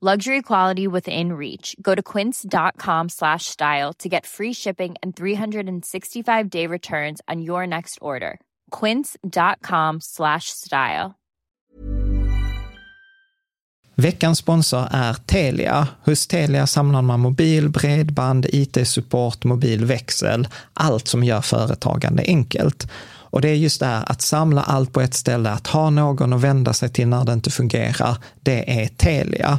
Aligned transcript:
Luxury 0.00 0.42
quality 0.42 0.86
within 0.86 1.32
reach. 1.32 1.74
Go 1.82 1.94
to 1.96 2.02
quince.com 2.02 3.08
slash 3.08 3.46
style 3.46 3.92
to 3.94 4.08
get 4.08 4.26
free 4.26 4.52
shipping 4.52 4.94
and 5.02 5.16
365 5.16 6.48
day 6.50 6.68
returns 6.68 7.20
on 7.26 7.42
your 7.42 7.66
next 7.66 7.98
order. 8.00 8.38
Quince.com 8.70 10.00
slash 10.00 10.50
style. 10.50 11.16
Veckans 13.96 14.38
sponsor 14.38 14.88
är 14.90 15.14
Telia. 15.14 15.88
Hos 16.04 16.26
Telia 16.26 16.66
samlar 16.66 17.02
man 17.02 17.20
mobil, 17.20 17.68
bredband, 17.68 18.46
IT-support, 18.52 19.44
mobil, 19.44 19.84
växel, 19.84 20.48
allt 20.74 21.08
som 21.08 21.24
gör 21.24 21.40
företagande 21.40 22.22
enkelt. 22.26 22.88
Och 23.30 23.40
det 23.40 23.48
är 23.48 23.54
just 23.54 23.80
det 23.80 23.86
här 23.86 24.04
att 24.06 24.22
samla 24.22 24.62
allt 24.62 24.92
på 24.92 25.00
ett 25.00 25.14
ställe, 25.14 25.50
att 25.50 25.66
ha 25.66 25.90
någon 25.90 26.32
att 26.32 26.40
vända 26.40 26.72
sig 26.72 26.88
till 26.88 27.08
när 27.08 27.24
det 27.24 27.32
inte 27.32 27.50
fungerar, 27.50 28.16
det 28.42 28.82
är 28.82 28.86
Telia. 28.86 29.58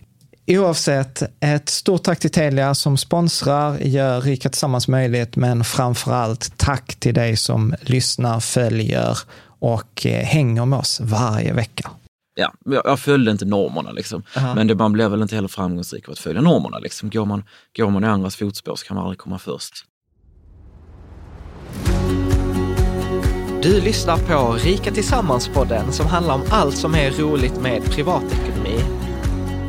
Oavsett, 0.47 1.23
ett 1.39 1.69
stort 1.69 2.03
tack 2.03 2.19
till 2.19 2.31
Telia 2.31 2.75
som 2.75 2.97
sponsrar, 2.97 3.77
gör 3.77 4.21
Rika 4.21 4.49
Tillsammans 4.49 4.87
möjligt, 4.87 5.35
men 5.35 5.63
framför 5.63 6.13
allt 6.13 6.57
tack 6.57 6.95
till 6.95 7.13
dig 7.13 7.37
som 7.37 7.75
lyssnar, 7.81 8.39
följer 8.39 9.17
och 9.59 10.05
eh, 10.05 10.25
hänger 10.25 10.65
med 10.65 10.79
oss 10.79 10.99
varje 11.03 11.53
vecka. 11.53 11.91
Ja, 12.35 12.53
jag 12.65 12.99
följde 12.99 13.31
inte 13.31 13.45
normerna 13.45 13.91
liksom. 13.91 14.23
Aha. 14.37 14.55
Men 14.55 14.67
det, 14.67 14.75
man 14.75 14.91
blir 14.91 15.09
väl 15.09 15.21
inte 15.21 15.35
heller 15.35 15.47
framgångsrik 15.47 16.07
av 16.07 16.11
att 16.11 16.19
följa 16.19 16.41
normerna. 16.41 16.79
Liksom. 16.79 17.09
Går, 17.09 17.25
man, 17.25 17.43
går 17.77 17.89
man 17.89 18.03
i 18.03 18.07
andras 18.07 18.35
fotspår 18.35 18.75
så 18.75 18.85
kan 18.85 18.95
man 18.95 19.03
aldrig 19.03 19.19
komma 19.19 19.39
först. 19.39 19.85
Du 23.61 23.81
lyssnar 23.81 24.17
på 24.17 24.53
Rika 24.53 24.91
Tillsammans-podden 24.91 25.91
som 25.91 26.07
handlar 26.07 26.35
om 26.35 26.43
allt 26.49 26.75
som 26.75 26.95
är 26.95 27.11
roligt 27.11 27.61
med 27.61 27.83
privatekonomi. 27.83 29.00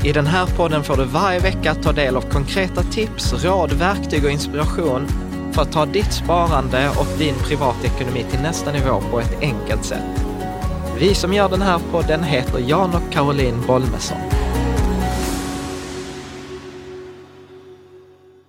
I 0.04 0.12
den 0.12 0.26
här 0.26 0.46
podden 0.46 0.84
får 0.84 0.96
du 0.96 1.04
varje 1.04 1.38
vecka 1.38 1.74
ta 1.74 1.92
del 1.92 2.16
av 2.16 2.22
konkreta 2.22 2.82
tips, 2.82 3.44
råd, 3.44 3.72
verktyg 3.72 4.24
och 4.24 4.30
inspiration 4.30 5.06
för 5.52 5.62
att 5.62 5.72
ta 5.72 5.86
ditt 5.86 6.12
sparande 6.12 6.88
och 6.88 7.18
din 7.18 7.34
privatekonomi 7.34 8.24
till 8.30 8.40
nästa 8.40 8.72
nivå 8.72 9.00
på 9.10 9.20
ett 9.20 9.40
enkelt 9.40 9.84
sätt. 9.84 10.24
Vi 10.98 11.14
som 11.14 11.32
gör 11.32 11.48
den 11.48 11.62
här 11.62 11.80
podden 11.90 12.22
heter 12.22 12.58
Jan 12.58 12.94
och 12.94 13.12
Caroline 13.12 13.66
Bolmesson. 13.66 14.18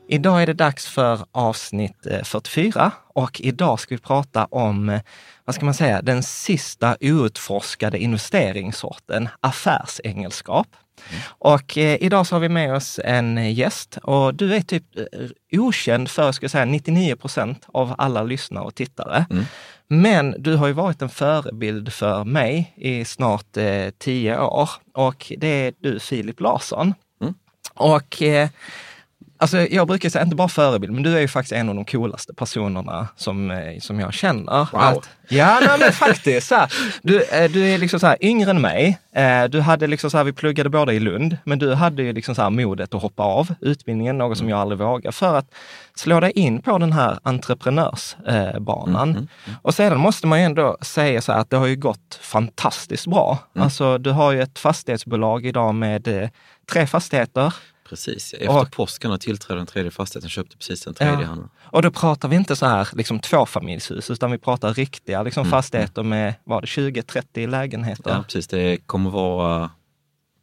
Idag 0.07 0.41
är 0.41 0.47
det 0.47 0.53
dags 0.53 0.85
för 0.85 1.25
avsnitt 1.31 2.05
eh, 2.05 2.23
44 2.23 2.91
och 3.13 3.41
idag 3.41 3.79
ska 3.79 3.95
vi 3.95 4.01
prata 4.01 4.45
om, 4.45 4.89
eh, 4.89 5.01
vad 5.45 5.55
ska 5.55 5.65
man 5.65 5.73
säga, 5.73 6.01
den 6.01 6.23
sista 6.23 6.95
outforskade 7.01 7.97
investeringssorten, 7.97 9.29
affärsengelskap. 9.39 10.67
Och 11.25 11.77
eh, 11.77 11.97
idag 12.01 12.27
så 12.27 12.35
har 12.35 12.39
vi 12.39 12.49
med 12.49 12.75
oss 12.75 12.99
en 13.03 13.53
gäst 13.53 13.97
och 14.03 14.35
du 14.35 14.55
är 14.55 14.61
typ 14.61 14.83
eh, 14.97 15.59
okänd 15.59 16.09
för, 16.09 16.31
ska 16.31 16.43
jag 16.43 16.51
säga, 16.51 16.65
99 16.65 17.15
procent 17.15 17.65
av 17.67 17.95
alla 17.97 18.23
lyssnare 18.23 18.63
och 18.63 18.75
tittare. 18.75 19.25
Mm. 19.29 19.45
Men 19.87 20.35
du 20.37 20.55
har 20.55 20.67
ju 20.67 20.73
varit 20.73 21.01
en 21.01 21.09
förebild 21.09 21.93
för 21.93 22.23
mig 22.23 22.73
i 22.75 23.05
snart 23.05 23.57
eh, 23.57 23.89
tio 23.97 24.39
år 24.39 24.69
och 24.93 25.31
det 25.37 25.47
är 25.47 25.73
du 25.79 25.99
Filip 25.99 26.39
Larsson. 26.39 26.93
Mm. 27.21 27.33
Och 27.73 28.21
eh, 28.21 28.49
Alltså 29.43 29.57
jag 29.57 29.87
brukar 29.87 30.09
säga, 30.09 30.23
inte 30.23 30.35
bara 30.35 30.47
förebild, 30.47 30.93
men 30.93 31.03
du 31.03 31.15
är 31.15 31.19
ju 31.19 31.27
faktiskt 31.27 31.53
en 31.53 31.69
av 31.69 31.75
de 31.75 31.85
coolaste 31.85 32.33
personerna 32.33 33.07
som, 33.15 33.51
eh, 33.51 33.79
som 33.79 33.99
jag 33.99 34.13
känner. 34.13 34.67
Wow. 34.71 34.81
Att, 34.81 35.09
ja, 35.27 35.59
nej, 35.67 35.77
men 35.79 35.91
faktiskt. 35.91 36.47
Så 36.47 36.55
här, 36.55 36.73
du, 37.01 37.23
eh, 37.23 37.51
du 37.51 37.65
är 37.69 37.77
liksom 37.77 37.99
så 37.99 38.07
här, 38.07 38.17
yngre 38.21 38.49
än 38.51 38.61
mig. 38.61 38.99
Eh, 39.15 39.43
Du 39.43 39.61
hade 39.61 39.87
liksom 39.87 40.09
så 40.09 40.17
här, 40.17 40.23
vi 40.23 40.33
pluggade 40.33 40.69
båda 40.69 40.93
i 40.93 40.99
Lund, 40.99 41.37
men 41.43 41.59
du 41.59 41.73
hade 41.73 42.03
ju 42.03 42.13
liksom 42.13 42.35
så 42.35 42.41
här 42.41 42.49
modet 42.49 42.93
att 42.95 43.01
hoppa 43.01 43.23
av 43.23 43.53
utbildningen, 43.61 44.17
något 44.17 44.37
som 44.37 44.49
jag 44.49 44.59
aldrig 44.59 44.79
vågade, 44.79 45.11
för 45.11 45.35
att 45.37 45.45
slå 45.95 46.19
dig 46.19 46.31
in 46.31 46.61
på 46.61 46.77
den 46.77 46.93
här 46.93 47.19
entreprenörsbanan. 47.23 49.09
Mm, 49.09 49.27
mm, 49.47 49.57
Och 49.61 49.73
sedan 49.73 49.99
måste 49.99 50.27
man 50.27 50.39
ju 50.39 50.45
ändå 50.45 50.77
säga 50.81 51.21
så 51.21 51.31
här 51.31 51.39
att 51.39 51.49
det 51.49 51.57
har 51.57 51.67
ju 51.67 51.75
gått 51.75 52.19
fantastiskt 52.21 53.07
bra. 53.07 53.37
Mm. 53.55 53.63
Alltså 53.63 53.97
du 53.97 54.11
har 54.11 54.31
ju 54.31 54.41
ett 54.41 54.59
fastighetsbolag 54.59 55.45
idag 55.45 55.75
med 55.75 56.29
tre 56.71 56.87
fastigheter. 56.87 57.53
Precis. 57.93 58.33
Efter 58.33 58.49
Och- 58.61 58.71
påsken 58.71 59.11
och 59.11 59.21
tillträdde 59.21 59.59
den 59.59 59.67
tredje 59.67 59.91
fastigheten 59.91 60.29
köpte 60.29 60.57
precis 60.57 60.81
den 60.83 60.93
tredje 60.93 61.21
Ja. 61.21 61.25
han. 61.27 61.49
Och 61.63 61.81
då 61.81 61.91
pratar 61.91 62.27
vi 62.29 62.35
inte 62.35 62.55
så 62.55 62.65
här 62.65 62.87
liksom 62.93 63.19
tvåfamiljshus, 63.19 64.09
utan 64.11 64.31
vi 64.31 64.37
pratar 64.37 64.73
riktiga 64.73 65.23
liksom, 65.23 65.41
Mm, 65.41 65.51
fastigheter 65.51 66.03
med, 66.03 66.33
var 66.43 66.61
det 66.61 66.67
20-30 66.67 67.47
lägenheter? 67.47 68.11
Ja, 68.11 68.23
precis. 68.23 68.47
Det 68.47 68.77
kommer 68.77 69.09
vara, 69.09 69.69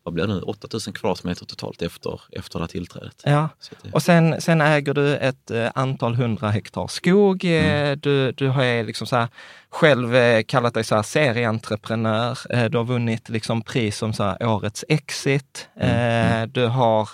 vad 0.03 0.15
blir 0.15 0.27
det 0.27 0.35
nu, 0.35 0.41
8000 0.41 0.93
kvadratmeter 0.93 1.47
totalt 1.47 1.83
efter, 1.83 2.21
efter 2.33 2.59
det 2.59 2.63
här 2.63 2.69
tillträdet. 2.69 3.23
Ja. 3.25 3.49
Det, 3.83 3.91
Och 3.93 4.03
sen, 4.03 4.41
sen 4.41 4.61
äger 4.61 4.95
du 4.95 5.17
ett 5.17 5.51
eh, 5.51 5.71
antal 5.75 6.15
hundra 6.15 6.51
hektar 6.51 6.87
skog. 6.87 7.45
Eh, 7.45 7.81
Mm. 7.81 7.99
Du, 8.01 8.33
du 8.33 8.49
har 8.49 8.83
liksom 8.85 9.07
så 9.07 9.17
här, 9.17 9.29
själv 9.71 10.15
eh, 10.17 10.43
kallat 10.43 10.75
dig 10.75 10.85
så 10.85 10.95
här 10.95 11.03
serieentreprenör. 11.03 12.69
Du 12.69 12.79
har 12.79 12.85
vunnit 12.85 13.29
liksom 13.29 13.63
pris 13.63 13.97
som 13.99 14.13
så 14.13 14.23
här, 14.23 14.47
årets 14.47 14.85
exit. 14.89 15.69
Mm, 15.77 16.43
Eh, 16.43 16.47
du 16.49 16.67
har 16.67 17.09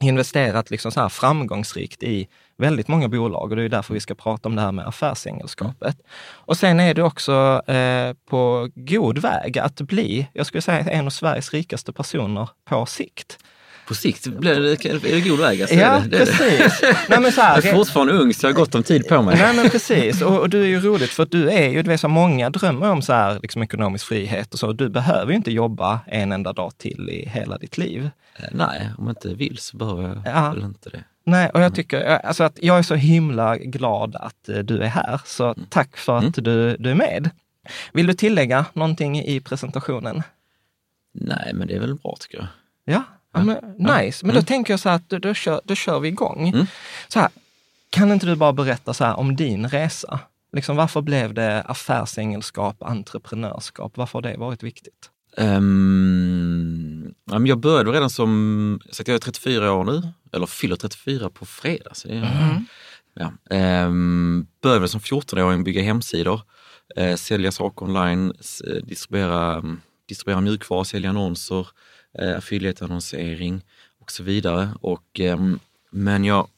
investerat 0.00 0.70
liksom 0.70 0.92
så 0.92 1.00
här 1.00 1.08
framgångsrikt 1.08 2.02
i 2.02 2.28
väldigt 2.58 2.88
många 2.88 3.08
bolag 3.08 3.50
och 3.50 3.56
det 3.56 3.62
är 3.62 3.68
därför 3.68 3.94
vi 3.94 4.00
ska 4.00 4.14
prata 4.14 4.48
om 4.48 4.56
det 4.56 4.62
här 4.62 4.72
med 4.72 4.86
affärsengelskapet. 4.86 5.96
Och 6.32 6.56
sen 6.56 6.80
är 6.80 6.94
du 6.94 7.02
också 7.02 7.62
eh, 7.66 8.12
på 8.30 8.70
god 8.74 9.18
väg 9.18 9.58
att 9.58 9.80
bli, 9.80 10.28
jag 10.32 10.46
skulle 10.46 10.62
säga 10.62 10.78
en 10.78 11.06
av 11.06 11.10
Sveriges 11.10 11.52
rikaste 11.52 11.92
personer 11.92 12.48
på 12.64 12.86
sikt. 12.86 13.38
På 13.88 13.94
sikt 13.94 14.26
blir 14.26 14.60
det, 14.60 14.84
är 14.84 14.98
det 15.14 15.20
god 15.28 15.38
väg. 15.40 15.60
Alltså, 15.62 15.76
Ja, 15.76 15.86
är 15.86 16.00
det, 16.00 16.08
det 16.08 16.16
är 16.16 16.26
det. 16.26 16.26
precis. 16.26 16.82
Nej, 17.08 17.20
men 17.20 17.32
så 17.32 17.40
här, 17.40 17.56
Jag 17.56 17.66
är 17.66 17.72
fortfarande 17.74 18.12
ung 18.12 18.34
så 18.34 18.46
jag 18.46 18.52
har 18.52 18.56
gott 18.56 18.74
om 18.74 18.82
tid 18.82 19.08
på 19.08 19.22
mig. 19.22 19.36
Nej 19.38 19.56
men 19.56 19.70
precis, 19.70 20.22
och, 20.22 20.38
och 20.40 20.50
du 20.50 20.62
är 20.62 20.66
ju 20.66 20.80
roligt 20.80 21.10
för 21.10 21.22
att 21.22 21.30
du 21.30 21.50
är 21.50 21.68
ju, 21.68 21.82
du 21.82 21.90
vet 21.90 22.00
så 22.00 22.08
många 22.08 22.50
drömmer 22.50 22.90
om 22.90 23.02
så 23.02 23.12
här 23.12 23.38
liksom 23.42 23.62
ekonomisk 23.62 24.06
frihet 24.06 24.52
och 24.52 24.58
så. 24.58 24.72
Du 24.72 24.88
behöver 24.88 25.30
ju 25.30 25.36
inte 25.36 25.50
jobba 25.52 26.00
en 26.06 26.32
enda 26.32 26.52
dag 26.52 26.72
till 26.78 27.08
i 27.10 27.28
hela 27.28 27.58
ditt 27.58 27.78
liv. 27.78 28.10
Eh, 28.36 28.44
Nej, 28.52 28.90
om 28.98 29.06
jag 29.06 29.10
inte 29.12 29.34
vill 29.34 29.58
så 29.58 29.76
behöver 29.76 30.02
jag 30.02 30.22
Ja. 30.24 30.50
väl 30.50 30.62
inte 30.64 30.90
det. 30.90 31.04
Nej, 31.24 31.50
och 31.54 31.60
jag 31.60 31.74
tycker 31.74 32.04
alltså 32.04 32.44
att 32.44 32.58
jag 32.62 32.78
är 32.78 32.82
så 32.82 32.94
himla 32.94 33.56
glad 33.56 34.16
att 34.16 34.48
eh, 34.48 34.58
du 34.58 34.78
är 34.82 34.86
här. 34.88 35.20
Så 35.24 35.54
tack 35.68 35.96
för 35.96 36.18
att 36.18 36.34
du, 36.34 36.76
du 36.76 36.90
är 36.90 36.94
med. 36.94 37.30
Vill 37.92 38.06
du 38.06 38.14
tillägga 38.14 38.64
någonting 38.72 39.22
i 39.22 39.40
presentationen? 39.40 40.22
Nej, 41.14 41.50
men 41.54 41.68
det 41.68 41.74
är 41.74 41.80
väl 41.80 41.94
bra 41.94 42.16
tycker 42.20 42.38
jag. 42.38 42.46
Ja, 42.94 43.02
ja. 43.38 43.44
men, 43.44 43.98
nice. 43.98 44.26
Men 44.26 44.34
då 44.34 44.42
tänker 44.42 44.72
jag 44.72 44.80
så 44.80 44.88
här 44.88 44.96
att 44.96 45.08
då, 45.08 45.18
då, 45.18 45.34
kör, 45.34 45.60
då 45.64 45.74
kör 45.74 46.00
vi 46.00 46.08
igång. 46.08 46.48
Mm. 46.48 46.66
Så 47.08 47.20
här, 47.20 47.28
kan 47.90 48.12
inte 48.12 48.26
du 48.26 48.36
bara 48.36 48.52
berätta 48.52 48.94
så 48.94 49.12
om 49.12 49.36
din 49.36 49.68
resa? 49.68 50.20
Liksom, 50.52 50.76
varför 50.76 51.00
blev 51.00 51.34
det 51.34 51.62
affärsengelskap, 51.62 52.82
entreprenörskap? 52.82 53.96
Varför 53.96 54.18
har 54.18 54.22
det 54.30 54.36
varit 54.36 54.62
viktigt? 54.62 55.10
Um, 55.36 57.14
jag 57.26 57.58
började 57.58 57.92
redan 57.92 58.10
som, 58.10 58.80
så 58.90 59.02
att 59.02 59.08
jag 59.08 59.14
är 59.14 59.18
34 59.18 59.72
år 59.72 59.84
nu, 59.84 60.02
eller 60.32 60.46
fyller 60.46 60.76
34 60.76 61.30
på 61.30 61.46
fredag. 61.46 61.90
Så 61.94 62.08
är, 62.08 62.62
ja. 63.14 63.32
um, 63.86 64.46
började 64.62 64.88
som 64.88 65.00
14-åring 65.00 65.64
bygga 65.64 65.82
hemsidor, 65.82 66.40
uh, 67.00 67.14
sälja 67.14 67.52
saker 67.52 67.86
online, 67.86 68.32
eh, 68.66 68.86
distribuera, 68.86 69.64
distribuera 70.08 70.40
mjukvara, 70.40 70.84
sälja 70.84 71.10
annonser, 71.10 71.66
uh, 72.22 72.36
affiliate-annonsering 72.38 73.60
och 74.00 74.10
så 74.12 74.22
vidare. 74.22 74.68
Och, 74.80 75.20
ehm, 75.20 75.58
men 75.90 76.24
jag, 76.24 76.48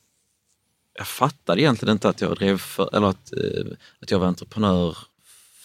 jag 0.98 1.06
fattade 1.06 1.60
egentligen 1.60 1.92
inte 1.92 2.08
att 2.08 2.20
jag 2.20 2.36
drev 2.36 2.58
för, 2.58 2.96
eller 2.96 3.06
att, 3.06 3.32
eh, 3.32 3.66
att 4.02 4.10
jag 4.10 4.18
var 4.18 4.26
entreprenör 4.26 4.96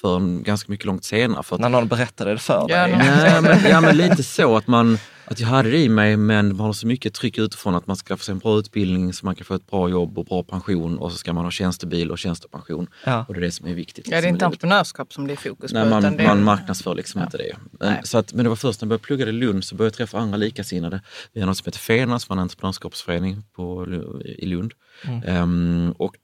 förrän 0.01 0.43
ganska 0.43 0.71
mycket 0.71 0.85
långt 0.85 1.03
senare. 1.03 1.43
För 1.43 1.55
att 1.55 1.61
När 1.61 1.69
någon 1.69 1.87
berättade 1.87 2.31
det 2.31 2.37
för 2.37 2.65
Ja, 2.69 2.87
dig? 2.87 2.97
Nej, 2.97 3.41
men, 3.41 3.69
ja, 3.69 3.81
men 3.81 3.97
lite 3.97 4.23
så 4.23 4.57
att 4.57 4.67
man 4.67 4.97
att 5.25 5.39
jag 5.39 5.47
hade 5.47 5.69
det 5.69 5.77
i 5.77 5.89
mig 5.89 6.17
men 6.17 6.55
man 6.55 6.65
har 6.65 6.73
så 6.73 6.87
mycket 6.87 7.13
tryck 7.13 7.37
utifrån 7.37 7.75
att 7.75 7.87
man 7.87 7.95
ska 7.95 8.17
få 8.17 8.23
sig 8.23 8.31
en 8.31 8.39
bra 8.39 8.59
utbildning 8.59 9.13
så 9.13 9.25
man 9.25 9.35
kan 9.35 9.45
få 9.45 9.53
ett 9.53 9.69
bra 9.69 9.89
jobb 9.89 10.17
och 10.17 10.25
bra 10.25 10.43
pension 10.43 10.97
och 10.97 11.11
så 11.11 11.17
ska 11.17 11.33
man 11.33 11.43
ha 11.43 11.51
tjänstebil 11.51 12.11
och 12.11 12.19
tjänstepension. 12.19 12.87
Ja. 13.05 13.25
Och 13.27 13.33
det 13.33 13.39
är 13.39 13.41
det 13.41 13.51
som 13.51 13.67
är 13.67 13.73
viktigt. 13.73 14.07
Ja, 14.07 14.11
det 14.11 14.17
är 14.17 14.21
liksom, 14.21 14.35
inte 14.35 14.45
entreprenörskap 14.45 15.13
som 15.13 15.27
det 15.27 15.33
är 15.33 15.37
fokus 15.37 15.71
på. 15.71 15.77
Nej, 15.77 15.89
man, 15.89 15.99
utan 15.99 16.17
det 16.17 16.23
är, 16.23 16.27
man 16.27 16.43
marknadsför 16.43 16.95
liksom 16.95 17.21
inte 17.21 17.37
det. 17.37 17.55
Men, 17.79 17.93
Nej. 17.93 18.01
så 18.03 18.17
att, 18.17 18.33
men 18.33 18.43
det 18.45 18.49
var 18.49 18.55
först 18.55 18.81
när 18.81 18.85
jag 18.85 18.89
började 18.89 19.03
plugga 19.03 19.27
i 19.27 19.31
Lund 19.31 19.63
så 19.63 19.75
började 19.75 19.87
jag 19.87 19.97
träffa 19.97 20.17
andra 20.17 20.37
likasinnade. 20.37 21.01
Vi 21.33 21.39
har 21.39 21.47
något 21.47 21.57
som 21.57 21.65
heter 21.65 21.79
FENA 21.79 22.19
som 22.19 22.35
var 22.35 22.37
en 22.37 22.41
entreprenörskapsförening 22.41 23.43
på, 23.55 23.87
i 24.25 24.45
Lund. 24.45 24.73
Mm. 25.03 25.23
Ehm, 25.23 25.93
och 25.97 26.15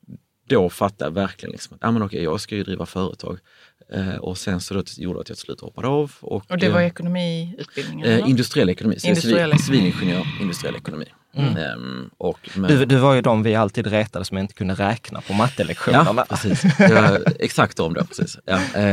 då 0.49 0.69
fattade 0.69 1.09
jag 1.09 1.13
verkligen 1.13 1.51
liksom 1.51 1.75
att 1.75 1.79
ja, 1.83 1.91
men 1.91 2.03
okej, 2.03 2.23
jag 2.23 2.41
ska 2.41 2.55
ju 2.55 2.63
driva 2.63 2.85
företag. 2.85 3.39
Eh, 3.93 4.15
och 4.15 4.37
sen 4.37 4.61
så 4.61 4.73
då 4.73 4.83
gjorde 4.97 5.19
att 5.19 5.29
jag 5.29 5.37
till 5.37 5.45
slut 5.45 5.61
hoppade 5.61 5.87
av. 5.87 6.11
Och, 6.19 6.51
och 6.51 6.57
det 6.57 6.69
var 6.69 6.81
eh, 6.81 6.87
ekonomiutbildningen? 6.87 8.07
Eh, 8.07 8.29
industriell 8.29 8.69
ekonomi, 8.69 8.97
Industriell 9.03 9.59
civil, 9.59 9.63
civilingenjör 9.63 10.27
industriell 10.41 10.75
ekonomi. 10.75 11.05
Ehm, 11.39 12.09
och, 12.17 12.49
men, 12.55 12.69
Du, 12.71 12.85
du 12.85 12.95
var 12.95 13.13
ju 13.13 13.21
de 13.21 13.43
vi 13.43 13.55
alltid 13.55 13.87
retade 13.87 14.25
som 14.25 14.37
inte 14.37 14.53
kunde 14.53 14.73
räkna 14.73 15.21
på 15.21 15.33
mattelektionerna. 15.33 16.13
ja, 16.17 16.25
precis. 16.29 16.61
Det 16.77 16.93
var 16.93 17.19
exakt 17.39 17.77
de 17.77 17.93
då, 17.93 18.03
precis. 18.05 18.37
Ja, 18.45 18.59
eh, 18.75 18.83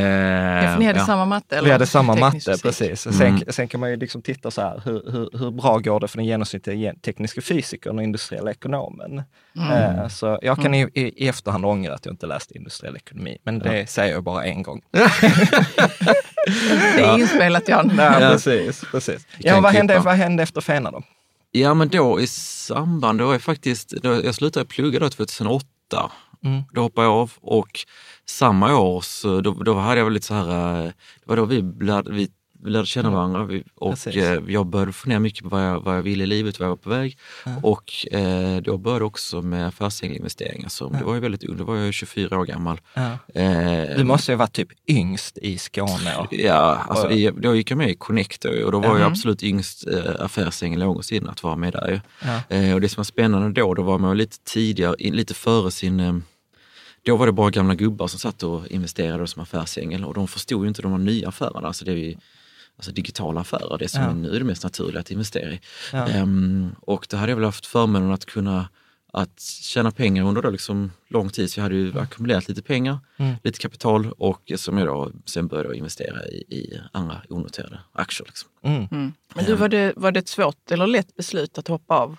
ja, 0.65 0.79
ni 0.79 0.85
hade 0.87 0.99
ja. 0.99 1.07
samma 1.07 1.25
matte? 1.25 1.57
Eller? 1.57 1.67
Vi 1.67 1.73
hade 1.73 1.87
samma 1.87 2.15
Teknisk 2.15 2.47
matte, 2.47 2.59
fysik. 2.63 2.63
precis. 2.63 3.17
Sen, 3.19 3.43
sen 3.49 3.69
kan 3.69 3.81
man 3.81 3.91
ju 3.91 3.97
liksom 3.97 4.23
titta 4.23 4.51
så 4.51 4.61
här, 4.61 4.83
hur, 4.85 5.03
hur, 5.13 5.39
hur 5.39 5.51
bra 5.51 5.79
går 5.79 6.01
det 6.01 6.09
för 6.09 6.17
den 6.19 6.27
genomsnittliga 6.27 6.77
gen- 6.77 6.99
tekniska 7.01 7.41
fysikern 7.41 7.99
och 7.99 8.05
industriella 8.05 8.51
ekonomen? 8.51 9.23
Eh, 9.73 10.09
så 10.09 10.39
jag 10.43 10.63
kan 10.63 10.75
i, 10.75 10.83
i, 10.95 11.25
i 11.25 11.29
efterhand 11.29 11.65
ångra 11.67 11.95
att 11.95 12.07
jag 12.07 12.13
inte 12.13 12.27
läste 12.27 12.57
industriell 12.59 12.97
ekonomi, 12.97 13.39
men 13.45 13.59
det 13.59 13.91
säger 13.91 14.15
jag 14.15 14.23
bara 14.25 14.45
en 14.45 14.63
gång. 14.63 14.81
Det 16.97 17.03
är 17.03 17.19
inspelat 17.19 17.69
Jan. 17.69 17.93
Ja, 17.99 18.13
precis. 18.19 18.85
precis. 18.91 19.27
Ja, 19.39 19.61
vad, 19.61 19.73
hände, 19.73 19.99
vad 19.99 20.15
hände 20.15 20.43
efter 20.43 20.61
Fena 20.61 20.91
då? 20.91 21.03
Ja, 21.61 21.75
men 21.75 21.89
då 21.89 22.21
i 22.21 22.27
samband, 22.27 23.19
då 23.19 23.31
är 23.31 23.39
faktiskt, 23.39 23.91
då, 23.91 24.25
jag 24.25 24.35
slutade 24.35 24.67
plugga 24.67 24.99
då 25.01 25.09
2008. 25.09 25.67
Mm. 26.45 26.63
Då 26.73 26.81
hoppade 26.81 27.07
jag 27.07 27.15
av 27.15 27.33
och 27.41 27.81
samma 28.27 28.79
år 28.79 29.01
så 29.01 29.41
då, 29.41 29.53
då 29.53 29.75
hade 29.75 30.01
jag 30.01 30.05
väl 30.05 30.15
lite 30.15 30.27
så 30.27 30.35
här, 30.35 30.85
eh, 30.85 30.85
det 30.85 31.25
var 31.25 31.37
då 31.37 31.45
vi 31.45 31.61
vi, 32.11 32.29
vi 32.65 32.71
lärde 32.71 32.87
känna 32.87 33.11
varandra 33.11 33.45
vi, 33.45 33.63
och 33.75 33.91
Precis. 33.91 34.17
eh, 34.17 34.41
jag 34.49 34.67
började 34.67 34.93
fundera 34.93 35.19
mycket 35.21 35.43
på 35.43 35.49
vad 35.49 35.65
jag, 35.67 35.81
vad 35.81 35.97
jag 35.97 36.03
ville 36.03 36.25
i 36.25 36.27
livet, 36.27 36.59
vad 36.61 36.67
jag 36.67 36.71
var 36.71 36.77
på 36.77 36.91
väg. 36.91 37.19
Och 37.63 38.07
eh, 38.15 38.57
då 38.63 38.77
började 38.79 39.01
jag 39.03 39.07
också 39.07 39.43
med 39.43 39.67
affärsänglinvesteringar. 39.69 40.69
Så 40.69 40.89
Det 40.89 41.05
var 41.05 41.15
ju 41.15 41.21
väldigt 41.21 41.45
ung, 41.45 41.57
då 41.57 41.65
var 41.65 41.77
jag 41.77 41.95
24 41.95 42.39
år 42.39 42.45
gammal. 42.45 42.81
Ja. 42.95 43.19
Eh, 43.35 43.97
Du 43.97 44.05
måste 44.05 44.33
ju 44.33 44.37
vara 44.37 44.49
typ 44.49 44.69
yngst 44.87 45.39
i 45.39 45.59
Skåne. 45.59 46.17
och- 46.19 46.27
Ja, 46.35 46.85
alltså, 46.89 47.11
i, 47.11 47.31
då 47.39 47.55
gick 47.55 47.71
jag 47.71 47.77
med 47.79 47.91
i 47.91 47.95
Connect 47.95 48.45
och 48.45 48.73
då 48.73 48.79
var 48.81 48.87
jag 48.89 48.97
Mhm. 49.01 49.13
absolut 49.13 49.43
yngst 49.43 49.87
eh, 49.87 49.99
affärsängel 50.21 50.79
någonsin 50.81 51.29
att 51.29 51.43
vara 51.43 51.57
med 51.57 51.73
där. 51.73 52.01
Ja. 52.25 52.57
Eh, 52.57 52.75
och 52.75 52.81
det 52.81 52.89
som 52.89 52.97
var 53.01 53.05
spännande 53.05 53.61
då, 53.61 53.75
då 53.75 53.83
var 53.83 53.99
man 53.99 54.17
lite 54.17 54.37
tidigare, 54.45 54.95
lite 54.99 55.35
före 55.35 55.71
sin... 55.71 56.01
Eh, 56.01 56.17
då 57.03 57.17
var 57.17 57.27
det 57.27 57.33
bara 57.33 57.51
gamla 57.51 57.75
gubbar 57.75 58.07
som 58.07 58.19
satt 58.19 58.43
och 58.43 58.67
investerade 58.69 59.27
som 59.27 59.43
affärsängel 59.43 60.05
och 60.05 60.15
de 60.15 60.29
förstod 60.29 60.63
ju 60.65 60.69
inte 60.69 60.83
de 60.83 61.05
nya 61.05 61.29
affärerna, 61.29 61.67
alltså 61.69 61.85
det 61.85 61.93
är 61.93 61.97
ju, 61.97 62.15
alltså 62.77 62.93
digitala 62.93 63.41
affärer, 63.41 63.79
det 63.79 63.89
som 63.89 64.03
Ja. 64.03 64.09
är 64.11 64.15
nu 64.15 64.35
är 64.35 64.39
det 64.39 64.45
mest 64.45 64.65
naturliga 64.65 65.01
att 65.01 65.11
investera 65.11 65.53
i. 65.53 65.61
Ja. 65.93 66.09
Ehm, 66.09 66.75
och 66.81 67.07
då 67.11 67.17
hade 67.17 67.33
jag 67.33 67.37
väl 67.37 67.45
haft 67.45 67.67
förmånen 67.67 68.11
att 68.13 68.25
kunna 68.27 68.69
att 69.13 69.41
tjäna 69.41 69.91
pengar 69.91 70.25
under 70.25 70.43
då 70.43 70.51
liksom 70.51 70.93
lång 71.09 71.31
tid. 71.31 71.51
Så 71.51 71.59
jag 71.61 71.63
hade 71.63 71.75
ju 71.77 71.99
ackumulerat 71.99 72.49
lite 72.49 72.63
pengar, 72.63 72.99
Mm. 73.17 73.35
lite 73.45 73.59
kapital 73.59 74.13
och 74.19 74.53
som 74.57 74.79
jag 74.79 74.87
då 74.87 75.13
sen 75.25 75.47
började 75.47 75.77
investera 75.77 76.27
i, 76.27 76.37
i 76.37 76.81
andra 76.93 77.23
onoterade 77.29 77.81
aktier. 77.93 78.27
Liksom. 78.27 78.49
Mm. 78.63 78.89
Mm. 78.91 79.13
Men 79.35 79.45
du, 79.45 79.55
var 79.55 79.69
det, 79.69 79.93
var 79.97 80.13
det 80.13 80.19
ett 80.19 80.29
svårt 80.29 80.71
eller 80.71 80.87
lätt 80.87 81.17
beslut 81.17 81.59
att 81.59 81.69
hoppa 81.69 81.95
av? 81.95 82.17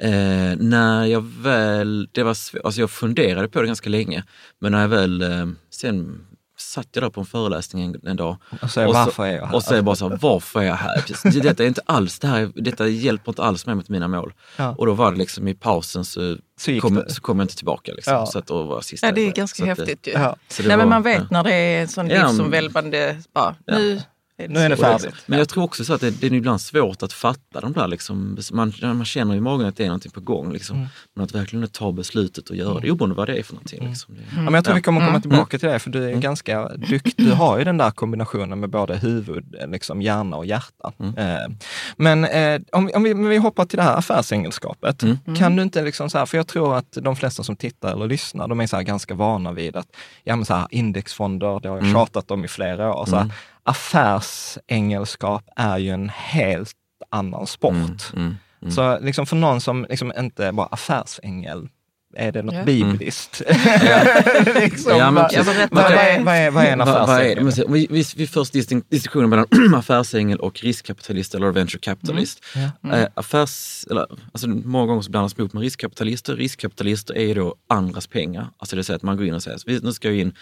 Eh, 0.00 0.56
när 0.58 1.04
jag 1.04 1.20
väl, 1.42 2.08
det 2.12 2.22
var 2.22 2.34
svårt, 2.34 2.62
alltså 2.64 2.80
jag 2.80 2.90
funderade 2.90 3.48
på 3.48 3.60
det 3.60 3.66
ganska 3.66 3.90
länge, 3.90 4.24
men 4.58 4.72
när 4.72 4.80
jag 4.80 4.88
väl, 4.88 5.22
eh, 5.22 5.46
sen 5.70 6.26
satt 6.62 6.88
jag 6.92 7.04
där 7.04 7.10
på 7.10 7.20
en 7.20 7.26
föreläsning 7.26 7.84
en, 7.84 8.06
en 8.06 8.16
dag 8.16 8.36
Och 8.50 8.58
så, 8.58 8.64
Och 8.64 8.70
så- 8.70 8.92
varför 8.92 9.26
är 9.26 9.32
jag 9.36 9.46
här? 9.46 9.56
och 9.56 9.62
jag 9.70 9.84
bara 9.84 9.96
så 9.96 10.08
här, 10.08 10.18
varför 10.22 10.60
är 10.60 10.64
jag 10.64 10.74
här? 10.74 11.04
Detta, 11.42 11.62
är 11.64 11.68
inte 11.68 11.80
alls, 11.86 12.18
det 12.18 12.26
här, 12.28 12.50
detta 12.54 12.88
hjälper 12.88 13.30
inte 13.32 13.42
alls 13.42 13.66
mig 13.66 13.74
mot 13.74 13.88
mina 13.88 14.08
mål. 14.08 14.32
Ja. 14.56 14.74
Och 14.78 14.86
då 14.86 14.92
var 14.94 15.12
det 15.12 15.18
liksom 15.18 15.48
i 15.48 15.54
pausen 15.54 16.04
så, 16.04 16.36
Så 16.60 16.80
kom, 16.80 17.04
så 17.08 17.20
kom 17.20 17.38
jag 17.38 17.44
inte 17.44 17.56
tillbaka. 17.56 17.92
Liksom. 17.92 18.14
Ja. 18.14 18.26
Så 18.26 18.38
att 18.38 18.46
då 18.46 18.62
var 18.62 18.80
sista 18.80 19.06
Ja, 19.06 19.12
det 19.12 19.20
är 19.20 19.30
så 19.30 19.32
ganska 19.36 19.62
att 19.72 19.76
det- 19.78 19.82
häftigt 19.82 20.06
ju. 20.06 20.12
Ja. 20.12 20.36
Nej, 20.58 20.68
men 20.68 20.78
var- 20.78 20.86
man 20.86 21.02
vet 21.02 21.18
ja. 21.18 21.26
när 21.30 21.44
det 21.44 21.54
är 21.54 21.80
en 21.82 21.88
sån 21.88 22.10
Ja, 22.10 22.18
men- 22.22 22.28
livsomvälvande, 22.30 23.16
bara, 23.34 23.54
nu 23.66 24.02
Nu 24.48 24.58
är 24.60 24.68
det 24.68 24.76
färdigt. 24.76 25.14
Men 25.26 25.38
jag 25.38 25.48
tror 25.48 25.64
också 25.64 25.84
så 25.84 25.94
att 25.94 26.00
det, 26.00 26.10
det 26.20 26.26
är 26.26 26.32
ibland 26.34 26.60
svårt 26.60 27.02
att 27.02 27.12
fatta 27.12 27.60
de 27.60 27.72
där, 27.72 27.88
liksom, 27.88 28.38
man, 28.52 28.72
man 28.80 29.04
känner 29.04 29.34
i 29.34 29.40
magen 29.40 29.66
att 29.66 29.76
det 29.76 29.82
är 29.84 29.86
någonting 29.88 30.12
på 30.12 30.20
gång. 30.20 30.52
Liksom. 30.52 30.76
Mm. 30.76 30.88
Men 31.14 31.24
att 31.24 31.34
verkligen 31.34 31.68
ta 31.68 31.92
beslutet 31.92 32.50
och 32.50 32.56
göra 32.56 32.80
det, 32.80 32.90
oberoende 32.90 33.16
vad 33.16 33.28
det 33.28 33.36
är 33.38 33.42
för 33.42 33.54
någonting. 33.54 33.88
Liksom. 33.88 34.14
Det, 34.14 34.20
Ja, 34.36 34.42
men 34.42 34.54
jag 34.54 34.64
tror 34.64 34.74
vi 34.74 34.82
kommer 34.82 35.00
komma 35.00 35.08
Mm. 35.10 35.20
tillbaka 35.22 35.58
till 35.58 35.68
det, 35.68 35.78
för 35.78 35.90
du 35.90 36.04
är 36.10 36.16
ganska 36.16 36.68
duktig. 36.68 37.14
Du 37.16 37.32
har 37.32 37.58
ju 37.58 37.64
den 37.64 37.76
där 37.78 37.90
kombinationen 37.90 38.60
med 38.60 38.70
både 38.70 38.96
huvud, 38.96 39.54
liksom 39.68 40.02
hjärna 40.02 40.36
och 40.36 40.46
hjärta. 40.46 40.92
Eh, 41.16 41.54
Men 41.96 42.24
eh, 42.24 42.60
om, 42.72 42.86
vi- 42.86 42.94
om 42.94 43.02
vi, 43.02 43.14
om 43.14 43.28
vi 43.28 43.36
hoppar 43.36 43.64
till 43.64 43.76
det 43.76 43.82
här 43.82 43.96
affärsengelskapet, 43.96 45.02
Mm. 45.02 45.18
kan 45.38 45.56
du 45.56 45.62
inte 45.62 45.82
liksom 45.82 46.10
så 46.10 46.18
här, 46.18 46.26
för 46.26 46.36
jag 46.36 46.46
tror 46.46 46.76
att 46.76 46.98
de 47.02 47.16
flesta 47.16 47.42
som 47.42 47.56
tittar 47.56 47.92
eller 47.92 48.06
lyssnar, 48.06 48.48
de 48.48 48.60
är 48.60 48.66
så 48.66 48.76
här 48.76 48.82
ganska 48.82 49.14
vana 49.14 49.52
vid 49.52 49.76
att, 49.76 49.86
ja 50.24 50.36
men 50.36 50.44
så 50.44 50.54
här, 50.54 50.66
indexfonder, 50.70 51.60
det 51.60 51.68
har 51.68 51.76
jag 51.76 51.82
Mm. 51.84 51.92
tjatat 51.94 52.30
om 52.30 52.44
i 52.44 52.48
flera 52.48 52.94
år. 52.94 53.06
Så 53.06 53.16
här, 53.16 53.30
affärsengelskap 53.64 55.44
är 55.56 55.78
ju 55.78 55.90
en 55.90 56.08
helt 56.08 56.72
annan 57.10 57.46
sport. 57.46 57.72
Mm, 57.72 57.96
mm, 58.16 58.36
mm. 58.62 58.72
Så 58.72 58.98
liksom 59.00 59.26
för 59.26 59.36
någon 59.36 59.60
som 59.60 59.86
liksom 59.90 60.12
inte 60.18 60.52
bara 60.52 60.66
affärsängel, 60.66 61.68
är 62.16 62.32
det 62.32 62.42
något 62.42 62.54
Ja. 62.54 62.64
bibliskt? 62.64 63.42
Ja, 64.86 65.10
men 65.10 65.14
vad, 65.14 65.34
är, 65.34 65.38
är. 65.96 66.22
vad, 66.24 66.34
är, 66.34 66.50
vad 66.50 66.64
är 66.64 66.72
en 66.72 66.78
Vad- 66.78 66.88
affärsängel? 66.88 67.66
Vi, 67.68 67.86
vi, 67.90 68.04
vi 68.16 68.26
först 68.26 68.54
distin- 68.54 68.84
distinktionen 68.88 69.30
mellan 69.30 69.46
affärsängel 69.74 70.38
och 70.40 70.60
riskkapitalist 70.60 71.34
eller 71.34 71.50
venture 71.50 71.78
capitalist. 71.80 72.44
Mm. 72.54 72.90
Eh, 73.00 73.08
affärs, 73.14 73.84
eller, 73.90 74.06
alltså, 74.32 74.48
många 74.48 74.86
gånger 74.86 75.02
så 75.02 75.10
blandas 75.10 75.34
de 75.34 75.42
ihop 75.42 75.52
med 75.52 75.62
riskkapitalister. 75.62 76.36
Riskkapitalister 76.36 77.14
är 77.14 77.24
ju 77.24 77.34
då 77.34 77.54
andras 77.68 78.06
pengar. 78.06 78.46
Alltså 78.58 78.76
det 78.76 78.78
vill 78.78 78.84
säga 78.84 78.96
att 78.96 79.02
man 79.02 79.16
går 79.16 79.26
in 79.26 79.34
och 79.34 79.42
säger 79.42 79.80
nu 79.82 79.92
ska 79.92 80.08
jag 80.08 80.16
in 80.16 80.34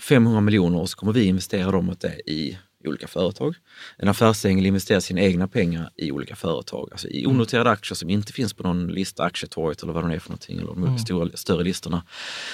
500 0.00 0.40
miljoner 0.40 0.78
och 0.80 0.90
så 0.90 0.96
kommer 0.96 1.12
vi 1.12 1.24
investera 1.24 1.70
dem 1.70 1.90
åt 1.90 2.00
det 2.00 2.30
i 2.30 2.58
i 2.84 2.88
olika 2.88 3.08
företag. 3.08 3.54
En 3.96 4.08
affärsängel 4.08 4.66
investerar 4.66 5.00
sina 5.00 5.20
egna 5.20 5.48
pengar 5.48 5.90
i 5.96 6.12
olika 6.12 6.36
företag, 6.36 6.88
alltså 6.92 7.08
i 7.08 7.26
onoterade 7.26 7.70
aktier 7.70 7.94
som 7.94 8.10
inte 8.10 8.32
finns 8.32 8.54
på 8.54 8.62
någon 8.62 8.86
lista, 8.86 9.24
Aktietorget 9.24 9.82
eller 9.82 9.92
vad 9.92 10.08
det 10.08 10.14
är 10.14 10.18
för 10.18 10.30
någonting, 10.30 10.58
eller 10.58 10.74
de 10.74 10.98
stora, 10.98 11.36
större 11.36 11.64
listorna. 11.64 12.02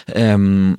Ehm, 0.07 0.79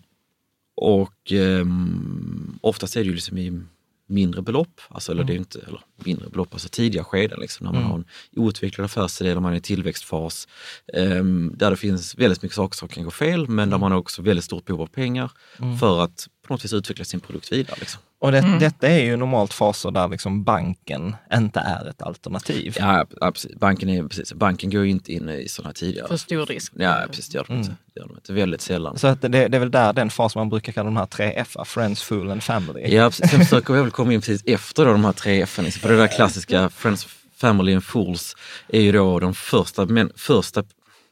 och 0.75 1.31
um, 1.31 2.59
oftast 2.61 2.95
är 2.95 2.99
det 2.99 3.05
ju 3.05 3.13
liksom 3.13 3.37
i 3.37 3.61
mindre 4.07 4.41
belopp, 4.41 4.81
alltså, 4.89 5.11
eller 5.11 5.23
det 5.23 5.33
är 5.33 5.37
inte, 5.37 5.59
eller 5.59 5.81
mindre 5.95 6.29
belopp, 6.29 6.53
alltså 6.53 6.69
tidiga 6.69 7.03
skeden 7.03 7.39
liksom, 7.39 7.65
när 7.65 7.73
man 7.73 7.83
har 7.83 7.95
en 7.95 8.05
outvecklad 8.35 8.85
affärsidé, 8.85 9.33
där 9.33 9.39
man 9.41 9.53
är 9.53 9.57
i 9.57 9.61
tillväxtfas, 9.61 10.47
ehm, 10.93 11.53
där 11.57 11.71
det 11.71 11.77
finns 11.77 12.15
väldigt 12.15 12.41
mycket 12.41 12.55
saker 12.55 12.75
som 12.75 12.87
kan 12.87 13.03
gå 13.03 13.11
fel, 13.11 13.47
men 13.47 13.69
där 13.69 13.77
man 13.77 13.91
har 13.91 13.99
också 13.99 14.21
väldigt 14.21 14.45
stort 14.45 14.65
behov 14.65 14.81
av 14.81 14.87
pengar 14.87 15.31
för 15.79 16.03
att 16.03 16.27
på 16.47 16.53
något 16.53 16.65
vis 16.65 16.73
utveckla 16.73 17.05
sin 17.05 17.19
produkt 17.19 17.51
vidare. 17.51 17.77
Liksom. 17.79 18.01
Och 18.19 18.31
det, 18.31 18.57
detta 18.59 18.87
är 18.87 19.03
ju 19.03 19.17
normalt 19.17 19.53
faser 19.53 19.91
där 19.91 20.07
liksom 20.07 20.43
banken 20.43 21.15
inte 21.33 21.59
är 21.59 21.89
ett 21.89 22.01
alternativ. 22.01 22.75
Ja, 22.79 23.05
precis. 23.19 23.55
Banken, 23.55 23.89
är, 23.89 24.03
precis. 24.03 24.33
Banken 24.33 24.69
går 24.69 24.83
ju 24.83 24.89
inte 24.89 25.13
in 25.13 25.29
i 25.29 25.47
sådana 25.47 25.73
tidigare. 25.73 26.07
För 26.07 26.17
stor 26.17 26.45
risk. 26.45 26.73
Ja, 26.75 27.03
precis. 27.07 27.29
Det 27.29 27.37
gör 27.37 27.45
de 27.47 27.57
inte. 27.57 27.75
Det 27.93 27.99
gör 27.99 28.07
de 28.07 28.15
inte. 28.15 28.33
Väldigt 28.33 28.61
sällan. 28.61 28.97
Så 28.97 29.07
att 29.07 29.21
det, 29.21 29.27
det 29.27 29.57
är 29.57 29.59
väl 29.59 29.71
där 29.71 29.93
den 29.93 30.09
fas 30.09 30.35
man 30.35 30.49
brukar 30.49 30.73
kalla 30.73 30.85
de 30.85 30.97
här 30.97 31.05
tre 31.05 31.33
F, 31.35 31.55
Friends, 31.65 32.03
Fool 32.03 32.31
and 32.31 32.43
Family. 32.43 32.95
Ja, 32.95 33.09
precis. 33.09 33.31
Sen 33.31 33.39
försöker 33.39 33.73
vi 33.73 33.81
väl 33.81 33.91
komma 33.91 34.13
in 34.13 34.21
precis 34.21 34.43
efter 34.45 34.85
då, 34.85 34.91
de 34.91 35.05
här 35.05 35.11
tre 35.11 35.41
F. 35.41 35.59
Liksom. 35.63 35.81
För 35.81 35.89
det 35.89 35.97
där 35.97 36.07
klassiska 36.07 36.69
Friends, 36.69 37.07
Family 37.35 37.73
and 37.73 37.83
Fools 37.83 38.35
är 38.67 38.81
ju 38.81 38.91
då 38.91 39.19
de 39.19 39.33
första, 39.33 39.85
men, 39.85 40.11
första 40.15 40.63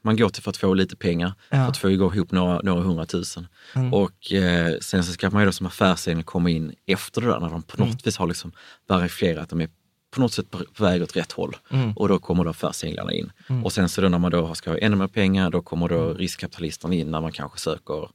man 0.04 0.18
går 0.18 0.30
till 0.30 0.44
för 0.44 0.50
att 0.50 0.58
få 0.58 0.74
lite 0.74 0.96
pengar, 0.96 1.34
Ja. 1.50 1.58
för 1.58 1.68
att 1.68 1.78
få 1.78 1.92
ihop 1.92 2.32
några, 2.32 2.60
några 2.64 2.82
hundratusen. 2.84 3.48
Och 3.92 4.32
eh, 4.34 4.78
sen 4.82 5.04
så 5.04 5.12
ska 5.14 5.30
man 5.30 5.42
ju 5.42 5.46
då 5.46 5.52
som 5.52 5.66
affärsängel 5.66 6.24
komma 6.24 6.50
in 6.50 6.74
efter 6.86 7.22
det 7.22 7.28
där, 7.28 7.40
när 7.40 7.50
de 7.50 7.64
på 7.64 7.86
något 7.86 8.08
vis 8.08 8.18
har 8.18 8.28
liksom 8.28 8.52
verifierat 8.88 9.44
att 9.44 9.50
de 9.50 9.62
är 9.62 9.70
på 10.12 10.22
något 10.22 10.34
sätt 10.34 10.52
på 10.52 10.84
väg 10.84 11.04
åt 11.04 11.16
rätt 11.16 11.32
håll. 11.32 11.56
Och 11.96 12.08
då 12.08 12.20
kommer 12.20 12.44
då 12.44 12.50
affärsänglarna 12.50 13.14
in. 13.14 13.32
Och 13.64 13.74
sen 13.74 13.90
så 13.90 14.02
då 14.02 14.10
när 14.10 14.20
man 14.20 14.32
då 14.32 14.56
ska 14.56 14.70
ha 14.70 14.78
ännu 14.78 14.96
mer 14.96 15.08
pengar, 15.08 15.50
då 15.50 15.62
kommer 15.62 15.88
då 15.90 16.14
riskkapitalisterna 16.14 16.94
in 16.96 17.12
när 17.12 17.22
man 17.22 17.32
kanske 17.32 17.60
söker 17.60 18.10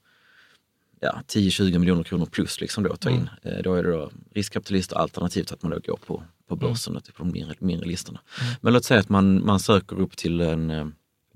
ja, 1.01 1.21
10-20 1.29 1.79
miljoner 1.79 2.03
kronor 2.03 2.27
plus 2.27 2.61
liksom 2.61 2.85
då 2.85 2.93
att 2.93 3.01
ta 3.01 3.11
in. 3.11 3.29
Eh, 3.43 3.63
Då 3.65 3.75
är 3.75 3.83
det 3.83 3.91
då 3.93 4.11
riskkapitalister 4.35 4.97
alternativt 4.97 5.53
att 5.53 5.63
man 5.63 5.73
då 5.73 5.79
går 5.79 5.97
på, 6.07 6.23
på 6.49 6.57
börsen, 6.57 6.97
och 6.97 7.03
på 7.05 7.11
de 7.25 7.33
mindre, 7.33 7.55
mindre 7.59 7.87
listorna. 7.89 8.21
Men 8.61 8.73
låt 8.73 8.85
säga 8.85 9.01
att 9.01 9.09
man, 9.09 9.47
man 9.47 9.61
söker 9.61 9.97
upp 10.01 10.17
till 10.17 10.41
en, 10.41 10.71
eh, 10.71 10.87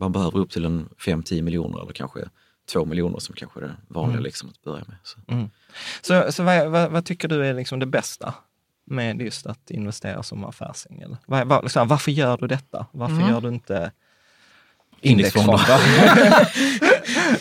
man 0.03 0.13
behöver 0.13 0.39
upp 0.39 0.51
till 0.51 0.65
en 0.65 0.89
5-10 0.99 1.43
miljoner 1.43 1.83
eller 1.83 1.93
kanske 1.93 2.21
2 2.73 2.85
miljoner 2.85 3.19
som 3.19 3.35
kanske 3.35 3.61
är 3.61 3.65
det 3.65 3.75
vanliga 3.89 4.21
liksom 4.21 4.49
att 4.49 4.63
börja 4.63 4.85
med. 4.87 4.97
Så. 5.03 5.19
Så, 6.03 6.33
så 6.33 6.43
vad, 6.43 6.69
vad, 6.71 6.91
vad 6.91 7.05
tycker 7.05 7.29
du 7.29 7.47
är 7.47 7.55
liksom 7.55 7.79
det 7.79 7.87
bästa 7.87 8.35
med 8.87 9.21
just 9.23 9.47
att 9.47 9.71
investera 9.71 10.23
som 10.23 10.45
affärsängel? 10.45 11.17
Vad, 11.27 11.47
vad, 11.47 11.63
liksom, 11.65 11.89
varför 11.89 12.11
gör 12.11 12.37
du 12.37 12.47
detta? 12.47 12.87
Varför 12.93 13.29
gör 13.31 13.41
du 13.41 13.49
inte 13.49 13.91
Indexfonder. 15.05 15.81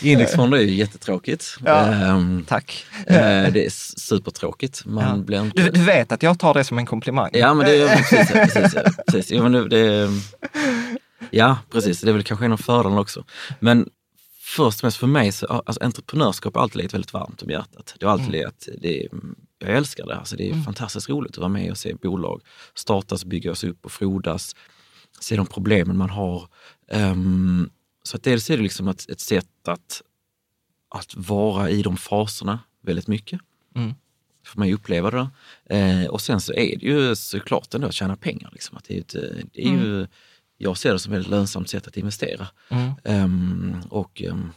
indexfonder? 0.00 0.58
Är 0.58 0.62
ju 0.62 0.74
jättetråkigt. 0.74 1.56
Ja. 1.64 1.86
Ehm, 1.86 2.44
Tack. 2.48 2.86
eh, 3.06 3.52
det 3.52 3.66
är 3.66 3.70
supertråkigt. 4.00 4.86
Man 4.86 5.18
Ja. 5.18 5.24
blir 5.24 5.40
inte... 5.42 5.62
Du, 5.62 5.70
du 5.70 5.84
vet 5.84 6.12
att 6.12 6.22
jag 6.22 6.38
tar 6.38 6.54
det 6.54 6.64
som 6.64 6.78
en 6.78 6.86
komplimang. 6.86 7.30
Ja, 7.32 7.54
men 7.54 7.66
det 7.66 7.76
är 7.82 7.96
precis, 7.96 8.30
precis, 8.32 8.74
precis. 9.06 9.30
Ja, 9.30 9.42
men 9.42 9.52
det, 9.52 9.68
det, 9.68 10.08
ja, 11.30 11.58
precis. 11.70 12.00
Det 12.00 12.10
är 12.10 12.12
väl 12.12 12.22
kanske 12.22 12.44
en 12.44 12.52
av 12.52 12.56
fördelarna 12.56 13.00
också. 13.00 13.24
Men 13.60 13.88
först 14.56 14.80
och 14.80 14.84
mest 14.84 14.96
för 14.96 15.06
mig, 15.06 15.32
så, 15.32 15.46
alltså, 15.46 15.84
entreprenörskap 15.84 16.54
har 16.54 16.62
alltid 16.62 16.76
legat 16.76 16.94
väldigt 16.94 17.12
varmt 17.12 17.42
om 17.42 17.50
hjärtat. 17.50 17.94
Det 17.98 18.06
har 18.06 18.12
alltid 18.12 18.30
legat, 18.30 18.68
det, 18.78 19.08
jag 19.58 19.76
älskar 19.76 20.06
det. 20.06 20.16
Alltså, 20.16 20.36
det 20.36 20.50
är 20.50 20.54
fantastiskt 20.62 21.08
roligt 21.08 21.32
att 21.32 21.38
vara 21.38 21.48
med 21.48 21.70
och 21.70 21.78
se 21.78 21.94
bolag 21.94 22.42
startas, 22.74 23.24
byggas 23.24 23.64
upp 23.64 23.84
och 23.84 23.92
frodas. 23.92 24.56
Se 25.20 25.36
de 25.36 25.46
problemen 25.46 25.96
man 25.96 26.10
har. 26.10 26.48
Ehm, 26.88 27.70
så 28.02 28.16
att 28.16 28.22
dels 28.22 28.50
är 28.50 28.56
det 28.56 28.62
liksom 28.62 28.88
ett, 28.88 29.10
ett 29.10 29.20
sätt 29.20 29.68
att, 29.68 30.02
att 30.88 31.14
vara 31.16 31.70
i 31.70 31.82
de 31.82 31.96
faserna 31.96 32.60
väldigt 32.82 33.08
mycket. 33.08 33.40
Mm. 33.74 33.94
Får 34.46 34.58
man 34.58 34.68
ju 34.68 34.74
uppleva 34.74 35.10
det. 35.10 35.30
Eh, 35.76 36.06
och 36.06 36.20
sen 36.20 36.40
så 36.40 36.52
är 36.52 36.76
det 36.76 36.86
ju 36.86 37.16
såklart 37.16 37.74
ändå 37.74 37.86
att 37.86 37.94
tjäna 37.94 38.16
pengar. 38.16 38.50
Liksom. 38.52 38.76
Att 38.76 38.84
det 38.84 38.96
är, 38.96 39.00
ett, 39.00 39.14
det 39.52 39.66
är 39.66 39.70
ju, 39.70 40.06
jag 40.62 40.76
ser 40.76 40.92
det 40.92 40.98
som 40.98 41.12
ett 41.12 41.28
lönsamt 41.28 41.70
sätt 41.70 41.86
att 41.86 41.96
investera. 41.96 42.46
Mm. 42.68 42.92
Ehm, 43.04 43.76
och 43.90 44.22
ehm, 44.22 44.52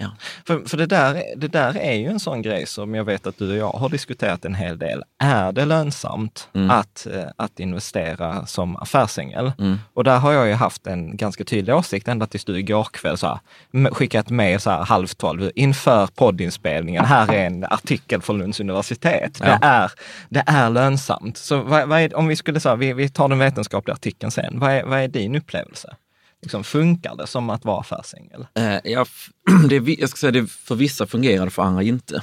ja. 0.00 0.10
För, 0.46 0.68
för 0.68 0.76
det, 0.76 0.86
där, 0.86 1.22
det 1.36 1.48
där 1.48 1.76
är 1.76 1.92
ju 1.92 2.06
en 2.06 2.20
sån 2.20 2.42
grej 2.42 2.66
som 2.66 2.94
jag 2.94 3.04
vet 3.04 3.26
att 3.26 3.38
du 3.38 3.50
och 3.50 3.56
jag 3.56 3.78
har 3.78 3.88
diskuterat 3.88 4.44
en 4.44 4.54
hel 4.54 4.78
del. 4.78 5.02
Är 5.18 5.52
det 5.52 5.64
lönsamt 5.64 6.48
Mm. 6.54 6.70
att, 6.70 7.06
eh, 7.14 7.24
att 7.36 7.60
investera 7.60 8.46
som 8.46 8.76
affärsängel? 8.76 9.52
Mm. 9.58 9.78
Och 9.94 10.04
där 10.04 10.18
har 10.18 10.32
jag 10.32 10.46
ju 10.46 10.52
haft 10.52 10.86
en 10.86 11.16
ganska 11.16 11.44
tydlig 11.44 11.74
åsikt 11.76 12.08
ända 12.08 12.26
tills 12.26 12.44
du 12.44 12.58
igår 12.58 12.84
kväll 12.84 13.18
så 13.18 13.26
här, 13.26 13.90
skickat 13.94 14.30
med 14.30 14.62
så 14.62 14.70
här 14.70 14.84
halv 14.84 15.06
tolv 15.06 15.50
inför 15.54 16.06
poddinspelningen. 16.06 17.04
Här 17.04 17.32
är 17.32 17.46
en 17.46 17.64
artikel 17.64 18.22
från 18.22 18.38
Lunds 18.38 18.60
universitet. 18.60 19.40
Ja. 19.40 19.46
Det, 19.46 19.66
är, 19.66 19.90
det 20.28 20.44
är 20.46 20.70
lönsamt. 20.70 21.36
Så 21.36 21.62
vad, 21.62 21.88
vad 21.88 22.00
är, 22.00 22.16
om 22.16 22.26
vi 22.26 22.36
skulle 22.36 22.60
säga, 22.60 22.76
vi, 22.76 22.92
vi 22.92 23.08
tar 23.08 23.28
den 23.28 23.38
vetenskapliga 23.38 23.94
artikeln 23.94 24.30
sen. 24.30 24.58
Vad 24.58 24.70
är, 24.70 24.84
vad 24.84 24.98
är 25.00 25.08
din 25.08 25.36
upplevelse? 25.36 25.94
Liksom, 26.42 26.64
funkar 26.64 27.16
det 27.16 27.26
som 27.26 27.50
att 27.50 27.64
vara 27.64 27.80
affärsängel? 27.80 28.46
Eh, 28.54 28.78
ja, 28.84 29.06
det 29.68 29.76
är, 29.76 30.00
jag 30.00 30.08
ska 30.10 30.16
säga 30.18 30.30
det 30.32 30.46
för 30.46 30.74
vissa 30.74 31.06
fungerar 31.06 31.44
det, 31.44 31.50
för 31.50 31.62
andra 31.62 31.82
inte. 31.82 32.22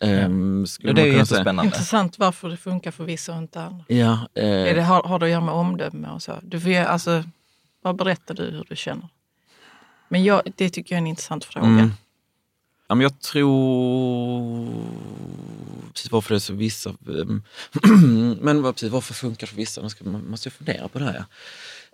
Ehm, 0.00 0.66
skulle 0.66 0.92
Det 0.92 1.00
är 1.00 1.04
man 1.06 1.12
ju 1.12 1.18
jättespännande. 1.18 1.64
Intressant 1.64 2.18
varför 2.18 2.48
det 2.48 2.56
funkar 2.56 2.90
för 2.90 3.04
vissa 3.04 3.32
och 3.32 3.38
inte 3.38 3.62
andra. 3.62 3.84
Ja, 3.88 4.28
eh, 4.34 4.44
Är 4.48 4.74
det, 4.74 4.82
har, 4.82 5.02
har 5.02 5.18
det 5.18 5.24
att 5.26 5.30
göra 5.30 5.40
med 5.40 5.54
omdöme 5.54 6.08
och 6.08 6.22
så? 6.22 6.38
Du 6.42 6.60
får, 6.60 6.70
ju- 6.70 6.76
alltså, 6.76 7.24
vad 7.82 7.96
berättar 7.96 8.34
du 8.34 8.42
hur 8.42 8.64
du 8.68 8.76
känner? 8.76 9.08
Men 10.08 10.24
jag, 10.24 10.42
det 10.56 10.70
tycker 10.70 10.94
jag 10.94 10.96
är 10.98 11.02
en 11.02 11.06
intressant 11.06 11.44
fråga. 11.44 11.66
Mm. 11.66 11.90
Ja, 12.88 12.94
men 12.94 13.02
jag 13.02 13.20
tror 13.20 14.68
precis 15.92 16.12
varför 16.12 16.34
det 16.34 16.38
är 16.38 16.40
så 16.40 16.52
vissa... 16.54 16.90
ehm, 16.90 17.42
men 18.40 18.62
vad- 18.62 18.74
precis, 18.74 18.90
varför 18.92 19.14
funkar 19.14 19.40
det 19.46 19.50
för 19.50 19.56
vissa? 19.56 19.82
Nu 19.82 19.88
ska 19.88 20.04
man 20.04 20.30
måste 20.30 20.46
jag 20.46 20.52
fundera 20.52 20.88
på 20.88 20.98
det 20.98 21.04
här. 21.04 21.14
Ja. 21.14 21.24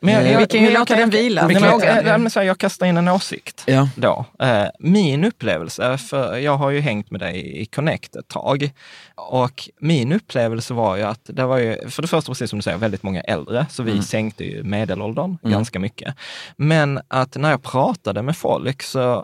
Men 0.04 0.14
jag, 0.14 0.22
Eh, 0.24 0.32
jag, 0.32 0.40
vi 0.40 0.46
kan 0.46 0.60
ju 0.60 0.70
låta 0.70 0.96
den 0.96 1.10
vila. 1.10 1.46
Nej, 1.46 1.54
men 1.54 1.62
jag, 1.62 1.80
Frågan. 1.80 2.46
jag, 2.46 2.58
kastar 2.58 2.86
in 2.86 2.96
en 2.96 3.08
åsikt 3.08 3.62
Ja. 3.66 3.88
då. 3.96 4.24
Eh, 4.40 4.66
min 4.78 5.24
upplevelse, 5.24 5.98
för 5.98 6.36
jag 6.36 6.56
har 6.56 6.70
ju 6.70 6.80
hängt 6.80 7.10
med 7.10 7.20
dig 7.20 7.60
i 7.62 7.66
Connect 7.66 8.16
ett 8.16 8.28
tag. 8.28 8.70
Och 9.14 9.68
min 9.80 10.12
upplevelse 10.12 10.74
var 10.74 10.96
ju 10.96 11.02
att 11.02 11.20
det 11.24 11.44
var 11.46 11.58
ju, 11.58 11.90
för 11.90 12.02
det 12.02 12.08
första 12.08 12.30
precis 12.30 12.50
som 12.50 12.58
du 12.58 12.62
säger, 12.62 12.78
väldigt 12.78 13.02
många 13.02 13.20
äldre. 13.20 13.66
Så 13.70 13.82
vi 13.82 14.02
sänkte 14.02 14.44
ju 14.44 14.62
medelåldern 14.62 15.38
ganska 15.42 15.78
mycket. 15.78 16.14
Men 16.56 17.00
att 17.08 17.36
när 17.36 17.50
jag 17.50 17.62
pratade 17.62 18.22
med 18.22 18.36
folk 18.36 18.82
så 18.82 19.12
eh, 19.12 19.22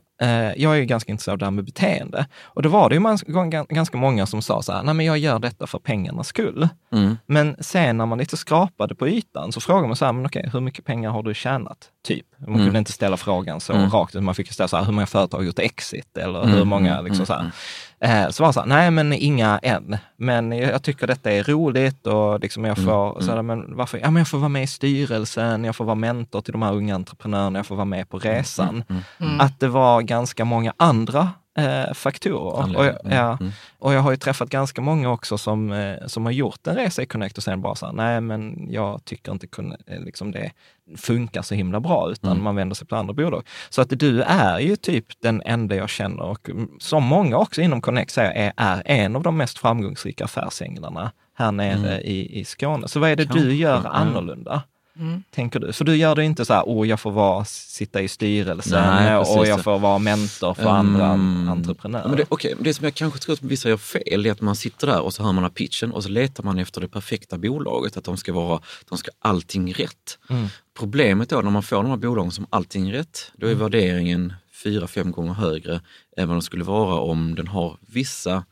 jag 0.56 0.72
är 0.72 0.74
ju 0.74 0.84
ganska 0.84 1.12
intresserad 1.12 1.32
av 1.34 1.38
det 1.38 1.44
här 1.44 1.50
med 1.50 1.64
beteende. 1.64 2.26
Och 2.42 2.62
då 2.62 2.68
var 2.68 2.88
det 2.88 2.94
ju 2.96 3.64
ganska 3.74 3.96
många 3.98 4.26
som 4.26 4.42
sa 4.42 4.62
så 4.62 4.72
här, 4.72 4.82
nej 4.82 4.94
men 4.94 5.06
jag 5.06 5.18
gör 5.18 5.38
detta 5.38 5.66
för 5.66 5.78
pengarnas 5.78 6.26
skull. 6.26 6.68
Mm. 6.92 7.16
Men 7.26 7.56
sen 7.60 7.96
när 7.96 8.06
man 8.06 8.18
lite 8.18 8.36
skrapade 8.36 8.94
på 8.94 9.08
ytan 9.08 9.52
så 9.52 9.60
frågar 9.60 9.86
man 9.86 9.96
så 9.96 10.04
här, 10.04 10.12
men 10.12 10.26
okej, 10.26 10.50
hur 10.52 10.60
mycket 10.60 10.84
pengar 10.84 11.10
har 11.10 11.22
du 11.22 11.34
tjänat? 11.34 11.78
Typ. 12.06 12.26
Man 12.38 12.48
Mm. 12.54 12.66
kunde 12.66 12.78
inte 12.78 12.92
ställa 12.92 13.16
frågan 13.16 13.60
så 13.60 13.72
Mm. 13.72 13.90
rakt, 13.90 14.14
man 14.14 14.34
fick 14.34 14.52
ställa 14.52 14.68
så 14.68 14.76
här, 14.76 14.84
hur 14.84 14.92
många 14.92 15.06
företag 15.06 15.38
har 15.38 15.44
gjort 15.44 15.58
exit? 15.58 16.16
Eller 16.16 16.42
Mm, 16.42 16.54
hur 16.56 16.64
många, 16.64 16.92
mm, 16.92 17.04
liksom 17.04 17.26
så 17.26 17.32
mm, 17.32 17.44
här. 17.44 17.52
Eh, 18.00 18.28
så 18.28 18.42
var 18.42 18.48
det 18.48 18.52
så 18.52 18.60
här, 18.60 18.66
nej 18.66 18.90
men 18.90 19.12
inga 19.12 19.58
än. 19.62 19.96
Men 20.16 20.52
jag 20.52 20.82
tycker 20.82 21.06
detta 21.06 21.32
är 21.32 21.42
roligt 21.44 22.06
och 22.06 22.40
liksom 22.40 22.64
jag 22.64 22.78
Mm, 22.78 22.86
får, 22.90 23.20
så 23.20 23.30
här, 23.32 23.42
men 23.42 23.76
varför? 23.76 23.98
Ja 23.98 24.10
men 24.10 24.20
jag 24.20 24.28
får 24.28 24.38
vara 24.38 24.48
med 24.48 24.62
i 24.62 24.66
styrelsen, 24.66 25.64
jag 25.64 25.76
får 25.76 25.84
vara 25.84 25.94
mentor 25.94 26.40
till 26.40 26.52
de 26.52 26.62
här 26.62 26.72
unga 26.74 26.94
entreprenörerna, 26.94 27.58
jag 27.58 27.66
får 27.66 27.74
vara 27.76 27.84
med 27.84 28.08
på 28.08 28.18
resan. 28.18 28.84
Mm. 29.18 29.40
Att 29.40 29.60
det 29.60 29.68
var 29.68 30.02
ganska 30.02 30.44
många 30.44 30.72
andra 30.76 31.30
eh, 31.58 31.92
faktorer. 31.94 32.76
Och 32.78 32.84
jag. 32.86 33.04
Mm, 33.04 33.16
ja, 33.16 33.36
mm. 33.40 33.52
och 33.78 33.92
jag 33.94 34.00
har 34.00 34.10
ju 34.10 34.16
träffat 34.16 34.48
ganska 34.48 34.80
många 34.80 35.10
också 35.10 35.38
som, 35.38 35.72
eh, 35.72 35.96
som 36.06 36.24
har 36.24 36.32
gjort 36.32 36.66
en 36.66 36.74
resa 36.76 37.02
i 37.02 37.06
Connect 37.06 37.36
och 37.38 37.44
sen 37.44 37.62
bara 37.62 37.74
så 37.74 37.86
här, 37.86 37.92
nej 37.92 38.20
men 38.20 38.68
jag 38.70 39.04
tycker 39.04 39.32
inte 39.32 39.46
kunna, 39.46 39.76
eh, 39.86 40.00
liksom 40.00 40.30
det 40.32 40.50
funkar 40.96 41.42
så 41.42 41.54
himla 41.54 41.80
bra, 41.80 42.08
utan 42.10 42.30
Mm. 42.32 42.44
man 42.44 42.56
vänder 42.56 42.74
sig 42.74 42.86
på 42.86 42.96
andra 42.96 43.14
bolag. 43.14 43.42
Så 43.70 43.82
att 43.82 43.88
du 43.90 44.22
är 44.22 44.58
ju 44.58 44.76
typ 44.76 45.06
den 45.22 45.42
enda 45.44 45.76
jag 45.76 45.88
känner 45.88 46.22
och 46.22 46.50
mm, 46.50 46.68
som 46.78 47.04
många 47.04 47.36
också 47.36 47.60
inom 47.60 47.80
Connect 47.80 48.10
säger 48.10 48.30
är, 48.30 48.52
är 48.56 48.82
en 48.84 49.16
av 49.16 49.22
de 49.22 49.36
mest 49.36 49.58
framgångsrika 49.58 50.24
affärsänglarna 50.24 51.12
här 51.34 51.52
nere 51.52 51.74
Mm. 51.78 52.00
i, 52.04 52.40
i 52.40 52.44
Skåne. 52.44 52.88
Så 52.88 53.00
vad 53.00 53.10
är 53.10 53.16
det 53.16 53.24
Kanske, 53.24 53.44
du 53.44 53.54
gör 53.54 53.86
annorlunda? 53.86 54.62
Mm. 54.98 55.22
Tänker 55.30 55.60
du? 55.60 55.72
För 55.72 55.84
du 55.84 55.96
gör 55.96 56.14
det 56.14 56.24
inte 56.24 56.44
så 56.44 56.52
här, 56.54 56.62
åh 56.66 56.88
jag 56.88 57.00
får 57.00 57.10
vara, 57.10 57.44
sitta 57.44 58.02
i 58.02 58.08
styrelsen 58.08 58.82
Nej, 58.94 59.16
och 59.16 59.46
jag 59.46 59.64
får 59.64 59.78
vara 59.78 59.98
mentor 59.98 60.54
för 60.54 60.62
Mm. 60.62 60.74
andra 60.74 61.04
Ja, 61.46 61.52
entreprenörer. 61.52 62.08
men 62.08 62.16
det, 62.16 62.26
men 62.54 62.62
det 62.64 62.74
som 62.74 62.84
jag 62.84 62.94
kanske 62.94 63.18
tror 63.20 63.32
att 63.32 63.42
vissa 63.42 63.68
gör 63.68 63.76
fel 63.76 64.26
är 64.26 64.32
att 64.32 64.40
man 64.40 64.56
sitter 64.56 64.86
där 64.86 65.00
och 65.00 65.14
så 65.14 65.22
hör 65.22 65.32
man 65.32 65.44
här 65.44 65.50
pitchen 65.50 65.92
och 65.92 66.02
så 66.02 66.08
letar 66.08 66.44
man 66.44 66.58
efter 66.58 66.80
det 66.80 66.88
perfekta 66.88 67.38
bolaget, 67.38 67.96
att 67.96 68.04
de 68.04 68.16
ska 68.16 68.32
vara, 68.32 68.60
de 68.88 68.98
ska 68.98 69.10
allting 69.18 69.72
rätt. 69.72 70.18
Mm. 70.30 70.46
Problemet 70.78 71.28
då 71.28 71.40
när 71.40 71.50
man 71.50 71.62
får 71.62 71.76
de 71.76 71.86
här 71.86 71.96
bolagen 71.96 72.30
som 72.30 72.46
allting 72.50 72.92
rätt, 72.92 73.32
då 73.36 73.46
är 73.46 73.50
Mm. 73.52 73.62
värderingen 73.62 74.32
fyra, 74.64 74.86
fem 74.86 75.12
gånger 75.12 75.32
högre 75.32 75.80
än 76.16 76.28
vad 76.28 76.34
den 76.34 76.42
skulle 76.42 76.64
vara 76.64 76.94
om 77.00 77.34
den 77.34 77.48
har 77.48 77.76
vissa 77.80 78.44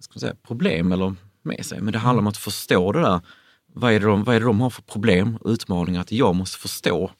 ska 0.00 0.12
man 0.14 0.20
säga, 0.20 0.34
problem 0.46 0.92
eller 0.92 1.14
med 1.42 1.66
sig. 1.66 1.80
Men 1.80 1.92
det 1.92 1.98
handlar 1.98 2.20
om 2.20 2.26
att 2.26 2.36
förstå 2.36 2.92
det 2.92 3.00
där. 3.00 3.20
Vad 3.78 3.92
är 3.92 4.00
det 4.00 4.06
de, 4.06 4.24
vad 4.24 4.36
är 4.36 4.40
det 4.40 4.46
de 4.46 4.60
har 4.60 4.70
för 4.70 4.82
problem 4.82 5.36
och 5.40 5.50
utmaningar? 5.50 6.00
Att 6.00 6.12
jag 6.12 6.34
måste 6.34 6.58
förstå 6.58 7.10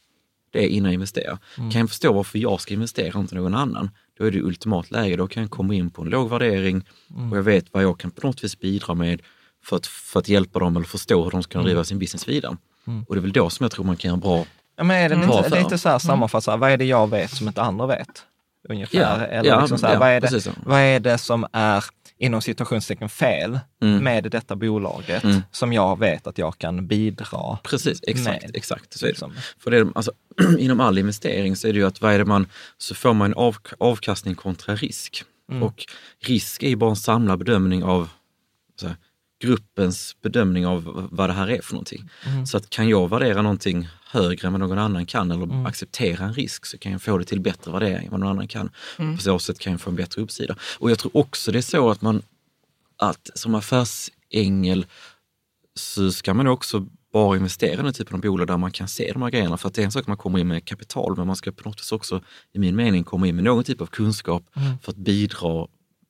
det 0.53 0.69
innan 0.69 0.85
jag 0.87 0.95
investerar. 0.95 1.39
Kan 1.57 1.81
jag 1.81 1.89
förstå 1.89 2.13
varför 2.13 2.39
jag 2.39 2.61
ska 2.61 2.75
investera, 2.75 3.21
inte 3.21 3.35
någon 3.35 3.55
annan, 3.55 3.91
då 4.19 4.25
är 4.25 4.31
det 4.31 4.41
ultimat 4.41 4.91
läge. 4.91 5.17
Då 5.17 5.27
kan 5.27 5.43
jag 5.43 5.51
komma 5.51 5.75
in 5.75 5.91
på 5.91 6.03
en 6.03 6.09
låg 6.09 6.31
värdering 6.31 6.85
och 7.31 7.37
jag 7.37 7.43
vet 7.43 7.65
vad 7.73 7.83
jag 7.83 7.99
kan 7.99 8.11
på 8.11 8.27
något 8.27 8.45
vis 8.45 8.59
bidra 8.61 8.95
med 8.95 9.23
för 9.65 9.77
att, 9.77 9.87
för 9.87 10.21
att 10.21 10.29
hjälpa 10.29 10.59
dem 10.59 10.77
eller 10.77 10.87
förstå 10.87 11.25
hur 11.25 11.31
de 11.31 11.43
ska 11.43 11.63
driva 11.63 11.85
sin 11.85 11.99
business 11.99 12.29
vidare. 12.29 12.57
Och 13.07 13.15
det 13.15 13.19
är 13.19 13.23
väl 13.23 13.33
då 13.33 13.51
som 13.51 13.65
jag 13.65 13.71
tror 13.71 13.85
man 13.85 13.97
kan 13.97 14.09
göra 14.09 14.21
bra 14.21 14.47
Ja, 14.77 14.85
men 14.85 14.97
är 14.97 15.09
det 15.09 15.17
lite, 15.17 15.51
för. 15.51 15.59
lite 15.59 15.79
så 15.79 15.89
här 15.89 15.99
sammanfattat, 15.99 16.45
så 16.45 16.51
här, 16.51 16.59
vad 16.59 16.71
är 16.71 16.77
det 16.77 16.85
jag 16.85 17.11
vet 17.11 17.31
som 17.31 17.49
inte 17.49 17.63
andra 17.63 17.87
vet? 17.87 18.25
Ungefär. 18.69 18.99
Ja, 18.99 19.27
Eller 19.27 19.51
ja, 19.51 19.61
liksom 19.61 19.79
så 19.79 19.87
här, 19.87 19.95
ja, 19.95 20.01
vad, 20.01 20.09
är 20.09 20.21
det, 20.21 20.53
vad 20.65 20.81
är 20.81 21.01
det 21.01 21.19
som 21.19 21.47
är 21.53 21.85
inom 22.19 22.43
situationstecken 22.43 23.09
fel 23.09 23.61
Mm. 23.83 24.05
med 24.05 24.25
detta 24.31 24.57
bolaget 24.57 25.25
Mm. 25.25 25.43
som 25.53 25.73
jag 25.73 25.99
vet 25.99 26.27
att 26.27 26.39
jag 26.39 26.59
kan 26.59 26.87
bidra 26.87 27.59
Precis, 27.63 28.01
exakt. 28.03 28.43
med, 28.43 28.57
exakt 28.57 28.99
så 28.99 29.07
liksom. 29.07 29.35
För 29.59 29.71
det, 29.71 29.89
alltså, 29.95 30.13
inom 30.59 30.81
all 30.81 30.99
investering 30.99 31.57
så 31.57 31.69
är 31.69 31.73
det 31.73 31.79
ju 31.79 31.87
att 31.87 32.01
vad 32.01 32.13
är 32.13 32.19
det 32.19 32.25
man, 32.25 32.47
så 32.79 32.95
får 32.95 33.15
man 33.15 33.27
en 33.31 33.35
av, 33.35 33.57
avkastning 33.79 34.35
kontra 34.35 34.75
risk. 34.77 35.25
Mm. 35.51 35.63
Och 35.63 35.85
risk 36.21 36.63
är 36.63 36.69
ju 36.69 36.77
bara 36.77 36.91
en 36.91 36.97
samlad 36.97 37.39
bedömning 37.39 37.85
av 37.85 38.09
här, 38.83 38.97
gruppens 39.39 40.17
bedömning 40.23 40.67
av 40.67 41.09
vad 41.13 41.29
det 41.31 41.33
här 41.33 41.51
är 41.51 41.63
för 41.63 41.73
någonting. 41.73 42.11
Mm. 42.27 42.47
Så 42.47 42.57
att 42.57 42.71
kan 42.71 42.89
jag 42.89 43.11
värdera 43.11 43.43
någonting 43.43 43.89
högre 44.11 44.47
än 44.47 44.53
vad 44.53 44.61
någon 44.61 44.79
annan 44.79 45.07
kan 45.07 45.31
eller 45.31 45.67
acceptera 45.67 46.25
en 46.25 46.33
risk 46.33 46.67
så 46.67 46.79
kan 46.79 46.93
jag 46.93 47.03
få 47.03 47.19
det 47.19 47.25
till 47.25 47.41
bättre 47.41 47.73
värdering 47.73 48.05
än 48.05 48.11
vad 48.11 48.21
någon 48.21 48.29
annan 48.29 48.49
kan. 48.49 48.71
På 48.97 49.23
så 49.23 49.39
sätt 49.39 49.59
kan 49.59 49.73
jag 49.73 49.81
få 49.81 49.91
en 49.91 49.97
bättre 49.97 50.23
uppsida. 50.23 50.57
Och 50.79 50.91
jag 50.91 50.99
tror 50.99 51.17
också 51.17 51.53
det 51.53 51.59
är 51.59 51.63
så 51.63 51.91
att 51.91 52.03
man 52.03 52.23
att 52.97 53.31
som 53.35 53.55
affärsängel 53.55 54.87
så 55.75 56.13
ska 56.13 56.35
man 56.35 56.47
också 56.47 56.87
bara 57.13 57.37
investera 57.37 57.81
i 57.81 57.83
den 57.83 57.93
typen 57.93 58.15
av 58.15 58.21
bolag 58.21 58.47
där 58.47 58.57
man 58.57 58.71
kan 58.71 58.89
se 58.89 59.13
de 59.13 59.23
här 59.23 59.31
grejerna. 59.31 59.57
För 59.57 59.69
att 59.69 59.75
det 59.75 59.83
är 59.83 59.85
en 59.85 59.93
sak 59.93 60.01
att 60.01 60.09
man 60.09 60.17
kommer 60.17 60.39
in 60.39 60.49
med 60.49 60.65
kapital, 60.65 61.17
men 61.17 61.27
man 61.27 61.37
ska 61.37 61.53
på 61.53 61.69
något 61.69 61.81
vis 61.81 61.93
också, 61.93 62.23
i 62.53 62.59
min 62.59 62.77
mening, 62.77 63.05
komma 63.05 63.27
in 63.27 63.35
med 63.35 63.45
någon 63.45 63.65
typ 63.65 63.81
av 63.81 63.87
kunskap 63.87 64.43
för 64.83 64.93
att 64.93 64.97
bidra. 64.97 65.67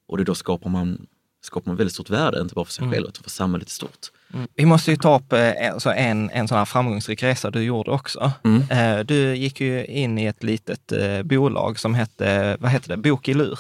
Och 0.09 0.19
det 0.19 0.25
då 0.25 0.35
skapar 0.35 0.71
man, 0.71 1.07
skapar 1.47 1.71
man 1.71 1.77
väldigt 1.77 1.95
stort 1.95 2.11
värde, 2.11 2.41
inte 2.41 2.55
bara 2.55 2.65
för 2.65 2.73
sig 2.73 2.91
själv 2.91 3.07
utan 3.09 3.23
för 3.23 3.31
samhället 3.31 3.69
i 3.69 3.71
stort. 3.71 4.07
Vi 4.55 4.67
måste 4.67 4.91
ju 4.91 4.97
ta 4.97 5.17
upp 5.19 5.33
eh, 5.33 5.67
en, 5.67 5.81
så 5.81 5.91
en, 5.91 6.31
en 6.31 6.49
sån 6.49 6.59
här 6.59 6.65
framgångsrik 6.65 7.23
resa 7.23 7.51
du 7.51 7.63
gjorde 7.63 7.91
också. 7.91 8.33
Mm. 8.45 8.63
Eh, 8.71 9.05
Du 9.05 9.37
gick 9.37 9.61
ju 9.61 9.85
in 9.87 10.19
i 10.19 10.25
ett 10.27 10.43
litet 10.43 10.93
eh, 10.93 11.23
bolag 11.23 11.79
som 11.79 11.95
hette, 11.95 12.57
vad 12.61 12.71
hette 12.71 12.89
det, 12.89 12.97
Bok 12.97 13.29
i 13.29 13.35
lur? 13.35 13.59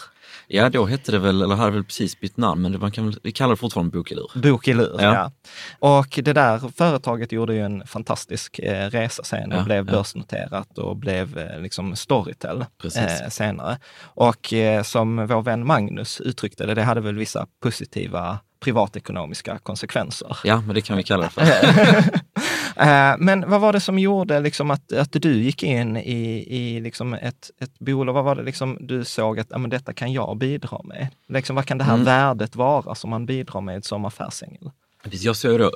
Ja, 0.49 0.69
då 0.69 0.87
hette 0.87 1.12
det 1.12 1.19
väl, 1.19 1.43
eller 1.43 1.55
hade 1.55 1.71
väl 1.71 1.85
precis 1.85 2.21
bytt 2.21 2.37
namn, 2.37 2.62
men 2.62 2.73
det, 2.73 2.78
man 2.78 2.90
kan 2.90 3.05
väl, 3.07 3.19
vi 3.23 3.33
kallar 3.33 3.50
det 3.50 3.57
fortfarande 3.57 3.99
bokelur. 3.99 4.31
Bok 4.35 4.69
i 4.69 4.75
lur, 4.75 4.97
ja. 5.00 5.14
Ja. 5.14 5.33
Och 5.78 6.21
det 6.25 6.33
där 6.33 6.73
företaget 6.76 7.33
gjorde 7.33 7.55
ju 7.55 7.61
en 7.61 7.87
fantastisk 7.87 8.59
eh, 8.59 8.90
resa 8.90 9.23
sen 9.25 9.52
och 9.52 9.59
Ja, 9.59 9.64
blev 9.64 9.87
ja. 9.87 9.93
börsnoterat 9.93 10.78
och 10.78 10.97
blev 10.97 11.38
eh, 11.38 11.61
liksom 11.61 11.97
Storytel 11.97 12.64
eh, 12.97 13.28
senare. 13.28 13.78
Och 14.02 14.52
eh, 14.52 14.83
som 14.83 15.26
vår 15.26 15.43
vän 15.43 15.66
Magnus 15.66 16.21
uttryckte 16.21 16.66
det, 16.66 16.75
det 16.75 16.83
hade 16.83 17.00
väl 17.00 17.16
vissa 17.16 17.47
positiva 17.62 18.38
privatekonomiska 18.60 19.58
konsekvenser. 19.58 20.38
Ja, 20.44 20.60
men 20.60 20.75
det 20.75 20.80
kan 20.80 20.96
vi 20.96 21.02
kalla 21.02 21.22
det 21.25 21.30
för. 21.30 21.42
Eh, 22.78 23.14
Men 23.18 23.50
vad 23.50 23.60
var 23.60 23.72
det 23.72 23.80
som 23.80 23.98
gjorde 23.98 24.40
liksom 24.40 24.70
att, 24.70 24.92
att 24.92 25.12
du 25.12 25.42
gick 25.42 25.62
in 25.62 25.96
i, 25.96 26.46
i 26.56 26.80
liksom 26.80 27.14
ett, 27.14 27.50
ett 27.60 27.78
bolag? 27.78 28.12
Vad 28.12 28.25
var 28.25 28.34
det 28.36 28.42
liksom 28.42 28.78
du 28.80 29.04
såg 29.04 29.40
att 29.40 29.46
ja, 29.50 29.58
men 29.58 29.70
detta 29.70 29.92
kan 29.92 30.12
jag 30.12 30.36
bidra 30.36 30.80
med? 30.84 31.08
Liksom, 31.28 31.56
vad 31.56 31.64
kan 31.66 31.78
det 31.78 31.84
här 31.84 31.94
Mm. 31.94 32.04
värdet 32.04 32.56
vara 32.56 32.94
som 32.94 33.10
man 33.10 33.26
bidrar 33.26 33.60
med 33.60 33.84
som 33.84 34.04
affärsängel? 34.04 34.70
Jag 35.10 35.36
såg 35.36 35.58
då, 35.58 35.70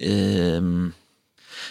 ehm, 0.00 0.92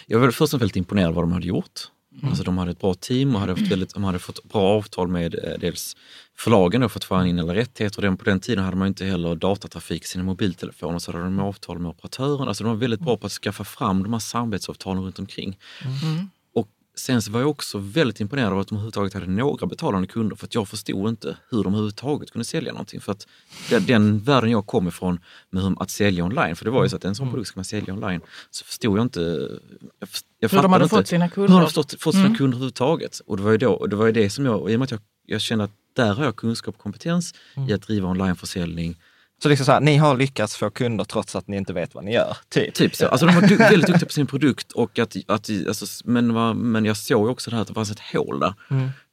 jag 0.06 0.18
var 0.18 0.30
först 0.30 0.54
och 0.54 0.60
främst 0.60 0.76
imponerad 0.76 1.08
av 1.08 1.14
vad 1.14 1.24
de 1.24 1.32
hade 1.32 1.46
gjort. 1.46 1.80
Alltså 2.22 2.42
de 2.44 2.58
hade 2.58 2.70
ett 2.70 2.80
bra 2.80 2.94
team 2.94 3.34
och 3.34 3.40
hade 3.40 3.52
haft 3.52 3.72
väldigt, 3.72 3.94
de 3.94 4.04
hade 4.04 4.18
fått 4.18 4.44
bra 4.44 4.62
avtal 4.62 5.08
med 5.08 5.34
eh, 5.34 5.58
dels 5.60 5.96
förlagen 6.38 6.82
och 6.82 6.92
fått 6.92 7.04
föra 7.04 7.26
in 7.26 7.40
alla 7.40 7.54
rättigheter. 7.54 7.98
Och 7.98 8.02
den, 8.02 8.16
på 8.16 8.24
den 8.24 8.40
tiden 8.40 8.64
hade 8.64 8.76
man 8.76 8.88
inte 8.88 9.04
heller 9.04 9.34
datatrafik 9.34 10.02
i 10.02 10.06
sina 10.06 10.24
mobiltelefoner 10.24 10.98
så 10.98 11.12
hade 11.12 11.24
de 11.24 11.40
avtal 11.40 11.78
med 11.78 11.90
operatören. 11.90 12.48
Alltså 12.48 12.64
de 12.64 12.70
var 12.70 12.76
väldigt 12.76 13.00
bra 13.00 13.16
på 13.16 13.26
att 13.26 13.32
skaffa 13.32 13.64
fram 13.64 14.02
de 14.02 14.12
här 14.12 14.20
samarbetsavtalen 14.20 15.04
runt 15.04 15.18
omkring. 15.18 15.58
Och 16.54 16.68
sen 16.94 17.22
så 17.22 17.30
var 17.30 17.40
jag 17.40 17.50
också 17.50 17.78
väldigt 17.78 18.20
imponerad 18.20 18.52
av 18.52 18.58
att 18.58 18.68
de 18.68 18.74
överhuvudtaget 18.74 19.14
hade 19.14 19.26
några 19.26 19.66
betalande 19.66 20.08
kunder 20.08 20.36
för 20.36 20.46
att 20.46 20.54
jag 20.54 20.68
förstod 20.68 21.08
inte 21.08 21.36
hur 21.50 21.64
de 21.64 21.66
överhuvudtaget 21.66 22.30
kunde 22.30 22.44
sälja 22.44 22.72
någonting. 22.72 23.00
För 23.00 23.12
att 23.12 23.26
den, 23.70 23.86
den 23.86 24.18
världen 24.18 24.50
jag 24.50 24.66
kom 24.66 24.88
ifrån 24.88 25.20
med 25.50 25.62
hur, 25.62 25.82
att 25.82 25.90
sälja 25.90 26.24
online, 26.24 26.56
för 26.56 26.64
det 26.64 26.70
var 26.70 26.82
ju 26.82 26.88
så 26.88 26.96
att 26.96 27.04
en 27.04 27.14
sån 27.14 27.30
produkt 27.30 27.48
ska 27.48 27.58
man 27.58 27.64
sälja 27.64 27.94
online, 27.94 28.20
så 28.50 28.64
förstod 28.64 28.98
jag 28.98 29.04
inte... 29.04 29.20
Jag, 30.00 30.08
jag 30.38 30.48
Hur 30.48 30.62
de 30.62 30.72
hade 30.72 30.84
inte 30.84 30.96
fått 30.96 31.08
sina 31.08 31.24
Hur 31.24 31.30
kunder. 31.30 31.48
de 31.48 31.54
hade 31.54 31.70
fått, 31.70 32.02
fått 32.02 32.14
sina 32.14 32.36
kunder 32.36 32.56
överhuvudtaget. 32.56 33.20
Och 33.26 33.36
det 33.36 33.42
var 33.42 33.50
ju 33.50 33.58
då, 33.58 33.72
och 33.72 33.88
det 33.88 33.96
var 33.96 34.06
ju 34.06 34.12
det 34.12 34.30
som 34.30 34.44
jag, 34.44 34.70
i 34.70 34.74
och 34.74 34.78
med 34.78 34.84
att 34.84 34.90
jag, 34.90 35.00
jag 35.26 35.40
kände 35.40 35.64
att 35.64 35.72
där 35.96 36.14
har 36.14 36.24
jag 36.24 36.36
kunskap 36.36 36.74
och 36.74 36.80
kompetens 36.80 37.34
i 37.68 37.72
att 37.72 37.82
driva 37.82 38.08
onlineförsäljning. 38.08 38.96
Så 39.42 39.48
liksom 39.48 39.66
så 39.66 39.72
här, 39.72 39.80
ni 39.80 39.96
har 39.96 40.16
lyckats 40.16 40.56
få 40.56 40.70
kunder 40.70 41.04
trots 41.04 41.36
att 41.36 41.48
ni 41.48 41.56
inte 41.56 41.72
vet 41.72 41.94
vad 41.94 42.04
ni 42.04 42.14
gör, 42.14 42.36
typ. 42.48 42.74
Typ 42.74 42.96
så. 42.96 43.06
Alltså 43.06 43.26
de 43.26 43.34
var 43.34 43.42
du, 43.42 43.56
väldigt 43.56 43.86
duktiga 43.86 44.06
på 44.06 44.12
sin 44.12 44.26
produkt. 44.26 44.72
Och 44.72 44.98
att, 44.98 45.16
att, 45.26 45.50
alltså, 45.68 45.86
men, 46.04 46.34
var, 46.34 46.54
men 46.54 46.84
jag 46.84 46.96
såg 46.96 47.26
ju 47.26 47.30
också 47.30 47.50
det 47.50 47.56
här 47.56 47.62
att 47.62 47.68
det 47.68 47.74
fanns 47.74 47.90
ett 47.90 48.00
hål 48.12 48.40
där. 48.40 48.54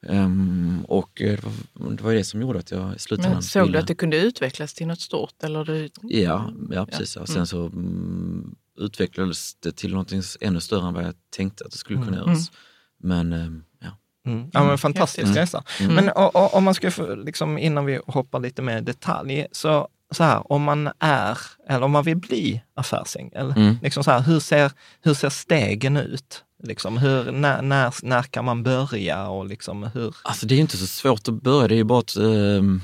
Ehm, 0.08 0.84
och 0.88 1.22
eh, 1.22 1.30
det 1.30 1.44
var, 1.44 1.90
det 1.90 2.02
var 2.02 2.12
det 2.12 2.24
som 2.24 2.40
gjorde 2.40 2.58
att 2.58 2.70
jag 2.70 2.94
i 2.96 2.98
slutändan 2.98 3.32
Men 3.32 3.42
såg 3.42 3.72
du 3.72 3.78
att 3.78 3.86
det 3.86 3.94
kunde 3.94 4.16
utvecklas 4.16 4.74
till 4.74 4.86
något 4.86 5.00
stort? 5.00 5.42
Eller 5.42 5.64
du... 5.64 5.90
Ja, 6.02 6.52
ja 6.70 6.86
precis. 6.86 7.16
Och 7.16 7.28
sen 7.28 7.46
så 7.46 7.66
mm, 7.66 8.54
utvecklades 8.78 9.54
det 9.54 9.76
till 9.76 9.94
något 9.94 10.12
ännu 10.40 10.60
större 10.60 10.88
än 10.88 10.94
vad 10.94 11.04
jag 11.04 11.14
tänkte 11.36 11.64
att 11.64 11.72
det 11.72 11.78
skulle 11.78 12.02
kunna 12.04 12.16
göras. 12.16 12.50
Men 12.98 13.32
ehm, 13.32 13.64
ja. 13.80 13.98
Mm. 14.26 14.50
Ja, 14.52 14.64
men 14.64 14.78
fantastisk 14.78 15.26
Häftigt. 15.26 15.42
resa. 15.42 15.64
Men 15.80 16.08
och, 16.08 16.36
och, 16.36 16.54
om 16.54 16.64
man 16.64 16.74
ska, 16.74 16.90
få, 16.90 17.14
liksom, 17.14 17.58
innan 17.58 17.84
vi 17.84 18.00
hoppar 18.06 18.40
lite 18.40 18.62
mer 18.62 18.78
i 18.78 18.80
detalj, 18.80 19.46
så, 19.52 19.88
så 20.10 20.24
här, 20.24 20.52
om 20.52 20.62
man 20.62 20.90
är, 20.98 21.38
eller 21.68 21.82
om 21.82 21.90
man 21.90 22.04
vill 22.04 22.16
bli 22.16 22.62
affärsängel, 22.74 23.54
Mm. 23.56 23.76
liksom 23.82 24.04
så 24.04 24.10
här, 24.10 24.20
hur, 24.20 24.40
ser, 24.40 24.72
hur 25.02 25.14
ser 25.14 25.30
stegen 25.30 25.96
ut? 25.96 26.44
Liksom, 26.62 26.98
hur, 26.98 27.32
när, 27.32 27.62
när, 27.62 27.94
när 28.02 28.22
kan 28.22 28.44
man 28.44 28.62
börja 28.62 29.28
och 29.28 29.46
liksom 29.46 29.82
hur... 29.94 30.16
Alltså 30.22 30.46
det 30.46 30.54
är 30.54 30.56
ju 30.56 30.62
inte 30.62 30.76
så 30.76 30.86
svårt 30.86 31.28
att 31.28 31.42
börja, 31.42 31.68
det 31.68 31.74
är 31.74 31.76
ju 31.76 31.84
bara 31.84 31.98
att 31.98 32.16
ehm, 32.16 32.80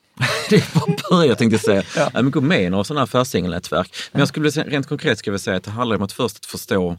det 0.50 0.56
är 0.56 0.74
bara 0.74 0.92
att 0.94 1.10
börja 1.10 1.34
tänkte 1.34 1.54
jag 1.54 1.60
säga. 1.60 1.82
Ja. 2.14 2.22
men 2.22 2.30
gå 2.30 2.40
med 2.40 2.62
i 2.62 2.70
några 2.70 2.84
sådana 2.84 3.02
affärsängelnätverk. 3.02 3.94
Men 4.12 4.18
jag 4.18 4.28
skulle 4.28 4.48
rent 4.50 4.86
konkret 4.88 5.18
ska 5.18 5.30
jag 5.30 5.40
säga 5.40 5.56
att 5.56 5.64
det 5.64 5.70
handlar 5.70 5.96
om 5.96 6.02
att 6.02 6.12
först 6.12 6.36
att 6.36 6.46
förstå, 6.46 6.96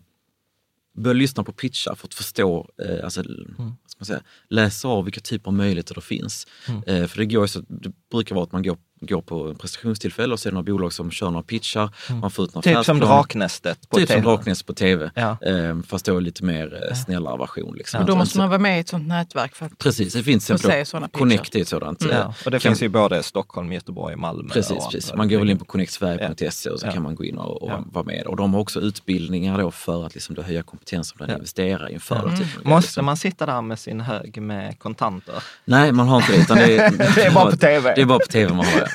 börja 0.97 1.13
lyssna 1.13 1.43
på 1.43 1.51
pitchar 1.51 1.95
för 1.95 2.08
att 2.08 2.13
förstå, 2.13 2.69
eh, 2.86 3.03
alltså, 3.03 3.23
vad 3.58 3.83
ska 3.93 4.01
man 4.01 4.06
säga, 4.06 4.23
läsa 4.49 4.88
av 4.88 5.03
vilka 5.03 5.21
typer 5.21 5.47
av 5.49 5.53
möjligheter 5.53 5.95
det 5.95 6.01
finns. 6.01 6.47
Eh, 6.88 7.08
för 7.08 7.17
det, 7.17 7.25
går 7.25 7.43
ju 7.43 7.47
så, 7.47 7.60
det 7.60 7.91
brukar 8.12 8.36
vara 8.36 8.45
att 8.45 8.51
man 8.51 8.63
går, 8.63 8.77
går 9.05 9.21
på 9.21 9.47
en 9.49 9.55
prestationstillfälle 9.55 10.33
och 10.33 10.39
så 10.39 10.49
är 10.49 10.51
det 10.51 10.55
några 10.55 10.73
bolag 10.73 10.93
som 10.93 11.11
kör 11.11 11.29
några 11.31 11.43
pitchar, 11.43 11.89
man 12.21 12.31
får 12.31 12.45
ut 12.45 12.55
några 12.55 12.75
Typ 12.75 12.85
som. 12.85 12.99
Draknästet 12.99 13.89
på 13.89 13.97
Typ 13.97 14.09
som 14.09 14.15
TV. 14.15 14.29
Draknäst 14.29 14.65
på 14.65 14.73
tv, 14.73 15.11
Ja. 15.15 15.37
eh, 15.41 15.77
fast 15.87 16.05
då 16.05 16.19
lite 16.19 16.43
mer 16.43 16.87
eh, 16.89 16.95
snällare 16.95 17.37
version. 17.37 17.75
Liksom. 17.77 17.97
Men 17.97 18.07
då 18.07 18.15
måste 18.15 18.37
man 18.37 18.49
vara 18.49 18.59
med 18.59 18.77
i 18.77 18.79
ett 18.79 18.89
sånt 18.89 19.07
nätverk 19.07 19.55
för 19.55 19.65
att 19.65 19.77
Precis, 19.77 20.13
det 20.13 20.23
finns 20.23 20.45
se 20.45 20.53
exempel 20.53 20.85
sådana 20.85 21.07
Connect 21.07 21.55
är 21.55 21.61
ett 21.61 21.67
sådant. 21.67 22.01
eh, 22.01 22.07
Ja, 22.11 22.33
och 22.45 22.51
det 22.51 22.59
kan- 22.59 22.69
finns 22.69 22.83
ju 22.83 22.89
både 22.89 23.23
Stockholm, 23.23 23.71
Göteborg, 23.73 24.15
Malmö. 24.15 24.53
Precis, 24.53 24.77
precis. 24.91 25.13
man 25.13 25.29
går 25.29 25.37
väl 25.39 25.49
in 25.49 25.57
på 25.59 25.65
connectsverige.se 25.65 26.69
och 26.69 26.79
så 26.79 26.85
Ja. 26.87 26.91
kan 26.91 27.03
man 27.03 27.15
gå 27.15 27.23
in 27.25 27.37
och, 27.37 27.63
och 27.63 27.69
Ja. 27.71 27.83
vara 27.91 28.05
med. 28.05 28.23
Och 28.27 28.35
de 28.35 28.53
har 28.53 28.61
också 28.61 28.79
utbildningar 28.81 29.57
då 29.57 29.71
för 29.71 30.05
att 30.05 30.13
liksom 30.13 30.35
då 30.35 30.41
höja 30.41 30.63
kompetensen 30.63 31.13
bland 31.17 31.31
Ja. 31.31 31.35
investerare 31.35 31.93
inför 31.93 32.23
Mm. 32.23 32.37
Typ, 32.39 32.63
Måste 32.65 32.87
liksom. 32.87 33.05
man 33.05 33.17
sitta 33.17 33.45
där 33.45 33.61
med 33.61 33.79
sin 33.79 34.01
hög 34.01 34.41
med 34.41 34.79
kontanter? 34.79 35.35
Nej, 35.65 35.91
man 35.91 36.07
har 36.07 36.17
inte 36.17 36.31
det. 36.31 36.37
Utan 36.41 36.57
det, 36.57 36.77
är, 36.77 36.91
Det 37.15 37.25
är 37.25 37.31
bara 37.33 37.51
på 37.51 37.57
TV. 37.57 37.93
Det 37.95 38.01
är 38.01 38.05
bara 38.05 38.19
på 38.19 38.25
tv 38.31 38.53
man 38.53 38.65
har 38.65 38.79
det. 38.79 38.92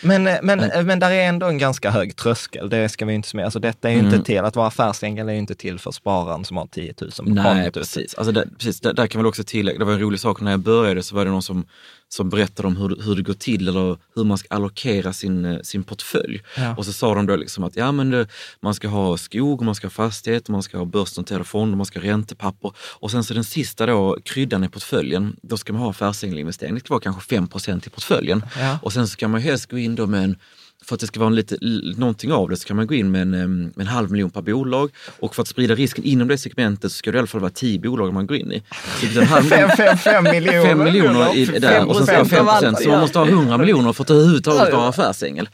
Men, 0.00 0.22
men, 0.42 0.86
men 0.86 0.98
där 0.98 1.10
är 1.10 1.28
ändå 1.28 1.46
en 1.46 1.58
ganska 1.58 1.90
hög 1.90 2.16
tröskel, 2.16 2.68
det 2.70 2.88
ska 2.88 3.04
vi 3.06 3.14
inte 3.14 3.28
smeka. 3.28 3.44
Alltså 3.44 3.58
detta 3.58 3.88
är 3.88 3.92
ju 3.92 3.98
Mm. 3.98 4.14
inte 4.14 4.26
till, 4.26 4.38
att 4.38 4.56
vara 4.56 4.66
affärsängel 4.66 5.28
är 5.28 5.32
ju 5.32 5.38
inte 5.38 5.54
till 5.54 5.78
för 5.78 5.90
spararen 5.90 6.44
som 6.44 6.56
har 6.56 6.66
10 6.66 6.94
000 7.00 7.10
på 7.16 7.22
Nej, 7.22 7.44
kontot. 7.44 7.74
precis. 7.74 8.14
Alltså 8.14 8.32
där, 8.32 8.48
precis 8.58 8.80
där, 8.80 8.92
där 8.92 9.06
kan 9.06 9.18
väl 9.18 9.26
också 9.26 9.44
tillägga, 9.44 9.78
det 9.78 9.84
var 9.84 9.92
en 9.92 10.00
rolig 10.00 10.20
sak 10.20 10.40
när 10.40 10.50
jag 10.50 10.60
började 10.60 11.02
så 11.02 11.14
var 11.16 11.24
det 11.24 11.30
någon 11.30 11.42
som, 11.42 11.66
som 12.08 12.30
berättade 12.30 12.68
om 12.68 12.76
hur, 12.76 13.02
hur 13.02 13.16
det 13.16 13.22
går 13.22 13.34
till 13.34 13.68
eller 13.68 13.96
hur 14.14 14.24
man 14.24 14.38
ska 14.38 14.54
allokera 14.54 15.12
sin, 15.12 15.44
eh, 15.44 15.60
sin 15.62 15.84
portfölj. 15.84 16.42
Ja. 16.56 16.76
Och 16.76 16.84
så 16.84 16.92
sa 16.92 17.14
de 17.14 17.26
då 17.26 17.36
liksom 17.36 17.64
att 17.64 17.76
ja, 17.76 17.92
men 17.92 18.10
det, 18.10 18.26
man 18.60 18.74
ska 18.74 18.88
ha 18.88 19.16
skog, 19.16 19.62
man 19.62 19.74
ska 19.74 19.86
ha 19.86 19.90
fastighet, 19.90 20.48
man 20.48 20.62
ska 20.62 20.78
ha 20.78 20.84
börsnoterade 20.84 21.44
fonder, 21.44 21.76
man 21.76 21.86
ska 21.86 22.00
ha 22.00 22.06
räntepapper. 22.06 22.72
Och 22.78 23.10
sen 23.10 23.24
så 23.24 23.34
den 23.34 23.44
sista 23.44 23.86
då, 23.86 24.18
kryddan 24.24 24.64
i 24.64 24.68
portföljen, 24.68 25.36
då 25.42 25.56
ska 25.56 25.72
man 25.72 25.82
ha 25.82 25.90
affärsänglinvestering. 25.90 26.74
Det 26.74 26.80
ska 26.80 26.94
vara 26.94 27.00
kanske 27.00 27.36
5% 27.36 27.86
i 27.86 27.90
portföljen. 27.90 28.42
Ja. 28.58 28.78
Och 28.82 28.92
sen 28.92 29.06
så 29.06 29.12
ska 29.12 29.28
man 29.28 29.40
helst 29.40 29.70
gå 29.70 29.78
in 29.78 29.94
då 29.94 30.06
med 30.06 30.24
en 30.24 30.36
för 30.84 30.94
att 30.94 31.00
det 31.00 31.06
ska 31.06 31.20
vara 31.20 31.26
en 31.26 31.34
lite, 31.34 31.56
någonting 31.96 32.32
av 32.32 32.48
det 32.48 32.56
så 32.56 32.68
kan 32.68 32.76
man 32.76 32.86
gå 32.86 32.94
in 32.94 33.10
med 33.10 33.22
en, 33.22 33.62
med 33.62 33.72
en 33.76 33.86
halv 33.86 34.10
miljon 34.10 34.30
per 34.30 34.42
bolag 34.42 34.90
och 35.20 35.34
för 35.34 35.42
att 35.42 35.48
sprida 35.48 35.74
risken 35.74 36.04
inom 36.04 36.28
det 36.28 36.38
segmentet 36.38 36.92
så 36.92 36.96
ska 36.98 37.12
det 37.12 37.16
i 37.16 37.18
alla 37.18 37.26
fall 37.26 37.40
vara 37.40 37.50
tio 37.50 37.78
bolag 37.78 38.12
man 38.12 38.26
går 38.26 38.36
in 38.36 38.52
i. 38.52 38.62
Så 39.00 39.20
det 39.20 39.24
halv 39.24 39.44
Fem, 39.44 39.70
fem, 39.76 39.98
fem 39.98 40.24
miljoner. 40.24 40.62
fem 40.62 40.84
miljoner 40.84 41.36
i, 41.36 41.44
där 41.44 41.88
och 41.88 41.96
sen 41.96 42.06
ska 42.06 42.16
man 42.16 42.26
ha 42.26 42.36
fem 42.36 42.46
procent. 42.46 42.82
Så 42.82 42.88
man 42.88 43.00
måste 43.00 43.18
ha 43.18 43.26
hundra 43.26 43.58
miljoner 43.58 43.92
för 43.92 44.04
att 44.04 44.10
överhuvudtaget 44.10 44.74
vara 44.74 44.88
affärsängel. 44.88 45.48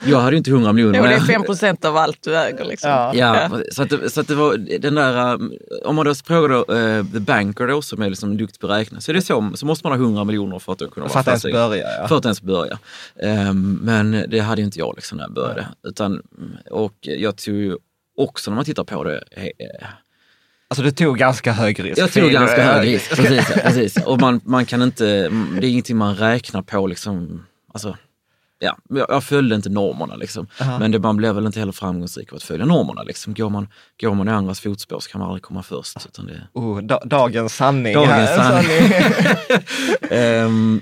Ja. 0.00 0.08
jag 0.10 0.18
hade 0.20 0.30
ju 0.32 0.38
inte 0.38 0.50
100 0.50 0.72
miljoner. 0.72 0.98
Jo, 0.98 1.04
det 1.04 1.08
är 1.08 1.12
jag- 1.12 1.26
5 1.26 1.42
procent 1.42 1.84
av 1.84 1.96
allt 1.96 2.22
du 2.22 2.36
äger. 2.36 2.64
Liksom. 2.64 2.90
Ja. 2.90 3.14
Ja, 3.14 3.50
så 3.72 3.82
att, 3.82 3.90
det, 3.90 4.10
så 4.10 4.20
att 4.20 4.28
det 4.28 4.34
var 4.34 4.56
den 4.78 4.94
där, 4.94 5.34
um, 5.34 5.52
om 5.84 5.96
man 5.96 6.06
då 6.06 6.14
frågar 6.14 6.48
då, 6.48 6.74
eh, 6.74 7.04
The 7.12 7.20
Banker 7.20 7.66
då 7.66 7.82
som 7.82 8.02
är 8.02 8.08
liksom 8.10 8.36
duktig 8.36 8.60
på 8.60 8.66
att 8.66 8.80
räkna, 8.80 9.00
så 9.00 9.10
är 9.12 9.14
det 9.14 9.22
så, 9.22 9.52
så 9.54 9.66
måste 9.66 9.86
man 9.88 9.98
ha 9.98 10.04
100 10.06 10.24
miljoner 10.24 10.58
för 10.58 10.72
att 10.72 10.78
kunna 10.78 11.08
För 11.08 11.14
vara 11.14 11.20
att 11.20 11.26
ens 11.28 11.42
börja, 11.42 11.84
ja. 12.00 12.08
För 12.08 12.16
att 12.16 12.24
ens 12.24 12.42
börja. 12.42 12.78
Ehm, 13.22 13.78
men 13.82 14.24
det 14.28 14.38
hade 14.40 14.60
ju 14.60 14.64
inte 14.64 14.78
jag 14.78 14.92
liksom 14.96 15.18
när 15.18 15.24
jag 15.24 15.32
började. 15.32 15.66
Utan, 15.88 16.22
och 16.70 16.94
jag 17.00 17.36
tror 17.36 17.56
ju 17.56 17.76
också 18.16 18.50
när 18.50 18.56
man 18.56 18.64
tittar 18.64 18.84
på 18.84 19.04
det, 19.04 19.24
eh, 19.30 19.44
Alltså 20.70 20.82
du 20.82 20.90
tog 20.90 21.18
ganska 21.18 21.52
hög 21.52 21.84
risk. 21.84 21.98
jag 21.98 22.10
tror 22.12 22.24
Fin- 22.24 22.32
ganska 22.32 22.62
hög 22.62 22.88
risk. 22.88 23.16
Precis, 23.16 23.46
precis. 23.62 23.96
Och 24.06 24.20
man, 24.20 24.40
man 24.44 24.66
kan 24.66 24.82
inte, 24.82 25.04
det 25.60 25.66
är 25.66 25.70
ingenting 25.70 25.96
man 25.96 26.14
räknar 26.16 26.62
på 26.62 26.86
liksom, 26.86 27.46
alltså, 27.74 27.96
ja, 28.58 28.76
jag, 29.08 29.24
följde 29.24 29.56
inte 29.56 29.68
normerna 29.68 30.14
liksom. 30.16 30.46
Men 30.78 30.90
det, 30.90 30.98
man 30.98 31.16
blir 31.16 31.32
väl 31.32 31.46
inte 31.46 31.58
heller 31.58 31.72
framgångsrik 31.72 32.32
av 32.32 32.36
att 32.36 32.42
följa 32.42 32.66
normerna 32.66 33.02
liksom. 33.02 33.34
Går 33.34 33.50
man, 33.50 33.68
går 34.00 34.14
man 34.14 34.28
i 34.28 34.30
andras 34.30 34.60
fotspår 34.60 35.00
så 35.00 35.10
kan 35.10 35.18
man 35.18 35.28
aldrig 35.28 35.42
komma 35.42 35.62
först. 35.62 36.06
Utan 36.06 36.26
det, 36.26 36.48
Oh, 36.52 36.80
da, 36.82 37.00
dagens 37.04 37.54
sanning. 37.54 37.94
Dagens 37.94 38.30
sanning. 38.36 38.92
Ehm, 40.10 40.80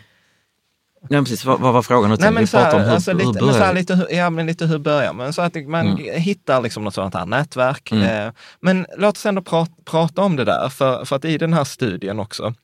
nej, 1.10 1.20
precis, 1.20 1.44
vad, 1.44 1.60
var 1.60 1.82
frågan? 1.82 2.16
Nej, 2.20 2.32
men 2.32 2.40
vi 2.42 2.46
så 2.46 2.58
här, 2.58 2.74
om 2.74 2.80
hur, 2.82 2.90
alltså, 2.90 3.10
hur 3.12 3.18
lite, 3.18 3.38
börjar 3.40 3.74
lite, 3.74 3.94
hur- 3.94 4.10
ja, 4.16 4.30
men 4.30 4.46
lite 4.46 4.66
hur 4.66 4.78
börjar 4.78 5.12
man? 5.12 5.32
Så 5.32 5.42
att 5.42 5.54
man 5.54 5.86
Mm. 5.86 6.20
hittar 6.20 6.62
liksom 6.62 6.84
något 6.84 6.94
sådant 6.94 7.14
här 7.14 7.26
nätverk. 7.26 7.92
Eh, 7.92 8.32
men 8.60 8.86
låt 8.98 9.16
oss 9.16 9.26
ändå 9.26 9.42
prata, 9.42 9.72
prata 9.84 10.22
om 10.22 10.36
det 10.36 10.44
där, 10.44 10.68
för, 10.68 11.04
för 11.04 11.16
att 11.16 11.24
i 11.24 11.38
den 11.38 11.52
här 11.52 11.64
studien 11.64 12.20
också, 12.20 12.54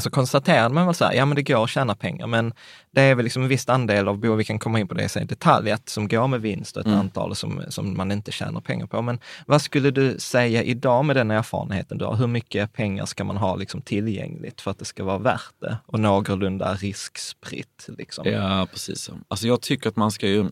så 0.00 0.10
konstaterade 0.10 0.74
man 0.74 0.86
väl 0.86 0.94
så 0.94 1.04
här, 1.04 1.12
ja 1.12 1.24
men 1.26 1.36
det 1.36 1.42
går 1.42 1.64
att 1.64 1.70
tjäna 1.70 1.94
pengar, 1.94 2.26
men 2.26 2.52
det 2.90 3.00
är 3.00 3.14
väl 3.14 3.24
liksom 3.24 3.42
en 3.42 3.48
viss 3.48 3.68
andel 3.68 4.08
av 4.08 4.18
bolag, 4.18 4.36
vi 4.36 4.44
kan 4.44 4.58
komma 4.58 4.80
in 4.80 4.88
på 4.88 4.94
det 4.94 5.08
sen 5.08 5.22
i 5.22 5.26
detalj, 5.26 5.70
att 5.70 5.88
som 5.88 6.08
går 6.08 6.28
med 6.28 6.40
vinst 6.40 6.76
och 6.76 6.80
ett 6.80 6.86
Mm. 6.86 6.98
antal 6.98 7.34
som, 7.36 7.62
som 7.68 7.96
man 7.96 8.12
inte 8.12 8.32
tjänar 8.32 8.60
pengar 8.60 8.86
på. 8.86 9.02
Men 9.02 9.18
vad 9.46 9.62
skulle 9.62 9.90
du 9.90 10.18
säga 10.18 10.62
idag 10.62 11.04
med 11.04 11.16
den 11.16 11.30
erfarenheten 11.30 11.98
du 11.98 12.04
har? 12.04 12.16
Hur 12.16 12.26
mycket 12.26 12.72
pengar 12.72 13.06
ska 13.06 13.24
man 13.24 13.36
ha 13.36 13.56
liksom 13.56 13.82
tillgängligt 13.82 14.60
för 14.60 14.70
att 14.70 14.78
det 14.78 14.84
ska 14.84 15.04
vara 15.04 15.18
värt 15.18 15.54
det 15.60 15.76
och 15.86 16.00
någorlunda 16.00 16.74
riskspritt? 16.74 17.86
Liksom? 17.98 18.28
Ja, 18.28 18.66
precis. 18.72 19.10
Alltså 19.28 19.46
jag 19.46 19.60
tycker 19.62 19.88
att 19.88 19.96
man 19.96 20.10
ska 20.10 20.28
ju 20.28 20.46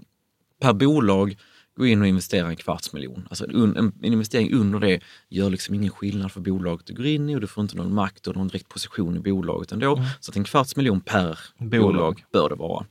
per 0.60 0.72
bolag 0.72 1.36
gå 1.76 1.86
in 1.86 2.00
och 2.02 2.06
investera 2.08 2.48
en 2.48 2.56
kvarts 2.56 2.92
miljon. 2.92 3.26
Alltså 3.30 3.44
en, 3.50 3.76
en, 3.76 3.92
en 4.02 4.12
investering 4.12 4.52
under 4.54 4.78
det 4.80 5.00
gör 5.28 5.50
liksom 5.50 5.74
ingen 5.74 5.90
skillnad 5.90 6.32
för 6.32 6.40
bolaget 6.40 6.86
du 6.86 6.94
går 6.94 7.06
in 7.06 7.30
i 7.30 7.36
och 7.36 7.40
du 7.40 7.46
får 7.46 7.62
inte 7.62 7.76
någon 7.76 7.94
makt 7.94 8.26
och 8.26 8.36
någon 8.36 8.48
direkt 8.48 8.68
position 8.68 9.16
i 9.16 9.20
bolaget 9.20 9.72
ändå. 9.72 10.02
Så 10.20 10.30
att 10.30 10.36
en 10.36 10.44
kvarts 10.44 10.76
miljon 10.76 11.00
per 11.00 11.38
bolag, 11.58 12.24
bör 12.32 12.48
det 12.48 12.54
vara. 12.54 12.86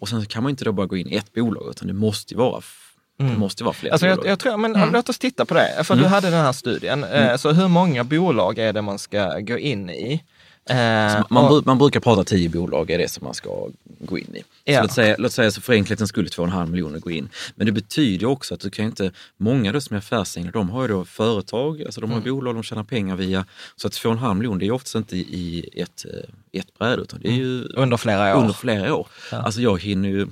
Och 0.00 0.08
sen 0.08 0.20
så 0.22 0.28
kan 0.28 0.42
man 0.42 0.50
inte 0.50 0.64
då 0.64 0.72
bara 0.72 0.86
gå 0.86 0.96
in 0.96 1.08
i 1.08 1.14
ett 1.16 1.32
bolag 1.32 1.70
utan 1.70 1.88
det 1.88 1.94
måste 1.94 2.34
ju 2.34 2.38
vara, 2.38 2.58
f- 2.58 2.84
det 3.18 3.24
måste 3.38 3.64
vara 3.64 3.74
fler 3.74 3.90
Alltså 3.90 4.06
jag, 4.06 4.16
bolag. 4.16 4.30
jag 4.32 4.38
tror, 4.38 4.56
men 4.56 4.90
låt 4.92 5.08
oss 5.08 5.18
titta 5.18 5.44
på 5.44 5.54
det. 5.54 5.84
För 5.84 5.96
du 5.96 6.04
hade 6.04 6.30
den 6.30 6.40
här 6.44 6.52
studien. 6.52 7.04
Eh, 7.04 7.36
Så 7.36 7.52
hur 7.52 7.68
många 7.68 8.04
bolag 8.04 8.58
är 8.58 8.72
det 8.72 8.82
man 8.82 8.98
ska 8.98 9.38
gå 9.40 9.58
in 9.58 9.90
i? 9.90 10.24
Eh, 10.68 11.24
Man, 11.30 11.44
och- 11.52 11.66
man 11.66 11.78
brukar 11.78 12.00
prata 12.00 12.24
tio 12.24 12.48
bolag 12.48 12.90
är 12.90 12.98
det 12.98 13.08
som 13.10 13.24
man 13.24 13.34
ska 13.34 13.68
gå 14.00 14.18
in 14.18 14.36
i. 14.36 14.42
Ja. 14.64 14.76
Så 14.76 14.82
låt, 14.82 14.92
säga, 14.92 15.16
låt 15.18 15.32
säga 15.32 15.50
så 15.50 15.60
för 15.60 15.72
enkelhetens 15.72 16.08
skull 16.10 16.26
2,5 16.28 16.66
miljoner 16.70 16.98
gå 16.98 17.10
in. 17.10 17.28
Men 17.54 17.66
det 17.66 17.72
betyder 17.72 18.26
också 18.26 18.54
att 18.54 18.60
du 18.60 18.70
kan 18.70 18.84
inte, 18.84 19.10
många 19.36 19.72
då 19.72 19.80
som 19.80 19.94
är 19.94 19.98
affärsänglar, 19.98 20.52
de 20.52 20.70
har 20.70 20.82
ju 20.82 20.88
då 20.88 21.04
företag, 21.04 21.82
alltså 21.82 22.00
de 22.00 22.10
har 22.10 22.20
bolag 22.20 22.54
de 22.54 22.62
tjänar 22.62 22.84
pengar 22.84 23.16
via. 23.16 23.44
Så 23.76 23.86
att 23.86 23.92
2,5 23.92 24.34
miljoner 24.34 24.60
det 24.60 24.66
är 24.66 24.70
oftast 24.70 24.94
inte 24.94 25.16
i 25.16 25.68
ett, 25.76 26.04
eh, 26.52 26.60
ett 26.60 26.78
bräde 26.78 27.02
utan 27.02 27.20
det 27.22 27.28
är 27.28 27.32
ju 27.32 27.64
under 27.64 27.96
flera 27.96 28.36
år. 28.36 28.40
under 28.40 28.54
flera 28.54 28.94
år. 28.94 29.06
Alltså 29.32 29.60
jag 29.60 29.82
hinner 29.82 30.08
ju, 30.08 30.26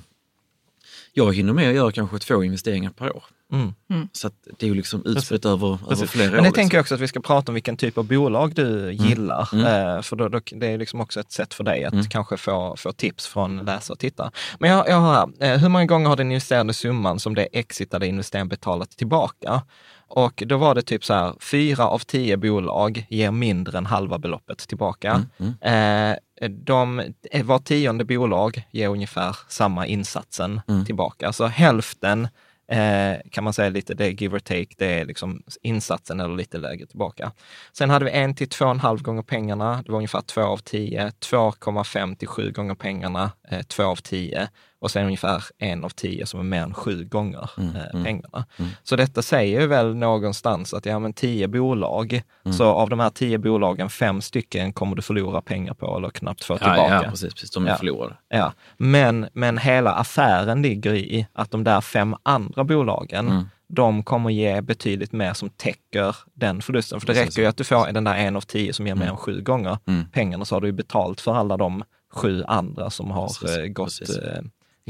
jag 1.13 1.35
hinner 1.35 1.53
med 1.53 1.69
att 1.69 1.75
göra 1.75 1.91
kanske 1.91 2.19
två 2.19 2.43
investeringar 2.43 2.89
per 2.91 3.15
år. 3.15 3.23
Mm. 3.53 3.73
Så 4.11 4.27
att 4.27 4.33
det 4.59 4.65
är 4.65 4.67
ju 4.67 4.75
liksom 4.75 5.05
utspritt 5.05 5.45
över, 5.45 5.79
över 5.91 6.05
flera 6.05 6.25
Men 6.25 6.33
år. 6.33 6.37
det 6.37 6.41
liksom. 6.41 6.53
tänker 6.53 6.77
jag 6.77 6.81
också 6.81 6.95
att 6.95 7.01
vi 7.01 7.07
ska 7.07 7.19
prata 7.19 7.51
om 7.51 7.53
vilken 7.53 7.77
typ 7.77 7.97
av 7.97 8.07
bolag 8.07 8.55
du 8.55 8.91
gillar. 8.91 9.41
Eh, 9.53 10.01
För 10.01 10.15
då, 10.15 10.29
då, 10.29 10.39
det 10.51 10.67
är 10.67 10.77
liksom 10.77 11.01
också 11.01 11.19
ett 11.19 11.31
sätt 11.31 11.53
för 11.53 11.63
dig 11.63 11.83
att 11.83 12.09
kanske 12.09 12.37
få, 12.37 12.75
få 12.77 12.91
tips 12.91 13.27
från 13.27 13.57
läsare 13.57 13.93
och 13.93 13.99
tittare. 13.99 14.31
Men 14.59 14.69
jag, 14.69 14.89
jag 14.89 14.95
har 14.95 15.13
här, 15.13 15.53
eh, 15.53 15.59
hur 15.59 15.69
många 15.69 15.85
gånger 15.85 16.09
har 16.09 16.15
den 16.15 16.31
investerade 16.31 16.73
summan 16.73 17.19
som 17.19 17.35
det 17.35 17.47
exitade 17.51 18.07
investeringen 18.07 18.47
betalat 18.47 18.89
tillbaka? 18.89 19.61
Och 20.09 20.43
då 20.45 20.57
var 20.57 20.75
det 20.75 20.81
typ 20.81 21.05
så 21.05 21.13
här, 21.13 21.33
fyra 21.39 21.87
av 21.87 21.99
tio 21.99 22.37
bolag 22.37 23.05
ger 23.09 23.31
mindre 23.31 23.77
än 23.77 23.85
halva 23.85 24.17
beloppet 24.17 24.57
tillbaka. 24.57 25.25
Eh, 25.61 26.15
de, 26.49 26.99
eh, 27.31 27.45
var 27.45 27.59
tionde 27.59 28.05
bolag 28.05 28.67
ger 28.71 28.89
ungefär 28.89 29.37
samma 29.47 29.87
insatsen 29.87 30.61
tillbaka. 30.85 31.33
Så 31.33 31.45
hälften 31.45 32.27
eh, 32.71 33.29
kan 33.31 33.43
man 33.43 33.53
säga 33.53 33.69
lite, 33.69 33.93
det 33.93 34.05
är 34.05 34.09
give 34.09 34.35
or 34.35 34.39
take, 34.39 34.75
det 34.77 34.99
är 34.99 35.05
liksom 35.05 35.43
insatsen 35.61 36.19
eller 36.19 36.35
lite 36.35 36.57
lägre 36.57 36.85
tillbaka. 36.85 37.31
Sen 37.73 37.89
hade 37.89 38.05
vi 38.05 38.11
en 38.11 38.35
till 38.35 38.49
två 38.49 38.65
och 38.65 38.71
en 38.71 38.79
halv 38.79 39.01
gånger 39.01 39.23
pengarna, 39.23 39.83
det 39.85 39.91
var 39.91 39.97
ungefär 39.97 40.21
två 40.21 40.41
av 40.41 40.57
tio, 40.57 41.09
2,5 41.09 42.15
till 42.15 42.27
sju 42.27 42.51
gånger 42.51 42.75
pengarna, 42.75 43.31
eh, 43.49 43.61
två 43.61 43.83
av 43.83 43.95
tio 43.95 44.49
och 44.79 44.91
sen 44.91 45.05
ungefär 45.05 45.43
en 45.57 45.83
av 45.83 45.89
tio 45.89 46.25
som 46.25 46.39
är 46.39 46.43
mer 46.43 46.61
än 46.63 46.73
sju 46.73 47.03
gånger 47.05 47.49
eh, 47.57 48.03
pengarna. 48.03 48.45
Så 48.83 48.95
detta 48.95 49.21
säger 49.21 49.61
ju 49.61 49.67
väl 49.67 49.95
någonstans 49.95 50.73
att 50.73 50.85
ja 50.85 50.99
men 50.99 51.13
tio 51.13 51.47
bolag, 51.47 52.21
så 52.57 52.65
av 52.65 52.89
de 52.89 52.99
här 52.99 53.09
tio 53.09 53.37
bolagen, 53.37 53.89
fem 53.89 54.21
stycken 54.21 54.73
kommer 54.73 54.95
du 54.95 55.01
förlora 55.01 55.41
pengar 55.41 55.73
på 55.73 55.97
eller 55.97 56.09
knappt 56.09 56.43
få 56.43 56.57
tillbaka. 56.57 56.93
Ja, 57.03 57.09
precis, 57.09 57.33
precis. 57.33 57.51
De 57.51 57.65
är 57.65 57.69
Ja. 57.69 57.77
förlorade. 57.77 58.15
Ja, 58.29 58.53
men, 58.77 59.27
men 59.33 59.57
hela 59.57 59.91
affären 59.93 60.61
ligger 60.61 60.93
i 60.93 61.27
att 61.33 61.51
de 61.51 61.63
där 61.63 61.81
fem 61.81 62.15
andra 62.23 62.63
bolagen, 62.63 63.27
Mm. 63.27 63.43
de 63.69 64.03
kommer 64.03 64.29
ge 64.29 64.61
betydligt 64.61 65.11
mer 65.11 65.33
som 65.33 65.49
täcker 65.49 66.15
den 66.33 66.61
förlusten. 66.61 66.99
För 66.99 67.07
det 67.07 67.13
räcker 67.21 67.41
ju 67.41 67.47
att 67.47 67.57
du 67.57 67.63
får 67.63 67.91
den 67.91 68.03
där 68.03 68.15
en 68.15 68.35
av 68.35 68.41
tio 68.41 68.73
som 68.73 68.87
ger 68.87 68.95
mer 68.95 69.07
än 69.09 69.17
sju 69.17 69.41
gånger 69.41 69.77
Mm. 69.87 70.05
pengarna, 70.11 70.45
så 70.45 70.55
har 70.55 70.61
du 70.61 70.67
ju 70.67 70.71
betalt 70.73 71.21
för 71.21 71.33
alla 71.35 71.57
de 71.57 71.83
sju 72.13 72.43
andra 72.47 72.89
som 72.89 73.11
har 73.11 73.27
Precis, 73.27 73.57
eh, 73.57 73.65
gått, 73.67 73.85
precis. 73.99 74.17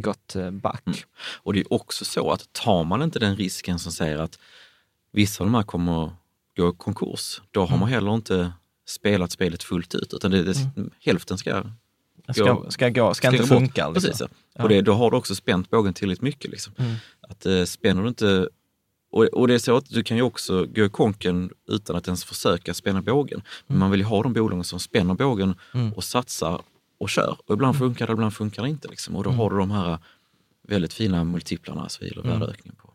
Gått 0.02 0.36
eh, 0.36 0.52
back. 0.52 1.06
Och 1.38 1.54
det 1.54 1.60
är 1.60 1.74
också 1.74 2.06
så 2.06 2.32
att 2.32 2.54
tar 2.54 2.84
man 2.84 3.02
inte 3.02 3.20
den 3.20 3.36
risken 3.36 3.80
som 3.80 3.92
säger 3.92 4.18
att 4.18 4.40
vissa 5.12 5.44
av 5.44 5.48
de 5.48 5.56
här 5.56 5.64
kommer 5.64 6.12
gå 6.58 6.70
i 6.70 6.74
konkurs, 6.78 7.42
då 7.52 7.66
har 7.66 7.78
man 7.78 7.90
heller 7.90 8.14
inte 8.16 8.52
spelat 8.88 9.32
spelet 9.32 9.64
fullt 9.64 9.96
ut. 9.96 10.14
Utan 10.14 10.32
det, 10.32 10.44
det, 10.44 10.56
hälften 11.00 11.38
ska, 11.38 11.64
Ska, 12.34 12.54
gå- 12.54 12.72
ska, 12.72 12.90
gå, 12.90 13.14
ska, 13.14 13.28
inte 13.28 13.38
gå 13.38 13.44
bort. 13.44 13.58
funka. 13.58 13.90
Liksom. 13.90 14.10
Precis, 14.10 14.28
ja. 14.54 14.64
Och 14.64 14.70
det, 14.70 14.82
då 14.82 14.94
har 14.94 15.12
du 15.12 15.18
också 15.18 15.36
spänt 15.36 15.70
bågen 15.70 15.94
tillräckligt 15.94 16.22
mycket. 16.22 16.52
Liksom. 16.52 16.74
Att 17.22 17.46
eh, 17.46 17.64
spänner 17.64 18.02
du 18.02 18.08
inte 18.08 18.50
och, 19.12 19.24
och 19.24 19.48
det 19.48 19.54
är 19.54 19.60
så 19.60 19.78
att 19.78 19.90
du 19.90 20.04
kan 20.04 20.18
ju 20.18 20.24
också 20.24 20.66
gå 20.66 20.86
i 20.86 20.90
konken 20.90 21.52
utan 21.68 21.96
att 21.96 22.08
ens 22.08 22.24
försöka 22.24 22.74
spänna 22.74 23.02
bågen. 23.02 23.42
Men 23.68 23.78
man 23.78 23.92
vill 23.92 24.00
ju 24.00 24.06
ha 24.06 24.24
de 24.24 24.34
bolagen 24.34 24.64
som 24.64 24.80
spänner 24.80 25.14
bågen 25.14 25.56
och 25.96 26.04
satsar 26.04 26.62
och 26.98 27.10
kör. 27.10 27.38
Och 27.46 27.54
ibland 27.54 27.78
funkar 27.78 28.08
det, 28.08 28.14
ibland 28.14 28.34
funkar 28.34 28.64
det 28.64 28.70
inte. 28.70 28.88
Liksom. 28.88 29.16
Och 29.16 29.24
då 29.24 29.30
har 29.30 29.50
du 29.50 29.58
de 29.58 29.72
här 29.72 29.98
väldigt 30.68 30.94
fina 30.94 31.24
multiplarna, 31.24 31.82
alltså 31.82 32.00
vi 32.02 32.08
gillar 32.08 32.24
värdeökning 32.24 32.76
på. 32.76 32.94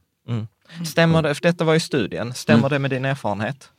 Stämmer 0.84 1.22
det, 1.22 1.34
för 1.34 1.42
detta 1.42 1.64
var 1.64 1.74
ju 1.74 1.80
studien, 1.80 2.34
stämmer 2.34 2.68
det 2.68 2.78
med 2.78 2.90
din 2.90 3.04
erfarenhet? 3.04 3.70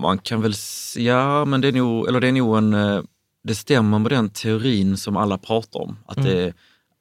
Man 0.00 0.18
kan 0.18 0.42
väl, 0.42 0.52
ja 0.96 1.44
men 1.44 1.60
det 1.60 1.68
är 1.68 1.72
nog, 1.72 2.08
eller 2.08 2.20
det 2.20 2.28
är 2.28 2.32
nog 2.32 2.58
en, 2.58 2.74
eh, 2.74 3.02
det 3.42 3.54
stämmer 3.54 3.98
med 3.98 4.12
den 4.12 4.30
teorin 4.30 4.96
som 4.96 5.16
alla 5.16 5.38
pratar 5.38 5.80
om. 5.80 5.98
Att, 6.06 6.22
det, 6.22 6.54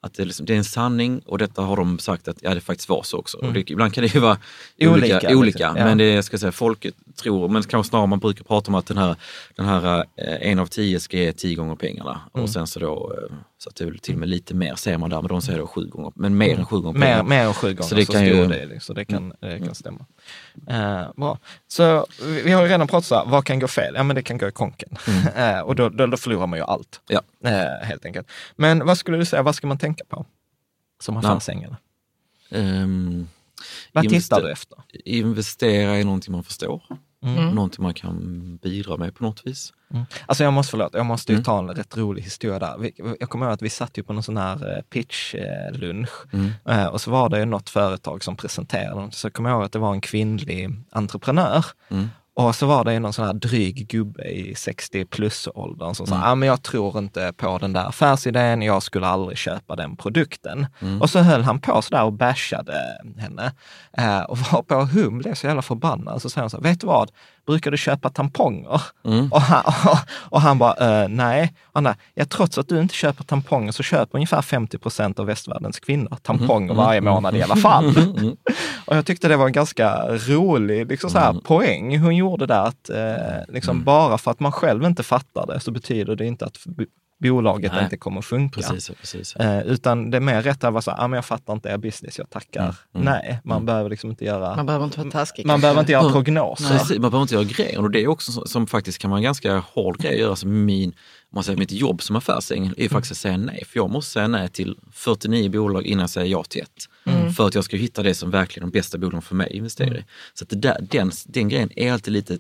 att 0.06 0.14
det, 0.14 0.26
liksom, 0.26 0.46
det 0.46 0.54
är 0.54 0.58
en 0.58 0.64
sanning 0.64 1.22
och 1.26 1.38
detta 1.38 1.62
har 1.62 1.78
de 1.78 2.00
sagt 2.00 2.28
att 2.28 2.38
ja, 2.42 2.54
det 2.54 2.62
faktiskt 2.62 2.90
var 2.90 3.04
så 3.04 3.18
också. 3.18 3.38
Och 3.38 3.54
det, 3.54 3.72
ibland 3.72 3.94
kan 3.94 4.02
det 4.04 4.14
ju 4.14 4.20
vara 4.20 4.38
olika, 4.80 4.92
Olika, 4.94 5.36
olika, 5.38 5.42
liksom, 5.72 5.74
men 5.74 5.98
det 5.98 6.04
är, 6.04 6.16
jag 6.16 6.24
ska 6.24 6.38
säga, 6.38 6.52
folk 6.52 6.86
tror, 7.22 7.50
men 7.50 7.64
kanske 7.64 7.90
snarare 7.90 8.08
man 8.08 8.20
brukar 8.20 8.44
prata 8.44 8.72
om 8.72 8.76
att 8.76 8.86
den 8.86 8.98
här, 8.98 9.16
den 9.56 9.66
här 9.66 9.98
eh, 10.00 10.52
en 10.52 10.60
av 10.60 10.66
tio 10.68 11.00
ska 11.00 11.18
ge 11.18 11.32
tio 11.34 11.56
gånger 11.56 11.76
pengarna. 11.76 12.22
Mm. 12.34 12.44
Och 12.44 12.50
sen 12.50 12.68
så 12.68 12.80
då, 12.80 13.14
eh, 13.30 13.36
så 13.58 13.70
att 13.70 13.76
det 13.76 13.84
är 13.84 13.92
till 13.92 14.14
och 14.14 14.20
med 14.20 14.30
lite 14.30 14.54
mer 14.54 14.76
säger 14.76 14.98
man 14.98 15.10
där, 15.10 15.22
men 15.22 15.28
de 15.28 15.42
säger 15.42 15.60
då 15.60 15.68
sju 15.68 15.86
gånger, 15.86 16.12
men 16.16 16.38
mer 16.38 16.60
än 16.60 16.66
sju 16.66 16.76
gånger 16.80 17.00
Mer, 17.00 17.06
pengarna. 17.08 17.24
mer 17.30 17.44
än 17.46 17.54
sju 17.54 17.68
gånger 17.68 17.82
så, 17.82 17.88
Så 17.90 17.96
det 17.96 18.06
kan 18.06 18.16
stod 18.16 18.24
ju- 18.28 18.44
Mm. 18.46 18.70
det, 18.70 18.80
så 18.84 18.94
det 18.94 19.06
kan, 19.06 19.34
det 19.42 19.60
kan 19.60 19.76
stämma. 19.76 20.06
Eh, 20.70 21.04
bra. 21.16 21.40
Så 21.68 22.06
vi 22.44 22.52
har 22.52 22.62
ju 22.64 22.68
redan 22.70 22.88
pratat 22.88 23.06
så 23.06 23.16
här, 23.16 23.26
vad 23.26 23.46
kan 23.46 23.60
gå 23.60 23.68
fel? 23.68 23.94
Ja 23.96 24.04
men 24.04 24.16
det 24.16 24.22
kan 24.22 24.38
gå 24.38 24.48
i 24.48 24.52
konken. 24.52 24.90
Eh, 25.36 25.60
och 25.60 25.76
då, 25.76 25.90
då, 25.90 26.08
då 26.08 26.18
förlorar 26.18 26.48
man 26.48 26.60
ju 26.60 26.66
allt. 26.66 27.02
Mm. 27.10 27.16
Ja. 27.16 27.22
Eh, 27.46 27.86
helt 27.88 28.06
enkelt. 28.06 28.28
Men 28.56 28.86
vad 28.86 28.98
skulle 28.98 29.18
du 29.18 29.26
säga, 29.26 29.44
vad 29.44 29.56
ska 29.56 29.68
man 29.68 29.78
tänka 29.78 30.04
på? 30.10 30.26
Som 31.00 31.18
affärsängel? 31.18 31.76
Ehm, 32.52 33.28
Vad 33.94 34.06
invester- 34.06 34.20
tittar 34.36 34.42
du 34.42 34.52
efter? 34.52 34.78
Investera 35.06 36.00
i 36.00 36.04
någonting 36.04 36.32
man 36.32 36.44
förstår. 36.44 36.84
Mm. 37.24 37.50
Någonting 37.50 37.84
man 37.84 37.94
kan 37.94 38.58
bidra 38.64 38.98
med 38.98 39.16
på 39.16 39.24
något 39.24 39.48
vis. 39.48 39.74
Alltså 40.26 40.44
jag 40.44 40.54
måste, 40.54 40.72
förlåt, 40.72 40.94
jag 40.94 41.06
måste 41.06 41.32
ju 41.32 41.36
Mm. 41.36 41.44
ta 41.44 41.60
en 41.60 41.68
rätt 41.70 41.98
rolig 41.98 42.22
historia 42.22 42.60
där. 42.60 42.78
Vi, 42.78 42.92
jag 43.20 43.30
kommer 43.30 43.46
ihåg 43.46 43.54
att 43.54 43.62
vi 43.62 43.70
satt 43.70 43.98
ju 43.98 44.04
på 44.04 44.14
någon 44.14 44.24
sån 44.24 44.38
här 44.38 44.84
pitch-lunch 44.90 46.10
Mm. 46.34 46.90
och 46.92 47.02
så 47.02 47.12
var 47.12 47.30
det 47.30 47.40
ju 47.40 47.46
något 47.46 47.70
företag 47.70 48.24
som 48.24 48.36
presenterade. 48.36 49.12
Så 49.12 49.26
jag 49.26 49.34
kommer 49.34 49.50
ihåg 49.50 49.64
att 49.64 49.72
det 49.72 49.80
var 49.80 49.94
en 49.94 50.02
kvinnlig 50.02 50.70
entreprenör. 50.92 51.66
Och 52.38 52.56
så 52.56 52.66
var 52.66 52.84
det 52.84 53.00
någon 53.00 53.14
sån 53.14 53.26
här 53.26 53.34
dryg 53.34 53.88
gubbe 53.88 54.24
i 54.24 54.56
60 54.56 55.06
plus-åldern 55.06 55.96
som 55.96 56.08
sa, 56.08 56.16
Mm. 56.16 56.28
ah, 56.28 56.36
men 56.36 56.48
jag 56.48 56.64
tror 56.64 56.98
inte 56.98 57.34
på 57.38 57.58
den 57.58 57.74
där 57.74 57.86
affärsidén, 57.88 58.62
jag 58.62 58.84
skulle 58.84 59.08
aldrig 59.08 59.38
köpa 59.38 59.76
den 59.76 59.96
produkten. 59.98 60.68
Mm. 60.82 61.02
Och 61.02 61.10
så 61.10 61.20
höll 61.20 61.44
han 61.44 61.60
på 61.60 61.82
sådär 61.82 62.04
och 62.04 62.14
bashade 62.14 62.74
henne. 63.18 63.54
Eh, 63.98 64.20
och 64.22 64.38
var 64.38 64.62
på 64.62 64.76
hum 64.76 65.18
blev 65.18 65.34
så 65.34 65.48
jävla 65.48 65.62
förbannad. 65.62 66.22
Så 66.22 66.30
säger 66.30 66.42
han 66.44 66.50
så 66.50 66.58
här, 66.58 66.64
vet 66.64 66.80
du 66.82 66.88
vad, 66.88 67.12
brukar 67.48 67.72
du 67.72 67.78
köpa 67.78 68.10
tamponger? 68.10 68.82
Mm. 69.06 69.32
Och, 69.32 69.42
han, 69.42 69.64
och, 69.66 69.98
och 70.36 70.42
han 70.42 70.58
bara, 70.58 71.02
eh, 71.04 71.08
nej. 71.10 71.54
Och 71.66 71.82
han 71.84 71.94
ja, 72.14 72.26
trots 72.26 72.58
att 72.58 72.68
du 72.70 72.82
inte 72.82 72.96
köper 72.96 73.24
tamponger 73.24 73.72
så 73.72 73.84
köper 73.84 74.18
ungefär 74.18 74.42
50 74.42 74.78
procent 74.78 75.20
av 75.20 75.26
västvärldens 75.26 75.80
kvinnor 75.80 76.18
tamponger 76.22 76.66
Mm. 76.74 76.78
varje 76.86 77.02
månad 77.02 77.36
i 77.36 77.42
alla 77.42 77.56
fall. 77.56 77.86
Och 78.86 78.96
jag 78.98 79.06
tyckte 79.06 79.28
det 79.28 79.38
var 79.38 79.46
en 79.46 79.52
ganska 79.52 80.08
rolig 80.08 80.88
liksom 80.88 81.10
så 81.10 81.18
här, 81.20 81.30
Mm. 81.30 81.42
poäng 81.42 82.00
hon 82.00 82.16
gjorde 82.16 82.46
där. 82.46 82.64
Att, 82.68 82.90
eh, 82.90 83.54
liksom, 83.54 83.84
Bara 83.84 84.18
för 84.18 84.32
att 84.32 84.40
man 84.40 84.52
själv 84.52 84.84
inte 84.84 85.04
fattar 85.04 85.46
det 85.48 85.60
så 85.60 85.72
betyder 85.72 86.16
det 86.16 86.26
inte 86.26 86.46
att 86.46 86.58
bolaget 87.18 87.72
Nej. 87.72 87.84
inte 87.84 87.98
kommer 87.98 88.20
att 88.20 88.26
funka. 88.26 88.62
Precis, 88.62 88.90
precis. 89.00 89.36
Eh, 89.36 89.62
utan 89.68 90.12
det 90.12 90.18
är 90.18 90.22
mer 90.22 90.42
rätt 90.42 90.64
att 90.64 90.74
vara 90.74 90.82
så 90.82 90.92
här, 90.92 91.04
ah, 91.04 91.08
men 91.08 91.18
jag 91.18 91.26
fattar 91.26 91.54
inte 91.54 91.70
er 91.70 91.78
business, 91.78 92.18
jag 92.18 92.30
tackar. 92.30 92.62
Mm. 92.62 92.76
Mm. 92.96 93.06
Nej, 93.06 93.40
man 93.44 93.66
behöver 93.66 93.90
liksom 93.90 94.10
inte 94.10 94.26
göra, 94.26 94.56
Man 94.56 94.66
behöver 94.66 94.86
inte 94.86 95.00
vara 95.00 95.12
taskig. 95.12 95.46
man 95.46 95.54
kanske. 95.54 95.62
behöver 95.62 95.80
inte 95.82 95.92
göra 95.92 96.04
Ja. 96.04 96.12
prognoser. 96.12 96.70
Precis, 96.78 97.00
man 97.00 97.12
behöver 97.12 97.22
inte 97.22 97.36
göra 97.36 97.44
grejer 97.44 97.80
och 97.80 97.92
det 97.92 98.00
är 98.04 98.08
också 98.08 98.32
som, 98.32 98.48
som 98.48 98.68
faktiskt 98.68 98.98
kan 98.98 99.10
vara 99.12 99.18
en 99.20 99.24
ganska 99.24 99.58
hård 99.58 99.98
grej 100.00 100.14
att 100.14 100.20
göra. 100.20 100.36
Som 100.36 100.66
min, 100.66 100.94
man 101.34 101.44
säger 101.44 101.58
mitt 101.60 101.72
jobb 101.72 102.02
som 102.02 102.16
affärsängel 102.16 102.74
är 102.78 102.84
ju 102.84 102.90
faktiskt 102.90 103.12
att 103.12 103.18
säga 103.18 103.38
nej. 103.38 103.64
För 103.68 103.80
jag 103.80 103.90
måste 103.90 104.12
säga 104.12 104.28
nej 104.28 104.50
till 104.50 104.78
49 104.92 105.50
bolag 105.50 105.86
innan 105.86 106.02
jag 106.02 106.10
säger 106.10 106.28
ja 106.32 106.44
till 106.44 106.62
ett. 106.62 106.90
För 107.36 107.48
att 107.48 107.56
jag 107.56 107.64
ska 107.64 107.78
hitta 107.78 108.04
det 108.04 108.14
som 108.16 108.32
verkligen 108.32 108.68
är 108.68 108.72
de 108.72 108.78
bästa 108.78 108.98
bolagen 108.98 109.22
för 109.22 109.36
mig 109.36 109.48
att 109.48 109.54
investera 109.54 109.98
i. 109.98 110.06
Så 110.34 110.44
att 110.44 110.50
det 110.50 110.56
där, 110.56 110.78
den, 110.82 111.12
den 111.26 111.50
grejen 111.50 111.70
är 111.76 111.92
alltid 111.94 112.14
lite 112.14 112.38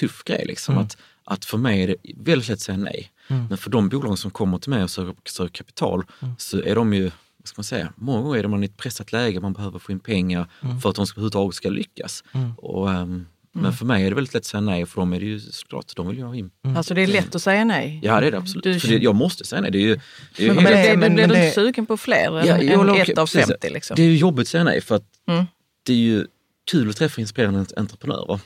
tuff 0.00 0.24
grej. 0.24 0.44
Liksom. 0.46 0.78
Att, 0.78 0.96
att 1.24 1.44
för 1.44 1.58
mig 1.58 1.82
är 1.82 1.86
det 1.88 1.96
väldigt 2.16 2.48
lätt 2.48 2.54
att 2.54 2.60
säga 2.60 2.78
nej. 2.78 3.10
Men 3.48 3.58
för 3.58 3.70
de 3.70 3.88
bolagen 3.88 4.16
som 4.16 4.30
kommer 4.30 4.58
till 4.58 4.70
mig 4.70 4.82
och 4.82 4.90
söker, 4.90 5.14
söker 5.24 5.52
kapital 5.54 6.02
så 6.38 6.62
är 6.62 6.74
de 6.74 6.94
ju, 6.94 7.02
vad 7.04 7.12
ska 7.48 7.58
man 7.58 7.64
säga, 7.64 7.92
många 7.96 8.22
gånger 8.22 8.44
är 8.44 8.48
man 8.48 8.62
i 8.62 8.66
ett 8.66 8.76
pressat 8.76 9.12
läge, 9.12 9.40
man 9.40 9.52
behöver 9.52 9.78
få 9.78 9.92
in 9.92 10.00
pengar 10.00 10.46
för 10.82 10.90
att 10.90 10.96
de 10.96 11.06
ska, 11.06 11.14
överhuvudtaget 11.14 11.54
ska 11.54 11.68
lyckas. 11.68 12.24
Och, 12.56 12.90
ehm, 12.92 13.26
Men 13.52 13.72
för 13.72 13.84
mig 13.86 14.04
är 14.04 14.08
det 14.10 14.14
väldigt 14.14 14.34
lätt 14.34 14.40
att 14.40 14.44
säga 14.46 14.60
nej 14.60 14.86
för 14.86 15.00
dem 15.00 15.12
är 15.12 15.20
det 15.20 15.26
ju 15.26 15.40
såklart, 15.40 15.96
de 15.96 16.08
vill 16.08 16.18
ju 16.18 16.24
ha 16.24 16.34
in. 16.34 16.50
Alltså 16.76 16.94
det 16.94 17.02
är 17.02 17.06
lätt 17.06 17.34
att 17.34 17.42
säga 17.42 17.64
nej. 17.64 18.00
Ja 18.02 18.20
det 18.20 18.26
är 18.26 18.30
det 18.30 18.38
absolut. 18.38 18.64
Du- 18.64 18.80
för 18.80 18.88
det, 18.88 18.94
jag 18.98 19.14
måste 19.14 19.44
säga 19.44 19.62
nej. 19.62 19.70
Det 19.70 19.78
är 19.78 19.82
ju, 19.82 20.00
det 20.36 20.42
är 20.44 20.48
ju 20.48 20.54
Men, 20.54 20.66
helt- 20.66 20.76
det, 20.90 20.96
men- 20.96 21.14
blir 21.14 21.22
men 21.22 21.28
du 21.28 21.34
det- 21.34 21.44
inte 21.46 21.54
sugen 21.54 21.86
på 21.86 21.96
fler 21.96 22.38
än, 22.38 22.46
Ja, 22.46 22.62
jag 22.62 22.76
håller 22.78 22.94
än 22.94 23.00
ett 23.00 23.18
av 23.18 23.26
precis. 23.26 23.46
50? 23.46 23.70
Liksom? 23.70 23.94
Det 23.96 24.02
är 24.02 24.06
ju 24.06 24.16
jobbigt 24.16 24.40
att 24.44 24.48
säga 24.48 24.64
nej 24.64 24.80
för 24.80 24.94
att 24.96 25.04
Mm. 25.28 25.44
det 25.86 25.92
är 25.92 25.96
ju 25.96 26.26
kul 26.70 26.90
att 26.90 26.96
träffa 26.96 27.20
inspirerande 27.20 27.66
entreprenörer. 27.76 28.40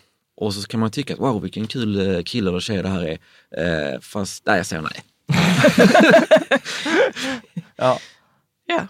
Och 0.45 0.55
så 0.55 0.69
kan 0.69 0.81
man 0.81 0.91
tycka 0.91 1.15
att 1.15 1.21
wow 1.21 1.43
vilken 1.43 1.67
kul 1.67 2.17
eh, 2.17 2.23
kille 2.23 2.51
eller 2.51 2.61
tjej 2.61 2.83
det 2.83 2.89
här 2.89 3.05
är. 3.05 3.93
Eh, 3.95 4.01
fast 4.01 4.47
nej, 4.47 4.57
jag 4.57 4.67
säger 4.67 4.83
nej. 4.83 5.03
Ja. 7.77 7.99
Ja. 8.67 8.87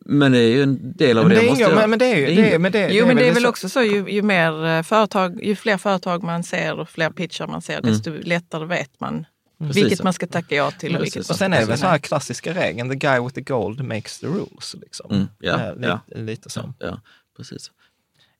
Men 0.00 0.32
det 0.32 0.38
är 0.38 0.48
ju 0.48 0.62
en 0.62 0.92
del 0.96 1.18
av 1.18 1.28
Men 1.28 1.36
det, 1.36 1.42
det 1.42 1.48
måste 1.50 1.74
men, 1.74 1.90
men 1.90 1.98
det 1.98 2.04
är 2.06 2.16
ju, 2.16 2.26
Det 2.26 2.52
är, 2.54 2.58
men 2.58 2.72
det, 2.72 2.88
Jo 2.92 3.06
men 3.06 3.16
det 3.16 3.28
är 3.28 3.32
väl 3.34 3.42
så- 3.42 3.48
också 3.48 3.68
så 3.68 3.82
ju, 3.82 4.08
ju, 4.10 4.22
mer 4.22 4.64
eh, 4.66 4.82
företag, 4.82 5.44
ju 5.44 5.56
fler 5.56 5.76
företag 5.78 6.22
man 6.22 6.42
ser 6.44 6.78
och 6.80 6.88
fler 6.88 7.10
pitchar 7.10 7.46
man 7.46 7.62
ser 7.62 7.80
desto 7.82 8.10
lättare 8.22 8.64
vet 8.66 9.00
man 9.00 9.26
Precis 9.58 9.76
vilket 9.76 9.98
så. 9.98 10.04
man 10.04 10.12
ska 10.12 10.26
tacka 10.26 10.54
ja 10.54 10.70
till 10.70 10.96
och 10.96 11.02
vilket. 11.04 11.30
Och 11.30 11.36
sen 11.36 11.52
är 11.52 11.60
det 11.60 11.66
väl 11.66 11.78
så 11.78 11.86
här 11.86 11.98
klassiska 11.98 12.54
regeln, 12.54 12.90
the 12.90 12.96
guy 12.96 13.20
with 13.20 13.34
the 13.34 13.40
gold 13.40 13.84
makes 13.84 14.18
the 14.20 14.26
rules. 14.26 14.74
Liksom. 14.80 15.10
Mm, 15.10 15.26
ja, 15.40 15.60
Eh, 15.60 15.74
lite, 15.76 15.86
ja. 15.88 16.00
lite 16.20 16.50
så. 16.50 16.72
Ja, 16.78 17.00
precis. 17.36 17.70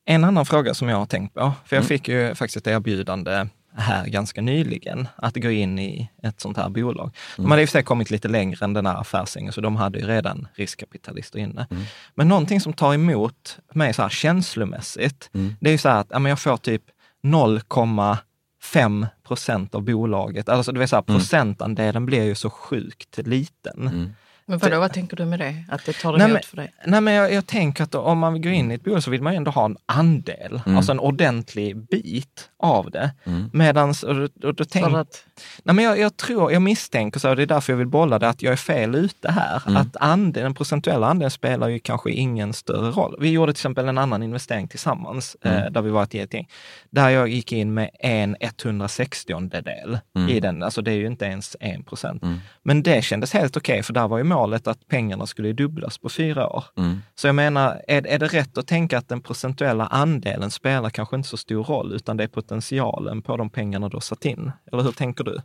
En 0.05 0.25
annan 0.25 0.47
fråga 0.47 0.75
som 0.75 0.89
jag 0.89 0.97
har 0.97 1.07
tänkt 1.07 1.35
på, 1.35 1.53
för 1.65 1.77
jag 1.77 1.81
Mm. 1.83 1.89
fick 1.89 2.09
ju 2.09 2.35
faktiskt 2.35 2.57
ett 2.57 2.67
erbjudande 2.67 3.47
här 3.77 4.07
ganska 4.07 4.41
nyligen 4.41 5.09
att 5.17 5.37
gå 5.37 5.51
in 5.51 5.79
i 5.79 6.11
ett 6.23 6.41
sånt 6.41 6.57
här 6.57 6.69
bolag. 6.69 7.05
Mm. 7.05 7.15
De 7.37 7.51
hade 7.51 7.63
i 7.63 7.65
och 7.65 7.69
för 7.69 7.73
sig 7.73 7.83
kommit 7.83 8.11
lite 8.11 8.29
längre 8.29 8.65
än 8.65 8.73
den 8.73 8.87
här 8.87 9.01
affärsängen, 9.01 9.53
så 9.53 9.61
de 9.61 9.77
hade 9.77 9.99
ju 9.99 10.07
redan 10.07 10.49
riskkapitalister 10.55 11.39
inne. 11.39 11.67
Mm. 11.71 11.83
Men 12.15 12.29
någonting 12.29 12.61
som 12.61 12.73
tar 12.73 12.95
emot 12.95 13.59
mig 13.73 13.95
så 13.95 14.03
här 14.03 14.09
känslomässigt, 14.09 15.31
Mm. 15.35 15.57
det 15.61 15.69
är 15.71 15.73
ju 15.73 15.79
så 15.79 15.89
här 15.89 16.01
att 16.01 16.07
ja, 16.11 16.29
jag 16.29 16.41
får 16.41 16.57
typ 16.57 16.83
0,5 17.23 19.07
procent 19.27 19.75
av 19.75 19.83
bolaget. 19.83 20.49
Alltså 20.49 20.73
det 20.73 20.79
vill 20.79 20.89
säga 20.89 21.03
procentandelen 21.03 22.07
blir 22.07 22.23
ju 22.25 22.35
så 22.35 22.51
sjukt 22.51 23.19
liten. 23.19 24.15
Men 24.47 24.59
vadå, 24.59 24.81
vad 24.81 24.93
tänker 24.93 25.17
du 25.17 25.25
med 25.25 25.39
det? 25.39 25.65
Att 25.69 25.85
det 25.87 25.93
tar 25.93 26.19
Nej, 26.19 26.31
emot 26.31 26.45
för 26.45 26.57
dig? 26.57 26.73
Nej, 26.87 27.01
men 27.01 27.15
jag, 27.15 27.33
jag 27.33 27.47
tänker 27.47 27.85
att 27.85 27.95
om 27.95 28.19
man 28.19 28.43
går 28.43 28.53
in 28.53 28.71
i 28.71 28.75
ett 28.75 28.85
bolag 28.85 29.03
så 29.03 29.11
vill 29.11 29.23
man 29.23 29.33
ju 29.33 29.37
ändå 29.37 29.51
ha 29.51 29.65
en 29.65 29.77
andel, 29.87 30.61
Mm. 30.67 30.77
alltså 30.77 30.93
en 30.93 31.01
ordentlig 31.01 31.77
bit 31.77 32.51
av 32.59 32.91
det. 32.91 33.11
Mm. 33.25 33.51
Medans, 33.53 34.03
och, 34.03 34.17
och 34.43 34.55
då 34.55 34.65
tänk, 34.65 34.87
att, 34.95 35.25
nej, 35.63 35.75
men 35.75 35.85
jag, 35.85 35.99
jag 35.99 36.17
tror, 36.17 36.53
jag 36.53 36.63
misstänker 36.63 37.21
så, 37.21 37.31
och 37.31 37.37
det 37.37 37.43
är 37.43 37.47
därför 37.47 37.73
jag 37.73 37.79
vill 37.79 37.87
bolla 37.87 38.19
det, 38.19 38.29
att 38.29 38.43
jag 38.43 38.53
är 38.53 38.57
fel 38.57 38.95
ute 38.95 39.31
här. 39.33 39.63
Mm. 39.67 39.77
Att 39.83 39.97
andelen, 39.97 40.45
den 40.45 40.55
procentuella 40.55 41.07
andelen 41.07 41.31
spelar 41.31 41.69
ju 41.69 41.79
kanske 41.79 42.11
ingen 42.11 42.53
större 42.53 42.91
roll. 42.91 43.17
Vi 43.21 43.31
gjorde 43.31 43.53
till 43.53 43.59
exempel 43.61 43.89
en 43.89 43.99
annan 43.99 44.23
investering 44.23 44.69
tillsammans, 44.69 45.37
Mm. 45.45 45.57
eh, 45.63 45.71
där 45.71 45.83
vi 45.83 45.91
var 45.91 46.03
ett 46.03 46.15
gäng, 46.15 46.49
där 46.91 47.09
jag 47.09 47.29
gick 47.29 47.53
in 47.53 47.75
med 47.75 47.91
en 48.01 48.37
160 48.41 49.49
del 49.63 49.99
Mm. 50.17 50.29
i 50.29 50.41
den, 50.41 50.63
alltså 50.63 50.83
det 50.83 50.91
är 50.91 50.97
ju 50.97 51.07
inte 51.07 51.25
ens 51.25 51.57
en 51.61 51.83
procent. 51.83 52.23
Mm. 52.23 52.39
Men 52.63 52.83
det 52.83 53.05
kändes 53.05 53.33
helt 53.33 53.57
okej, 53.57 53.83
för 53.83 53.93
där 53.93 54.09
var 54.09 54.19
ju 54.19 54.25
målet 54.35 54.67
att 54.67 54.87
pengarna 54.89 55.27
skulle 55.27 55.53
dubblas 55.53 55.99
på 55.99 56.09
fyra 56.09 56.49
år. 56.49 56.65
Mm. 56.77 56.99
Så 57.15 57.27
jag 57.29 57.35
menar, 57.35 57.83
är, 57.89 58.07
är 58.07 58.19
det 58.19 58.27
rätt 58.27 58.59
att 58.59 58.67
tänka 58.67 58.99
att 58.99 59.09
den 59.09 59.21
procentuella 59.21 59.87
andelen 59.87 60.51
spelar 60.51 60.91
kanske 60.91 61.17
inte 61.17 61.29
så 61.29 61.37
stor 61.37 61.65
roll, 61.65 61.93
utan 61.93 62.17
det 62.17 62.25
är 62.25 62.29
potentialen 62.29 63.23
på 63.23 63.37
de 63.37 63.51
pengarna 63.51 63.89
du 63.89 63.97
har 63.97 64.01
satt 64.01 64.25
in? 64.25 64.51
Eller 64.73 64.83
hur 64.83 64.93
tänker 64.93 65.25
du? 65.25 65.41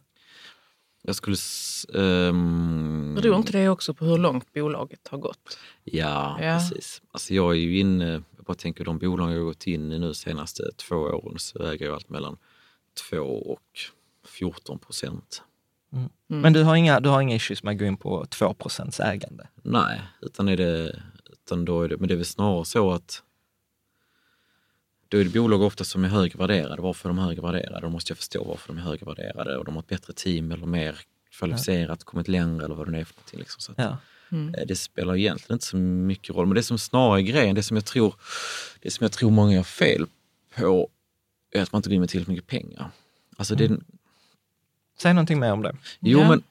Jag 1.01 1.15
skulle... 1.15 1.33
s- 1.33 1.85
ehm, 1.95 3.15
beror 3.21 3.35
inte 3.35 3.51
det 3.51 3.69
också 3.69 3.93
på 3.93 4.05
hur 4.05 4.17
långt 4.17 4.53
bolaget 4.53 5.07
har 5.07 5.17
gått? 5.17 5.57
Ja, 5.83 6.37
Ja. 6.41 6.53
precis. 6.59 7.01
Alltså 7.11 7.33
jag 7.33 7.51
är 7.51 7.55
ju 7.59 7.79
inne, 7.79 8.11
jag 8.11 8.45
bara 8.45 8.55
tänker 8.55 8.85
de 8.85 8.97
bolag 8.99 9.31
jag 9.31 9.37
har 9.37 9.43
gått 9.45 9.67
in 9.67 9.91
i 9.91 9.99
nu 9.99 10.13
senaste 10.13 10.63
två 10.75 10.95
åren 10.95 11.39
så 11.39 11.63
äger 11.63 11.85
jag 11.85 11.95
allt 11.95 12.09
mellan 12.09 12.37
2 13.09 13.17
och 13.23 13.59
14 14.27 14.79
procent. 14.79 15.43
Mm. 15.93 16.09
Men 16.27 16.53
du 16.53 16.63
har, 16.63 16.75
inga, 16.75 16.99
du 16.99 17.09
har 17.09 17.21
inga 17.21 17.35
issues 17.35 17.63
med 17.63 17.71
att 17.71 17.79
gå 17.79 17.85
in 17.85 17.97
på 17.97 18.25
2% 18.25 19.01
ägande? 19.03 19.47
Nej, 19.63 20.01
utan, 20.21 20.47
är 20.47 20.57
det, 20.57 21.01
utan 21.31 21.65
då 21.65 21.81
är 21.81 21.89
det, 21.89 21.97
men 21.97 22.07
det 22.07 22.13
är 22.13 22.15
väl 22.15 22.25
snarare 22.25 22.65
så 22.65 22.91
att 22.91 23.23
då 25.07 25.17
är 25.17 25.23
det 25.23 25.29
bolag 25.29 25.61
ofta 25.61 25.83
som 25.83 26.03
är 26.03 26.07
högre 26.09 26.37
värderade. 26.39 26.81
Varför 26.81 27.09
är 27.09 27.13
de 27.13 27.19
högre 27.19 27.41
värderade? 27.41 27.79
Då 27.81 27.89
måste 27.89 28.11
jag 28.11 28.17
förstå 28.17 28.43
varför 28.43 28.67
de 28.67 28.77
är 28.77 28.81
högre 28.81 29.05
värderade 29.05 29.57
och 29.57 29.65
de 29.65 29.75
har 29.75 29.81
ett 29.81 29.87
bättre 29.87 30.13
team 30.13 30.51
eller 30.51 30.65
mer 30.65 30.99
kvalificerat, 31.31 32.03
kommit 32.03 32.27
längre 32.27 32.65
eller 32.65 32.75
vad 32.75 32.87
det 32.87 32.91
nu 32.91 32.99
är 32.99 33.03
för 33.05 33.13
någonting. 33.15 33.39
Liksom. 33.39 33.61
Så 33.61 33.71
att, 33.71 33.77
Ja. 33.77 33.97
Eh, 34.37 34.65
Det 34.67 34.75
spelar 34.75 35.15
egentligen 35.15 35.55
inte 35.55 35.65
så 35.65 35.77
mycket 35.77 36.35
roll. 36.35 36.45
Men 36.47 36.55
det 36.55 36.63
som 36.63 36.77
snarare 36.79 37.19
är 37.19 37.23
grejen, 37.23 37.55
det 37.55 37.63
som 37.63 37.77
jag 37.77 37.85
tror, 37.85 38.15
det 38.81 38.91
som 38.91 39.03
jag 39.03 39.11
tror 39.11 39.31
många 39.31 39.53
gör 39.53 39.63
fel 39.63 40.05
på 40.55 40.89
är 41.51 41.61
att 41.61 41.71
man 41.71 41.79
inte 41.79 41.89
går 41.89 41.93
in 41.93 41.99
med 41.99 42.09
tillräckligt 42.09 42.35
mycket 42.35 42.47
pengar. 42.47 42.91
Alltså 43.37 43.55
det, 43.55 43.79
Säg 45.01 45.13
någonting 45.13 45.39
mer 45.39 45.51
om 45.51 45.61
det. 45.61 45.75
jo 45.99 46.19
Ja. 46.19 46.29
men 46.29 46.43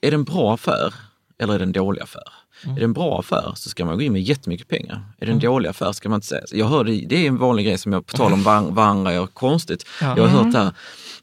är 0.00 0.10
det 0.10 0.14
en 0.14 0.24
bra 0.24 0.54
affär 0.54 0.94
eller 1.38 1.54
är 1.54 1.58
det 1.58 1.64
en 1.64 1.72
dålig 1.72 2.02
affär? 2.02 2.22
Är 2.64 2.70
det 2.78 2.84
en 2.84 2.92
bra 2.92 3.18
affär 3.20 3.52
så 3.56 3.68
ska 3.68 3.84
man 3.84 3.94
gå 3.96 4.02
in 4.02 4.12
med 4.12 4.22
jättemycket 4.22 4.68
pengar. 4.68 5.02
Är 5.20 5.26
det 5.26 5.32
en 5.32 5.38
dålig 5.38 5.68
affär 5.68 5.92
ska 5.92 6.08
man 6.08 6.16
inte 6.16 6.26
säga. 6.26 6.42
Jag 6.52 6.66
hörde, 6.66 6.90
det 6.90 7.16
är 7.16 7.28
en 7.28 7.36
vanlig 7.38 7.66
grej 7.66 7.78
som 7.78 7.92
jag, 7.92 8.06
på 8.06 8.16
tal 8.16 8.32
om 8.32 8.42
vad, 8.42 8.64
vad 8.64 8.84
andra 8.86 9.12
gör 9.14 9.26
konstigt. 9.26 9.86
Jag 10.00 10.06
har 10.16 10.26
hört 10.26 10.52
det 10.52 10.58
här, 10.58 10.72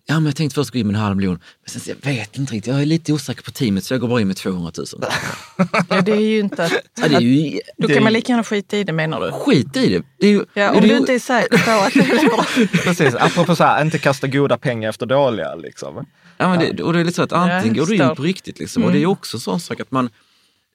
ja 0.06 0.14
men 0.16 0.26
jag 0.26 0.36
tänkte 0.36 0.56
först 0.56 0.72
gå 0.72 0.80
in 0.80 0.88
med 0.88 0.96
en 0.96 1.02
halv 1.02 1.16
miljon, 1.16 1.34
men 1.62 1.70
sen 1.70 1.82
så, 1.82 1.90
jag 1.90 2.12
vet 2.14 2.38
inte 2.38 2.54
riktigt, 2.54 2.74
jag 2.74 2.82
är 2.82 2.86
lite 2.86 3.14
osäker 3.14 3.44
på 3.44 3.52
teamet 3.52 3.84
så 3.84 3.94
jag 3.94 4.02
går 4.02 4.08
bara 4.08 4.22
in 4.22 4.28
med 4.28 4.38
200 4.38 4.72
000. 4.78 4.88
Ja, 5.90 6.02
det 6.02 6.12
är 6.12 6.20
ju 6.20 6.40
inte 6.40 6.66
att, 6.66 6.72
Ja, 7.02 7.08
det 7.08 7.16
är 7.16 7.20
ju, 7.20 7.60
då 7.78 7.88
kan 7.88 8.04
man 8.04 8.14
lika 8.14 8.32
gärna 8.32 8.44
skita 8.44 8.78
i 8.78 8.84
det 8.84 8.94
menar 8.94 9.22
du? 9.22 9.32
Skit 9.32 9.78
i 9.78 9.90
det. 9.94 10.04
det 10.20 10.28
är 10.28 10.32
ju, 10.32 10.38
Ja, 10.54 10.64
det 10.64 10.70
om 10.70 10.78
är 10.78 10.82
du 10.82 10.88
ju- 10.88 10.98
inte 10.98 11.14
är 11.14 11.20
säker 11.20 11.58
på 11.58 11.72
att 11.72 11.94
det 11.94 12.00
är 12.00 12.26
bra. 12.30 12.46
Precis, 12.84 13.16
apropå 13.16 13.56
så 13.56 13.64
här, 13.64 13.82
inte 13.82 14.00
kasta 14.00 14.28
goda 14.28 14.58
pengar 14.58 14.90
efter 14.90 15.06
dåliga. 15.06 15.56
Liksom. 15.56 16.06
Ja, 16.44 16.50
men 16.50 16.76
det, 16.76 16.84
och 16.84 16.94
det 16.94 17.00
är 17.00 17.04
lite 17.04 17.16
så 17.16 17.22
att 17.24 17.34
antingen 17.34 17.76
Ja, 17.76 17.82
går 17.82 17.88
du 17.88 17.96
in 17.96 18.16
på 18.16 18.24
riktigt 18.24 18.60
liksom, 18.60 18.84
och 18.84 18.92
det 18.92 19.00
är 19.04 19.06
också 19.06 19.38
en 19.38 19.42
sån 19.42 19.60
sak 19.60 19.80
att 19.80 19.92
man, 19.92 20.10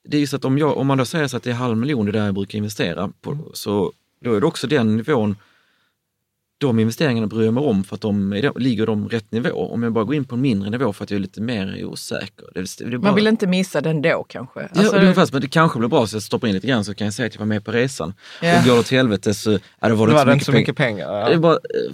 det 0.08 0.16
är 0.16 0.20
ju 0.20 0.26
så 0.26 0.36
att 0.36 0.44
om, 0.44 0.58
jag, 0.58 0.76
om 0.76 0.86
man 0.86 0.98
då 0.98 1.04
säger 1.04 1.28
så 1.28 1.36
att 1.36 1.42
det 1.42 1.50
är 1.50 1.54
halv 1.54 1.76
miljon 1.76 2.06
det 2.06 2.10
är 2.10 2.12
där 2.12 2.24
jag 2.24 2.34
brukar 2.34 2.58
investera, 2.58 3.10
på, 3.20 3.38
så 3.54 3.92
då 4.24 4.34
är 4.34 4.40
det 4.40 4.46
också 4.46 4.66
den 4.66 4.96
nivån, 4.96 5.36
de 6.60 6.78
investeringarna 6.78 7.26
bryr 7.26 7.44
jag 7.44 7.54
mig 7.54 7.64
om 7.64 7.84
för 7.84 7.94
att 7.94 8.00
de 8.00 8.32
är, 8.32 8.58
ligger 8.60 8.86
de 8.86 9.08
rätt 9.08 9.32
nivå. 9.32 9.72
Om 9.72 9.82
jag 9.82 9.92
bara 9.92 10.04
går 10.04 10.14
in 10.14 10.24
på 10.24 10.34
en 10.34 10.40
mindre 10.40 10.70
nivå 10.70 10.92
för 10.92 11.04
att 11.04 11.10
jag 11.10 11.16
är 11.18 11.20
lite 11.20 11.40
mer 11.40 11.84
osäker. 11.84 12.46
Det, 12.54 12.90
det 12.90 12.98
bara, 12.98 13.02
Man 13.08 13.14
vill 13.14 13.26
inte 13.26 13.46
missa 13.46 13.80
den 13.80 14.02
då 14.02 14.24
kanske. 14.28 14.68
Ja, 14.74 14.92
det 14.92 15.08
är 15.08 15.14
fast, 15.14 15.32
men 15.32 15.40
det 15.42 15.48
kanske 15.48 15.78
blir 15.78 15.88
bra 15.88 16.06
så 16.06 16.16
jag 16.16 16.22
stoppar 16.22 16.48
in 16.48 16.54
lite 16.54 16.66
grann 16.66 16.84
så 16.84 16.94
kan 16.94 17.04
jag 17.04 17.14
säga 17.14 17.26
att 17.26 17.34
jag 17.34 17.38
var 17.38 17.46
med 17.46 17.64
på 17.64 17.72
resan. 17.72 18.14
Ja. 18.42 18.58
Och 18.58 18.64
går 18.64 18.72
det 18.74 18.80
åt 18.80 18.88
helvete 18.88 19.34
så 19.34 19.50
ja, 19.52 19.58
var 19.80 19.88
Det 19.88 20.12
det 20.12 20.14
var 20.14 20.26
det 20.26 20.32
inte 20.32 20.44
så 20.44 20.52
mycket 20.52 20.76
pengar. 20.76 21.06
pengar. 21.06 21.24
Det 21.24 21.30
är 21.30 21.34
Ja. 21.34 21.38
bara 21.38 21.52
eh, 21.54 21.92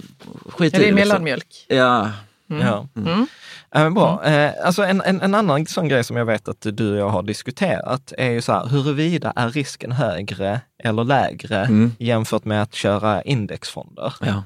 skit 0.51 0.73
ja, 0.73 0.79
det 0.79 0.85
är 0.85 0.91
liksom. 0.91 0.95
mellanmjölk. 0.95 1.65
Ja, 1.67 2.11
Ja. 2.47 2.87
Mm. 2.95 3.27
Ja, 3.71 3.79
men 3.83 3.93
bra. 3.93 4.23
Eh, 4.25 4.51
alltså 4.65 4.83
en, 4.83 5.01
en, 5.01 5.21
en 5.21 5.35
annan 5.35 5.65
sån 5.65 5.87
grej 5.87 6.03
som 6.03 6.17
jag 6.17 6.25
vet 6.25 6.47
att 6.47 6.65
du 6.73 6.91
och 6.91 6.97
jag 6.97 7.09
har 7.09 7.23
diskuterat 7.23 8.13
är 8.17 8.29
ju 8.31 8.41
så 8.41 8.51
här, 8.53 8.65
huruvida 8.67 9.33
är 9.35 9.49
risken 9.49 9.91
högre 9.91 10.61
eller 10.83 11.03
lägre 11.03 11.57
Mm. 11.65 11.91
jämfört 11.99 12.45
med 12.45 12.61
att 12.61 12.73
köra 12.73 13.21
indexfonder? 13.21 14.13
ja. 14.21 14.43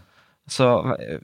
Så 0.48 0.80
eh, 0.80 1.18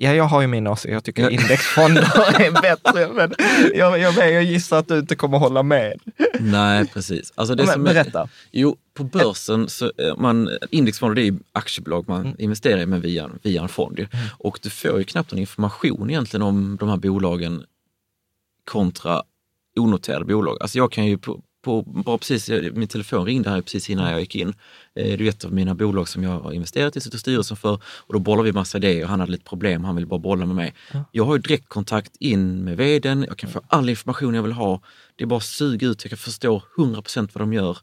Ja, 0.00 0.14
jag 0.14 0.24
har 0.24 0.40
ju 0.40 0.46
min 0.46 0.66
åsikt. 0.66 0.92
Jag 0.92 1.04
tycker 1.04 1.30
indexfonder 1.30 2.02
är 2.40 2.62
bättre. 2.62 3.08
Men 3.12 3.34
jag, 3.74 3.98
jag, 3.98 4.32
jag 4.32 4.42
gissar 4.44 4.78
att 4.78 4.88
du 4.88 4.98
inte 4.98 5.16
kommer 5.16 5.38
hålla 5.38 5.62
med. 5.62 6.00
Nej, 6.40 6.86
precis. 6.86 7.32
Alltså 7.34 7.54
det 7.54 7.62
Men 7.64 7.72
som 7.72 7.84
berätta. 7.84 8.20
Är, 8.22 8.28
jo, 8.50 8.76
på 8.94 9.04
börsen, 9.04 9.68
så, 9.68 9.84
eh, 9.84 10.16
man, 10.16 10.50
indexfonder 10.70 11.14
det 11.14 11.22
är 11.22 11.24
ju 11.30 11.38
aktiebolag 11.52 12.08
man 12.08 12.20
Mm. 12.20 12.34
investerar 12.38 12.80
i 12.80 12.86
men 12.86 13.00
via, 13.00 13.30
via 13.42 13.62
en 13.62 13.68
fond. 13.68 13.98
ju. 13.98 14.06
Och 14.38 14.58
du 14.62 14.70
får 14.70 14.98
ju 14.98 15.04
knappt 15.04 15.32
någon 15.32 15.40
information 15.40 16.10
egentligen 16.10 16.42
om 16.42 16.76
de 16.80 16.88
här 16.88 16.96
bolagen 16.96 17.64
kontra 18.64 19.22
onoterade 19.76 20.24
bolag. 20.24 20.56
Alltså 20.60 20.78
jag 20.78 20.92
kan 20.92 21.06
ju 21.06 21.18
på, 21.18 21.40
på 21.68 21.82
bara 21.82 22.18
precis, 22.18 22.50
min 22.72 22.88
telefon 22.88 23.26
ringde 23.26 23.50
här 23.50 23.60
precis 23.60 23.90
innan 23.90 24.10
jag 24.10 24.20
gick 24.20 24.34
in. 24.36 24.48
Eh, 24.48 25.18
Det 25.18 25.24
är 25.24 25.28
ett 25.28 25.44
av 25.44 25.52
mina 25.52 25.74
bolag 25.74 26.08
som 26.08 26.22
jag 26.22 26.40
har 26.40 26.52
investerat 26.52 26.96
i, 26.96 27.00
sitter 27.00 27.16
i 27.16 27.20
styrelsen 27.20 27.56
för 27.56 27.72
och 28.06 28.12
då 28.12 28.18
bollar 28.18 28.42
vi 28.42 28.52
massa 28.52 28.78
idéer 28.78 29.02
och 29.04 29.10
han 29.10 29.20
hade 29.20 29.32
lite 29.32 29.44
problem, 29.44 29.84
han 29.84 29.94
ville 29.94 30.06
bara 30.06 30.20
bolla 30.20 30.46
med 30.46 30.56
mig. 30.56 30.74
Jag 31.12 31.24
har 31.24 31.36
ju 31.36 31.42
direktkontakt 31.42 32.16
in 32.16 32.64
med 32.64 32.76
vdn, 32.76 33.24
jag 33.28 33.36
kan 33.38 33.50
få 33.50 33.60
all 33.68 33.88
information 33.88 34.34
jag 34.34 34.42
vill 34.42 34.52
ha. 34.52 34.80
Det 35.16 35.24
är 35.24 35.26
bara 35.26 35.36
att 35.36 35.42
suga 35.44 35.86
ut, 35.86 36.04
jag 36.04 36.10
kan 36.10 36.18
förstå 36.18 36.62
100% 36.78 37.28
vad 37.32 37.42
de 37.42 37.52
gör. 37.52 37.78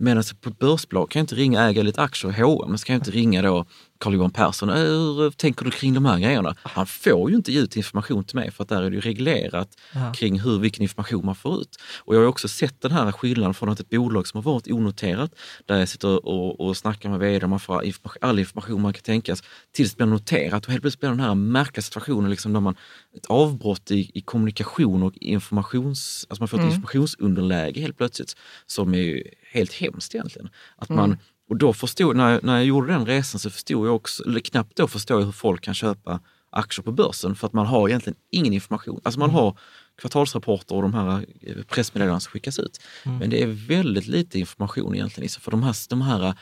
Medan 0.00 0.22
på 0.40 0.50
ett 0.50 0.58
börsbolag 0.58 1.10
kan 1.10 1.20
jag 1.20 1.24
inte 1.24 1.34
ringa 1.34 1.68
äga 1.68 1.82
lite 1.82 2.02
aktier 2.02 2.30
i 2.38 2.42
H&M, 2.42 2.78
så 2.78 2.84
kan 2.86 2.94
jag 2.94 3.00
inte 3.00 3.10
ringa 3.10 3.42
då 3.42 3.66
Carl-Johan 4.02 4.30
Persson, 4.30 4.68
"Äh, 4.68 4.76
hur 4.76 5.30
tänker 5.30 5.64
du 5.64 5.70
kring 5.70 5.94
de 5.94 6.04
här 6.04 6.18
grejerna? 6.18 6.54
Han 6.62 6.86
får 6.86 7.30
ju 7.30 7.36
inte 7.36 7.52
ge 7.52 7.60
ut 7.60 7.76
information 7.76 8.24
till 8.24 8.36
mig 8.36 8.50
för 8.50 8.62
att 8.62 8.68
där 8.68 8.82
är 8.82 8.90
det 8.90 8.96
ju 8.96 9.00
reglerat 9.00 9.68
kring 10.14 10.40
hur, 10.40 10.58
vilken 10.58 10.82
information 10.82 11.26
man 11.26 11.34
får 11.34 11.60
ut. 11.60 11.76
Och 11.98 12.14
jag 12.14 12.20
har 12.20 12.26
också 12.26 12.48
sett 12.48 12.80
den 12.80 12.92
här 12.92 13.12
skillnaden 13.12 13.54
från 13.54 13.68
att 13.68 13.80
ett 13.80 13.90
bolag 13.90 14.28
som 14.28 14.38
har 14.38 14.52
varit 14.52 14.70
onoterat, 14.70 15.34
där 15.66 15.78
jag 15.78 15.88
sitter 15.88 16.26
och, 16.26 16.60
och 16.60 16.76
snackar 16.76 17.10
med 17.10 17.18
vd 17.18 17.44
och 17.44 17.50
man 17.50 17.60
får 17.60 17.84
information, 17.84 18.18
all 18.20 18.38
information 18.38 18.82
man 18.82 18.92
kan 18.92 19.02
tänkas, 19.02 19.42
tills 19.72 19.90
det 19.90 19.96
blir 19.96 20.06
noterat 20.06 20.64
och 20.64 20.70
helt 20.70 20.82
plötsligt 20.82 21.00
blir 21.00 21.10
den 21.10 21.20
här 21.20 21.34
märkliga 21.34 21.82
situationen 21.82 22.30
liksom 22.30 22.52
där 22.52 22.60
man, 22.60 22.76
ett 23.16 23.26
avbrott 23.26 23.90
i, 23.90 24.10
i 24.14 24.20
kommunikation 24.20 25.02
och 25.02 25.14
informations, 25.20 26.26
alltså 26.28 26.42
man 26.42 26.48
får 26.48 26.58
ett 26.58 26.64
informationsunderläge 26.64 27.80
helt 27.80 27.96
plötsligt 27.96 28.36
som 28.66 28.94
är 28.94 28.98
ju 28.98 29.22
helt 29.52 29.72
hemskt 29.72 30.14
egentligen. 30.14 30.48
Att 30.76 30.88
man, 30.88 31.18
och 31.52 31.58
då 31.58 31.72
förstod, 31.72 32.16
när, 32.16 32.30
jag- 32.30 32.44
när 32.44 32.54
jag 32.56 32.64
gjorde 32.64 32.92
den 32.92 33.06
resan 33.06 33.38
så 33.40 33.50
förstod 33.50 33.86
jag 33.88 33.94
också, 33.94 34.24
eller 34.24 34.40
knappt 34.40 34.76
då 34.76 34.88
förstod 34.88 35.20
jag 35.20 35.24
hur 35.24 35.32
folk 35.32 35.62
kan 35.62 35.74
köpa 35.74 36.20
aktier 36.50 36.82
på 36.84 36.92
börsen 36.92 37.34
för 37.34 37.46
att 37.46 37.52
man 37.52 37.66
har 37.66 37.88
egentligen 37.88 38.16
ingen 38.30 38.52
information. 38.52 39.00
Alltså 39.04 39.20
man 39.20 39.30
har 39.30 39.58
kvartalsrapporter 39.98 40.74
och 40.74 40.82
de 40.82 40.94
här 40.94 41.26
eh, 41.40 41.56
pressmeddelandena 41.68 42.20
som 42.20 42.30
skickas 42.30 42.58
ut. 42.58 42.80
Men 43.04 43.30
det 43.30 43.42
är 43.42 43.46
väldigt 43.68 44.06
lite 44.06 44.38
information 44.38 44.94
egentligen. 44.94 45.28
För 45.40 45.50
de 45.50 45.62
här, 45.62 45.76
de 45.90 46.02
här 46.02 46.34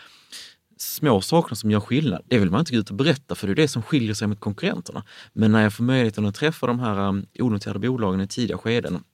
små 0.76 1.20
sakerna 1.20 1.56
som 1.56 1.70
gör 1.70 1.80
skillnad, 1.80 2.22
det 2.26 2.38
vill 2.38 2.50
man 2.50 2.60
inte 2.60 2.72
gå 2.72 2.78
ut 2.78 2.90
och 2.90 2.96
berätta 2.96 3.34
för 3.34 3.46
det 3.46 3.52
är 3.52 3.54
det 3.54 3.68
som 3.68 3.82
skiljer 3.82 4.14
sig 4.14 4.28
mot 4.28 4.40
konkurrenterna. 4.40 5.04
Men 5.32 5.52
när 5.52 5.62
jag 5.62 5.72
får 5.74 5.84
möjligheten 5.84 6.26
att 6.26 6.34
träffa 6.34 6.66
de 6.66 6.80
här 6.80 6.98
um, 7.08 7.26
onoterade 7.38 7.78
bolagen 7.78 8.20
i 8.20 8.28
tidiga 8.28 8.58
skeden 8.58 9.04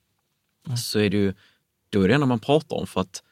så 0.78 0.98
är 0.98 1.10
det 1.10 1.16
ju 1.16 1.34
då 1.90 2.02
är 2.02 2.08
det 2.08 2.14
enda 2.14 2.26
man 2.26 2.38
pratar 2.38 2.76
om 2.76 2.86
för 2.86 3.00
att 3.00 3.22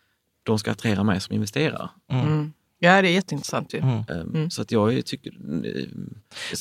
de 0.45 0.59
ska 0.59 0.71
attrahera 0.71 1.03
mig 1.05 1.21
som 1.21 1.35
investerare. 1.35 1.89
Mm. 2.11 2.53
Ja, 2.79 3.03
det 3.03 3.09
är 3.09 3.13
jätteintressant 3.13 3.75
ju. 3.75 3.79
Um, 4.09 4.51
Så 4.51 4.63
att 4.63 4.71
jag 4.73 5.07
tycker... 5.07 5.33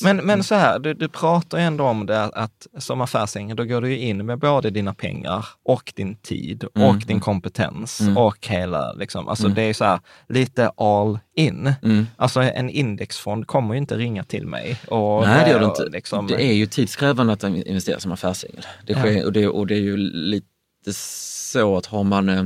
Men, 0.02 0.16
men 0.16 0.44
så 0.44 0.54
här, 0.54 0.78
du, 0.78 0.94
du 0.94 1.08
pratar 1.08 1.58
ju 1.58 1.64
ändå 1.64 1.84
om 1.84 2.06
det 2.06 2.22
att 2.24 2.66
som 2.78 3.00
affärsängel, 3.00 3.56
då 3.56 3.64
går 3.64 3.80
du 3.80 3.88
ju 3.90 3.98
in 3.98 4.26
med 4.26 4.38
både 4.38 4.70
dina 4.70 4.94
pengar 4.94 5.46
och 5.62 5.92
din 5.96 6.16
tid 6.16 6.64
och 6.64 6.76
Mm. 6.76 6.98
din 6.98 7.20
kompetens 7.20 8.00
Mm. 8.00 8.16
och 8.16 8.46
hela, 8.48 8.92
liksom, 8.92 9.28
alltså 9.28 9.44
Mm. 9.44 9.54
det 9.54 9.62
är 9.62 9.74
så 9.74 9.84
här, 9.84 10.00
lite 10.28 10.68
all 10.76 11.18
in. 11.36 11.72
Mm. 11.82 12.06
Alltså 12.16 12.40
en 12.40 12.70
indexfond 12.70 13.46
kommer 13.46 13.74
ju 13.74 13.78
inte 13.78 13.96
ringa 13.96 14.24
till 14.24 14.46
mig. 14.46 14.80
Och, 14.88 15.22
Nej, 15.26 15.44
det 15.44 15.50
gör 15.50 15.60
det 15.60 15.66
inte. 15.66 15.84
Liksom, 15.88 16.26
Det 16.26 16.42
är 16.44 16.52
ju 16.54 16.66
tidskrävande 16.66 17.32
att 17.32 17.42
investera 17.44 18.00
som 18.00 18.12
affärsängel. 18.12 18.66
Det 18.86 18.94
sker, 18.94 19.24
och, 19.24 19.32
det, 19.32 19.48
och 19.48 19.66
det 19.66 19.74
är 19.74 19.80
ju 19.80 19.96
lite 19.96 20.92
så 20.92 21.76
att 21.76 21.86
har 21.86 22.04
man... 22.04 22.28
eh, 22.28 22.44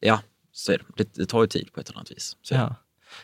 Ja, 0.00 0.20
så 0.56 0.72
är 0.72 0.82
det. 0.96 1.08
Det, 1.14 1.26
tar 1.26 1.40
ju 1.40 1.46
tid 1.46 1.72
på 1.72 1.80
ett 1.80 1.88
eller 1.88 1.98
annat 1.98 2.10
vis. 2.10 2.36
Så. 2.42 2.54
Ja. 2.54 2.74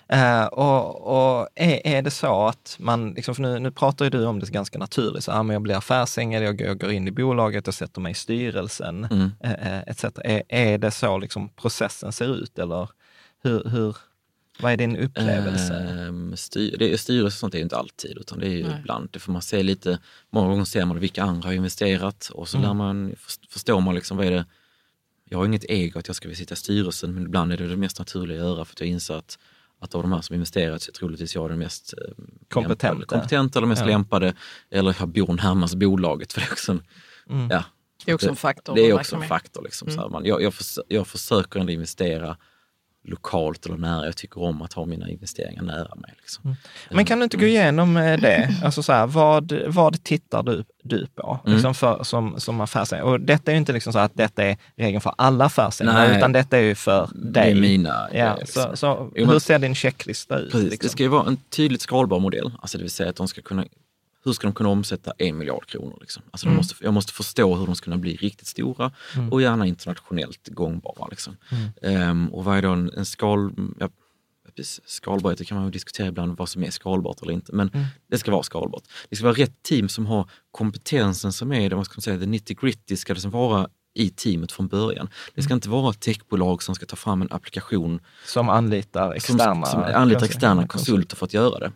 Eh, 0.08 0.44
och 0.46 1.00
och 1.40 1.48
är, 1.54 1.86
är 1.86 2.02
det 2.02 2.10
så 2.10 2.46
att 2.46 2.76
man, 2.80 3.10
liksom, 3.14 3.34
för 3.34 3.42
nu, 3.42 3.58
nu 3.58 3.70
pratar 3.70 4.04
ju 4.04 4.10
du 4.10 4.26
om 4.26 4.40
det 4.40 4.50
ganska 4.50 4.78
naturligt, 4.78 5.24
så, 5.24 5.32
ah, 5.32 5.42
men 5.42 5.54
jag 5.54 5.62
blir 5.62 5.74
affärsängel, 5.76 6.42
jag, 6.42 6.58
går- 6.58 6.66
jag 6.68 6.78
går 6.80 6.92
in 6.92 7.08
i 7.08 7.10
bolaget 7.10 7.68
och 7.68 7.74
sätter 7.74 8.00
mig 8.00 8.12
i 8.12 8.14
styrelsen, 8.14 9.04
Mm. 9.04 9.30
eh, 9.40 9.52
eh, 9.76 9.82
etc. 9.86 10.04
Är, 10.24 10.42
är 10.48 10.78
det 10.78 10.90
så 10.90 11.18
liksom, 11.18 11.48
processen 11.48 12.12
ser 12.12 12.36
ut 12.36 12.58
eller 12.58 12.88
hur, 13.42 13.64
hur, 13.68 13.96
vad 14.60 14.72
är 14.72 14.76
din 14.76 14.96
upplevelse? 14.96 15.74
Ehm, 15.74 16.36
styr, 16.36 16.76
det 16.78 16.92
är 16.92 16.96
styrelse 16.96 17.26
och 17.36 17.38
sånt 17.40 17.54
är 17.54 17.58
ju 17.58 17.64
inte 17.64 17.76
alltid, 17.76 18.18
utan 18.18 18.38
det 18.38 18.46
är 18.46 18.50
ju 18.56 18.68
Nej. 18.68 18.76
ibland, 18.80 19.08
det 19.12 19.18
får 19.18 19.32
man 19.32 19.42
se 19.42 19.62
lite, 19.62 19.98
många 20.30 20.48
gånger 20.48 20.64
ser 20.64 20.84
man 20.84 20.98
vilka 20.98 21.22
andra 21.22 21.48
har 21.48 21.54
investerat 21.54 22.30
och 22.34 22.48
så 22.48 22.58
lär 22.58 22.74
man, 22.74 23.14
först- 23.18 23.52
förstår 23.52 23.80
man 23.80 23.94
liksom 23.94 24.16
vad 24.16 24.26
är 24.26 24.30
det, 24.30 24.44
jag 25.32 25.38
har 25.38 25.46
inget 25.46 25.64
ego 25.68 25.98
att 25.98 26.06
jag 26.08 26.16
ska 26.16 26.34
sitta 26.34 26.52
i 26.54 26.56
styrelsen, 26.56 27.14
men 27.14 27.22
ibland 27.22 27.52
är 27.52 27.56
det 27.56 27.68
det 27.68 27.76
mest 27.76 27.98
naturliga 27.98 28.40
att 28.42 28.46
göra 28.48 28.64
för 28.64 28.72
att 28.74 28.80
jag 28.80 28.88
inser 28.88 29.14
att, 29.14 29.38
att 29.80 29.94
av 29.94 30.02
de 30.02 30.12
här 30.12 30.20
som 30.20 30.34
investerat 30.34 30.82
så 30.82 30.90
är 30.90 30.92
troligtvis 30.92 31.34
jag 31.34 31.50
den 31.50 31.58
mest 31.58 31.94
eh, 31.98 32.14
Kompetenta. 32.48 32.88
lämpade, 32.88 33.06
kompetenta 33.06 33.58
eller 33.58 33.66
mest 33.68 33.80
Ja. 33.82 33.86
lämpade, 33.86 34.34
eller 34.70 34.96
jag 34.98 35.08
bor 35.08 35.32
närmast 35.32 35.74
bolaget. 35.74 36.32
För 36.32 36.40
det 36.40 36.46
är 36.46 36.52
också 36.52 36.72
en, 36.72 36.82
Mm. 37.30 37.48
ja, 37.50 37.64
Det 38.04 38.10
är 38.10 38.14
också 38.14 38.28
en 38.28 38.36
faktor. 38.36 38.74
det 38.74 38.80
är 38.90 38.92
också 38.94 39.16
en 39.16 39.22
faktor. 39.22 39.62
Liksom, 39.62 39.90
så 39.90 40.00
här, 40.00 40.08
man, 40.08 40.24
jag, 40.24 40.42
jag, 40.42 40.54
förs- 40.54 40.78
jag 40.88 41.06
försöker 41.06 41.60
ändå 41.60 41.72
investera 41.72 42.36
lokalt 43.04 43.66
eller 43.66 43.76
nära. 43.76 44.04
Jag 44.04 44.16
tycker 44.16 44.42
om 44.42 44.62
att 44.62 44.72
ha 44.72 44.84
mina 44.86 45.08
investeringar 45.10 45.62
nära 45.62 45.94
mig. 45.94 46.14
Liksom. 46.20 46.56
Men 46.90 47.04
kan 47.04 47.18
du 47.18 47.24
inte 47.24 47.36
gå 47.36 47.46
igenom 47.46 47.96
eh, 47.96 48.20
det? 48.20 48.54
Alltså 48.64 48.82
så 48.82 48.92
här, 48.92 49.06
vad, 49.06 49.52
vad 49.66 50.04
tittar 50.04 50.42
du, 50.42 50.64
du 50.82 51.06
på 51.14 51.40
Mm. 51.44 51.54
liksom 51.54 51.74
för, 51.74 52.02
som, 52.04 52.40
som 52.40 52.60
affärsängare? 52.60 53.04
Och 53.06 53.20
detta 53.20 53.50
är 53.50 53.54
ju 53.54 53.58
inte 53.58 53.72
liksom 53.72 53.92
så 53.92 53.98
att 53.98 54.14
detta 54.14 54.44
är 54.44 54.56
regeln 54.76 55.00
för 55.00 55.14
alla 55.18 55.44
affärsängare, 55.44 56.08
Nej. 56.08 56.18
utan 56.18 56.32
detta 56.32 56.58
är 56.58 56.62
ju 56.62 56.74
för 56.74 57.08
Det 57.14 57.30
dig. 57.30 57.50
är 57.50 57.54
mina 57.54 58.08
Ja, 58.12 58.36
liksom. 58.40 58.62
så, 58.62 58.76
så 58.76 59.10
hur 59.14 59.38
ser 59.38 59.58
din 59.58 59.74
checklista 59.74 60.38
ut? 60.38 60.52
Precis, 60.52 60.70
liksom? 60.70 60.86
det 60.86 60.92
ska 60.92 61.02
ju 61.02 61.08
vara 61.08 61.26
en 61.26 61.36
tydligt 61.36 61.80
skalbar 61.80 62.18
modell. 62.18 62.52
Alltså 62.60 62.78
det 62.78 62.82
vill 62.84 62.90
säga 62.90 63.10
att 63.10 63.16
de 63.16 63.28
ska 63.28 63.42
kunna, 63.42 63.64
hur 64.24 64.32
ska 64.32 64.46
de 64.46 64.54
kunna 64.54 64.68
omsätta 64.68 65.12
en 65.18 65.38
miljard 65.38 65.66
kronor? 65.66 65.98
Liksom? 66.00 66.22
Alltså 66.30 66.46
Mm. 66.46 66.56
måste, 66.56 66.74
jag 66.84 66.94
måste 66.94 67.12
förstå 67.12 67.54
hur 67.54 67.66
de 67.66 67.74
ska 67.74 67.84
kunna 67.84 67.96
bli 67.98 68.16
riktigt 68.16 68.46
stora 68.46 68.92
och 69.30 69.42
gärna 69.42 69.66
internationellt 69.66 70.48
gångbara. 70.48 71.06
Liksom. 71.10 71.36
Mm. 71.50 72.00
Ehm, 72.00 72.28
och 72.34 72.44
vad 72.44 72.58
är 72.58 72.62
då 72.62 72.70
en, 72.70 72.90
en 72.96 73.04
skal... 73.06 73.52
Ja, 73.78 73.88
skalbarhet, 74.86 75.38
det 75.38 75.44
kan 75.44 75.56
man 75.56 75.64
ju 75.66 75.70
diskutera 75.70 76.06
ibland 76.06 76.36
vad 76.36 76.48
som 76.48 76.64
är 76.64 76.70
skalbart 76.70 77.22
eller 77.22 77.32
inte, 77.32 77.52
men 77.52 77.68
Mm. 77.74 77.86
det 78.10 78.18
ska 78.18 78.30
vara 78.30 78.42
skalbart. 78.42 78.82
Det 79.08 79.16
ska 79.16 79.24
vara 79.24 79.34
rätt 79.34 79.62
team 79.62 79.88
som 79.88 80.06
har 80.06 80.30
kompetensen 80.50 81.32
som 81.32 81.52
är 81.52 81.70
det, 81.70 81.76
vad 81.76 81.84
ska 81.86 81.92
man 81.96 82.02
säga, 82.02 82.16
det 82.16 82.26
nitty 82.26 82.54
gritty 82.54 82.96
ska 82.96 83.14
det 83.14 83.20
som 83.20 83.30
vara 83.30 83.68
i 83.94 84.10
teamet 84.10 84.52
från 84.52 84.68
början. 84.68 85.06
Det 85.34 85.40
Mm. 85.40 85.44
ska 85.44 85.54
inte 85.54 85.68
vara 85.68 85.90
ett 85.90 86.00
techbolag 86.00 86.62
som 86.62 86.74
ska 86.74 86.86
ta 86.86 86.96
fram 86.96 87.22
en 87.22 87.28
applikation 87.32 88.00
Som 88.26 88.48
anlitar 88.48 89.02
som, 89.06 89.12
externa, 89.12 89.66
som 89.66 89.82
anlitar 89.82 90.20
konsul- 90.20 90.24
externa 90.24 90.66
konsulter 90.66 91.16
för 91.16 91.26
att 91.26 91.34
göra 91.34 91.58
det. 91.58 91.72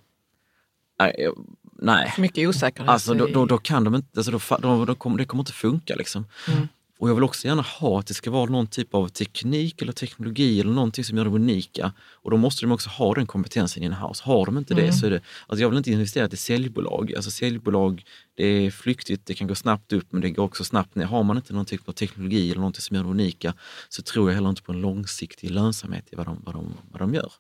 Nej, 0.99 1.15
jag- 1.19 1.47
nej. 1.79 2.15
Mycket 2.19 2.49
osäkerhet. 2.49 2.91
Alltså 2.91 3.15
då, 3.15 3.27
då, 3.27 3.47
då 3.47 3.59
kan 3.59 3.85
de 3.85 3.95
inte, 3.95 4.09
alltså 4.17 4.31
då, 4.33 4.57
då, 4.59 4.85
då 4.85 4.95
kommer, 4.95 5.19
det 5.19 5.25
kommer 5.25 5.43
inte 5.43 5.53
funka 5.53 5.95
liksom. 5.95 6.27
Mm. 6.49 6.69
Och 6.99 7.09
jag 7.09 7.15
vill 7.15 7.25
också 7.25 7.49
gärna 7.49 7.63
ha 7.63 8.01
att 8.01 8.07
det 8.07 8.15
ska 8.15 8.31
vara 8.31 8.51
någon 8.51 8.67
typ 8.67 8.95
av 8.95 9.09
teknik 9.09 9.83
eller 9.83 9.93
teknologi 9.93 10.61
eller 10.61 10.73
någonting 10.73 11.05
som 11.05 11.19
gör 11.19 11.25
det 11.25 11.31
unika. 11.31 11.93
Och 11.99 12.31
då 12.31 12.37
måste 12.37 12.65
de 12.65 12.73
också 12.73 12.91
ha 12.91 13.15
den 13.15 13.27
kompetensen 13.27 13.83
in-house. 13.83 14.25
Har 14.25 14.47
de 14.47 14.59
inte 14.59 14.75
det 14.75 14.93
så 14.93 15.07
är 15.07 15.11
det, 15.11 15.21
alltså 15.47 15.63
jag 15.63 15.69
vill 15.69 15.79
inte 15.79 15.91
investera 15.91 16.29
i 16.33 16.37
säljbolag. 16.37 17.15
Alltså 17.15 17.31
säljbolag, 17.31 18.05
det 18.35 18.45
är 18.45 18.71
flyktigt, 18.71 19.27
det 19.27 19.35
kan 19.35 19.47
gå 19.47 19.55
snabbt 19.55 19.93
upp 19.93 20.07
men 20.11 20.23
det 20.23 20.31
går 20.31 20.45
också 20.45 20.65
snabbt 20.65 20.95
ner. 20.95 21.05
Har 21.05 21.23
man 21.23 21.37
inte 21.37 21.53
någon 21.53 21.65
typ 21.65 21.89
av 21.89 21.93
teknologi 21.93 22.51
eller 22.51 22.61
någonting 22.61 22.83
som 22.83 22.97
gör 22.97 23.05
det 23.05 23.11
unika 23.11 23.55
så 23.89 24.03
tror 24.03 24.31
jag 24.31 24.35
heller 24.35 24.49
inte 24.49 24.63
på 24.63 24.73
en 24.73 24.81
långsiktig 24.81 25.51
lönsamhet 25.51 26.05
i 26.11 26.17
vad 26.17 26.27
de, 26.27 26.43
vad 26.45 26.55
de, 26.55 26.75
vad 26.91 27.01
de 27.01 27.15
gör. 27.15 27.33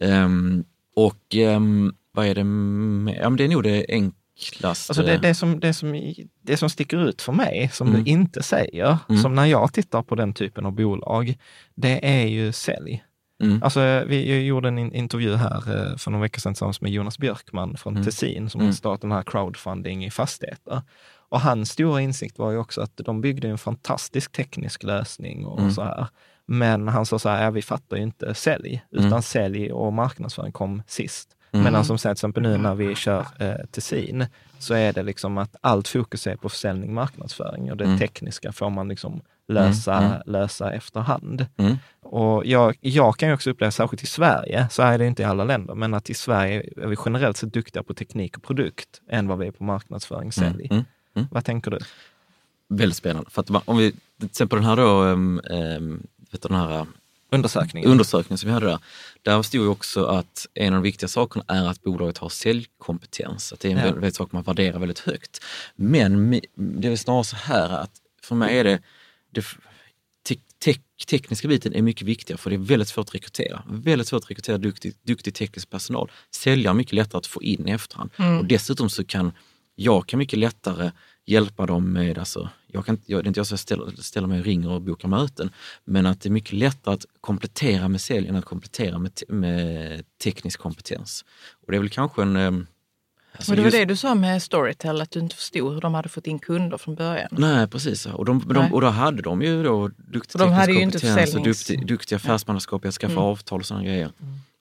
Ehm, 0.00 0.64
och 0.96 1.34
ehm, 1.34 1.94
vad 2.14 2.26
är 2.26 2.34
det 2.34 2.44
med, 2.44 3.16
ja, 3.22 3.28
men 3.30 3.36
det 3.36 3.44
är 3.44 3.48
nog 3.48 3.62
det 3.62 3.86
enklaste. 3.88 4.90
Alltså 4.90 5.02
det, 5.02 5.16
det, 5.18 5.34
som, 5.34 5.60
det, 5.60 5.74
som, 5.74 6.14
det 6.42 6.56
som 6.56 6.70
sticker 6.70 7.08
ut 7.08 7.22
för 7.22 7.32
mig, 7.32 7.70
som 7.72 7.88
Mm. 7.88 8.04
du 8.04 8.10
inte 8.10 8.42
säger, 8.42 8.98
Mm. 9.08 9.22
som 9.22 9.34
när 9.34 9.44
jag 9.46 9.72
tittar 9.72 10.02
på 10.02 10.14
den 10.14 10.34
typen 10.34 10.66
av 10.66 10.72
bolag, 10.72 11.34
det 11.74 12.06
är 12.22 12.26
ju 12.26 12.52
sälj. 12.52 13.04
Mm. 13.42 13.62
Alltså, 13.62 14.04
vi 14.06 14.30
jag 14.34 14.42
gjorde 14.42 14.68
en 14.68 14.78
in- 14.78 14.92
intervju 14.94 15.34
här 15.34 15.56
eh, 15.56 15.96
för 15.96 16.10
några 16.10 16.22
veckor 16.22 16.40
sedan 16.40 16.54
tillsammans 16.54 16.80
med 16.80 16.92
Jonas 16.92 17.18
Björkman 17.18 17.76
från 17.76 17.92
Mm. 17.92 18.04
Tessin 18.04 18.50
som 18.50 18.60
Mm. 18.60 18.68
har 18.68 18.74
startat 18.74 19.00
den 19.00 19.12
här 19.12 19.22
crowdfunding 19.22 20.04
i 20.04 20.10
fastigheter. 20.10 20.82
Och 21.28 21.40
hans 21.40 21.70
stora 21.70 22.00
insikt 22.00 22.38
var 22.38 22.50
ju 22.50 22.58
också 22.58 22.80
att 22.80 22.96
de 22.96 23.20
byggde 23.20 23.48
en 23.48 23.58
fantastisk 23.58 24.32
teknisk 24.32 24.82
lösning 24.82 25.46
och 25.46 25.58
Mm. 25.60 25.70
så 25.72 25.82
här. 25.82 26.06
Men 26.46 26.88
han 26.88 27.06
sa 27.06 27.18
så 27.18 27.28
här, 27.28 27.44
ja, 27.44 27.50
vi 27.50 27.62
fattar 27.62 27.96
ju 27.96 28.02
inte 28.02 28.34
sälj, 28.34 28.82
utan 28.90 29.06
Mm. 29.06 29.22
sälj 29.22 29.72
och 29.72 29.92
marknadsföring 29.92 30.52
kom 30.52 30.82
sist. 30.86 31.33
Mm. 31.54 31.64
Medan 31.64 31.84
som 31.84 31.98
till 31.98 32.10
exempel 32.10 32.42
nu 32.42 32.56
när 32.58 32.74
vi 32.74 32.94
kör 32.94 33.26
eh, 33.38 33.54
Tessin, 33.70 34.26
så 34.58 34.74
är 34.74 34.92
det 34.92 35.02
liksom 35.02 35.38
att 35.38 35.56
allt 35.60 35.88
fokus 35.88 36.26
är 36.26 36.36
på 36.36 36.48
försäljning 36.48 36.94
marknadsföring 36.94 37.70
och 37.70 37.76
det 37.76 37.84
Mm. 37.84 37.98
tekniska 37.98 38.52
får 38.52 38.70
man 38.70 38.88
liksom 38.88 39.20
lösa, 39.48 39.94
Mm. 39.98 40.20
lösa 40.26 40.72
efterhand. 40.72 41.46
Mm. 41.56 41.76
och 42.02 42.46
jag, 42.46 42.76
jag 42.80 43.16
kan 43.16 43.28
ju 43.28 43.34
också 43.34 43.50
uppleva, 43.50 43.70
särskilt 43.70 44.02
i 44.02 44.06
Sverige, 44.06 44.66
så 44.70 44.82
är 44.82 44.98
det 44.98 45.06
inte 45.06 45.22
i 45.22 45.24
alla 45.24 45.44
länder, 45.44 45.74
men 45.74 45.94
att 45.94 46.10
i 46.10 46.14
Sverige 46.14 46.62
är 46.76 46.86
vi 46.86 46.96
generellt 47.04 47.36
sett 47.36 47.52
duktiga 47.52 47.82
på 47.82 47.94
teknik 47.94 48.36
och 48.36 48.42
produkt 48.42 49.00
än 49.10 49.28
vad 49.28 49.38
vi 49.38 49.46
är 49.46 49.50
på 49.50 49.64
marknadsföring 49.64 50.28
och 50.28 50.34
sälj. 50.34 50.68
Mm, 50.70 50.84
mm. 51.16 51.28
Vad 51.30 51.44
tänker 51.44 51.70
du? 51.70 51.78
Väldigt 52.68 52.96
spännande. 52.96 53.30
För 53.30 53.40
att 53.40 53.50
om 53.68 53.76
vi 53.76 53.92
till 53.92 54.26
exempel 54.26 54.56
den 54.58 54.66
här 54.68 54.76
då, 54.76 55.02
um, 55.02 55.40
vet 56.32 56.42
du, 56.42 56.48
den 56.48 56.56
här 56.56 56.86
Undersökningen? 57.34 57.90
undersökningen 57.90 58.38
som 58.38 58.46
vi 58.48 58.52
hade 58.54 58.66
där, 58.66 58.78
där 59.22 59.42
stod 59.42 59.60
ju 59.60 59.68
också 59.68 60.04
att 60.04 60.46
en 60.54 60.66
av 60.66 60.72
de 60.72 60.82
viktiga 60.82 61.08
sakerna 61.08 61.44
är 61.48 61.64
att 61.68 61.82
bolaget 61.82 62.18
har 62.18 62.28
säljkompetens. 62.28 63.52
Att 63.52 63.60
det 63.60 63.68
är 63.68 63.72
en 63.72 63.78
Ja. 63.86 63.92
väldigt, 63.92 64.14
sak 64.14 64.32
man 64.32 64.42
värderar 64.42 64.78
väldigt 64.78 64.98
högt. 64.98 65.44
Men 65.76 66.40
det 66.56 66.88
är 66.88 66.96
snarare 66.96 67.24
så 67.24 67.36
här 67.36 67.68
att 67.68 67.90
för 68.22 68.34
mig 68.34 68.58
är 68.58 68.64
det, 68.64 68.80
det 69.30 69.44
te, 70.28 70.36
te, 70.64 70.74
tekniska 71.10 71.48
biten 71.48 71.74
är 71.74 71.82
mycket 71.82 72.02
viktigare 72.06 72.38
för 72.38 72.50
det 72.50 72.56
är 72.56 72.58
väldigt 72.58 72.88
svårt 72.88 73.08
att 73.08 73.14
rekrytera. 73.14 73.62
Väldigt 73.68 74.08
svårt 74.08 74.24
att 74.24 74.30
rekrytera 74.30 74.58
duktig, 74.58 74.94
duktig 75.02 75.34
teknisk 75.34 75.70
personal. 75.70 76.10
Säljare 76.30 76.72
är 76.72 76.74
mycket 76.74 76.92
lättare 76.92 77.18
att 77.18 77.26
få 77.26 77.42
in 77.42 77.68
i 77.68 77.70
efterhand. 77.70 78.10
Och 78.40 78.44
dessutom 78.44 78.90
så 78.90 79.04
kan 79.04 79.32
jag 79.76 80.06
kan 80.06 80.18
mycket 80.18 80.38
lättare 80.38 80.90
hjälpa 81.26 81.66
dem 81.66 81.92
med, 81.92 82.18
alltså, 82.18 82.48
jag 82.74 82.86
kan, 82.86 82.98
jag, 83.06 83.24
det 83.24 83.26
är 83.26 83.28
inte 83.28 83.40
jag 83.40 83.46
som 83.46 83.58
ställer, 83.58 84.02
ställer 84.02 84.26
mig 84.28 84.38
och 84.40 84.44
ringer 84.46 84.70
och 84.70 84.82
bokar 84.82 85.08
möten, 85.08 85.50
men 85.84 86.06
att 86.06 86.20
det 86.20 86.28
är 86.28 86.30
mycket 86.30 86.52
lättare 86.52 86.94
att 86.94 87.06
komplettera 87.20 87.88
med 87.88 88.00
sälj 88.00 88.28
än 88.28 88.36
att 88.36 88.44
komplettera 88.44 88.98
med, 88.98 89.14
te- 89.14 89.26
med 89.28 90.04
teknisk 90.24 90.60
kompetens. 90.60 91.24
Och 91.66 91.72
det 91.72 91.76
är 91.76 91.80
väl 91.80 91.90
kanske 91.90 92.22
en... 92.22 92.36
ehm, 92.36 92.66
alltså 93.32 93.50
Men 93.50 93.56
det 93.56 93.62
var 93.62 93.66
just- 93.66 93.76
det 93.76 93.84
du 93.84 93.96
sa 93.96 94.14
med 94.14 94.42
Storytel, 94.42 95.00
att 95.00 95.10
du 95.10 95.20
inte 95.20 95.36
förstod 95.36 95.74
hur 95.74 95.80
de 95.80 95.94
hade 95.94 96.08
fått 96.08 96.26
in 96.26 96.38
kunder 96.38 96.78
från 96.78 96.94
början. 96.94 97.28
Nej, 97.30 97.66
precis. 97.68 98.06
Och, 98.06 98.24
de, 98.24 98.38
Nej. 98.46 98.54
de, 98.54 98.72
och 98.74 98.80
då 98.80 98.86
hade 98.88 99.22
de 99.22 99.42
ju 99.42 99.62
då 99.62 99.88
duktig 99.88 100.38
de 100.40 100.56
teknisk 100.66 100.80
kompetens 100.80 101.34
och 101.34 101.40
försäljnings- 101.40 101.44
duktig, 101.44 101.86
duktig 101.86 102.16
affärsmannaskap 102.16 102.84
i 102.84 102.88
att 102.88 102.94
skaffa 102.94 103.12
Mm. 103.12 103.24
avtal 103.24 103.60
och 103.60 103.66
sådana 103.66 103.84
grejer. 103.84 104.10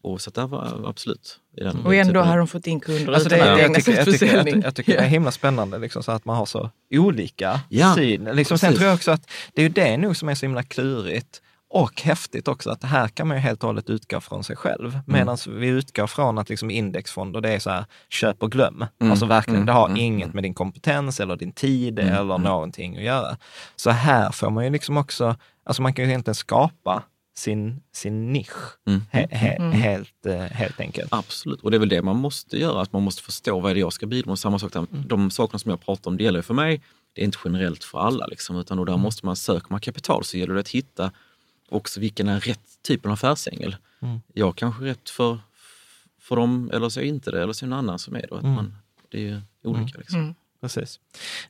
Och 0.04 0.22
så 0.22 0.30
att 0.30 0.34
där 0.36 0.48
var 0.48 0.84
absolut. 0.90 1.40
I 1.58 1.64
den 1.64 1.86
Och 1.86 1.96
ändå 1.96 2.14
typen- 2.14 2.28
hade 2.28 2.38
de 2.38 2.48
fått 2.48 2.68
in 2.68 2.80
kunder 2.80 3.14
Alltså 3.14 3.30
det, 3.30 3.54
att 3.54 3.60
jag, 3.60 3.74
tycker, 3.76 3.96
jag, 3.98 4.06
tycker, 4.06 4.36
jag, 4.48 4.64
jag 4.66 4.76
tycker 4.76 4.94
det 4.94 5.00
är 5.04 5.08
himla 5.08 5.32
spännande 5.32 5.78
liksom, 5.80 6.04
så 6.04 6.12
att 6.12 6.26
man 6.26 6.36
har 6.36 6.46
så 6.46 6.70
olika 6.94 7.62
Ja, 7.70 7.96
syn. 7.96 8.24
Liksom, 8.24 8.58
sen 8.58 8.74
tror 8.74 8.86
jag 8.86 8.94
också 8.96 9.12
att 9.12 9.30
det 9.54 9.62
är 9.62 9.64
ju 9.64 9.70
det 9.70 9.98
nog 9.98 10.18
som 10.18 10.30
är 10.30 10.36
så 10.36 10.46
himla 10.46 10.64
klurigt 10.64 11.42
och 11.70 12.02
häftigt 12.02 12.48
också, 12.48 12.70
att 12.70 12.84
här 12.84 13.08
kan 13.08 13.28
man 13.28 13.38
ju 13.38 13.42
helt 13.42 13.64
och 13.64 13.68
hållet 13.68 13.90
utgå 13.90 14.22
från 14.22 14.44
sig 14.44 14.56
själv. 14.56 14.90
Mm. 14.90 15.02
Medan 15.08 15.38
vi 15.48 15.68
utgår 15.68 16.08
från 16.08 16.38
att 16.38 16.50
liksom 16.50 16.72
indexfonder, 16.72 17.42
det 17.42 17.50
är 17.54 17.60
så 17.60 17.70
här, 17.70 17.86
köp 18.10 18.44
och 18.44 18.52
glöm. 18.52 18.86
Mm. 19.02 19.12
Alltså 19.12 19.26
verkligen, 19.26 19.56
Mm. 19.56 19.66
det 19.66 19.72
har 19.74 19.86
Mm. 19.86 19.98
inget 19.98 20.34
med 20.34 20.44
din 20.44 20.54
kompetens 20.54 21.20
eller 21.20 21.36
din 21.36 21.52
tid 21.52 22.00
Mm. 22.00 22.14
eller 22.14 22.38
någonting 22.38 22.98
att 22.98 23.04
göra. 23.04 23.38
Så 23.76 23.90
här 23.90 24.32
får 24.32 24.50
man 24.50 24.64
ju 24.64 24.70
liksom 24.70 24.98
också, 24.98 25.36
alltså 25.66 25.82
man 25.82 25.94
kan 25.94 26.06
ju 26.06 26.10
egentligen 26.12 26.36
skapa 26.36 27.04
sin, 27.36 27.82
sin 27.92 28.34
nisch, 28.34 28.78
Mm. 28.88 29.02
he, 29.12 29.28
he, 29.32 29.48
Mm. 29.56 29.72
helt, 29.72 30.26
eh, 30.26 30.40
helt 30.40 30.80
enkelt. 30.80 31.14
Absolut, 31.14 31.62
och 31.62 31.72
det 31.72 31.78
är 31.78 31.80
väl 31.80 31.90
det 31.90 32.02
man 32.02 32.16
måste 32.18 32.58
göra, 32.58 32.82
att 32.82 32.94
man 32.94 33.04
måste 33.04 33.22
förstå 33.24 33.60
vad 33.60 33.72
är 33.72 33.74
det 33.76 33.80
jag 33.80 33.94
ska 33.94 34.06
bidra 34.06 34.30
med. 34.32 34.40
Samma 34.40 34.60
sak 34.60 34.74
där, 34.74 34.86
de 35.08 35.32
sakerna 35.32 35.60
som 35.60 35.70
jag 35.72 35.82
pratar 35.82 36.12
om, 36.12 36.18
det 36.18 36.24
gäller 36.24 36.42
för 36.42 36.54
mig, 36.54 36.82
det 37.14 37.22
är 37.22 37.26
inte 37.26 37.38
generellt 37.46 37.84
för 37.84 38.00
alla. 38.00 38.26
Liksom, 38.28 38.58
utan 38.58 38.78
då 38.78 38.86
där 38.86 38.98
måste 38.98 39.26
man, 39.26 39.36
söker 39.36 39.68
man 39.70 39.80
kapital 39.80 40.24
så 40.24 40.38
gäller 40.38 40.54
det 40.54 40.60
att 40.60 40.70
hitta 40.70 41.12
också 41.70 42.00
vilken 42.00 42.28
är 42.28 42.40
rätt 42.40 42.62
typ 42.82 43.06
av 43.06 43.12
affärsängel. 43.12 43.76
Mm. 44.02 44.20
Jag 44.34 44.56
kanske 44.56 44.84
är 44.84 44.88
rätt 44.88 45.10
för, 45.10 45.40
för 46.22 46.36
dem, 46.36 46.72
eller 46.74 46.90
så 46.90 47.00
är 47.00 47.04
jag 47.04 47.10
inte 47.10 47.32
det, 47.32 47.44
eller 47.44 47.54
så 47.54 47.66
är 47.66 47.70
det 47.70 47.74
en 47.76 47.80
annan 47.80 48.00
som 48.00 48.16
är 48.16 48.22
det. 48.30 48.36
Att 48.36 48.44
Mm. 48.44 48.56
man, 48.56 48.76
det 49.12 49.18
är 49.18 49.22
ju 49.22 49.42
olika. 49.64 49.98
Liksom. 49.98 50.20
Mm. 50.20 50.36
Precis. 50.62 51.00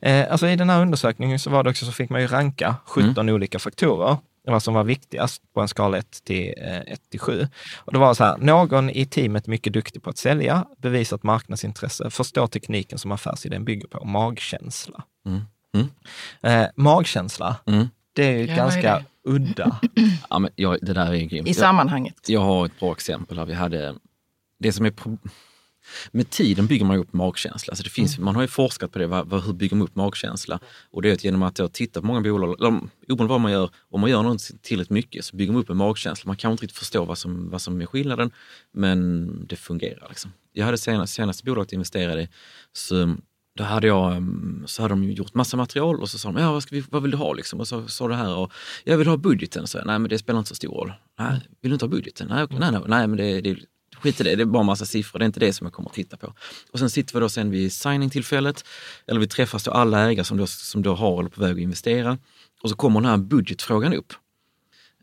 Eh, 0.01 0.31
alltså 0.31 0.47
I 0.47 0.55
den 0.55 0.69
här 0.69 0.81
undersökningen 0.81 1.39
så 1.39 1.49
var 1.49 1.63
det 1.63 1.69
också 1.69 1.85
så 1.85 1.91
fick 1.91 2.09
man 2.09 2.21
ju 2.21 2.27
ranka 2.27 2.75
17 2.85 3.29
olika 3.29 3.59
faktorer, 3.59 4.17
vad 4.51 4.63
som 4.63 4.73
var 4.73 4.83
viktigast 4.83 5.41
på 5.53 5.61
en 5.61 5.67
skala 5.67 5.97
1 5.97 6.23
till, 6.23 6.53
eh, 6.57 6.77
1 6.77 7.09
till 7.09 7.19
7. 7.19 7.47
Och 7.75 7.93
det 7.93 7.99
var 7.99 8.13
så 8.13 8.23
här, 8.23 8.37
någon 8.37 8.89
i 8.89 9.05
teamet 9.05 9.47
mycket 9.47 9.73
duktig 9.73 10.03
på 10.03 10.09
att 10.09 10.17
sälja, 10.17 10.65
bevisat 10.77 11.23
marknadsintresse, 11.23 12.09
förstår 12.09 12.47
tekniken 12.47 12.97
som 12.99 13.11
affärsidén 13.11 13.65
bygger 13.65 13.87
på, 13.87 14.05
magkänsla. 14.05 15.03
Mm. 15.25 15.41
Mm. 15.75 15.87
Eh, 16.41 16.69
magkänsla, 16.75 17.55
Mm. 17.65 17.87
det 18.13 18.23
är 18.25 18.37
ju 18.37 18.45
Ja, 18.45 18.51
är 18.53 18.57
ganska 18.57 18.95
det? 18.99 19.05
udda. 19.29 19.79
Ja, 20.29 20.39
men 20.39 20.51
jag, 20.55 20.77
det 20.81 20.93
där 20.93 21.13
är 21.13 21.17
grymt. 21.17 21.47
I 21.47 21.49
Jag- 21.49 21.55
sammanhanget. 21.55 22.29
Jag 22.29 22.41
har 22.41 22.65
ett 22.65 22.79
bra 22.79 22.91
exempel 22.91 23.37
här. 23.39 23.45
Vi 23.45 23.53
hade, 23.53 23.95
det 24.59 24.73
som 24.73 24.85
är 24.85 24.91
pro- 24.91 25.17
med 26.11 26.29
tiden 26.29 26.67
bygger 26.67 26.85
man 26.85 26.97
upp 26.97 27.13
magkänsla. 27.13 27.71
Alltså 27.71 27.83
det 27.83 27.89
finns, 27.89 28.19
Man 28.19 28.35
har 28.35 28.41
ju 28.41 28.47
forskat 28.47 28.91
på 28.91 28.99
det, 28.99 29.07
vad, 29.07 29.27
vad, 29.27 29.43
hur 29.43 29.53
bygger 29.53 29.75
man 29.75 29.87
upp 29.87 29.95
magkänsla? 29.95 30.59
Och 30.91 31.01
det 31.01 31.09
är 31.09 31.13
att 31.13 31.23
genom 31.23 31.43
att 31.43 31.59
jag 31.59 31.73
tittar 31.73 32.01
på 32.01 32.07
många 32.07 32.21
bolag, 32.21 32.55
eller 32.59 32.79
oberoende 33.09 33.31
vad 33.31 33.41
man 33.41 33.51
gör, 33.51 33.69
om 33.89 34.01
man 34.01 34.09
gör 34.09 34.23
något 34.23 34.51
tillräckligt 34.61 34.89
mycket 34.89 35.25
så 35.25 35.35
bygger 35.35 35.53
man 35.53 35.61
upp 35.61 35.69
en 35.69 35.77
magkänsla. 35.77 36.27
Man 36.27 36.37
kan 36.37 36.51
inte 36.51 36.63
riktigt 36.63 36.79
förstå 36.79 37.05
vad 37.05 37.17
som, 37.17 37.49
vad 37.49 37.61
som 37.61 37.81
är 37.81 37.85
skillnaden, 37.85 38.31
men 38.71 39.47
det 39.47 39.55
fungerar. 39.55 40.05
Liksom. 40.09 40.31
Jag 40.53 40.65
hade 40.65 40.77
senast, 40.77 41.13
senaste 41.13 41.43
bolaget 41.43 41.71
jag 41.71 41.77
investerade 41.77 42.21
i, 42.21 42.29
så 42.71 43.15
då 43.55 43.63
hade 43.63 43.87
jag, 43.87 44.17
um, 44.17 44.63
så 44.67 44.81
hade 44.81 44.93
de 44.93 45.11
gjort 45.11 45.33
massa 45.33 45.57
material 45.57 46.01
och 46.01 46.09
så 46.09 46.17
sa 46.17 46.31
de, 46.31 46.41
ja, 46.41 46.51
vad, 46.51 46.63
vi, 46.71 46.83
vad 46.89 47.01
vill 47.01 47.11
du 47.11 47.17
ha? 47.17 47.33
Liksom? 47.33 47.59
Och 47.59 47.67
så 47.67 47.87
sa 47.87 48.07
det 48.07 48.15
här, 48.15 48.35
och, 48.35 48.51
jag 48.83 48.97
vill 48.97 49.07
ha 49.07 49.17
budgeten. 49.17 49.67
Så 49.67 49.77
jag, 49.77 49.87
nej 49.87 49.99
men 49.99 50.09
det 50.09 50.17
spelar 50.17 50.39
inte 50.39 50.49
så 50.49 50.55
stor 50.55 50.73
roll. 50.73 50.93
Nej, 51.19 51.41
vill 51.61 51.71
du 51.71 51.73
inte 51.73 51.85
ha 51.85 51.89
budgeten? 51.89 52.27
Nej, 52.27 52.47
nej, 52.49 52.71
nej, 52.71 52.81
nej 52.87 53.07
men 53.07 53.17
det, 53.17 53.41
det, 53.41 53.57
skit 54.03 54.21
i 54.21 54.23
det, 54.23 54.35
det 54.35 54.43
är 54.43 54.45
bara 54.45 54.63
massa 54.63 54.85
siffror, 54.85 55.19
det 55.19 55.23
är 55.23 55.27
inte 55.27 55.39
det 55.39 55.53
som 55.53 55.65
jag 55.65 55.73
kommer 55.73 55.89
att 55.89 55.95
titta 55.95 56.17
på. 56.17 56.33
Och 56.71 56.79
sen 56.79 56.89
sitter 56.89 57.13
vi 57.13 57.19
då 57.19 57.29
sen 57.29 57.51
vid 57.51 57.73
signingtillfället, 57.73 58.65
eller 59.07 59.19
vi 59.19 59.27
träffas 59.27 59.63
då 59.63 59.71
alla 59.71 60.09
ägare 60.09 60.25
som 60.25 60.37
då, 60.37 60.47
som 60.47 60.81
då 60.81 60.95
har 60.95 61.19
eller 61.19 61.29
på 61.29 61.41
väg 61.41 61.51
att 61.51 61.59
investera. 61.59 62.17
Och 62.61 62.69
så 62.69 62.75
kommer 62.75 63.01
den 63.01 63.09
här 63.09 63.17
budgetfrågan 63.17 63.93
upp. 63.93 64.13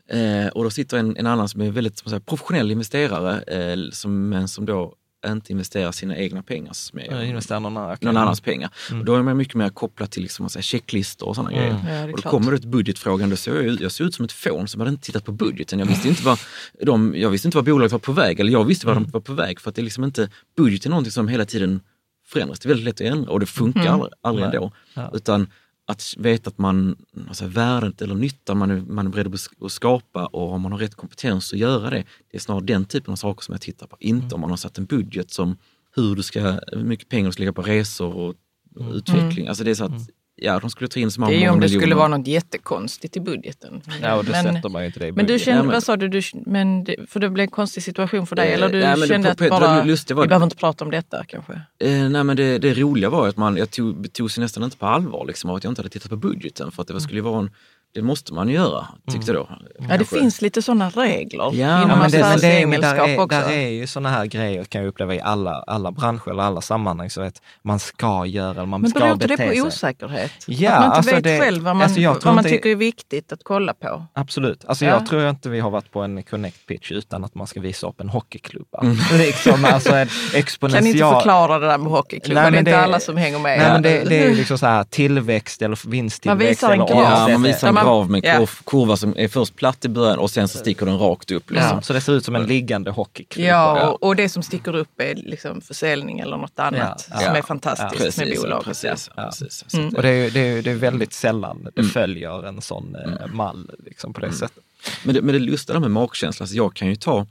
Eh, 0.09 0.47
och 0.47 0.63
då 0.63 0.69
sitter 0.69 0.97
en, 0.97 1.17
en 1.17 1.27
annan 1.27 1.49
som 1.49 1.61
är 1.61 1.71
väldigt 1.71 1.97
som 1.97 2.09
säger, 2.09 2.19
professionell 2.19 2.71
investerare, 2.71 3.41
eh, 3.41 3.91
som, 3.91 4.29
men 4.29 4.47
som 4.47 4.65
då 4.65 4.95
inte 5.27 5.51
investerar 5.51 5.91
sina 5.91 6.17
egna 6.17 6.43
pengar. 6.43 6.73
Som 6.73 6.99
Jag 6.99 7.25
investerar 7.27 7.59
någon 7.59 7.77
okej. 7.77 7.97
någon 8.01 8.17
annans 8.17 8.41
pengar. 8.41 8.69
Och 8.99 9.05
då 9.05 9.15
är 9.15 9.21
man 9.21 9.37
mycket 9.37 9.55
mer 9.55 9.69
kopplad 9.69 10.11
till 10.11 10.23
liksom, 10.23 10.49
säga, 10.49 10.63
checklistor 10.63 11.27
och 11.27 11.35
sådana 11.35 11.51
Mm. 11.51 11.61
grejer. 11.83 11.95
Ja, 11.97 12.01
och 12.03 12.09
då 12.11 12.17
klart. 12.17 12.31
kommer 12.31 12.51
det 12.51 12.57
ett 12.57 12.65
budgetfrågan, 12.65 13.29
då 13.29 13.35
såg 13.35 13.55
jag, 13.55 13.81
jag 13.81 13.91
såg 13.91 14.07
ut 14.07 14.15
som 14.15 14.25
ett 14.25 14.31
fån 14.31 14.67
som 14.67 14.81
hade 14.81 14.91
inte 14.91 15.05
tittat 15.05 15.25
på 15.25 15.31
budgeten. 15.31 15.79
Jag 15.79 15.85
visste 15.85 16.07
inte 16.07 16.23
vad, 16.23 16.39
de, 16.83 17.13
jag 17.17 17.29
visste 17.29 17.47
inte 17.47 17.57
vad 17.57 17.65
bolaget 17.65 17.91
var 17.91 17.99
på 17.99 18.11
väg, 18.11 18.39
eller 18.39 18.51
jag 18.51 18.63
visste 18.65 18.85
vad 18.87 18.97
Mm. 18.97 19.03
de 19.03 19.11
var 19.11 19.21
på 19.21 19.33
väg. 19.33 19.59
För 19.59 19.69
att 19.69 19.75
det 19.75 19.81
är 19.81 19.83
liksom 19.83 20.03
inte, 20.03 20.29
budget 20.57 20.85
är 20.85 20.89
någonting 20.89 21.11
som 21.11 21.27
hela 21.27 21.45
tiden 21.45 21.81
förändras. 22.27 22.59
Det 22.59 22.65
är 22.65 22.67
väldigt 22.67 22.85
lätt 22.85 23.07
att 23.07 23.13
ändra 23.17 23.31
och 23.31 23.39
det 23.39 23.45
funkar 23.45 23.81
Mm. 23.81 23.93
aldrig, 23.93 24.11
aldrig 24.21 24.45
ändå. 24.45 24.71
Ja. 24.93 25.11
Utan 25.13 25.47
att 25.91 26.15
veta 26.17 26.49
att 26.49 26.57
man, 26.57 26.95
alltså 27.27 27.45
värdet 27.47 28.01
eller 28.01 28.15
nyttan 28.15 28.57
man 28.57 28.71
är, 28.71 28.81
man 28.81 29.05
är 29.07 29.11
beredd 29.11 29.35
att 29.61 29.71
skapa 29.71 30.25
och 30.25 30.51
om 30.53 30.61
man 30.61 30.71
har 30.71 30.79
rätt 30.79 30.95
kompetens 30.95 31.53
att 31.53 31.59
göra 31.59 31.89
det. 31.89 32.03
Det 32.31 32.37
är 32.37 32.41
snarare 32.41 32.63
den 32.65 32.85
typen 32.85 33.11
av 33.11 33.15
saker 33.15 33.43
som 33.43 33.53
jag 33.53 33.61
tittar 33.61 33.87
på. 33.87 33.97
Inte 33.99 34.23
Mm. 34.25 34.33
om 34.35 34.41
man 34.41 34.49
har 34.49 34.57
satt 34.57 34.77
en 34.77 34.85
budget 34.85 35.31
som 35.31 35.57
hur, 35.95 36.15
du 36.15 36.23
ska, 36.23 36.59
hur 36.71 36.83
mycket 36.83 37.09
pengar 37.09 37.25
du 37.25 37.31
ska 37.31 37.41
lägga 37.41 37.53
på 37.53 37.61
resor 37.61 38.13
och 38.15 38.35
Mm. 38.79 38.93
utveckling. 38.93 39.47
Alltså 39.47 39.63
det 39.63 39.71
är 39.71 39.75
så 39.75 39.85
att, 39.85 40.09
ja 40.43 40.59
de 40.59 40.69
skulle 40.69 40.87
ta 40.87 40.99
in 40.99 41.11
så 41.11 41.19
många, 41.21 41.31
Det 41.31 41.37
är 41.37 41.41
ju 41.41 41.49
om 41.49 41.59
det 41.59 41.65
miljoner. 41.65 41.81
skulle 41.81 41.95
vara 41.95 42.07
något 42.07 42.27
jättekonstigt 42.27 43.17
i 43.17 43.19
budgeten. 43.19 43.81
Ja, 44.01 44.15
och 44.15 44.25
då 44.25 44.31
men, 44.31 44.55
sätter 44.55 44.69
man 44.69 44.81
ju 44.81 44.85
inte 44.87 44.99
det 44.99 45.07
i 45.07 45.11
men 45.11 45.25
du 45.25 45.39
kände, 45.39 45.65
Ja, 45.65 45.71
vad 45.71 45.83
sa 45.83 45.97
du, 45.97 46.07
du 46.07 46.21
men 46.45 46.83
det, 46.83 46.95
för 47.07 47.19
det 47.19 47.29
blev 47.29 47.43
en 47.43 47.49
konstig 47.51 47.83
situation 47.83 48.27
för 48.27 48.35
dig? 48.35 48.47
Eh, 48.47 48.53
eller 48.53 48.69
du 48.69 48.79
nej, 48.79 48.95
det- 48.99 49.07
kände 49.07 49.35
på- 49.35 49.43
att 49.43 49.49
bara, 49.49 49.59
det 49.59 50.13
var- 50.13 50.23
vi 50.23 50.27
behöver 50.27 50.43
inte 50.45 50.55
prata 50.55 50.85
om 50.85 50.91
detta 50.91 51.23
kanske? 51.27 51.53
Eh, 51.79 52.09
nej 52.09 52.23
men 52.23 52.37
det, 52.37 52.57
det 52.57 52.73
roliga 52.73 53.09
var 53.09 53.27
att 53.27 53.37
man, 53.37 53.57
jag 53.57 53.71
tog, 53.71 54.13
tog 54.13 54.31
sig 54.31 54.41
nästan 54.41 54.63
inte 54.63 54.77
på 54.77 54.85
allvar 54.85 55.25
liksom, 55.25 55.49
av 55.49 55.55
att 55.55 55.63
jag 55.63 55.71
inte 55.71 55.79
hade 55.81 55.89
tittat 55.89 56.09
på 56.09 56.15
budgeten. 56.17 56.71
För 56.71 56.81
att 56.81 56.87
det 56.87 57.01
skulle 57.01 57.17
ju 57.17 57.23
vara 57.23 57.39
en, 57.39 57.49
det 57.93 58.01
måste 58.01 58.33
man 58.33 58.49
göra, 58.49 58.87
tyckte 59.11 59.31
jag 59.31 59.35
då. 59.41 59.49
Ja, 59.89 59.97
det 59.97 60.05
finns 60.05 60.41
lite 60.41 60.61
sådana 60.61 60.89
regler 60.89 61.49
Ja, 61.53 61.83
inom 61.83 61.99
men 61.99 62.11
det, 62.11 62.19
men 62.19 62.39
det 62.39 62.61
är, 62.61 62.65
men 62.67 62.81
där, 62.81 62.95
är, 62.95 63.19
också. 63.19 63.27
där 63.39 63.49
är 63.51 63.67
ju 63.67 63.87
sådana 63.87 64.09
här 64.09 64.25
grejer 64.25 64.63
kan 64.63 64.81
jag 64.81 64.87
uppleva 64.87 65.15
i 65.15 65.21
alla, 65.21 65.51
alla 65.67 65.91
branscher 65.91 66.29
eller 66.29 66.43
alla 66.43 66.61
sammanhang. 66.61 67.09
Så 67.09 67.21
att 67.21 67.41
man 67.63 67.79
ska 67.79 68.25
göra 68.25 68.51
eller 68.51 68.65
man 68.65 68.81
men 68.81 68.89
ska 68.89 68.99
beror 68.99 69.11
inte 69.13 69.27
bete 69.27 69.43
det 69.43 69.49
på 69.49 69.53
sig. 69.55 69.61
osäkerhet? 69.61 70.31
Ja, 70.47 70.71
att 70.71 70.79
man 70.79 70.85
inte 70.85 70.97
alltså 70.97 71.15
vet 71.15 71.23
det- 71.23 71.39
själv 71.39 71.63
vad 71.63 71.75
man, 71.75 71.83
alltså 71.83 71.99
jag 71.99 72.21
tror 72.21 72.29
vad 72.29 72.35
man 72.35 72.45
inte- 72.45 72.55
tycker 72.57 72.69
är 72.69 72.75
viktigt 72.75 73.31
att 73.31 73.39
kolla 73.43 73.73
på. 73.73 74.05
Absolut. 74.13 74.65
Alltså 74.65 74.85
Ja. 74.85 74.91
jag 74.91 75.05
tror 75.05 75.29
inte 75.29 75.49
vi 75.49 75.59
har 75.59 75.69
varit 75.69 75.91
på 75.91 76.01
en 76.01 76.23
Connect 76.23 76.67
pitch 76.67 76.91
utan 76.91 77.23
att 77.25 77.35
man 77.35 77.47
ska 77.47 77.59
visa 77.61 77.87
upp 77.87 78.01
en 78.01 78.09
hockeyklubba. 78.09 78.83
Liksom, 79.13 79.65
alltså 79.65 79.95
en 79.95 80.07
exponential... 80.33 80.83
Kan 80.83 80.87
inte 81.07 81.15
förklara 81.19 81.59
det 81.59 81.67
där 81.67 81.77
med 81.77 81.91
hockeyklubban, 81.91 82.43
Nej, 82.43 82.51
det 82.51 82.57
är 82.57 82.63
men 82.63 82.73
inte 82.73 82.79
alla 82.83 82.99
som 82.99 83.17
hänger 83.17 83.39
med. 83.39 83.59
Nej, 83.59 83.71
men 83.71 83.81
det, 83.81 84.03
det 84.09 84.19
är 84.23 84.29
ju 84.29 84.35
liksom 84.41 84.57
så 84.57 84.65
här 84.65 84.83
tillväxt 84.83 85.61
eller 85.61 85.89
vinsttillväxt. 85.89 86.61
Man 86.61 86.71
visar 86.71 86.71
en 86.71 86.77
graf. 86.79 86.89
Ja, 86.89 87.11
avsättning. 87.13 87.33
man 87.33 87.43
visar 87.43 87.67
en 87.67 87.75
Ja, 87.80 87.80
man- 87.83 87.93
grav 87.93 88.09
med 88.09 88.23
kurv, 88.23 88.49
kurva 88.65 88.97
som 88.97 89.13
är 89.17 89.27
först 89.27 89.55
platt 89.55 89.85
i 89.85 89.89
början 89.89 90.19
och 90.19 90.31
sen 90.31 90.47
så 90.47 90.57
sticker 90.57 90.85
den 90.85 90.97
rakt 90.99 91.31
upp. 91.31 91.51
Liksom. 91.51 91.69
Ja, 91.75 91.81
så 91.81 91.93
det 91.93 92.01
ser 92.01 92.13
ut 92.13 92.25
som 92.25 92.35
en 92.35 92.45
liggande 92.45 92.91
hockeyklubba. 92.91 93.47
Ja, 93.49 93.89
och, 93.89 94.03
och 94.03 94.15
det 94.15 94.29
som 94.29 94.43
sticker 94.43 94.75
upp 94.75 94.99
är 95.01 95.15
liksom 95.15 95.61
försäljning 95.61 96.19
eller 96.19 96.37
något 96.37 96.59
annat 96.59 97.07
Ja, 97.11 97.17
som 97.19 97.35
är 97.35 97.41
fantastiskt 97.41 97.97
Precis, 98.03 98.17
med 98.17 98.37
bolaget. 98.41 98.65
precis, 98.65 99.09
ja. 99.15 99.23
precis. 99.23 99.73
Mm. 99.73 99.95
Och 99.95 100.01
det 100.01 100.09
är, 100.09 100.23
ju- 100.23 100.29
det, 100.29 100.39
är, 100.39 100.61
det 100.61 100.71
är 100.71 100.75
väldigt 100.75 101.13
sällan 101.13 101.63
det 101.75 101.81
Mm. 101.81 101.89
följer 101.91 102.43
en 102.47 102.61
sån 102.61 102.95
eh, 102.95 103.27
mall 103.33 103.71
liksom, 103.85 104.13
på 104.13 104.21
det 104.21 104.31
sättet. 104.31 104.63
Men 105.03 105.15
det, 105.15 105.21
men 105.21 105.33
det 105.33 105.39
lustiga 105.39 105.79
med 105.79 105.91
magkänsla, 105.91 106.43
alltså 106.43 106.55
jag 106.55 106.73
kan 106.73 106.87
ju 106.87 106.95
ta 106.95 107.27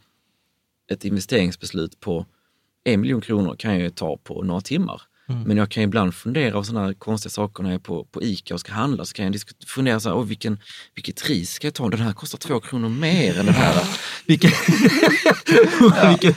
ett 0.93 1.05
investeringsbeslut 1.05 2.01
på 2.01 2.27
en 2.85 3.01
miljon 3.01 3.21
kronor 3.21 3.57
kan 3.59 3.73
jag 3.73 3.81
ju 3.81 3.91
ta 3.91 4.17
på 4.17 4.43
några 4.43 4.61
timmar. 4.61 5.03
Men 5.47 5.57
jag 5.57 5.71
kan 5.71 5.83
ibland 5.83 6.15
fundera 6.15 6.53
på 6.53 6.65
sådana 6.65 6.87
här 6.87 6.95
konstiga 6.95 7.31
saker 7.31 7.63
när 7.63 7.71
jag 7.71 7.75
är 7.75 7.83
på, 7.83 8.05
på 8.05 8.23
ICA 8.23 8.55
och 8.55 8.61
ska 8.61 8.73
handla. 8.73 9.05
Så 9.05 9.15
kan 9.15 9.25
jag 9.33 9.43
fundera 9.67 10.01
så 10.01 10.09
här, 10.09 10.17
oh, 10.17 10.25
vilken, 10.25 10.61
vilket 10.95 11.29
ris 11.29 11.51
ska 11.51 11.67
jag 11.67 11.75
ta? 11.75 11.89
Den 11.89 12.01
här 12.01 12.13
kostar 12.13 12.39
två 12.39 12.61
kronor 12.61 12.89
mer 12.89 13.39
än 13.39 13.47
den 13.47 13.55
här. 13.55 13.85
Vilken, 14.27 14.51
vilket, 16.09 16.37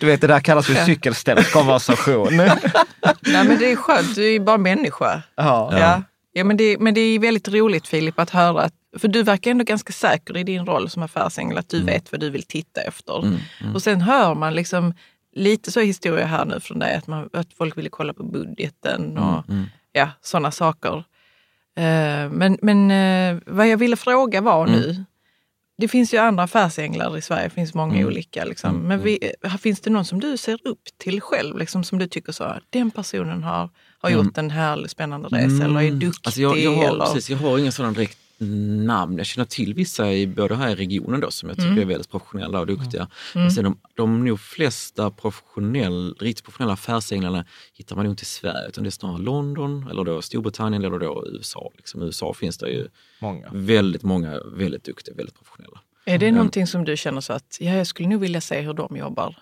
Du 0.00 0.06
vet, 0.06 0.20
det 0.20 0.26
där 0.26 0.40
kallas 0.40 0.66
för 0.66 0.74
cykelställskonversation. 0.74 2.36
Nej 3.20 3.44
men 3.44 3.58
det 3.58 3.72
är 3.72 3.76
skönt, 3.76 4.14
du 4.14 4.24
är 4.24 4.30
ju 4.30 4.40
bara 4.40 4.58
människa. 4.58 5.22
ja. 5.36 5.78
Ja. 5.78 6.02
Ja, 6.34 6.44
men, 6.44 6.56
det, 6.56 6.78
men 6.78 6.94
det 6.94 7.00
är 7.00 7.18
väldigt 7.18 7.48
roligt 7.48 7.86
Filip 7.86 8.18
att 8.18 8.30
höra, 8.30 8.62
att, 8.62 8.74
för 8.98 9.08
du 9.08 9.22
verkar 9.22 9.50
ändå 9.50 9.64
ganska 9.64 9.92
säker 9.92 10.36
i 10.36 10.44
din 10.44 10.66
roll 10.66 10.90
som 10.90 11.02
affärsängel, 11.02 11.58
att 11.58 11.68
du 11.68 11.82
vet 11.82 12.12
vad 12.12 12.20
du 12.20 12.30
vill 12.30 12.42
titta 12.42 12.80
efter. 12.80 13.38
Och 13.74 13.82
sen 13.82 14.00
hör 14.00 14.34
man 14.34 14.54
liksom 14.54 14.94
lite 15.32 15.72
så 15.72 15.80
historia 15.80 16.26
här 16.26 16.44
nu 16.44 16.60
från 16.60 16.78
dig, 16.78 16.94
att, 16.94 17.06
man, 17.06 17.30
att 17.32 17.52
folk 17.52 17.78
ville 17.78 17.88
kolla 17.88 18.12
på 18.12 18.22
budgeten 18.22 19.18
och 19.18 19.44
ja, 19.92 20.10
sådana 20.20 20.50
saker. 20.50 21.04
Eh, 21.76 22.30
men 22.30 22.58
men 22.62 22.90
eh, 22.90 23.42
vad 23.46 23.68
jag 23.68 23.76
ville 23.76 23.96
fråga 23.96 24.40
var 24.40 24.66
nu, 24.66 25.04
det 25.78 25.88
finns 25.88 26.14
ju 26.14 26.18
andra 26.18 26.42
affärsänglar 26.42 27.18
i 27.18 27.22
Sverige, 27.22 27.44
det 27.44 27.50
finns 27.50 27.74
många 27.74 28.06
olika. 28.06 28.44
Liksom. 28.44 28.76
Men 28.76 29.02
vi, 29.02 29.34
eh, 29.44 29.56
finns 29.56 29.80
det 29.80 29.90
någon 29.90 30.04
som 30.04 30.20
du 30.20 30.36
ser 30.36 30.58
upp 30.64 30.82
till 30.98 31.20
själv, 31.20 31.58
liksom, 31.58 31.84
som 31.84 31.98
du 31.98 32.06
tycker 32.06 32.32
så, 32.32 32.54
den 32.70 32.90
personen 32.90 33.42
har, 33.42 33.70
har 33.98 34.10
gjort 34.10 34.38
en 34.38 34.50
härlig 34.50 34.90
spännande 34.90 35.28
resa 35.28 35.64
eller 35.64 35.82
är 35.82 35.90
duktig? 35.90 36.20
Alltså 36.28 36.40
jag, 36.40 36.58
jag, 36.58 36.76
har, 36.76 36.84
eller, 36.84 37.04
precis, 37.04 37.30
jag 37.30 37.38
har 37.38 37.58
inga 37.58 37.72
sådana 37.72 37.92
direkt 37.92 38.18
namn. 38.86 39.16
Jag 39.18 39.26
känner 39.26 39.44
till 39.46 39.74
vissa 39.74 40.12
i, 40.12 40.26
både 40.26 40.54
här 40.56 40.70
i 40.70 40.74
regionen 40.74 41.20
då, 41.20 41.30
som 41.30 41.48
jag 41.48 41.58
tycker 41.58 41.78
är 41.80 41.84
väldigt 41.84 42.10
professionella 42.10 42.60
och 42.60 42.66
duktiga. 42.66 43.08
Men 43.34 43.50
sen 43.52 43.64
de, 43.64 43.78
de 43.94 44.24
nog 44.24 44.40
flesta 44.40 45.10
professionell, 45.10 46.14
riktigt 46.20 46.44
professionella 46.44 46.72
affärsänglarna 46.72 47.44
hittar 47.74 47.96
man 47.96 48.04
nog 48.04 48.12
inte 48.12 48.22
i 48.22 48.26
Sverige 48.26 48.68
utan 48.68 48.84
det 48.84 48.88
är 48.88 48.90
snarare 48.90 49.18
London 49.22 49.88
eller 49.90 50.04
då 50.04 50.22
Storbritannien 50.22 50.84
eller 50.84 50.98
då 50.98 51.24
USA. 51.26 51.70
Liksom. 51.76 52.02
I 52.02 52.04
USA 52.04 52.34
finns 52.34 52.58
det 52.58 52.68
ju 52.70 52.88
Många. 53.20 53.48
väldigt 53.52 54.02
många 54.02 54.40
väldigt 54.44 54.84
duktiga, 54.84 55.14
väldigt 55.14 55.34
professionella. 55.34 55.80
Är 56.04 56.18
det 56.18 56.32
någonting 56.32 56.66
som 56.66 56.84
du 56.84 56.96
känner 56.96 57.20
så 57.20 57.32
att, 57.32 57.58
ja, 57.60 57.70
jag 57.74 57.86
skulle 57.86 58.08
nog 58.08 58.20
vilja 58.20 58.40
se 58.40 58.60
hur 58.60 58.74
de 58.74 58.96
jobbar? 58.96 59.38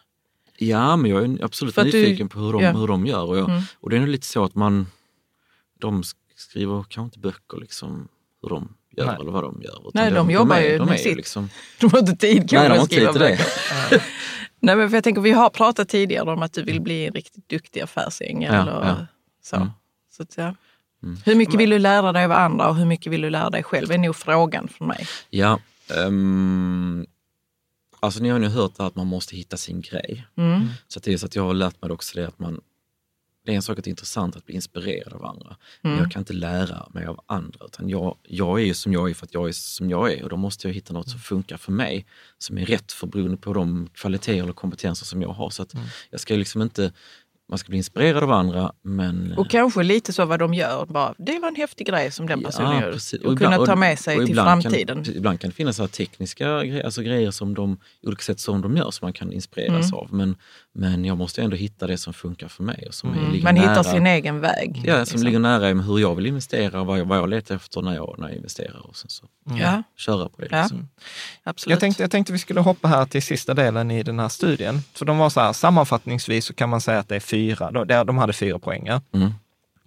Ja, 0.58 0.96
men 0.96 1.10
jag 1.10 1.24
är 1.24 1.44
absolut 1.44 1.78
att 1.78 1.90
du- 1.90 2.02
nyfiken 2.02 2.28
på 2.28 2.38
hur 2.38 2.52
de, 2.52 2.62
ja. 2.62 2.72
hur 2.72 2.86
de 2.86 3.06
gör. 3.06 3.22
Och, 3.24 3.38
jag, 3.38 3.62
och 3.80 3.90
det 3.90 3.96
är 3.96 4.00
nog 4.00 4.08
lite 4.08 4.26
så 4.26 4.44
att 4.44 4.54
man, 4.54 4.86
de 5.78 6.02
sk- 6.02 6.14
skriver 6.36 6.82
kanske 6.88 7.00
inte 7.02 7.18
böcker 7.18 7.58
liksom 7.60 8.08
hur 8.42 8.48
de 8.48 8.74
gör 8.96 9.06
Nej. 9.06 9.16
eller 9.20 9.30
vad 9.30 9.42
de 9.42 9.62
gör. 9.62 9.88
utan 9.88 9.90
Nej, 9.94 10.10
de 10.10 10.30
jobbar 10.30 10.56
är, 10.56 10.72
ju 10.72 10.78
de 10.78 10.88
med 10.88 11.00
sitt. 11.00 11.16
Liksom, 11.16 11.50
De 11.80 11.90
har 11.90 11.98
inte 11.98 12.16
tid 12.16 12.50
kanske 12.50 12.68
de 12.68 12.80
att 12.80 12.84
skriva 12.84 13.12
det. 13.12 13.18
böcker. 13.18 13.46
Nej, 14.60 14.76
men 14.76 14.90
för 14.90 14.96
jag 14.96 15.04
tänker, 15.04 15.20
vi 15.20 15.32
har 15.32 15.50
pratat 15.50 15.88
tidigare 15.88 16.32
om 16.32 16.42
att 16.42 16.52
du 16.52 16.62
vill 16.62 16.80
bli 16.80 17.06
en 17.06 17.12
riktigt 17.12 17.48
duktig 17.48 17.80
affärsängel. 17.80 18.54
Ja, 18.54 18.78
och 18.78 18.86
ja. 18.86 19.06
Så. 19.42 19.56
Mm. 19.56 19.68
Så 20.10 20.22
att, 20.22 20.36
ja. 20.36 20.54
Hur 21.24 21.34
mycket 21.34 21.54
vill 21.54 21.70
du 21.70 21.78
lära 21.78 22.12
dig 22.12 22.24
av 22.24 22.32
andra 22.32 22.68
och 22.68 22.76
hur 22.76 22.84
mycket 22.84 23.12
vill 23.12 23.20
du 23.20 23.30
lära 23.30 23.50
dig 23.50 23.62
själv? 23.62 23.90
är 23.90 23.98
nog 23.98 24.16
frågan 24.16 24.68
för 24.68 24.84
mig. 24.84 25.06
Ja, 25.30 25.60
ehm, 25.96 27.06
alltså 28.00 28.20
ni 28.20 28.28
har 28.28 28.38
ju 28.38 28.48
hört 28.48 28.76
det 28.76 28.86
att 28.86 28.96
man 28.96 29.06
måste 29.06 29.36
hitta 29.36 29.56
sin 29.56 29.80
grej. 29.80 30.26
Mm. 30.36 30.68
Så 30.88 30.98
att 30.98 31.02
det 31.02 31.12
är 31.12 31.16
så 31.16 31.26
att 31.26 31.36
jag 31.36 31.42
har 31.42 31.54
lärt 31.54 31.82
mig 31.82 31.90
också 31.90 32.20
det 32.20 32.28
att 32.28 32.38
man 32.38 32.60
det 33.44 33.52
är 33.52 33.56
en 33.56 33.62
sak 33.62 33.78
att 33.78 33.84
det 33.84 33.88
är 33.88 33.92
intressant 33.92 34.36
att 34.36 34.46
bli 34.46 34.54
inspirerad 34.54 35.12
av 35.12 35.24
andra. 35.24 35.56
Men 35.82 35.92
Mm. 35.92 36.02
jag 36.04 36.12
kan 36.12 36.20
inte 36.20 36.32
lära 36.32 36.88
mig 36.94 37.06
av 37.06 37.20
andra. 37.26 37.64
Utan 37.66 37.88
jag, 37.88 38.16
jag 38.22 38.60
är 38.60 38.64
ju 38.64 38.74
som 38.74 38.92
jag 38.92 39.10
är 39.10 39.14
för 39.14 39.26
att 39.26 39.34
jag 39.34 39.48
är 39.48 39.52
som 39.52 39.90
jag 39.90 40.12
är. 40.12 40.22
Och 40.22 40.28
då 40.28 40.36
måste 40.36 40.68
jag 40.68 40.74
hitta 40.74 40.92
något 40.92 41.08
som 41.10 41.20
funkar 41.20 41.56
för 41.56 41.72
mig. 41.72 42.06
Som 42.38 42.58
är 42.58 42.66
rätt 42.66 42.92
för 42.92 43.06
beroende 43.06 43.36
på 43.36 43.52
de 43.52 43.88
kvaliteter 43.94 44.42
eller 44.42 44.52
kompetenser 44.52 45.06
som 45.06 45.22
jag 45.22 45.28
har. 45.32 45.50
Så 45.50 45.62
att 45.62 45.74
jag 46.10 46.20
ska 46.20 46.34
liksom 46.34 46.62
inte... 46.62 46.92
Man 47.48 47.58
ska 47.58 47.68
bli 47.68 47.76
inspirerad 47.76 48.22
av 48.22 48.32
andra 48.32 48.72
men... 48.82 49.34
Och 49.38 49.50
kanske 49.50 49.82
lite 49.82 50.12
så 50.12 50.24
vad 50.24 50.38
de 50.38 50.54
gör. 50.54 50.86
Bara, 50.86 51.14
det 51.18 51.38
var 51.38 51.48
en 51.48 51.56
häftig 51.56 51.86
grej 51.86 52.10
som 52.10 52.26
den 52.26 52.42
personen 52.42 52.80
gör. 52.80 52.92
precis. 52.92 53.20
Och, 53.20 53.38
kunna 53.38 53.50
ibland- 53.54 53.66
ta 53.66 53.76
med 53.76 53.98
sig 53.98 54.18
och 54.18 54.26
till 54.26 54.34
framtiden. 54.34 55.04
Kan, 55.04 55.14
ibland 55.16 55.40
kan 55.40 55.50
det 55.50 55.56
finnas 55.56 55.76
så 55.76 55.86
tekniska 55.88 56.58
grejer, 56.64 56.84
alltså 56.84 57.02
grejer 57.02 57.30
som 57.30 57.54
de, 57.54 57.78
olika 58.02 58.22
sätt 58.22 58.40
som 58.40 58.60
de 58.62 58.76
gör 58.76 58.90
som 58.90 59.06
man 59.06 59.12
kan 59.12 59.32
inspireras 59.32 59.92
av. 59.92 60.08
Men, 60.14 60.36
men 60.74 61.04
jag 61.04 61.18
måste 61.18 61.42
ändå 61.42 61.56
hitta 61.56 61.86
det 61.86 61.98
som 61.98 62.12
funkar 62.14 62.48
för 62.48 62.62
mig. 62.62 62.84
Och 62.88 62.94
som 62.94 63.10
är, 63.10 63.32
ligger 63.32 63.44
Man 63.44 63.54
nära, 63.54 63.68
hittar 63.70 63.82
sin 63.82 64.06
egen 64.06 64.40
väg. 64.40 64.82
Ja, 64.84 64.94
som 64.94 65.00
liksom. 65.00 65.22
ligger 65.22 65.38
nära 65.38 65.74
med 65.74 65.86
hur 65.86 65.98
jag 65.98 66.14
vill 66.14 66.26
investera 66.26 66.80
och 66.80 66.86
vad 66.86 66.98
jag, 66.98 67.04
vad 67.04 67.18
jag 67.18 67.28
letar 67.28 67.54
efter 67.56 67.82
när 67.82 67.94
jag, 67.94 68.14
när 68.18 68.28
jag 68.28 68.36
investerar. 68.36 68.86
Och 68.88 68.96
sen 68.96 69.10
så 69.10 69.26
Ja, 69.60 69.82
köra 69.96 70.28
på 70.28 70.40
det. 70.42 70.48
Ja. 70.50 70.60
Liksom. 70.62 70.88
absolut. 71.44 71.70
Jag 71.70 71.80
tänkte, 71.80 72.02
jag 72.02 72.10
tänkte 72.10 72.32
vi 72.32 72.38
skulle 72.38 72.60
hoppa 72.60 72.88
här 72.88 73.04
till 73.06 73.22
sista 73.22 73.54
delen 73.54 73.90
i 73.90 74.02
den 74.02 74.18
här 74.18 74.28
studien. 74.28 74.82
Så 74.94 75.04
de 75.04 75.18
var 75.18 75.30
så 75.30 75.40
här, 75.40 75.52
sammanfattningsvis 75.52 76.44
så 76.44 76.54
kan 76.54 76.68
man 76.68 76.80
säga 76.80 76.98
att 76.98 77.08
det 77.08 77.16
är 77.16 77.20
fyra, 77.20 77.70
då- 77.70 77.84
de 77.84 78.18
hade 78.18 78.32
fyra 78.32 78.58
poänger. 78.58 79.00
Mm. 79.14 79.30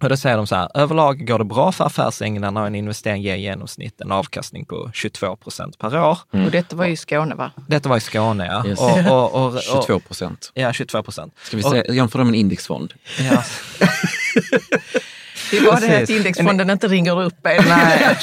Och 0.02 0.08
då 0.08 0.16
säger 0.16 0.36
de 0.36 0.46
så 0.46 0.54
här, 0.56 0.68
överlag 0.74 1.26
går 1.26 1.38
det 1.38 1.44
bra 1.44 1.72
för 1.72 1.84
affärsänglarna 1.84 2.60
och 2.60 2.66
en 2.66 2.74
investering 2.74 3.22
ger 3.22 3.34
i 3.34 3.40
genomsnitt 3.40 4.00
en 4.00 4.12
avkastning 4.12 4.64
på 4.64 4.90
22 4.94 5.36
procent 5.36 5.78
per 5.78 5.98
år. 5.98 6.18
Och 6.30 6.50
detta 6.50 6.76
var 6.76 6.86
ju 6.86 6.92
i 6.92 6.96
Skåne 6.96 7.34
va? 7.34 7.50
Detta 7.68 7.88
var 7.88 7.96
i 7.96 8.00
Skåne, 8.00 8.46
ja. 8.46 8.66
Yes. 8.66 8.80
Och, 8.80 8.98
och, 8.98 9.34
och, 9.34 9.54
och, 9.54 9.62
22 9.62 10.00
procent. 10.00 10.50
Ja, 10.54 10.72
22 10.72 11.02
procent. 11.02 11.34
Ska 11.42 11.56
vi 11.56 11.62
säga, 11.62 11.92
jämföra 11.94 12.24
med 12.24 12.30
en 12.30 12.34
indexfond? 12.34 12.94
Ja. 13.18 13.44
Det 15.50 15.58
är 15.58 15.64
bara 15.64 15.80
det 15.80 15.86
här 15.86 16.02
att 16.02 16.10
indexfonden 16.10 16.70
inte 16.70 16.88
ringer 16.88 17.22
upp 17.22 17.46
en. 17.46 17.64
Nej, 17.68 18.16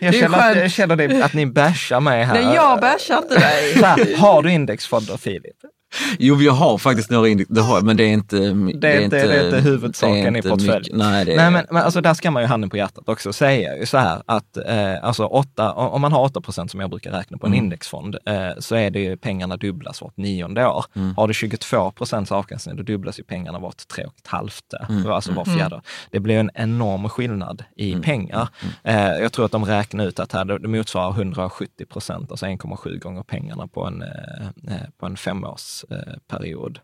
jag 0.00 0.14
känner, 0.14 0.56
jag 0.56 0.70
känner 0.70 0.96
det, 0.96 1.24
att 1.24 1.32
ni 1.32 1.46
bashar 1.46 2.00
mig 2.00 2.24
här. 2.24 2.34
Nej, 2.34 2.54
jag 2.54 2.80
bashar 2.80 3.18
inte 3.18 3.38
dig. 3.38 3.78
Så 3.78 3.84
här, 3.84 4.16
har 4.16 4.42
du 4.42 4.52
indexfonder, 4.52 5.16
Filip? 5.16 5.56
Jo, 6.18 6.40
jag 6.40 6.52
har 6.52 6.78
faktiskt 6.78 7.10
några 7.10 7.28
index, 7.28 7.48
det 7.50 7.60
har 7.60 7.74
jag, 7.76 7.84
men 7.84 7.96
det 7.96 8.04
är 8.04 8.12
inte... 8.12 8.36
Det 8.38 8.78
Det 8.78 8.92
är, 8.92 9.00
inte, 9.00 9.26
det 9.26 9.34
är 9.40 9.44
inte 9.44 9.60
huvudsaken 9.60 10.16
är 10.26 10.32
i 10.32 10.36
inte 10.36 10.48
portföljen. 10.48 10.98
nej, 10.98 11.22
är, 11.32 11.36
Nej, 11.36 11.50
men, 11.50 11.66
men 11.70 11.82
alltså, 11.82 12.00
där 12.00 12.14
ska 12.14 12.30
man 12.30 12.42
ju 12.42 12.46
handen 12.48 12.70
på 12.70 12.76
hjärtat 12.76 13.08
också 13.08 13.32
säga 13.32 13.76
ju 13.78 13.86
så 13.86 13.98
här 13.98 14.22
att 14.26 14.56
eh, 14.56 15.04
alltså 15.04 15.24
åtta, 15.26 15.72
om 15.72 16.00
man 16.00 16.12
har 16.12 16.22
8 16.22 16.40
procent 16.40 16.70
som 16.70 16.80
jag 16.80 16.90
brukar 16.90 17.10
räkna 17.10 17.38
på 17.38 17.46
en 17.46 17.52
Mm. 17.52 17.64
indexfond, 17.64 18.16
eh, 18.26 18.48
så 18.58 18.74
är 18.74 18.90
det 18.90 19.00
ju 19.00 19.16
pengarna 19.16 19.56
dubblas 19.56 20.02
vart 20.02 20.16
nionde 20.16 20.66
år. 20.66 20.84
Mm. 20.96 21.14
Har 21.16 21.28
du 21.28 21.34
22 21.34 21.90
procents 21.90 22.32
avkastning, 22.32 22.76
då 22.76 22.82
dubblas 22.82 23.18
ju 23.18 23.24
pengarna 23.24 23.58
vart 23.58 23.88
tre 23.88 24.04
och 24.04 24.14
ett 24.18 24.26
halvt, 24.26 24.74
Mm. 24.88 25.06
alltså 25.10 25.32
var 25.32 25.44
fjärde. 25.44 25.74
år. 25.76 25.82
Det 26.10 26.20
blir 26.20 26.38
en 26.38 26.50
enorm 26.54 27.08
skillnad 27.08 27.64
i 27.76 27.94
pengar. 27.94 28.48
Eh, 28.84 28.96
jag 29.06 29.32
tror 29.32 29.44
att 29.44 29.52
de 29.52 29.64
räknar 29.64 30.06
ut 30.06 30.20
att 30.20 30.32
här, 30.32 30.44
det 30.44 30.68
motsvarar 30.68 31.10
170 31.12 31.86
procent, 31.86 32.30
alltså 32.30 32.46
1,7 32.46 32.98
gånger 32.98 33.22
pengarna 33.22 33.66
på 33.66 33.84
en, 33.86 34.02
eh, 34.02 34.46
eh, 34.74 34.82
på 35.00 35.06
en 35.06 35.16
femårsperiod. 35.16 35.81
Eh, 35.90 36.14
period. 36.26 36.80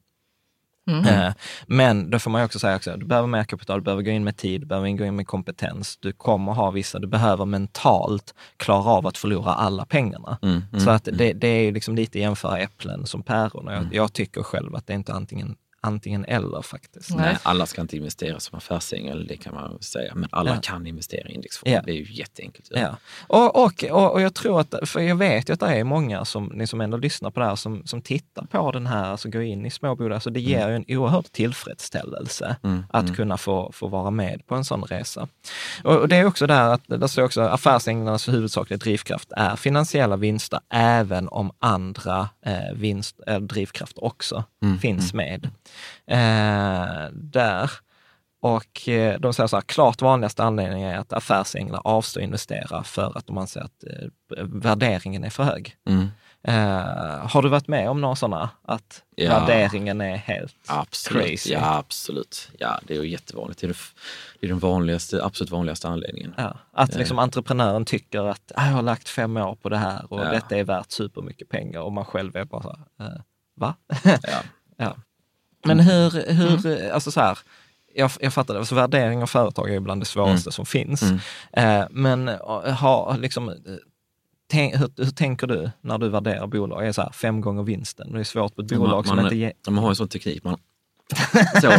Eh, 1.07 1.32
Men 1.66 2.11
då 2.11 2.18
får 2.18 2.30
man 2.30 2.44
också 2.44 2.59
säga 2.59 2.76
också, 2.76 2.96
du 2.96 3.07
behöver 3.07 3.28
mer 3.28 3.44
kapital, 3.44 3.78
du 3.78 3.84
behöver 3.84 4.03
gå 4.03 4.11
in 4.11 4.24
med 4.24 4.36
tid, 4.36 4.61
du 4.61 4.66
behöver 4.66 4.90
gå 4.90 5.05
in 5.05 5.16
med 5.16 5.26
kompetens. 5.26 5.96
Du 6.01 6.12
kommer 6.12 6.53
ha 6.53 6.70
vissa, 6.70 6.99
du 6.99 7.07
behöver 7.07 7.44
mentalt 7.44 8.34
klara 8.57 8.84
av 8.90 9.07
att 9.07 9.18
förlora 9.18 9.53
alla 9.55 9.84
pengarna. 9.86 10.38
Mm, 10.42 10.62
mm, 10.72 10.80
Så 10.80 10.90
att 10.90 11.05
det, 11.05 11.32
det 11.32 11.49
är 11.49 11.62
ju 11.62 11.72
liksom 11.72 11.96
lite 11.96 12.18
jämföra 12.18 12.59
äpplen 12.59 13.07
som 13.07 13.22
päron. 13.22 13.68
Och 13.68 13.74
jag, 13.74 13.86
jag 13.92 14.12
tycker 14.12 14.42
själv 14.42 14.74
att 14.76 14.86
det 14.86 14.92
är 14.92 14.94
inte 14.96 15.12
antingen, 15.12 15.57
antingen 15.89 16.24
eller 16.24 16.62
faktiskt. 16.62 17.11
Nej. 17.11 17.18
Nej, 17.20 17.36
alla 17.43 17.66
ska 17.66 17.80
inte 17.80 17.97
investera 17.97 18.41
som 18.41 18.59
affärsängel, 18.59 19.26
det 19.26 19.36
kan 19.36 19.55
man 19.55 19.82
säga. 19.82 20.12
Men 20.14 20.28
alla 20.32 20.55
Ja. 20.55 20.61
kan 20.62 20.86
investera 20.86 21.28
i 21.28 21.34
indexfond. 21.34 21.72
Ja. 21.74 21.82
Det 21.86 21.91
är 21.93 21.95
ju 21.95 22.07
jätteenkelt. 22.12 22.68
Ja. 22.74 22.97
Och, 23.26 23.64
och, 23.64 23.84
och, 23.91 24.12
och 24.12 24.20
jag 24.20 24.34
tror 24.34 24.61
att, 24.61 24.74
för 24.84 25.01
jag 25.01 25.16
vet 25.16 25.49
ju 25.49 25.53
att 25.53 25.61
det 25.61 25.66
är 25.66 25.84
många 25.84 26.24
som, 26.24 26.45
ni 26.55 26.66
som 26.66 26.80
ändå 26.80 26.97
lyssnar 26.97 27.30
på 27.30 27.41
det 27.41 27.47
här, 27.47 27.57
som, 27.57 27.86
som 27.86 28.03
tittar 28.03 28.45
på 28.47 28.72
den 28.72 28.86
här, 28.86 29.05
alltså 29.05 29.28
går 29.28 29.43
in 29.43 29.66
i 29.66 29.70
småbolag. 29.70 30.14
Alltså 30.14 30.30
det 30.30 30.41
ger 30.41 30.68
ju 30.68 30.74
en 30.76 30.84
oerhörd 30.89 31.24
tillfredsställelse 31.32 32.57
Mm, 32.62 32.84
att 32.91 33.16
kunna 33.16 33.36
få, 33.36 33.70
få 33.72 33.89
vara 33.89 34.11
med 34.11 34.47
på 34.47 34.55
en 34.55 34.64
sån 34.64 34.82
resa. 34.84 35.28
Och, 35.84 35.97
och 35.97 36.09
det 36.09 36.16
är 36.16 36.24
också 36.24 36.47
där 36.47 36.68
att, 36.68 36.82
där 36.86 37.07
står 37.07 37.22
också 37.22 37.43
affärsänglarnas 37.43 38.28
huvudsakliga 38.28 38.78
drivkraft 38.78 39.32
är 39.36 39.57
finansiella 39.57 40.16
vinster, 40.16 40.61
även 40.74 41.28
om 41.28 41.51
andra 41.59 42.28
eh, 42.47 42.59
vinst, 42.74 43.20
eh, 43.26 43.39
drivkrafter 43.41 44.05
också 44.05 44.45
Mm, 44.62 44.78
finns 44.78 45.14
med. 45.14 45.51
Eh, 46.07 47.09
där. 47.12 47.70
Och 48.41 48.89
eh, 48.89 49.20
de 49.20 49.35
säger 49.35 49.47
så 49.47 49.57
här, 49.57 49.61
klart 49.62 50.03
vanligaste 50.03 50.45
anledningen 50.45 50.91
är 50.91 50.99
att 50.99 51.12
affärsänglar 51.12 51.81
avstår 51.85 52.22
investera 52.22 52.85
för 52.85 53.18
att 53.18 53.26
de 53.26 53.39
anser 53.39 53.61
att 53.61 53.85
eh, 53.85 54.45
värderingen 54.45 55.24
är 55.24 55.31
för 55.31 55.43
hög. 55.43 55.76
Mm. 55.89 56.09
Eh, 56.43 57.29
har 57.29 57.43
du 57.43 57.49
varit 57.49 57.68
med 57.68 57.91
om 57.91 58.01
några 58.01 58.16
sådana? 58.16 58.51
Att 58.62 59.03
Ja. 59.16 59.31
värderingen 59.41 60.01
är 60.01 60.16
helt 60.16 60.55
Absolut. 60.66 61.26
crazy? 61.26 61.53
Ja, 61.53 61.76
absolut. 61.76 62.51
Ja, 62.59 62.81
det 62.87 62.97
är 62.97 63.03
ju 63.03 63.09
jättevanligt. 63.09 63.61
Det 63.61 63.66
är, 63.66 63.68
det, 63.68 63.76
det 64.41 64.47
är 64.47 64.49
den 64.49 64.59
vanligaste, 64.59 65.24
absolut 65.24 65.51
vanligaste 65.51 65.89
anledningen. 65.89 66.35
Ja, 66.37 66.57
att 66.72 66.95
liksom 66.95 67.18
entreprenören 67.18 67.85
tycker 67.85 68.24
att 68.29 68.53
"Ah, 68.55 68.66
jag 68.66 68.72
har 68.74 68.83
lagt 68.83 69.09
fem 69.09 69.37
år 69.37 69.55
på 69.55 69.68
det 69.68 69.76
här 69.79 70.12
och 70.12 70.20
Ja. 70.20 70.31
detta 70.31 70.57
är 70.57 70.64
värt 70.64 70.91
supermycket 70.91 71.49
pengar 71.49 71.81
och 71.81 71.93
man 71.93 72.05
själv 72.05 72.37
är 72.37 72.45
bara 72.45 72.62
så 72.62 72.76
här, 72.99 73.07
eh, 73.07 73.20
va? 73.57 73.74
Ja. 74.05 74.18
ja. 74.76 74.97
Men 75.69 75.81
hur, 75.81 76.33
hur 76.33 76.91
alltså 76.91 77.11
så 77.11 77.21
här, 77.21 77.39
jag, 77.95 78.11
jag 78.21 78.33
fattar 78.33 78.55
det, 78.55 78.61
alltså 78.61 78.75
värdering 78.75 79.23
av 79.23 79.27
företag 79.27 79.69
är 79.69 79.73
ju 79.73 79.81
bland 79.81 80.01
det 80.01 80.07
svåraste 80.07 80.53
som 80.53 80.66
finns. 80.66 81.03
Mm. 81.03 81.19
Eh, 81.53 81.87
men 81.91 82.29
eh, 82.29 82.73
ha, 82.73 83.16
liksom, 83.16 83.49
eh, 83.49 83.55
tänk, 84.51 84.75
hur, 84.75 84.91
hur 84.97 85.11
tänker 85.11 85.47
du 85.47 85.71
när 85.81 85.99
du 85.99 86.09
värderar 86.09 86.47
bolag? 86.47 86.83
Är 86.83 86.87
det 86.87 86.93
så 86.93 87.03
här, 87.03 87.12
fem 87.12 87.41
gånger 87.41 87.62
vinsten? 87.62 88.12
Det 88.12 88.21
är 88.21 88.25
svårt 88.25 88.57
på 88.57 88.62
ett 88.62 88.69
bolag 88.69 88.91
man, 88.91 89.05
som 89.05 89.16
man, 89.16 89.25
inte 89.25 89.37
ger... 89.37 89.53
man 89.69 89.79
har 89.79 89.89
en 89.89 89.97
sån 89.97 90.09
teknik. 90.09 90.45
Man, 90.45 90.59
Så 91.61 91.73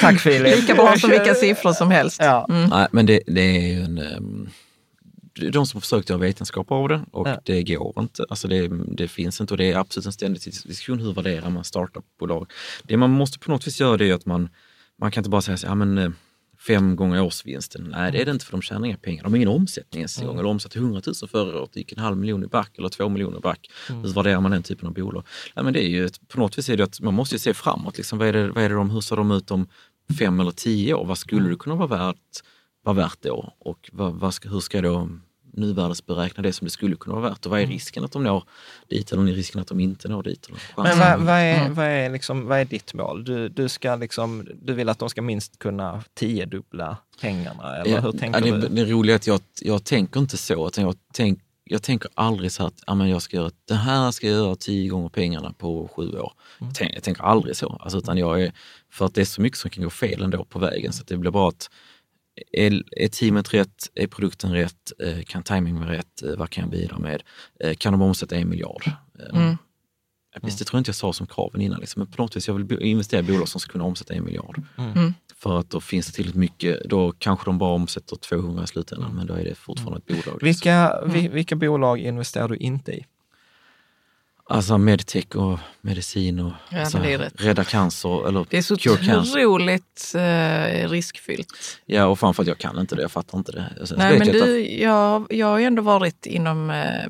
Tack 0.00 0.20
Filip. 0.20 0.56
Lika 0.56 0.74
bra 0.74 0.96
som 0.96 1.10
vilka 1.10 1.34
siffror 1.44 1.72
som 1.72 1.90
helst. 1.90 2.20
Ja. 2.20 2.46
Nej, 2.48 2.88
men 2.92 3.06
det, 3.06 3.20
det 3.26 3.40
är 3.40 3.72
ju 3.72 3.84
en... 3.84 3.98
är 3.98 4.20
de 5.52 5.66
som 5.66 5.80
försökt 5.80 6.08
göra 6.10 6.20
vetenskap 6.20 6.70
av 6.72 6.88
det 6.88 7.04
och 7.10 7.28
Ja. 7.28 7.40
det 7.44 7.62
går 7.62 7.94
inte. 7.98 8.24
Alltså 8.28 8.48
det, 8.48 8.68
det 8.96 9.08
finns 9.08 9.40
inte 9.40 9.54
och 9.54 9.58
det 9.58 9.72
är 9.72 9.76
absolut 9.76 10.06
en 10.06 10.12
ständig 10.12 10.42
diskussion. 10.42 10.98
Hur 11.00 11.12
värderar 11.12 11.50
man 11.50 11.64
startupbolag? 11.64 12.50
Det 12.82 12.96
man 12.96 13.10
måste 13.10 13.38
på 13.38 13.50
något 13.50 13.66
vis 13.66 13.80
göra 13.80 13.96
det 13.96 14.10
är 14.10 14.14
att 14.14 14.26
man, 14.26 14.48
man 15.00 15.10
kan 15.10 15.20
inte 15.20 15.30
bara 15.30 15.42
säga 15.42 15.56
så, 15.56 15.66
ja, 15.66 15.74
men, 15.74 15.98
eh, 15.98 16.10
fem 16.66 16.96
gånger 16.96 17.22
årsvinsten. 17.22 17.88
Nej, 17.90 18.12
det 18.12 18.20
är 18.20 18.24
det 18.24 18.30
inte 18.30 18.44
för 18.44 18.52
de 18.52 18.62
tjänar 18.62 18.86
inga 18.86 18.96
pengar. 18.96 19.22
De 19.22 19.32
har 19.32 19.36
ingen 19.36 19.48
omsättning 19.48 20.00
ens 20.00 20.18
en 20.18 20.26
gång. 20.26 20.38
Eller 20.38 20.48
omsatte 20.48 20.78
100 20.78 21.02
000 21.06 21.28
förra 21.28 21.60
året, 21.60 21.76
gick 21.76 21.92
en 21.92 21.98
halv 21.98 22.16
miljon 22.16 22.44
i 22.44 22.46
back 22.46 22.78
eller 22.78 22.88
två 22.88 23.08
miljoner 23.08 23.40
back. 23.40 23.70
Hur 23.88 24.12
värderar 24.14 24.40
man 24.40 24.50
den 24.50 24.62
typen 24.62 24.88
av 24.88 24.94
bolag? 24.94 25.24
Nej, 25.56 25.64
men 25.64 25.72
det 25.74 25.84
är 25.84 25.88
ju, 25.88 26.08
på 26.28 26.38
något 26.40 26.58
vis 26.58 26.68
är 26.68 26.76
det 26.76 26.84
att 26.84 27.00
man 27.00 27.14
måste 27.14 27.34
ju 27.34 27.38
se 27.38 27.54
framåt. 27.54 27.96
Liksom, 27.96 28.18
vad, 28.18 28.28
är 28.28 28.32
det, 28.32 28.48
vad 28.48 28.64
är 28.64 28.68
det 28.68 28.74
de, 28.74 28.90
hur 28.90 29.00
ser 29.00 29.16
de 29.16 29.30
ut 29.30 29.50
om 29.50 29.66
fem 30.18 30.40
eller 30.40 30.50
tio 30.50 30.94
år? 30.94 31.04
Vad 31.06 31.18
skulle 31.18 31.48
det 31.48 31.56
kunna 31.56 31.74
vara 31.74 31.88
värt, 31.88 32.42
vara 32.84 32.96
värt 32.96 33.18
då? 33.22 33.52
Och 33.58 33.90
vad, 33.92 34.14
vad 34.14 34.34
ska, 34.34 34.48
hur 34.48 34.60
ska 34.60 34.80
då 34.82 35.08
nuvärdesberäkna 35.56 36.42
det 36.42 36.52
som 36.52 36.64
det 36.64 36.70
skulle 36.70 36.96
kunna 36.96 37.16
vara 37.16 37.30
värt? 37.30 37.46
Och 37.46 37.50
vad 37.50 37.60
är 37.60 37.66
risken 37.66 38.04
att 38.04 38.12
de 38.12 38.22
når 38.22 38.44
dit 38.88 39.12
eller 39.12 39.22
är 39.22 39.34
risken 39.34 39.60
att 39.60 39.66
de 39.66 39.80
inte 39.80 40.08
når 40.08 40.22
dit? 40.22 40.48
Eller 40.48 40.58
Men 40.76 40.98
vad, 40.98 41.20
vad, 41.20 41.40
är, 41.40 41.68
vad, 41.68 41.86
är 41.86 42.10
liksom, 42.10 42.46
vad 42.46 42.58
är 42.58 42.64
ditt 42.64 42.94
mål? 42.94 43.24
Du, 43.24 43.48
du, 43.48 43.68
ska 43.68 43.96
liksom, 43.96 44.48
du 44.62 44.72
vill 44.72 44.88
att 44.88 44.98
de 44.98 45.10
ska 45.10 45.22
minst 45.22 45.58
kunna 45.58 46.02
tiodubbla 46.14 46.96
pengarna, 47.20 47.76
eller 47.76 48.00
hur 48.00 48.12
tänker 48.12 48.46
ja, 48.46 48.56
det, 48.56 48.68
du? 48.68 48.68
Det 48.68 48.84
roliga 48.84 49.14
är 49.14 49.16
att 49.16 49.26
jag, 49.26 49.40
jag 49.60 49.84
tänker 49.84 50.20
inte 50.20 50.36
så, 50.36 50.68
utan 50.68 50.84
jag, 50.84 50.94
tänk, 51.12 51.40
jag 51.64 51.82
tänker 51.82 52.10
aldrig 52.14 52.52
så 52.52 52.66
att 52.66 52.82
ja, 52.86 52.94
men 52.94 53.08
jag 53.08 53.22
ska 53.22 53.36
göra, 53.36 53.50
det 53.68 53.74
här 53.74 54.10
ska 54.10 54.26
jag 54.26 54.36
göra 54.36 54.56
tio 54.56 54.88
gånger 54.88 55.08
pengarna 55.08 55.52
på 55.58 55.88
sju 55.96 56.08
år. 56.08 56.32
Mm. 56.60 56.68
Jag, 56.68 56.74
tänk, 56.74 56.96
jag 56.96 57.02
tänker 57.02 57.22
aldrig 57.22 57.56
så, 57.56 57.78
alltså, 57.80 57.98
utan 57.98 58.18
jag 58.18 58.42
är, 58.42 58.52
för 58.90 59.06
att 59.06 59.14
det 59.14 59.20
är 59.20 59.24
så 59.24 59.40
mycket 59.40 59.58
som 59.58 59.70
kan 59.70 59.84
gå 59.84 59.90
fel 59.90 60.22
ändå 60.22 60.44
på 60.44 60.58
vägen. 60.58 60.92
Så 60.92 61.02
att 61.02 61.08
det 61.08 61.16
blir 61.16 61.30
bara 61.30 61.48
att 61.48 61.70
är, 62.52 62.82
är 62.96 63.08
teamet 63.08 63.54
rätt? 63.54 63.90
Är 63.94 64.06
produkten 64.06 64.52
rätt? 64.52 64.92
Eh, 65.02 65.22
Kan 65.22 65.42
timingen 65.42 65.80
vara 65.80 65.92
rätt? 65.92 66.22
Eh, 66.22 66.36
Vad 66.36 66.50
kan 66.50 66.62
jag 66.62 66.70
bidra 66.70 66.98
med? 66.98 67.22
Eh, 67.60 67.74
Kan 67.74 67.92
de 67.92 68.02
omsätta 68.02 68.36
en 68.36 68.48
miljard? 68.48 68.90
Mm. 69.32 69.56
Visst, 70.42 70.58
det 70.58 70.64
tror 70.64 70.76
jag 70.78 70.80
inte 70.80 70.88
jag 70.88 70.96
sa 70.96 71.12
som 71.12 71.26
kraven 71.26 71.60
innan, 71.60 71.80
liksom. 71.80 72.00
men 72.00 72.06
på 72.12 72.22
något 72.22 72.36
vis 72.36 72.48
jag 72.48 72.54
vill 72.54 72.82
investera 72.82 73.20
i 73.20 73.22
bolag 73.22 73.48
som 73.48 73.60
ska 73.60 73.72
kunna 73.72 73.84
omsätta 73.84 74.14
en 74.14 74.24
miljard. 74.24 74.62
Mm. 74.78 75.14
För 75.36 75.58
att 75.58 75.70
då 75.70 75.80
finns 75.80 76.06
det 76.06 76.12
tillräckligt 76.12 76.40
mycket, 76.40 76.80
då 76.84 77.12
kanske 77.18 77.44
de 77.44 77.58
bara 77.58 77.72
omsätter 77.74 78.16
200 78.16 78.64
i 78.64 78.66
slutändan, 78.66 79.14
men 79.14 79.26
då 79.26 79.34
är 79.34 79.44
det 79.44 79.54
fortfarande 79.54 79.98
ett 79.98 80.06
bolag. 80.06 80.18
liksom. 80.24 80.38
Vilka, 80.42 81.04
vi, 81.06 81.28
vilka 81.28 81.56
bolag 81.56 81.98
investerar 82.00 82.48
du 82.48 82.56
inte 82.56 82.92
i? 82.92 83.04
Alltså 84.46 84.78
medtech 84.78 85.36
och 85.36 85.58
medicin 85.80 86.38
och 86.40 86.52
Ja, 86.70 86.80
alltså, 86.80 86.98
rädda 87.34 87.64
cancer 87.64 88.28
eller 88.28 88.46
Det 88.50 88.58
är 88.58 88.62
så 88.62 88.74
otroligt 88.74 90.12
eh, 90.14 90.88
riskfyllt. 90.90 91.80
Ja, 91.86 92.04
och 92.06 92.18
framförallt 92.18 92.48
jag 92.48 92.58
kan 92.58 92.78
inte 92.78 92.94
det, 92.96 93.02
jag 93.02 93.12
fattar 93.12 93.38
inte 93.38 93.52
det. 93.52 93.86
Sen 93.86 93.98
Nej, 93.98 94.18
men 94.18 94.28
jag 94.28 94.36
att- 94.36 94.42
du, 94.44 94.70
jag, 94.74 95.26
jag 95.30 95.46
har 95.46 95.58
ju 95.58 95.64
ändå 95.64 95.82
varit 95.82 96.26
inom 96.26 96.70
eh, 96.70 97.06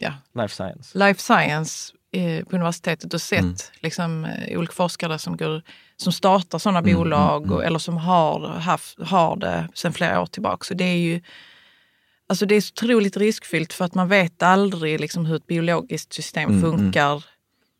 ja, 0.00 0.12
Life 0.34 0.54
science? 0.54 0.98
life 0.98 1.20
science 1.22 1.92
eh, 2.12 2.44
på 2.44 2.56
universitetet 2.56 3.14
och 3.14 3.20
sett 3.22 3.40
Mm. 3.40 3.54
liksom, 3.80 4.24
eh, 4.24 4.58
olika 4.58 4.72
forskare 4.72 5.18
som, 5.18 5.36
går, 5.36 5.62
som 5.96 6.12
startar 6.12 6.58
sådana 6.58 6.78
Mm, 6.78 6.94
bolag 6.96 7.42
mm, 7.42 7.54
Och, 7.56 7.64
eller 7.64 7.78
som 7.78 7.96
har, 7.96 8.48
haft, 8.48 8.98
har 9.02 9.36
det 9.36 9.68
sedan 9.74 9.92
flera 9.92 10.20
år 10.20 10.26
tillbaka. 10.26 10.64
Så 10.64 10.74
det 10.74 10.84
är 10.84 10.96
ju 10.98 11.20
alltså 12.30 12.46
det 12.46 12.54
är 12.54 12.60
så 12.60 12.72
otroligt 12.72 13.16
riskfyllt 13.16 13.72
för 13.72 13.84
att 13.84 13.94
man 13.94 14.08
vet 14.08 14.42
aldrig 14.42 15.00
liksom, 15.00 15.26
hur 15.26 15.36
ett 15.36 15.46
biologiskt 15.46 16.12
system 16.12 16.50
Mm, 16.50 16.64
mm. 16.64 16.78
funkar 16.78 17.24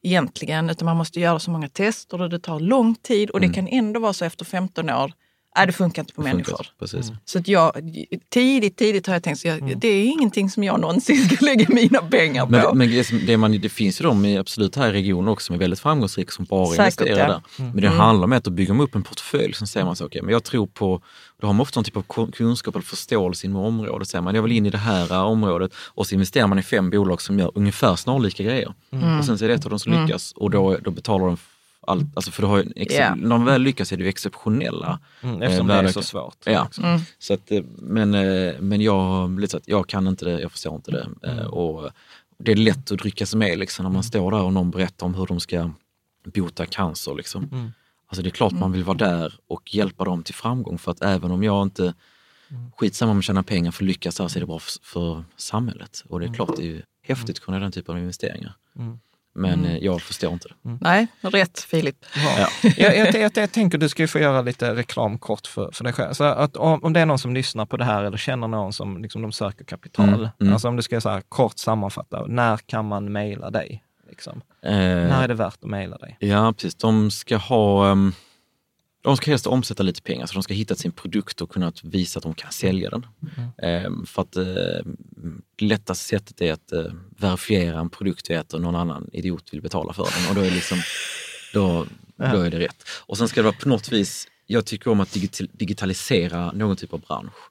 egentligen. 0.02 0.70
Utan 0.70 0.86
man 0.86 0.96
måste 0.96 1.20
göra 1.20 1.38
så 1.38 1.50
många 1.50 1.68
tester 1.68 2.20
och 2.20 2.30
det 2.30 2.38
tar 2.38 2.60
lång 2.60 2.94
tid 2.94 3.30
och 3.30 3.40
det 3.40 3.48
kan 3.48 3.68
ändå 3.68 4.00
vara 4.00 4.12
så 4.12 4.24
efter 4.24 4.44
15 4.44 4.90
år, 4.90 5.12
nej 5.56 5.66
det 5.66 5.72
funkar 5.72 6.02
inte 6.02 6.14
på 6.14 6.20
Mm. 6.22 6.32
funkar. 6.32 6.52
människor. 6.52 6.66
Precis. 6.78 7.12
Så 7.24 7.38
att 7.38 7.48
jag, 7.48 7.72
tidigt, 8.28 8.76
tidigt 8.76 9.06
har 9.06 9.14
jag 9.14 9.22
tänkt, 9.22 9.38
så 9.40 9.48
jag, 9.48 9.58
Mm. 9.58 9.78
det 9.80 9.88
är 9.88 10.04
ingenting 10.04 10.50
som 10.50 10.64
jag 10.64 10.80
någonsin 10.80 11.24
ska 11.28 11.44
lägga 11.44 11.66
mina 11.74 11.98
pengar 12.02 12.46
på. 12.46 12.50
Men, 12.52 12.78
men 12.78 13.04
det, 13.26 13.36
man, 13.36 13.52
det 13.60 13.68
finns 13.68 14.00
ju 14.00 14.04
de 14.04 14.24
i, 14.24 14.38
absolut 14.38 14.76
här 14.76 14.88
i 14.88 14.92
regionen 14.92 15.28
också 15.28 15.44
som 15.46 15.54
är 15.54 15.58
väldigt 15.58 15.80
framgångsrika 15.80 16.30
som 16.30 16.44
bara 16.44 16.66
Säkert, 16.66 17.00
investerar 17.00 17.18
ja. 17.18 17.26
där. 17.26 17.42
Mm. 17.64 17.72
Men 17.72 17.82
det 17.82 17.88
handlar 17.88 18.24
om 18.24 18.32
att 18.32 18.44
bygga 18.44 18.74
upp 18.74 18.94
en 18.94 19.02
portfölj. 19.02 19.52
Sen 19.54 19.66
säger 19.66 19.86
man 19.86 19.96
så, 19.96 20.06
okej, 20.06 20.22
men 20.22 20.32
jag 20.32 20.44
tror 20.44 20.66
på, 20.66 21.02
då 21.40 21.46
har 21.46 21.54
man 21.54 21.60
ofta 21.60 21.80
någon 21.80 21.84
typ 21.84 21.96
av 21.96 22.02
kun- 22.08 22.32
kunskap 22.32 22.74
eller 22.74 22.84
förståelse 22.84 23.46
inom 23.46 23.64
området. 23.64 24.08
Säger 24.08 24.22
man, 24.22 24.34
jag 24.34 24.42
vill 24.42 24.52
in 24.52 24.66
i 24.66 24.70
det 24.70 24.78
här 24.78 25.22
området 25.24 25.72
och 25.74 26.06
så 26.06 26.14
investerar 26.14 26.46
man 26.46 26.58
i 26.58 26.62
fem 26.62 26.90
bolag 26.90 27.22
som 27.22 27.38
gör 27.38 27.52
ungefär 27.54 27.96
snarlika 27.96 28.42
grejer. 28.42 28.74
Mm. 28.92 29.18
Och 29.18 29.24
sen 29.24 29.38
så 29.38 29.44
är 29.44 29.48
det 29.48 29.54
ett 29.54 29.64
av 29.64 29.70
dem 29.70 29.78
som 29.78 29.92
lyckas 29.92 30.32
och 30.36 30.50
då, 30.50 30.76
då 30.76 30.90
betalar 30.90 31.26
de 31.26 31.36
allt, 31.86 32.16
alltså 32.16 32.30
för 32.30 32.42
du 32.42 32.48
har 32.48 32.58
ju 32.58 32.72
Ja. 32.74 33.14
när 33.14 33.28
de 33.30 33.44
väl 33.44 33.62
lyckas 33.62 33.92
är 33.92 33.96
det 33.96 34.02
ju 34.02 34.08
exceptionella. 34.08 34.98
Mm, 35.22 35.42
eftersom 35.42 35.70
eh, 35.70 35.82
det 35.82 35.88
är 35.88 35.92
så 35.92 36.02
svårt. 36.02 36.36
Ja, 36.44 36.68
Mm. 36.78 37.00
så 37.18 37.34
att, 37.34 37.50
eh, 37.50 37.62
men, 37.78 38.14
eh, 38.14 38.54
men 38.60 38.80
jag, 38.80 39.40
lite 39.40 39.50
så 39.50 39.56
att 39.56 39.68
jag 39.68 39.86
kan 39.88 40.06
inte 40.06 40.24
det, 40.24 40.40
jag 40.40 40.52
förstår 40.52 40.74
inte 40.76 40.90
det. 40.90 41.08
Eh, 41.22 41.46
Och 41.46 41.90
det 42.38 42.52
är 42.52 42.56
lätt 42.56 42.92
att 42.92 43.02
rycka 43.02 43.26
sig 43.26 43.38
med 43.38 43.58
liksom, 43.58 43.82
när 43.84 43.90
man 43.92 44.02
står 44.02 44.30
där 44.30 44.42
och 44.42 44.52
någon 44.52 44.70
berättar 44.70 45.06
om 45.06 45.14
hur 45.14 45.26
de 45.26 45.40
ska 45.40 45.70
bota 46.24 46.66
cancer. 46.66 47.14
Liksom. 47.14 47.48
Mm. 47.52 47.72
Alltså 48.06 48.22
det 48.22 48.28
är 48.28 48.30
klart 48.30 48.52
man 48.52 48.72
vill 48.72 48.84
vara 48.84 48.96
där 48.96 49.34
och 49.46 49.74
hjälpa 49.74 50.04
dem 50.04 50.22
till 50.22 50.34
framgång 50.34 50.78
för 50.78 50.90
att 50.92 51.02
även 51.02 51.30
om 51.30 51.42
jag 51.42 51.62
inte 51.62 51.94
skitsamma 52.76 53.12
om 53.12 53.18
att 53.18 53.24
tjäna 53.24 53.42
pengar 53.42 53.70
för 53.70 53.84
att 53.84 53.86
lyckas 53.88 54.18
här 54.18 54.28
så 54.28 54.38
är 54.38 54.40
det 54.40 54.46
bra 54.46 54.58
för, 54.58 54.72
för 54.82 55.24
samhället. 55.36 56.04
Och 56.08 56.20
det 56.20 56.26
är 56.26 56.34
klart 56.34 56.56
det 56.56 56.62
är 56.62 56.66
ju 56.66 56.82
häftigt 57.02 57.36
att 57.36 57.40
kunna 57.44 57.56
göra 57.56 57.62
den 57.64 57.72
typen 57.72 57.94
av 57.94 58.00
investeringar. 58.00 58.54
Mm. 58.78 58.98
Men 59.34 59.64
eh, 59.64 59.76
jag 59.78 60.02
förstår 60.02 60.32
inte 60.32 60.48
det. 60.48 60.78
Nej, 60.80 61.06
rätt 61.20 61.60
Filip. 61.60 61.96
Ja. 62.14 62.48
jag, 62.76 62.96
jag, 62.96 63.14
jag, 63.14 63.32
jag 63.34 63.52
tänker 63.52 63.78
du 63.78 63.88
ska 63.88 64.02
ju 64.02 64.06
få 64.06 64.18
göra 64.18 64.42
lite 64.42 64.74
reklam 64.74 65.18
kort 65.18 65.46
för, 65.46 65.70
för 65.72 65.84
dig 65.84 65.92
själv. 65.92 66.12
Så 66.12 66.24
att 66.24 66.56
om, 66.56 66.84
om 66.84 66.92
det 66.92 67.00
är 67.00 67.06
någon 67.06 67.18
som 67.18 67.34
lyssnar 67.34 67.66
på 67.66 67.76
det 67.76 67.84
här 67.84 68.04
eller 68.04 68.16
känner 68.18 68.48
någon 68.48 68.72
som 68.72 69.02
liksom, 69.02 69.22
de 69.22 69.32
söker 69.32 69.64
kapital, 69.64 70.08
Mm, 70.08 70.28
mm. 70.40 70.52
alltså 70.52 70.68
om 70.68 70.76
du 70.76 70.82
ska 70.82 71.00
så 71.00 71.08
här, 71.08 71.22
kort 71.28 71.58
sammanfatta, 71.58 72.26
när 72.26 72.56
kan 72.56 72.88
man 72.88 73.12
mejla 73.12 73.50
dig? 73.50 73.84
Liksom? 74.08 74.40
Eh, 74.62 74.72
När 74.72 75.22
är 75.22 75.28
det 75.28 75.34
värt 75.34 75.54
att 75.62 75.70
mejla 75.70 75.96
dig? 75.98 76.16
Ja, 76.20 76.52
precis. 76.52 76.74
De 76.74 77.10
ska 77.10 77.36
ha... 77.36 77.90
ehm, 77.90 78.12
De 79.02 79.16
ska 79.16 79.30
helst 79.30 79.46
omsätta 79.46 79.82
lite 79.82 80.02
pengar, 80.02 80.26
så 80.26 80.34
de 80.34 80.42
ska 80.42 80.54
hitta 80.54 80.74
sin 80.74 80.92
produkt 80.92 81.40
och 81.40 81.50
kunna 81.50 81.72
visa 81.82 82.18
att 82.18 82.22
de 82.22 82.34
kan 82.34 82.52
sälja 82.52 82.90
den. 82.90 83.06
Ehm, 83.62 84.06
För 84.06 84.22
att 84.22 84.36
eh, 84.36 84.44
det 85.56 85.64
lättaste 85.64 86.04
sättet 86.04 86.40
är 86.40 86.52
att 86.52 86.72
eh, 86.72 86.84
verifiera 87.18 87.80
en 87.80 87.90
produkt 87.90 88.30
vet 88.30 88.54
att 88.54 88.60
någon 88.60 88.76
annan 88.76 89.10
idiot 89.12 89.52
vill 89.52 89.62
betala 89.62 89.92
för 89.92 90.04
den. 90.04 90.28
Och 90.28 90.34
då 90.34 90.40
är, 90.40 90.50
liksom, 90.50 90.78
då, 91.52 91.86
då 92.16 92.40
är 92.40 92.50
det 92.50 92.58
rätt. 92.58 92.84
Och 92.88 93.18
sen 93.18 93.28
ska 93.28 93.40
det 93.40 93.44
vara 93.44 93.56
på 93.62 93.68
något 93.68 93.92
vis, 93.92 94.28
jag 94.46 94.66
tycker 94.66 94.90
om 94.90 95.00
att 95.00 95.12
digital, 95.12 95.48
digitalisera 95.52 96.52
någon 96.52 96.76
typ 96.76 96.92
av 96.92 97.00
bransch. 97.00 97.49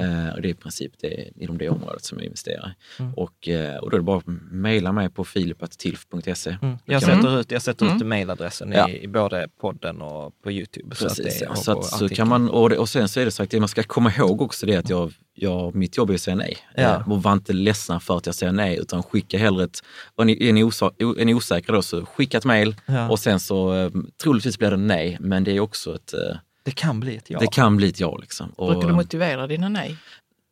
Eh, 0.00 0.34
och 0.34 0.42
det 0.42 0.48
är 0.48 0.50
i 0.50 0.54
princip 0.54 0.92
det, 1.00 1.30
inom 1.36 1.58
det 1.58 1.68
området 1.68 2.04
som 2.04 2.18
jag 2.18 2.24
investerar 2.24 2.74
i. 2.98 3.02
Och, 3.16 3.48
eh, 3.48 3.76
och 3.76 3.90
då 3.90 3.96
är 3.96 3.98
det 4.00 4.04
bara 4.04 4.18
att 4.18 4.26
mejla 4.50 4.92
mig 4.92 5.10
på 5.10 5.24
filip.tilf.se. 5.24 6.56
Mm. 6.62 6.76
Jag 6.84 7.02
sätter 7.02 7.40
ut, 7.40 7.50
jag 7.50 7.62
sätter 7.62 7.96
ut 7.96 8.06
mejladressen 8.06 8.72
Ja. 8.72 8.88
i, 8.88 9.02
i 9.04 9.08
både 9.08 9.48
podden 9.60 10.02
och 10.02 10.42
på 10.42 10.50
Youtube. 10.52 10.94
Så 10.96 11.06
att 11.06 11.16
Precis, 11.16 11.40
det, 11.40 11.46
och 11.46 11.58
så, 11.58 11.72
att, 11.78 11.84
så 11.84 12.08
kan 12.08 12.28
man, 12.28 12.50
och, 12.50 12.70
det, 12.70 12.78
och 12.78 12.88
sen 12.88 13.08
så 13.08 13.20
är 13.20 13.24
det 13.24 13.30
så 13.30 13.42
att 13.42 13.50
det 13.50 13.60
man 13.60 13.68
ska 13.68 13.82
komma 13.82 14.12
ihåg 14.18 14.42
också 14.42 14.66
det 14.66 14.74
är 14.74 14.78
att 14.78 14.90
jag, 14.90 15.12
jag, 15.34 15.74
mitt 15.74 15.96
jobb 15.96 16.10
är 16.10 16.14
att 16.14 16.20
säga 16.20 16.36
nej. 16.36 16.56
Ja. 16.74 16.82
Eh, 16.82 17.08
Och 17.10 17.22
var 17.22 17.32
inte 17.32 17.52
ledsna 17.52 18.00
för 18.00 18.16
att 18.16 18.26
jag 18.26 18.34
säger 18.34 18.52
nej, 18.52 18.78
utan 18.80 19.02
skicka 19.02 19.38
hellre 19.38 19.64
ett, 19.64 19.78
är 20.18 20.24
ni, 20.24 20.48
är 20.48 20.52
ni, 20.52 20.64
osa, 20.64 20.90
är 20.98 21.24
ni 21.24 21.34
osäkra 21.34 21.74
då 21.74 21.82
så 21.82 22.06
skicka 22.06 22.38
ett 22.38 22.44
mejl 22.44 22.74
Ja. 22.86 23.10
och 23.10 23.18
sen 23.18 23.40
så 23.40 23.90
troligtvis 24.22 24.58
blir 24.58 24.70
det 24.70 24.76
nej, 24.76 25.16
men 25.20 25.44
det 25.44 25.50
är 25.56 25.60
också 25.60 25.94
ett, 25.94 26.14
Det 26.62 26.70
kan 26.70 27.00
bli 27.00 27.16
ett 27.16 27.30
ja. 27.30 27.38
det 27.38 27.46
kan 27.52 27.76
bli 27.76 27.88
ett 27.88 28.00
ja 28.00 28.16
liksom. 28.16 28.48
Och, 28.56 28.72
Brukar 28.72 28.88
du 28.88 28.94
motivera 28.94 29.46
dina 29.46 29.68
nej? 29.68 29.96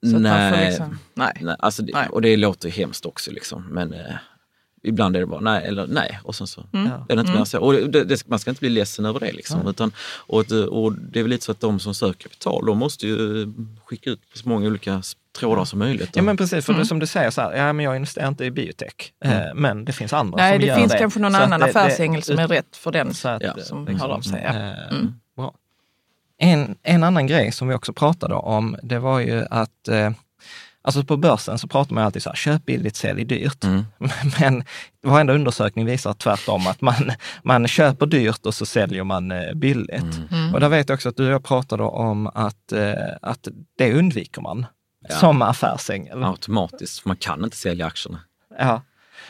Nej, 0.02 0.66
liksom, 0.68 0.98
nej. 1.14 1.32
nej, 1.40 1.56
alltså 1.58 1.82
det, 1.82 1.92
Nej. 1.94 2.08
och 2.08 2.22
det 2.22 2.36
låter 2.36 2.68
ju 2.68 2.74
hemskt 2.74 3.06
också 3.06 3.30
liksom, 3.30 3.66
men 3.70 3.92
eh, 3.92 4.00
ibland 4.82 5.16
är 5.16 5.20
det 5.20 5.26
bara 5.26 5.40
nej 5.40 5.64
eller 5.66 5.86
nej 5.86 6.18
och 6.24 6.34
sen 6.34 6.46
så 6.46 6.64
Mm. 6.72 6.86
Är 7.08 7.14
det 7.16 7.20
inte 7.20 7.32
mer 7.32 7.44
så. 7.44 7.60
Och 7.60 7.72
det, 7.72 8.04
det, 8.04 8.28
man 8.28 8.38
ska 8.38 8.50
inte 8.50 8.60
bli 8.60 8.68
ledsen 8.68 9.04
över 9.04 9.20
det. 9.20 9.32
Liksom, 9.32 9.68
utan, 9.68 9.92
och, 10.26 10.44
det- 10.44 10.66
och 10.66 10.92
det 10.92 11.18
är 11.18 11.22
väl 11.22 11.30
lite 11.30 11.44
så 11.44 11.52
att 11.52 11.60
de 11.60 11.80
som 11.80 11.94
söker 11.94 12.22
kapital, 12.22 12.66
de 12.66 12.78
måste 12.78 13.06
ju 13.06 13.46
skicka 13.84 14.10
ut 14.10 14.30
på 14.32 14.38
så 14.38 14.48
många 14.48 14.66
olika 14.68 15.02
trådar 15.38 15.64
som 15.64 15.78
möjligt. 15.78 16.10
Ja 16.14 16.22
men 16.22 16.36
precis, 16.36 16.64
för 16.64 16.72
Mm. 16.72 16.82
det, 16.82 16.86
som 16.88 16.98
du 16.98 17.06
säger 17.06 17.30
så 17.30 17.40
här, 17.40 17.52
ja 17.56 17.72
men 17.72 17.84
jag 17.84 17.96
investerar 17.96 18.28
inte 18.28 18.44
i 18.44 18.50
biotech, 18.50 19.12
eh, 19.24 19.40
men 19.54 19.84
det 19.84 19.92
finns 19.92 20.12
andra 20.12 20.36
Nej, 20.36 20.52
som 20.52 20.60
det 20.60 20.66
gör 20.66 20.76
finns 20.76 20.92
det. 20.92 20.98
kanske 20.98 21.20
någon 21.20 21.32
Så 21.32 21.38
annan 21.38 21.60
det- 21.60 21.66
affärsängel 21.66 22.22
som 22.22 22.36
det- 22.36 22.42
är 22.42 22.48
rätt 22.48 22.76
för 22.76 22.92
den 22.92 23.14
så 23.14 23.28
att, 23.28 23.42
Ja, 23.42 23.52
som 23.62 23.84
liksom, 23.86 24.00
hör 24.00 24.08
av 24.16 24.20
sig. 24.20 24.42
Ja. 24.44 24.48
eh, 24.50 24.88
Mm. 24.96 25.12
En, 26.38 26.76
en 26.82 27.04
annan 27.04 27.26
grej 27.26 27.52
som 27.52 27.68
vi 27.68 27.74
också 27.74 27.92
pratade 27.92 28.34
om, 28.34 28.76
det 28.82 28.98
var 28.98 29.20
ju 29.20 29.44
att 29.50 29.88
eh, 29.88 30.10
Alltså 30.82 31.04
på 31.04 31.16
börsen 31.16 31.58
så 31.58 31.68
pratar 31.68 31.94
man 31.94 32.04
alltid 32.04 32.22
så 32.22 32.30
här, 32.30 32.36
köp 32.36 32.66
billigt, 32.66 32.96
sälj 32.96 33.24
dyrt. 33.24 33.64
Mm. 33.64 33.84
Men 34.40 34.64
varenda 35.02 35.32
undersökning 35.32 35.86
visar 35.86 36.12
tvärtom 36.14 36.66
att 36.66 36.80
man, 36.80 37.12
man 37.42 37.68
köper 37.68 38.06
dyrt 38.06 38.46
och 38.46 38.54
så 38.54 38.66
säljer 38.66 39.04
man 39.04 39.30
eh, 39.30 39.54
billigt. 39.54 40.20
Mm. 40.30 40.54
Och 40.54 40.60
där 40.60 40.68
vet 40.68 40.88
jag 40.88 40.96
också 40.96 41.08
att 41.08 41.16
du 41.16 41.26
och 41.26 41.32
jag 41.32 41.44
pratade 41.44 41.82
om 41.82 42.26
att, 42.26 42.72
eh, 42.72 42.92
att 43.22 43.48
det 43.78 43.94
undviker 43.94 44.40
man 44.42 44.66
Ja. 45.08 45.14
som 45.14 45.42
affärsängel. 45.42 46.24
Automatiskt, 46.24 47.04
man 47.04 47.16
kan 47.16 47.44
inte 47.44 47.56
sälja 47.56 47.86
aktierna. 47.86 48.20
Ja. 48.58 48.82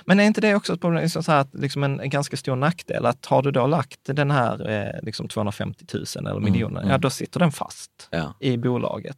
Men 0.05 0.21
är 0.21 0.25
inte 0.25 0.41
det 0.41 0.55
också 0.55 0.73
ett 0.75 0.81
problem, 0.81 1.03
liksom 1.03 1.23
så 1.23 1.33
här, 1.33 1.41
att 1.41 1.55
liksom 1.55 1.83
en, 1.85 2.01
en 2.01 2.11
ganska 2.11 2.37
stor 2.37 2.57
nackdel? 2.57 3.07
Att 3.07 3.27
har 3.27 3.43
du 3.43 3.51
då 3.51 3.67
lagt 3.67 4.01
den 4.05 4.31
här 4.31 4.71
eh, 4.71 5.03
liksom 5.05 5.29
250 5.29 5.85
000 5.95 6.05
eller 6.27 6.41
miljoner, 6.41 6.81
mm. 6.81 6.91
ja 6.91 6.99
då 6.99 7.11
sitter 7.11 7.41
den 7.41 7.53
fast 7.53 8.09
Ja. 8.11 8.35
i 8.41 8.57
bolaget. 8.57 9.17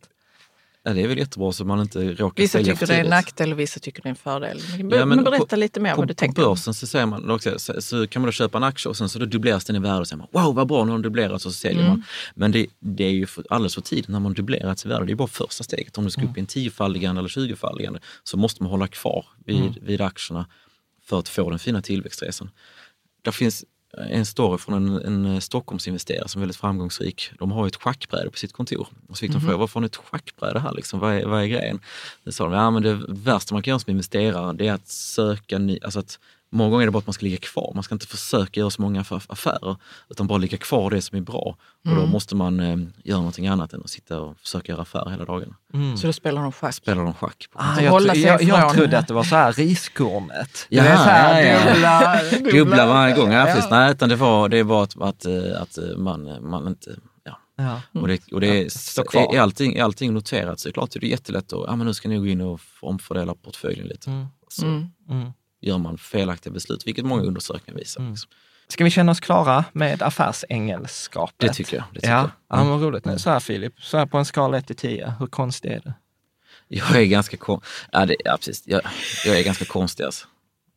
Ja, 0.82 0.92
det 0.92 1.02
är 1.02 1.08
väl 1.08 1.18
jättebra 1.18 1.52
så 1.52 1.64
man 1.64 1.80
inte 1.80 2.12
råkar 2.14 2.42
Vissa 2.42 2.52
sälja 2.58 2.64
tycker 2.74 2.86
för 2.86 2.92
det 2.94 3.00
är 3.00 3.04
en 3.04 3.10
nackdel 3.10 3.52
och 3.52 3.58
vissa 3.60 3.80
tycker 3.80 4.02
det 4.02 4.06
är 4.06 4.10
en 4.10 4.16
fördel. 4.16 4.60
Men, 4.78 4.90
Ja, 4.90 4.98
men 4.98 5.08
men 5.08 5.24
berätta 5.24 5.46
på- 5.46 5.56
lite 5.56 5.80
mer 5.80 5.94
på, 5.94 6.00
vad 6.00 6.08
du 6.08 6.14
på 6.14 6.18
tänker. 6.18 6.42
börsen 6.42 6.74
så, 6.74 6.86
säger 6.86 7.06
man, 7.06 7.30
också, 7.30 7.58
så, 7.58 7.82
så 7.82 8.06
kan 8.06 8.22
man 8.22 8.26
då 8.28 8.32
köpa 8.32 8.58
en 8.58 8.64
aktie 8.64 8.88
och 8.90 8.96
sen 8.96 9.08
så 9.08 9.18
då 9.18 9.24
dubbleras 9.24 9.64
den 9.64 9.76
i 9.76 9.78
värde 9.78 9.98
och 9.98 10.08
säger 10.08 10.18
man 10.18 10.44
wow 10.44 10.54
vad 10.54 10.66
bra, 10.68 10.84
nu 10.84 10.90
har 10.90 10.98
den 10.98 11.02
dubblerats 11.02 11.46
och 11.46 11.52
så 11.52 11.58
säljer 11.58 11.80
Mm. 11.80 11.90
man. 11.90 12.02
Men 12.34 12.52
det, 12.52 12.66
det 12.78 13.04
är 13.04 13.10
ju 13.10 13.26
för, 13.26 13.44
alldeles 13.50 13.74
för 13.74 13.80
tidigt 13.82 14.08
när 14.08 14.20
man 14.20 14.32
dubblerats 14.34 14.84
i 14.84 14.88
värde. 14.88 15.06
Det 15.06 15.12
är 15.12 15.16
bara 15.16 15.28
första 15.28 15.64
steget. 15.64 15.98
Om 15.98 16.04
du 16.04 16.10
ska 16.10 16.22
upp 16.22 16.36
i 16.36 16.40
en 16.40 16.46
tiofaldigande 16.46 17.18
eller 17.18 17.28
tjugofaldigande 17.28 18.00
så 18.24 18.36
måste 18.36 18.62
man 18.62 18.70
hålla 18.70 18.86
kvar 18.86 19.26
vid, 19.46 19.78
vid 19.82 20.00
aktierna 20.00 20.46
för 21.10 21.18
att 21.18 21.28
få 21.28 21.50
den 21.50 21.58
fina 21.58 21.82
tillväxtresan. 21.82 22.50
Det 23.22 23.32
finns 23.32 23.64
en 23.98 24.26
story 24.26 24.58
från 24.58 24.74
en, 24.74 25.26
en 25.26 25.40
Stockholmsinvesterare 25.40 26.28
som 26.28 26.38
är 26.38 26.42
väldigt 26.42 26.56
framgångsrik. 26.56 27.30
De 27.38 27.52
har 27.52 27.66
ett 27.66 27.76
schackbräde 27.76 28.30
på 28.30 28.38
sitt 28.38 28.52
kontor. 28.52 28.88
Och 29.08 29.16
så 29.16 29.20
fick 29.20 29.32
de 29.32 29.40
fråga, 29.40 29.56
varför 29.56 29.74
har 29.74 29.80
ni 29.80 29.86
ett 29.86 29.96
schackbräde 29.96 30.60
här? 30.60 30.72
Liksom? 30.72 31.00
Vad, 31.00 31.14
är, 31.14 31.26
vad 31.26 31.42
är 31.42 31.46
grejen? 31.46 31.80
Det 32.24 32.32
sa 32.32 32.44
de, 32.44 32.52
ja 32.52 32.70
men 32.70 32.82
det 32.82 33.00
värsta 33.08 33.54
man 33.54 33.62
kan 33.62 33.70
göra 33.72 33.78
som 33.78 33.90
investerare 33.90 34.52
det 34.52 34.68
är 34.68 34.72
att 34.72 34.88
söka 34.88 35.58
ny, 35.58 35.78
alltså 35.82 35.98
att 35.98 36.18
Många 36.52 36.70
gånger 36.70 36.82
är 36.82 36.86
det 36.86 36.92
bara 36.92 36.98
att 36.98 37.06
man 37.06 37.14
ska 37.14 37.24
ligga 37.26 37.38
kvar. 37.38 37.72
Man 37.74 37.82
ska 37.82 37.94
inte 37.94 38.06
försöka 38.06 38.60
göra 38.60 38.70
så 38.70 38.82
många 38.82 39.02
affär- 39.02 39.26
affärer 39.28 39.76
utan 40.08 40.26
bara 40.26 40.38
ligga 40.38 40.58
kvar 40.58 40.90
det 40.90 41.02
som 41.02 41.18
är 41.18 41.22
bra. 41.22 41.56
Och 41.90 41.96
då 41.96 42.06
måste 42.06 42.36
man 42.36 42.60
eh, 42.60 42.76
göra 43.04 43.18
någonting 43.18 43.46
annat 43.46 43.72
än 43.72 43.80
att 43.80 43.90
sitta 43.90 44.20
och 44.20 44.38
försöka 44.40 44.72
göra 44.72 44.82
affärer 44.82 45.10
hela 45.10 45.24
dagarna. 45.24 45.54
Så 45.96 46.06
då 46.06 46.12
spelar 46.12 46.42
de 46.42 46.52
schack. 46.52 46.74
Spelar 46.74 47.04
de 47.04 47.14
schack. 47.14 47.46
På 47.52 47.58
Ah, 47.62 47.80
jag, 47.80 48.02
jag, 48.06 48.16
jag 48.16 48.42
ifrån- 48.42 48.74
trodde 48.74 48.98
att 48.98 49.08
det 49.08 49.14
var 49.14 49.24
så 49.24 49.36
här 49.36 49.52
riskornet. 49.52 50.66
Ja, 50.68 50.82
vet, 50.82 50.98
så 50.98 51.04
här, 51.04 51.42
ja, 51.42 51.58
ja. 51.58 51.74
dubbla- 51.74 52.52
Dubbla 52.58 52.86
varje 52.86 53.14
gång. 53.16 53.32
Ja, 53.32 53.44
precis. 53.44 53.70
Nej, 53.70 53.90
utan 53.92 54.08
det 54.08 54.16
var, 54.16 54.48
det 54.48 54.62
var 54.62 54.82
att, 54.82 55.00
att, 55.02 55.24
eh, 55.26 55.62
att 55.62 55.78
eh, 55.78 55.96
man, 55.96 56.48
man 56.50 56.68
inte... 56.68 56.90
Ja. 57.24 57.38
Ja. 57.56 58.00
Och 58.00 58.08
det, 58.08 58.32
och 58.32 58.40
det 58.40 58.46
är, 58.64 59.04
kvar. 59.04 59.34
är, 59.34 59.40
allting, 59.40 59.74
är 59.76 59.82
allting 59.84 60.14
noterat 60.14 60.60
så 60.60 60.68
är 60.68 60.70
det 60.70 60.74
klart 60.74 60.90
det 60.90 61.06
är 61.06 61.10
jättelätt 61.10 61.52
att 61.52 61.64
ja, 61.66 61.76
men 61.76 61.86
nu 61.86 61.94
ska 61.94 62.08
ni 62.08 62.16
gå 62.18 62.26
in 62.26 62.40
och 62.40 62.60
omfördela 62.80 63.34
portföljen 63.34 63.86
lite. 63.86 64.10
Mm. 64.10 64.26
Så 64.48 64.66
Mm. 64.66 64.86
Mm. 65.10 65.32
Gör 65.60 65.78
man 65.78 65.98
felaktiga 65.98 66.52
beslut, 66.52 66.86
vilket 66.86 67.04
många 67.04 67.22
undersökningar 67.22 67.78
visar. 67.78 68.00
Mm. 68.00 68.14
Ska 68.68 68.84
vi 68.84 68.90
känna 68.90 69.12
oss 69.12 69.20
klara 69.20 69.64
med 69.72 70.02
affärsengelskapet? 70.02 71.34
Det 71.38 71.52
tycker 71.54 71.76
jag. 71.76 71.84
Det 71.92 72.00
tycker 72.00 72.12
Ja, 72.12 72.30
jag. 72.48 72.58
ja 72.58 72.64
men 72.64 72.80
roligt. 72.80 73.20
Så 73.20 73.30
här 73.30 73.40
Filip, 73.40 73.74
så 73.82 73.98
här 73.98 74.06
på 74.06 74.18
en 74.18 74.24
skala 74.24 74.58
1 74.58 74.66
till 74.66 74.76
10, 74.76 75.14
hur 75.18 75.26
konstig 75.26 75.70
är 75.72 75.80
du? 75.84 75.92
Jag 76.68 76.96
är 76.96 77.04
ganska, 77.04 77.36
kon- 77.36 77.60
ja, 77.92 78.06
det, 78.06 78.16
ja, 78.24 78.36
precis. 78.36 78.62
Jag, 78.66 78.80
jag 79.26 79.38
är 79.38 79.42
ganska 79.44 79.64
konstig 79.64 80.04
alltså. 80.04 80.26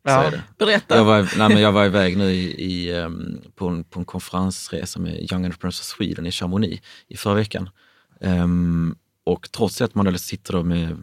Så 0.06 0.10
Ja. 0.10 0.32
Berätta. 0.58 0.96
Jag 0.96 1.04
var, 1.04 1.22
nej, 1.38 1.48
men 1.48 1.60
jag 1.60 1.72
var 1.72 1.84
iväg 1.86 2.16
nu 2.16 2.30
i, 2.32 2.64
i, 2.64 2.94
ehm, 2.98 3.40
på, 3.54 3.68
en, 3.68 3.84
på 3.84 3.98
en 4.00 4.04
konferensresa 4.04 4.98
med 5.00 5.12
Young 5.32 5.44
Entrepreneurs 5.44 5.80
of 5.80 5.84
Sweden 5.86 6.26
i 6.26 6.30
Chamonix 6.30 6.82
i 7.08 7.16
förra 7.16 7.34
veckan. 7.34 7.70
Ehm, 8.20 8.96
och 9.24 9.50
trots 9.52 9.80
att 9.82 9.94
man 9.94 10.04
då 10.04 10.18
sitter 10.18 10.52
då 10.52 10.62
med, 10.62 11.02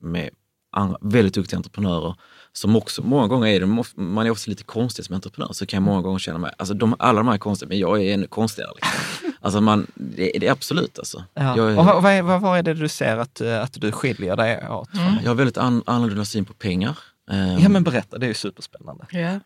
med 0.00 0.30
andra, 0.72 0.98
väldigt 1.00 1.34
duktiga 1.34 1.56
entreprenörer 1.56 2.14
som 2.52 2.76
också, 2.76 3.02
många 3.02 3.26
gånger 3.26 3.46
är 3.46 3.60
det, 3.60 3.84
man 3.94 4.26
är 4.26 4.30
också 4.30 4.50
lite 4.50 4.64
konstig 4.64 5.04
som 5.04 5.14
entreprenör, 5.14 5.52
så 5.52 5.66
kan 5.66 5.76
jag 5.76 5.82
många 5.82 6.02
gånger 6.02 6.18
känna 6.18 6.38
mig, 6.38 6.52
alltså 6.58 6.74
de, 6.74 6.96
alla 6.98 7.18
de 7.18 7.26
här 7.26 7.34
är 7.34 7.38
konstiga, 7.38 7.68
men 7.68 7.78
jag 7.78 8.02
är 8.02 8.14
ännu 8.14 8.26
konstigare. 8.26 8.70
Liksom. 8.74 8.92
Alltså 9.44 9.60
man, 9.60 9.86
det, 9.94 10.32
det 10.40 10.46
är 10.46 10.52
absolut 10.52 10.98
alltså. 10.98 11.24
Ja. 11.34 11.56
Jag, 11.56 11.72
är, 11.72 11.78
Och 11.78 11.84
vad, 11.84 12.02
vad, 12.02 12.12
är, 12.12 12.22
vad, 12.22 12.58
är 12.58 12.62
det 12.62 12.74
du 12.74 12.88
ser 12.88 13.16
att, 13.16 13.40
att 13.40 13.80
du 13.80 13.92
skiljer 13.92 14.36
dig 14.36 14.68
åt? 14.68 14.88
jag 15.22 15.30
har 15.30 15.34
väldigt 15.34 15.58
an, 15.58 15.82
annorlunda 15.86 16.24
syn 16.24 16.44
på 16.44 16.52
pengar. 16.52 16.98
Ehm, 17.30 17.58
Ja 17.58 17.68
men 17.68 17.84
berätta, 17.84 18.18
det 18.18 18.26
är 18.26 18.28
ju 18.28 18.34
superspännande. 18.34 19.06
Ja. 19.10 19.40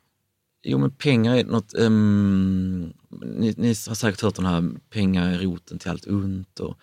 Jo 0.68 0.78
men 0.78 0.90
pengar 0.90 1.36
är 1.36 1.44
något, 1.44 1.74
ehm, 1.74 2.92
ni, 3.36 3.54
ni 3.56 3.68
har 3.68 3.94
säkert 3.94 4.20
hört 4.22 4.34
den 4.34 4.46
här 4.46 4.64
pengar 4.92 5.28
är 5.32 5.38
roten 5.38 5.78
till 5.78 5.90
allt 5.90 6.06
ont 6.06 6.60
och 6.60 6.76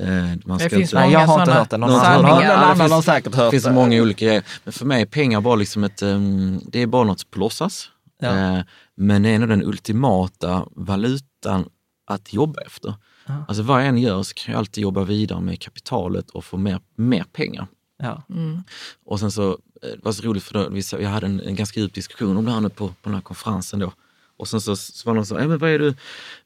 eh, 0.00 0.08
man 0.44 0.58
Det 0.58 0.64
ska 0.64 0.76
finns 0.76 0.92
inte... 0.92 0.96
Nej, 1.04 1.12
jag 1.12 1.20
har 1.20 1.26
Många 1.26 1.42
inte 1.42 1.52
hört 1.52 1.70
det. 1.70 1.76
Någon 1.76 1.90
annan, 1.90 2.40
det 2.40 2.46
har 2.54 2.88
finns- 2.88 3.04
säkert 3.04 3.34
hört 3.34 3.46
Det 3.46 3.50
finns 3.50 3.62
det. 3.64 3.68
så 3.70 3.74
många 3.74 4.02
olika 4.02 4.24
grejer. 4.26 4.42
Men 4.64 4.72
för 4.72 4.86
mig 4.86 5.02
är 5.02 5.06
pengar 5.06 5.40
bara 5.40 5.54
liksom 5.54 5.84
ett, 5.84 6.02
ehm, 6.02 6.60
det 6.66 6.78
är 6.82 6.86
bara 6.86 7.04
något 7.04 7.30
på 7.30 7.38
låtsas. 7.38 7.90
Ja. 8.20 8.56
Eh, 8.58 8.62
men 8.96 9.22
det 9.22 9.28
är 9.28 9.38
nog 9.38 9.48
den 9.48 9.62
ultimata 9.64 10.66
valutan 10.70 11.68
att 12.06 12.32
jobba 12.32 12.60
efter. 12.66 12.94
Ja. 13.26 13.44
Alltså 13.48 13.62
vad 13.62 13.80
jag 13.80 13.88
än 13.88 13.98
gör 13.98 14.22
så 14.22 14.34
kan 14.34 14.52
jag 14.52 14.58
alltid 14.58 14.82
jobba 14.82 15.04
vidare 15.04 15.40
med 15.40 15.60
kapitalet 15.60 16.30
och 16.30 16.44
få 16.44 16.56
mer, 16.56 16.80
mer 16.96 17.24
pengar. 17.32 17.66
Ja. 18.02 18.22
Mm. 18.30 18.62
Och 19.06 19.20
sen 19.20 19.30
så, 19.30 19.58
det 19.90 20.04
var 20.04 20.12
så 20.12 20.22
roligt 20.22 20.42
för 20.44 20.54
då, 20.54 20.96
vi 20.98 21.04
hade 21.04 21.26
en, 21.26 21.40
en 21.40 21.54
ganska 21.56 21.80
djup 21.80 21.94
diskussion 21.94 22.36
om 22.36 22.44
det 22.44 22.50
här 22.52 22.60
nu 22.60 22.68
på, 22.68 22.88
på 22.88 22.94
den 23.02 23.14
här 23.14 23.20
konferensen 23.20 23.78
då. 23.80 23.92
Och 24.36 24.48
sen 24.48 24.60
så, 24.60 24.76
så 24.76 25.08
var 25.08 25.14
någon 25.14 25.26
så, 25.26 25.34
"Ja, 25.34 25.48
men 25.48 25.58
vad, 25.58 25.70
är 25.70 25.78
du, 25.78 25.94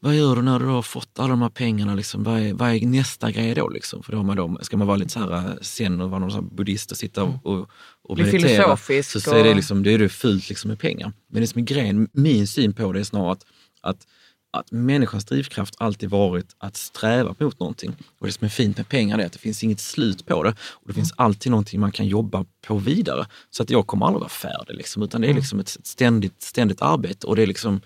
vad 0.01 0.14
gör 0.16 0.36
du 0.36 0.43
när 0.43 0.59
du 0.59 0.64
har 0.66 0.82
fått 0.82 1.18
alla 1.18 1.28
de 1.28 1.43
här 1.43 1.49
pengarna? 1.49 1.95
Liksom? 1.95 2.22
Vad, 2.24 2.41
är, 2.41 2.53
vad 2.55 2.70
är 2.70 2.86
nästa 2.86 3.30
grej 3.30 3.55
då? 3.55 3.68
Liksom? 3.68 4.03
För 4.03 4.12
då 4.12 4.22
man 4.22 4.36
då, 4.36 4.59
ska 4.62 4.76
man 4.76 4.86
vara 4.86 4.97
lite 4.97 5.11
så 5.11 5.20
här 5.20 5.32
eh, 5.49 5.55
zen 5.62 6.01
och 6.01 6.11
vara 6.11 6.20
någon 6.20 6.30
sån 6.30 6.49
buddhist 6.57 6.91
och 6.91 6.97
sitta 6.97 7.22
och, 7.22 7.47
och, 7.47 7.70
och 8.03 8.14
Bli 8.16 8.24
meditera. 8.43 8.66
Så, 9.12 9.20
så 9.20 9.36
är 9.36 9.45
det, 9.45 9.51
och- 9.51 9.57
liksom, 9.57 9.82
det 9.82 9.93
är 9.95 9.99
det 9.99 10.09
fult 10.09 10.49
liksom 10.49 10.68
med 10.68 10.78
pengar. 10.80 11.12
Men 11.30 11.41
det 11.41 11.47
som 11.47 11.61
är 11.61 11.64
grejen, 11.66 12.09
min 12.12 12.47
syn 12.47 12.72
på 12.74 12.93
det 12.93 13.01
är 13.01 13.05
snarare 13.05 13.32
att, 13.32 13.45
att 13.80 14.07
att 14.51 14.72
människans 14.72 15.24
drivkraft 15.24 15.74
alltid 15.78 16.11
varit 16.11 16.57
att 16.59 16.76
sträva 16.76 17.34
mot 17.38 17.61
någonting. 17.61 17.96
Och 18.18 18.26
det 18.26 18.32
som 18.32 18.44
är 18.44 18.49
fint 18.49 18.76
med 18.76 18.88
pengar 18.88 19.18
är 19.18 19.26
att 19.26 19.32
det 19.32 19.38
finns 19.38 19.64
inget 19.64 19.80
slut 19.80 20.26
på 20.26 20.42
det. 20.42 20.55
Och 20.70 20.88
det 20.88 20.94
finns 20.94 21.12
alltid 21.16 21.51
någonting 21.51 21.80
man 21.80 21.92
kan 21.92 22.07
jobba 22.07 22.44
på 22.66 22.78
vidare. 22.78 23.26
Så 23.51 23.62
att 23.62 23.70
jag 23.70 23.86
kommer 23.86 24.07
aldrig 24.07 24.20
vara 24.20 24.28
färdig, 24.28 24.74
liksom, 24.74 25.03
utan 25.03 25.20
det 25.20 25.28
är 25.28 25.34
liksom 25.34 25.61
ett 25.61 25.68
ständigt, 25.68 26.42
ständigt 26.42 26.82
arbete. 26.82 27.26
Och 27.26 27.36
det 27.36 27.42
är 27.42 27.46
liksom... 27.46 27.80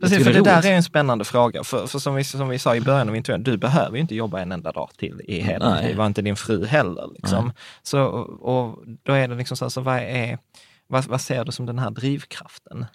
Precis, 0.00 0.24
för 0.24 0.32
det 0.32 0.38
är 0.38 0.42
där 0.42 0.54
roligt. 0.54 0.64
är 0.64 0.72
en 0.72 0.82
spännande 0.82 1.24
fråga. 1.24 1.64
För, 1.64 1.86
för 1.86 1.98
som, 1.98 2.14
vi, 2.14 2.24
som 2.24 2.48
vi 2.48 2.58
sa 2.58 2.76
i 2.76 2.80
början 2.80 3.08
av 3.08 3.16
intervjun, 3.16 3.42
du 3.42 3.56
behöver 3.56 3.96
ju 3.96 4.00
inte 4.00 4.14
jobba 4.14 4.40
en 4.40 4.52
enda 4.52 4.72
dag 4.72 4.90
till 4.96 5.20
i 5.24 5.40
hela 5.40 5.74
ditt 5.74 5.84
liv. 5.84 5.96
var 5.96 6.06
inte 6.06 6.22
din 6.22 6.36
fru 6.36 6.64
heller. 6.66 7.08
Liksom. 7.14 7.52
Så, 7.82 8.02
och, 8.02 8.68
och 8.68 8.84
då 9.02 9.12
är 9.12 9.28
det 9.28 9.34
liksom 9.34 9.56
så, 9.56 9.64
här, 9.64 9.70
så 9.70 9.80
vad, 9.80 9.96
är, 9.96 10.38
vad, 10.86 11.04
vad 11.04 11.20
ser 11.20 11.44
du 11.44 11.52
som 11.52 11.66
den 11.66 11.78
här 11.78 11.90
drivkraften? 11.90 12.86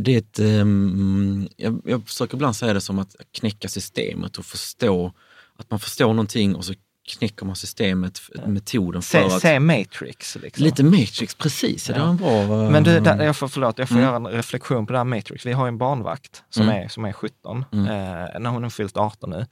Det 0.00 0.14
är 0.14 0.18
ett, 0.18 0.38
ehm, 0.38 1.48
jag, 1.56 1.80
jag 1.84 2.06
försöker 2.08 2.34
ibland 2.36 2.56
säga 2.56 2.72
det 2.74 2.80
som 2.80 2.98
att 2.98 3.16
knäcka 3.32 3.68
systemet 3.68 4.36
och 4.38 4.44
förstå 4.46 5.12
att 5.56 5.70
man 5.70 5.80
förstår 5.80 6.06
någonting 6.08 6.54
och 6.54 6.64
så 6.64 6.74
knäcker 7.18 7.46
man 7.46 7.56
systemet, 7.56 8.20
metoden 8.46 9.02
för 9.02 9.28
Se, 9.28 9.34
att... 9.34 9.42
se 9.42 9.60
Matrix. 9.60 10.36
Liksom. 10.42 10.64
Lite 10.64 10.84
Matrix, 10.84 11.34
precis. 11.34 11.86
Det 11.86 11.92
Ja. 11.96 12.02
var 12.04 12.10
en 12.10 12.16
bra... 12.16 12.70
Men 12.70 12.84
du, 12.84 13.00
där, 13.00 13.24
jag 13.24 13.36
får, 13.36 13.48
förlåt, 13.48 13.78
jag 13.78 13.88
får 13.88 13.94
Mm. 13.96 14.04
göra 14.06 14.16
en 14.16 14.26
reflektion 14.26 14.86
på 14.86 14.92
det 14.92 14.98
här 14.98 15.04
Matrix. 15.04 15.46
Vi 15.46 15.52
har 15.52 15.68
en 15.68 15.78
barnvakt 15.78 16.42
som, 16.50 16.62
Mm. 16.62 16.82
är, 16.84 16.88
som 16.88 17.04
är 17.04 17.12
17, 17.12 17.64
Mm. 17.72 17.84
eh, 17.86 18.40
när 18.40 18.50
hon 18.50 18.62
har 18.62 18.70
fyllt 18.70 18.96
18 18.96 19.30
nu. 19.30 19.46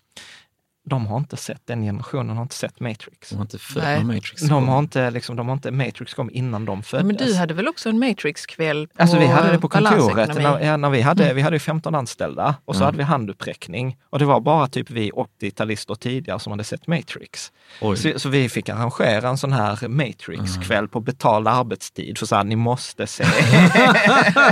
De 0.84 1.06
har 1.06 1.16
inte 1.18 1.36
sett, 1.36 1.60
den 1.66 1.82
generationen 1.82 2.36
har 2.36 2.42
inte 2.42 2.54
sett 2.54 2.80
Matrix. 2.80 3.28
De 3.30 3.34
har 3.36 3.42
inte 3.42 3.58
följt 3.58 4.06
Matrix. 4.06 4.42
De 4.42 4.68
har 4.68 4.78
inte, 4.78 5.10
liksom, 5.10 5.36
de 5.36 5.46
har 5.48 5.52
inte, 5.54 5.70
Matrix 5.70 6.14
kom 6.14 6.30
innan 6.32 6.64
de 6.64 6.82
föddes. 6.82 7.06
Men 7.06 7.16
du 7.16 7.34
hade 7.34 7.54
väl 7.54 7.68
också 7.68 7.88
en 7.88 7.98
Matrix-kväll 7.98 8.88
på 8.88 9.02
Alltså 9.02 9.18
vi 9.18 9.26
hade 9.26 9.50
det 9.52 9.58
på 9.58 9.68
kontoret, 9.68 10.34
när, 10.34 10.76
när 10.76 10.90
vi, 10.90 11.00
hade, 11.00 11.34
vi 11.34 11.40
hade 11.42 11.56
ju 11.56 11.60
15 11.60 11.94
anställda 11.94 12.54
och 12.64 12.74
så 12.74 12.78
Mm. 12.78 12.86
hade 12.86 12.98
vi 12.98 13.04
handuppräckning. 13.04 13.96
Och 14.10 14.18
det 14.18 14.24
var 14.24 14.40
bara 14.40 14.68
typ 14.68 14.90
vi 14.90 15.10
80-talister 15.10 15.94
tidigare 15.94 16.38
som 16.40 16.50
hade 16.50 16.64
sett 16.64 16.86
Matrix. 16.86 17.52
Så, 17.80 17.96
så 18.16 18.28
vi 18.28 18.48
fick 18.48 18.68
arrangera 18.68 19.28
en 19.28 19.38
sån 19.38 19.52
här 19.52 19.88
Matrix-kväll 19.88 20.88
på 20.88 21.00
betald 21.00 21.48
arbetstid. 21.48 22.18
För 22.18 22.26
så 22.26 22.36
här, 22.36 22.44
ni 22.44 22.56
måste 22.56 23.06
se. 23.06 23.24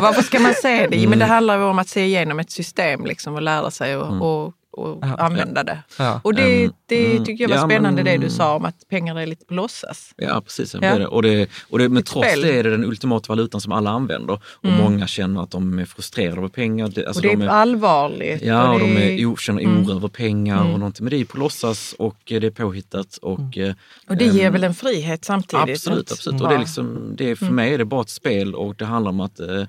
Varför 0.01 0.23
ska 0.23 0.39
man 0.41 0.55
se 0.55 0.87
det? 0.87 0.97
Mm. 0.97 1.11
Men 1.11 1.19
det 1.19 1.25
handlar 1.25 1.57
ju 1.59 1.63
om 1.65 1.79
att 1.79 1.89
se 1.89 2.05
igenom 2.05 2.41
ett 2.41 2.51
system 2.51 3.05
liksom, 3.05 3.35
och 3.35 3.43
lära 3.43 3.71
sig 3.71 3.97
och, 3.97 4.07
Mm. 4.11 4.23
och, 4.23 4.55
och 4.73 4.99
Ja. 5.03 5.17
använda 5.19 5.63
det. 5.63 5.79
Ja. 5.99 6.21
Och 6.25 6.35
det, 6.35 6.61
Mm. 6.63 6.73
det 6.87 7.11
Mm. 7.13 7.25
tycker 7.25 7.45
jag 7.45 7.49
var 7.49 7.57
Ja, 7.57 7.65
spännande 7.69 8.05
men- 8.05 8.21
det 8.21 8.27
du 8.27 8.31
sa 8.31 8.55
om 8.57 8.65
att 8.65 8.89
pengar 8.89 9.19
är 9.21 9.27
lite 9.27 9.45
på 9.45 9.55
låtsas. 9.55 10.15
Ja, 10.17 10.41
precis. 10.41 10.75
Ja. 10.75 10.81
Ja. 10.83 10.99
Det. 10.99 11.07
Och 11.07 11.23
det, 11.23 11.49
och 11.71 11.79
det, 11.79 11.89
men 11.89 12.03
trots 12.03 12.29
spel. 12.29 12.41
det 12.41 12.59
är 12.59 12.63
det 12.65 12.71
den 12.71 12.85
ultimata 12.85 13.25
valutan 13.29 13.61
som 13.61 13.73
alla 13.73 13.91
använder. 13.91 14.35
Och 14.35 14.65
Mm. 14.65 14.77
många 14.79 15.07
känner 15.07 15.43
att 15.43 15.51
de 15.51 15.79
är 15.79 15.85
frustrerade 15.85 16.37
över 16.39 16.49
pengar. 16.49 16.89
Det- 16.89 17.07
Alltså 17.07 17.19
och 17.19 17.23
det 17.23 17.33
är 17.33 17.37
de 17.37 17.43
är, 17.45 17.49
allvarligt. 17.49 18.43
Ja, 18.43 18.73
och 18.73 18.79
det 18.81 18.85
de 18.87 19.23
är, 19.25 19.37
känner 19.37 19.63
oro 19.63 19.69
Mm. 19.71 19.91
över 19.97 20.09
pengar 20.09 20.61
Mm. 20.61 20.73
och 20.73 20.79
någonting. 20.79 21.05
Men 21.05 21.11
det 21.11 21.21
är 21.21 21.25
på 21.25 21.39
låtsas 21.39 21.95
och 21.99 22.17
det 22.25 22.37
är 22.45 22.51
påhittat. 22.51 23.17
Och, 23.23 23.59
eh, 23.59 23.75
och 24.09 24.17
det 24.17 24.25
ger 24.25 24.47
ehm, 24.47 24.53
väl 24.53 24.65
en 24.65 24.75
frihet 24.75 25.25
samtidigt? 25.25 25.69
Absolut, 25.77 26.13
absolut. 26.13 26.41
Och 26.43 26.49
det 26.49 26.55
är 26.55 26.59
liksom, 26.59 27.15
det 27.17 27.31
är, 27.31 27.35
för 27.35 27.45
Mm. 27.45 27.55
mig 27.57 27.75
är 27.75 27.79
det 27.79 27.85
bara 27.85 28.01
ett 28.01 28.11
spel 28.11 28.55
och 28.55 28.75
det 28.75 28.85
handlar 28.85 29.11
om 29.11 29.21
att 29.21 29.41
eh, 29.41 29.63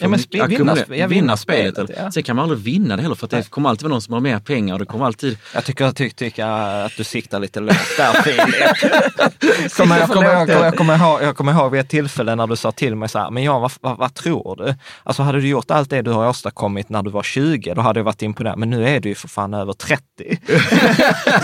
Ja, 0.00 0.08
men 0.08 0.18
spe- 0.20 0.46
vinna- 0.48 0.76
ja, 0.78 0.84
vinna 0.88 1.06
vinna 1.06 1.36
spelet. 1.36 1.74
spelet, 1.74 1.90
eller- 1.90 2.04
ja. 2.04 2.12
Sen 2.12 2.22
kan 2.22 2.36
man 2.36 2.42
aldrig 2.42 2.60
vinna 2.60 2.96
det 2.96 3.02
heller 3.02 3.14
för 3.14 3.26
att 3.26 3.30
det 3.30 3.50
kommer 3.50 3.68
alltid 3.68 3.82
vara 3.82 3.90
någon 3.92 4.02
som 4.02 4.14
har 4.14 4.20
mer 4.20 4.38
pengar 4.38 4.74
och 4.74 4.78
det 4.80 4.86
kommer 4.86 5.04
alltid... 5.06 5.38
Jag 5.54 5.64
tycker, 5.64 5.84
jag 5.84 5.96
tycker, 5.96 6.16
tycker 6.16 6.44
att 6.46 6.92
du 6.96 7.04
siktar 7.04 7.40
lite 7.40 7.60
lågt 7.60 7.96
där 7.96 8.12
Filip. 8.22 9.72
kommer, 9.76 9.98
jag, 9.98 10.08
kommer, 10.08 10.32
jag, 10.32 10.48
jag, 10.50 10.76
kommer 10.76 10.96
ihåg, 10.98 11.22
jag 11.22 11.36
kommer 11.36 11.52
ihåg 11.52 11.70
vid 11.72 11.80
ett 11.80 11.88
tillfälle 11.88 12.34
när 12.34 12.46
du 12.46 12.56
sa 12.56 12.72
till 12.72 12.96
mig 12.96 13.08
så 13.08 13.18
här, 13.18 13.30
men 13.30 13.42
ja, 13.42 13.58
vad, 13.58 13.72
vad, 13.80 13.98
vad 13.98 14.14
tror 14.14 14.56
du? 14.56 14.74
Alltså 15.04 15.22
hade 15.22 15.40
du 15.40 15.48
gjort 15.48 15.70
allt 15.70 15.90
det 15.90 16.02
du 16.02 16.10
har 16.10 16.28
åstadkommit 16.28 16.88
när 16.88 17.02
du 17.02 17.10
var 17.10 17.22
20, 17.22 17.74
då 17.74 17.80
hade 17.80 18.00
jag 18.00 18.04
varit 18.04 18.22
imponerad. 18.22 18.58
Men 18.58 18.70
nu 18.70 18.88
är 18.88 19.00
du 19.00 19.08
ju 19.08 19.14
för 19.14 19.28
fan 19.28 19.54
över 19.54 19.72
30. 19.72 20.02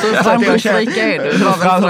Så 0.00 0.06
hur 0.06 0.22
framgångsrik 0.22 0.96
är 0.96 1.24
du? 1.24 1.30
Hur, 1.32 1.38
fram, 1.52 1.82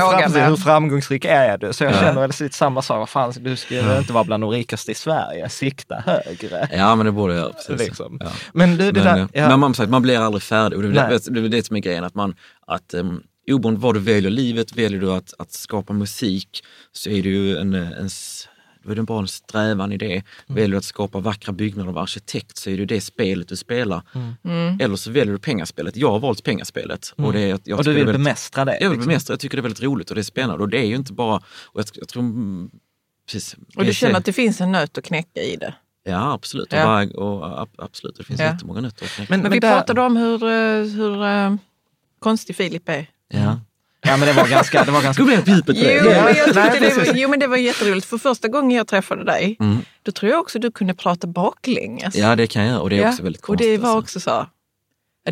hur, 0.51 0.57
framgångsrik 0.57 1.25
är 1.25 1.59
du? 1.59 1.73
Så 1.73 1.85
jag 1.85 1.93
Ja. 1.93 1.99
känner 2.01 2.21
väl 2.21 2.31
lite 2.41 2.57
samma 2.57 2.83
sak. 2.83 2.99
Vad 2.99 3.09
fan, 3.09 3.33
du 3.41 3.57
skulle 3.57 3.99
inte 3.99 4.13
vara 4.13 4.25
bland 4.25 4.43
de 4.43 4.51
rikaste 4.51 4.93
i 4.93 4.95
Sverige. 4.95 5.49
Sikta 5.49 6.03
högre. 6.07 6.54
Ja, 6.73 6.97
men 6.97 7.07
det 7.07 7.13
borde 7.13 7.35
jag. 7.35 7.53
Precis. 7.57 7.79
Liksom. 7.87 8.17
Ja. 8.21 8.33
Men 8.53 8.77
du, 8.77 8.93
det 8.93 9.05
Men, 9.05 9.17
där... 9.17 9.23
eh, 9.23 9.29
Ja. 9.33 9.49
men 9.49 9.61
man, 9.61 9.75
sagt, 9.75 9.91
man 9.91 10.03
blir 10.03 10.19
aldrig 10.19 10.43
färdig 10.43 10.77
och 10.77 10.83
det 10.83 11.01
är 11.01 11.31
det, 11.31 11.49
det, 11.49 11.67
som 11.67 11.77
är 11.77 11.81
grejen. 11.81 12.05
Att 12.05 12.15
man, 12.15 12.35
att, 12.67 12.95
um, 12.95 13.23
oberoende 13.51 13.81
vad 13.81 13.95
du 13.95 14.01
väljer 14.01 14.31
i 14.31 14.35
livet, 14.35 14.77
väljer 14.77 15.01
du 15.01 15.13
att, 15.13 15.35
att 15.39 15.53
skapa 15.53 15.93
musik 15.93 16.65
så 16.93 17.11
är 17.11 17.23
det 17.23 17.29
ju 17.29 17.57
en, 17.57 17.75
eh, 17.75 17.91
en, 17.91 18.09
då 18.85 18.91
är 18.93 18.97
det 18.97 19.03
bara 19.03 19.19
en 19.21 19.29
strävan 19.29 19.93
i 19.93 19.97
det. 19.97 20.13
Mm. 20.13 20.25
Väljer 20.47 20.69
du 20.71 20.77
att 20.77 20.85
skapa 20.85 21.19
vackra 21.21 21.53
byggnader 21.53 21.89
och 21.89 21.95
vara 21.95 22.03
arkitekt 22.03 22.57
så 22.57 22.71
är 22.71 22.77
det 22.77 22.85
det 22.87 23.01
spelet 23.01 23.49
du 23.49 23.57
spelar. 23.57 24.03
Mm. 24.45 24.81
Eller 24.81 24.97
så 24.97 25.11
väljer 25.11 25.33
du 25.33 25.39
pengaspelet. 25.39 25.97
Jag 25.97 26.11
har 26.11 26.19
valt 26.19 26.43
pengaspelet. 26.45 27.13
Och, 27.17 27.33
det 27.33 27.41
är, 27.41 27.59
jag 27.65 27.79
och 27.79 27.85
du 27.85 27.91
vill 27.93 28.05
väldigt- 28.05 28.25
bemästra 28.25 28.65
det? 28.65 28.73
Jag 28.81 28.91
vill 28.91 28.99
liksom. 28.99 29.09
bemästra, 29.09 29.33
jag 29.33 29.41
tycker 29.41 29.57
det 29.57 29.61
är 29.61 29.63
väldigt 29.63 29.83
roligt 29.83 30.09
och 30.11 30.15
det 30.15 30.21
är 30.21 30.23
spännande. 30.23 30.63
Och 30.63 30.69
det 30.69 30.79
är 30.79 30.87
ju 30.87 30.95
inte 30.97 31.13
bara, 31.13 31.37
och 31.37 31.81
jag, 31.81 31.87
jag 31.95 32.09
tror, 32.09 32.23
mm, 32.23 32.71
precis. 33.27 33.57
Och 33.77 33.85
du 33.85 33.95
känner 33.95 34.17
att 34.19 34.25
det 34.25 34.33
finns 34.33 34.61
en 34.61 34.73
nöt 34.73 34.99
att 34.99 35.05
knäcka 35.05 35.41
i 35.41 35.57
det. 35.57 35.75
Ja 36.05 36.33
absolut, 36.33 36.73
Ja. 36.73 36.83
Och, 36.83 36.89
varje- 36.89 37.15
och, 37.15 37.61
ab- 37.63 37.75
absolut. 37.79 38.17
det 38.17 38.25
finns 38.25 38.41
Ja. 38.41 38.47
jättemånga 38.47 38.81
nötter. 38.81 39.11
Men, 39.29 39.41
Men 39.41 39.53
vi 39.53 39.61
där- 39.61 39.73
pratade 39.73 40.01
om 40.01 40.17
hur, 40.17 40.43
eh, 40.45 40.85
hur 40.97 41.25
eh, 41.25 41.55
konstig 42.21 42.57
Filip 42.57 42.89
är. 42.89 43.07
Ja. 43.29 43.61
Ja, 44.07 44.17
men 44.17 44.29
det 44.29 44.33
var 44.33 44.49
ganska... 44.49 44.85
Det 44.85 44.91
var 44.93 45.03
ganska 45.03 45.23
Jo, 45.23 45.27
men 45.29 45.45
det. 45.45 45.51
jag 45.51 45.57
tyckte 45.67 45.73
Nej, 45.73 46.81
det, 46.81 46.97
var, 46.97 47.15
jo, 47.15 47.29
men 47.29 47.39
det 47.41 47.47
var 47.47 47.57
jätteroligt. 47.57 48.07
För 48.07 48.19
första 48.19 48.49
gången 48.49 48.77
jag 48.77 48.87
träffade 48.87 49.25
dig, 49.25 49.57
Mm. 49.61 49.79
då 50.03 50.13
tror 50.13 50.31
jag 50.33 50.41
också 50.41 50.59
du 50.59 50.71
kunde 50.73 50.95
prata 50.95 51.27
baklänges. 51.27 52.17
Ja 52.17 52.37
det 52.37 52.47
kan 52.47 52.65
jag 52.65 52.83
och 52.83 52.91
det 52.91 52.97
är 52.99 53.03
Ja, 53.03 53.09
också 53.09 53.23
väldigt 53.23 53.43
Och 53.43 53.47
konstigt. 53.47 53.69
det 53.69 53.79
var 53.79 53.89
alltså. 53.97 53.99
också 54.19 54.21
så, 54.21 54.47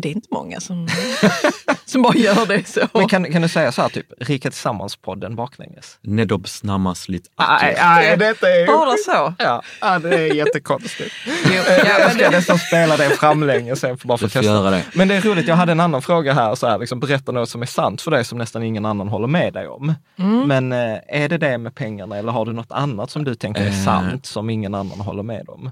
det 0.01 0.07
är 0.09 0.11
inte 0.11 0.27
många 0.31 0.59
som, 0.59 0.87
som 1.85 2.01
bara 2.01 2.15
gör 2.15 2.45
det 2.45 2.67
så. 2.67 2.81
Men 2.93 3.07
kan, 3.07 3.31
kan 3.31 3.41
du 3.41 3.47
säga 3.47 3.71
så 3.71 3.81
här, 3.81 3.89
typ, 3.89 4.05
Rika 4.19 4.49
Tillsammans-podden 4.49 5.35
baklänges? 5.35 5.97
Nedob 6.01 6.47
snammas 6.47 7.09
lite. 7.09 7.29
Nej, 7.39 7.75
nej, 7.81 8.17
detta 8.17 8.49
är 8.49 8.67
Bara 8.67 8.95
så. 8.97 9.33
Ja, 9.39 9.61
ja, 9.81 9.99
det 9.99 10.15
är 10.15 10.33
jättekonstigt. 10.33 11.11
Jo, 11.45 11.61
ja, 11.67 11.85
jag 11.99 12.11
ska 12.11 12.23
det, 12.23 12.29
nästan 12.37 12.57
spela 12.59 12.97
det 12.97 13.09
framlänges 13.09 13.79
sen 13.79 13.97
för 13.97 14.07
bara 14.07 14.17
för 14.17 14.25
att 14.25 14.33
testa. 14.33 14.51
göra 14.51 14.69
det. 14.71 14.83
Men 14.93 15.07
det 15.07 15.15
är 15.15 15.21
roligt, 15.21 15.47
jag 15.47 15.55
hade 15.55 15.71
en 15.71 15.79
annan 15.79 16.01
fråga 16.01 16.33
här, 16.33 16.55
så 16.55 16.67
här 16.67 16.77
liksom, 16.79 16.99
berätta 16.99 17.31
något 17.31 17.49
som 17.49 17.61
är 17.61 17.65
sant 17.65 18.01
för 18.01 18.11
dig 18.11 18.25
som 18.25 18.37
nästan 18.37 18.63
ingen 18.63 18.85
annan 18.85 19.07
håller 19.07 19.27
med 19.27 19.53
dig 19.53 19.67
om. 19.67 19.93
Mm. 20.19 20.47
Men 20.47 20.71
eh, 20.71 20.99
är 21.07 21.29
det 21.29 21.37
det 21.37 21.57
med 21.57 21.75
pengarna 21.75 22.17
eller 22.17 22.31
har 22.31 22.45
du 22.45 22.53
något 22.53 22.71
annat 22.71 23.11
som 23.11 23.23
du 23.23 23.35
tänker 23.35 23.61
är 23.61 23.67
Eh. 23.67 23.83
sant 23.85 24.25
som 24.25 24.49
ingen 24.49 24.75
annan 24.75 24.99
håller 24.99 25.23
med 25.23 25.49
om? 25.49 25.71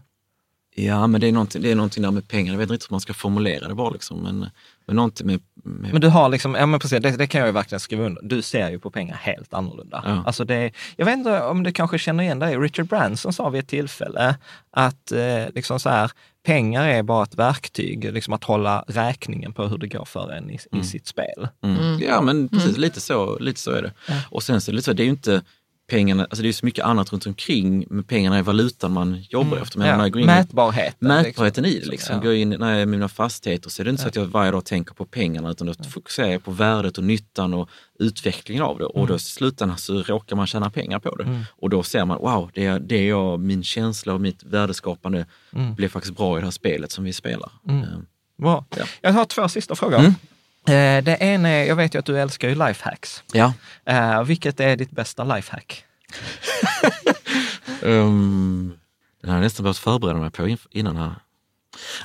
Ja 0.76 1.08
men 1.08 1.22
det 1.22 1.28
är, 1.28 1.32
någonting, 1.32 1.62
det 1.62 1.72
är 1.72 1.76
någonting 1.76 2.04
där 2.04 2.12
med 2.12 2.28
pengar, 2.28 2.54
jag 2.54 2.60
vet 2.60 2.70
inte 2.70 2.86
hur 2.90 2.94
man 2.94 3.02
ska 3.02 3.14
formulera 3.14 3.68
det 3.68 3.76
bara 3.76 3.90
liksom. 3.90 4.24
Men, 4.24 4.50
men 4.86 4.96
någonting 4.96 5.28
med, 5.28 5.40
med 5.64 5.92
Men 5.92 6.02
du 6.02 6.08
har 6.08 6.30
liksom, 6.30 6.56
ja 6.56 6.66
men 6.66 6.80
precis, 6.80 7.02
det, 7.02 7.18
det 7.18 7.28
kan 7.28 7.40
jag 7.40 7.48
ju 7.48 7.54
verkligen 7.54 7.80
skriva 7.80 8.06
under. 8.06 8.22
Du 8.22 8.42
ser 8.42 8.70
ju 8.70 8.80
på 8.80 8.92
pengar 8.92 9.16
helt 9.16 9.54
annorlunda. 9.54 10.04
Ja. 10.06 10.24
Alltså 10.26 10.46
det, 10.46 10.72
jag 10.96 11.06
vet 11.06 11.18
inte 11.18 11.42
om 11.42 11.64
du 11.64 11.72
kanske 11.72 12.00
känner 12.00 12.24
igen 12.24 12.40
dig. 12.40 12.58
Richard 12.58 12.88
Branson 12.88 13.34
sa 13.34 13.50
vid 13.50 13.60
ett 13.60 13.68
tillfälle 13.68 14.36
att 14.72 15.12
eh, 15.12 15.46
liksom 15.56 15.80
så 15.80 15.90
här, 15.90 16.12
pengar 16.44 16.88
är 16.88 17.04
bara 17.04 17.24
ett 17.24 17.36
verktyg, 17.36 18.14
liksom 18.14 18.34
att 18.34 18.44
hålla 18.44 18.86
räkningen 18.88 19.54
på 19.54 19.68
hur 19.68 19.78
det 19.78 19.88
går 19.88 20.06
för 20.06 20.32
en 20.32 20.50
i, 20.50 20.60
i 20.72 20.84
sitt 20.84 21.08
spel. 21.08 21.48
Mm. 21.64 22.00
Ja 22.00 22.22
men 22.22 22.50
precis, 22.50 22.78
lite, 22.78 23.02
så, 23.02 23.40
lite 23.40 23.60
så 23.60 23.72
är 23.72 23.82
det. 23.82 23.94
Och 24.30 24.44
sen 24.44 24.62
så 24.62 24.72
är 24.72 24.74
det 24.74 24.76
lite 24.76 24.86
så, 24.86 24.94
det 24.94 25.04
är 25.04 25.06
ju 25.06 25.12
inte 25.12 25.42
pengarna, 25.92 26.24
alltså 26.24 26.44
det 26.44 26.50
är 26.50 26.54
så 26.54 26.66
mycket 26.66 26.86
annat 26.86 27.12
runt 27.14 27.26
omkring, 27.26 27.86
men 27.90 28.04
pengarna 28.04 28.38
är 28.38 28.42
valutan 28.44 28.92
man 28.92 29.22
jobbar 29.30 29.58
efter. 29.58 29.78
Men 29.80 29.88
när 29.88 29.96
Ja, 29.98 30.02
jag 30.04 30.12
går 30.12 30.20
in 30.22 30.26
mätbarheten. 30.28 31.08
Mätbarheten 31.08 31.66
i 31.66 31.70
det. 31.70 31.76
liksom. 31.76 31.92
Liksom. 31.92 32.16
Ja. 32.16 32.22
Går 32.22 32.34
in, 32.34 32.50
när 32.50 32.70
jag 32.70 32.78
är 32.78 32.84
i 32.84 32.86
mina 32.86 33.10
fastigheter 33.10 33.70
så 33.70 33.82
är 33.82 33.84
det 33.84 33.90
inte 33.90 34.02
så 34.02 34.08
att 34.08 34.16
jag 34.16 34.26
varje 34.26 34.52
dag 34.52 34.66
tänker 34.66 34.94
på 34.94 35.06
pengarna 35.06 35.50
utan 35.52 35.68
då 35.68 35.74
fokuserar 35.90 36.28
jag 36.28 36.44
på 36.44 36.52
värdet 36.52 36.98
och 36.98 37.04
nyttan 37.04 37.54
och 37.54 37.70
utvecklingen 38.00 38.64
av 38.64 38.78
det. 38.78 38.86
Och 38.86 38.96
Mm. 38.98 39.08
då 39.08 39.16
i 39.16 39.20
slutändan 39.20 39.78
så 39.78 40.02
råkar 40.04 40.36
man 40.36 40.48
tjäna 40.48 40.70
pengar 40.70 41.00
på 41.00 41.16
det. 41.16 41.46
Och 41.58 41.70
då 41.70 41.84
ser 41.84 42.06
man, 42.06 42.18
wow, 42.18 42.50
det 42.54 42.66
är, 42.66 42.80
det 42.80 42.96
är 42.96 43.10
jag, 43.10 43.40
min 43.40 43.64
känsla 43.64 44.14
och 44.14 44.22
mitt 44.22 44.44
värdeskapande 44.44 45.26
Mm. 45.56 45.76
blev 45.76 45.90
faktiskt 45.90 46.16
bra 46.18 46.38
i 46.38 46.40
det 46.40 46.46
här 46.46 46.52
spelet 46.52 46.92
som 46.92 47.04
vi 47.04 47.14
spelar. 47.14 47.52
Eh, 47.70 47.84
Bra. 48.42 48.66
Ja. 48.78 48.84
Jag 49.02 49.14
har 49.14 49.26
två 49.26 49.48
sista 49.50 49.76
frågor. 49.76 50.14
Mm. 50.68 50.98
Eh, 50.98 51.04
det 51.04 51.18
ena 51.22 51.50
är, 51.50 51.66
jag 51.66 51.76
vet 51.76 51.96
ju 51.96 52.00
att 52.00 52.06
du 52.06 52.20
älskar 52.20 52.50
ju 52.50 52.56
lifehacks. 52.56 53.24
Ja. 53.34 53.54
Eh, 53.86 54.24
vilket 54.24 54.60
är 54.60 54.76
ditt 54.76 54.92
bästa 54.92 55.24
lifehack? 55.24 55.86
Um, 57.84 58.80
den 59.22 59.30
har 59.30 59.38
jag 59.38 59.44
nästan 59.44 59.64
behövt 59.64 59.78
förbereda 59.78 60.20
mig 60.20 60.30
på 60.30 60.58
innan 60.72 60.98
här. 60.98 61.14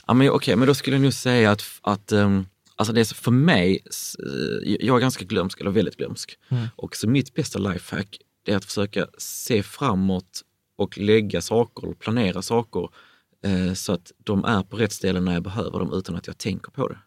Ja, 0.07 0.15
men 0.15 0.31
okej, 0.31 0.57
men 0.57 0.69
då 0.69 0.75
skulle 0.75 0.97
jag 0.97 1.03
nog 1.03 1.13
säga 1.13 1.51
att, 1.51 1.63
att 1.83 2.13
um, 2.13 2.47
alltså 2.77 2.93
det 2.93 3.01
är 3.01 3.05
så 3.05 3.15
för 3.15 3.31
mig, 3.31 3.85
eh, 4.19 4.77
jag 4.81 4.97
är 4.97 5.01
ganska 5.01 5.25
glömsk, 5.25 5.61
eller 5.61 5.71
väldigt 5.71 5.97
glömsk. 5.97 6.39
Och 6.77 6.97
så 6.97 7.09
mitt 7.09 7.35
bästa 7.35 7.59
lifehack 7.59 8.19
är 8.47 8.57
att 8.57 8.65
försöka 8.65 9.07
se 9.19 9.63
framåt 9.63 10.43
och 10.77 10.99
lägga 10.99 11.41
saker 11.41 11.93
planera 11.95 12.43
saker 12.43 12.89
eh, 13.45 13.75
så 13.75 13.93
att 13.93 14.13
de 14.25 14.45
är 14.45 14.63
på 14.63 14.77
rätt 14.77 14.93
ställe 14.93 15.21
när 15.21 15.33
jag 15.33 15.43
behöver 15.43 15.79
dem 15.79 15.93
utan 15.93 16.17
att 16.17 16.27
jag 16.27 16.39
tänker 16.39 16.71
på 16.71 16.89
det. 16.89 16.99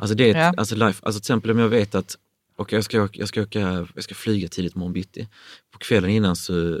Alltså 0.00 0.14
det 0.14 0.24
är 0.24 0.30
ett, 0.30 0.36
Ja. 0.36 0.54
alltså 0.56 0.74
life, 0.74 1.00
alltså 1.06 1.20
till 1.20 1.24
exempel 1.24 1.50
om 1.50 1.58
jag 1.58 1.68
vet 1.68 1.94
att 1.94 2.16
okay, 2.56 2.76
jag, 2.76 2.84
ska, 2.84 3.02
åka- 3.02 3.18
jag, 3.20 3.28
ska 3.28 3.42
åka, 3.42 3.86
jag 3.94 4.04
ska 4.04 4.14
flyga 4.14 4.48
tidigt 4.48 4.74
imorgon 4.74 4.92
bitti. 4.92 5.28
På 5.72 5.78
kvällen 5.78 6.10
innan 6.10 6.36
så 6.36 6.80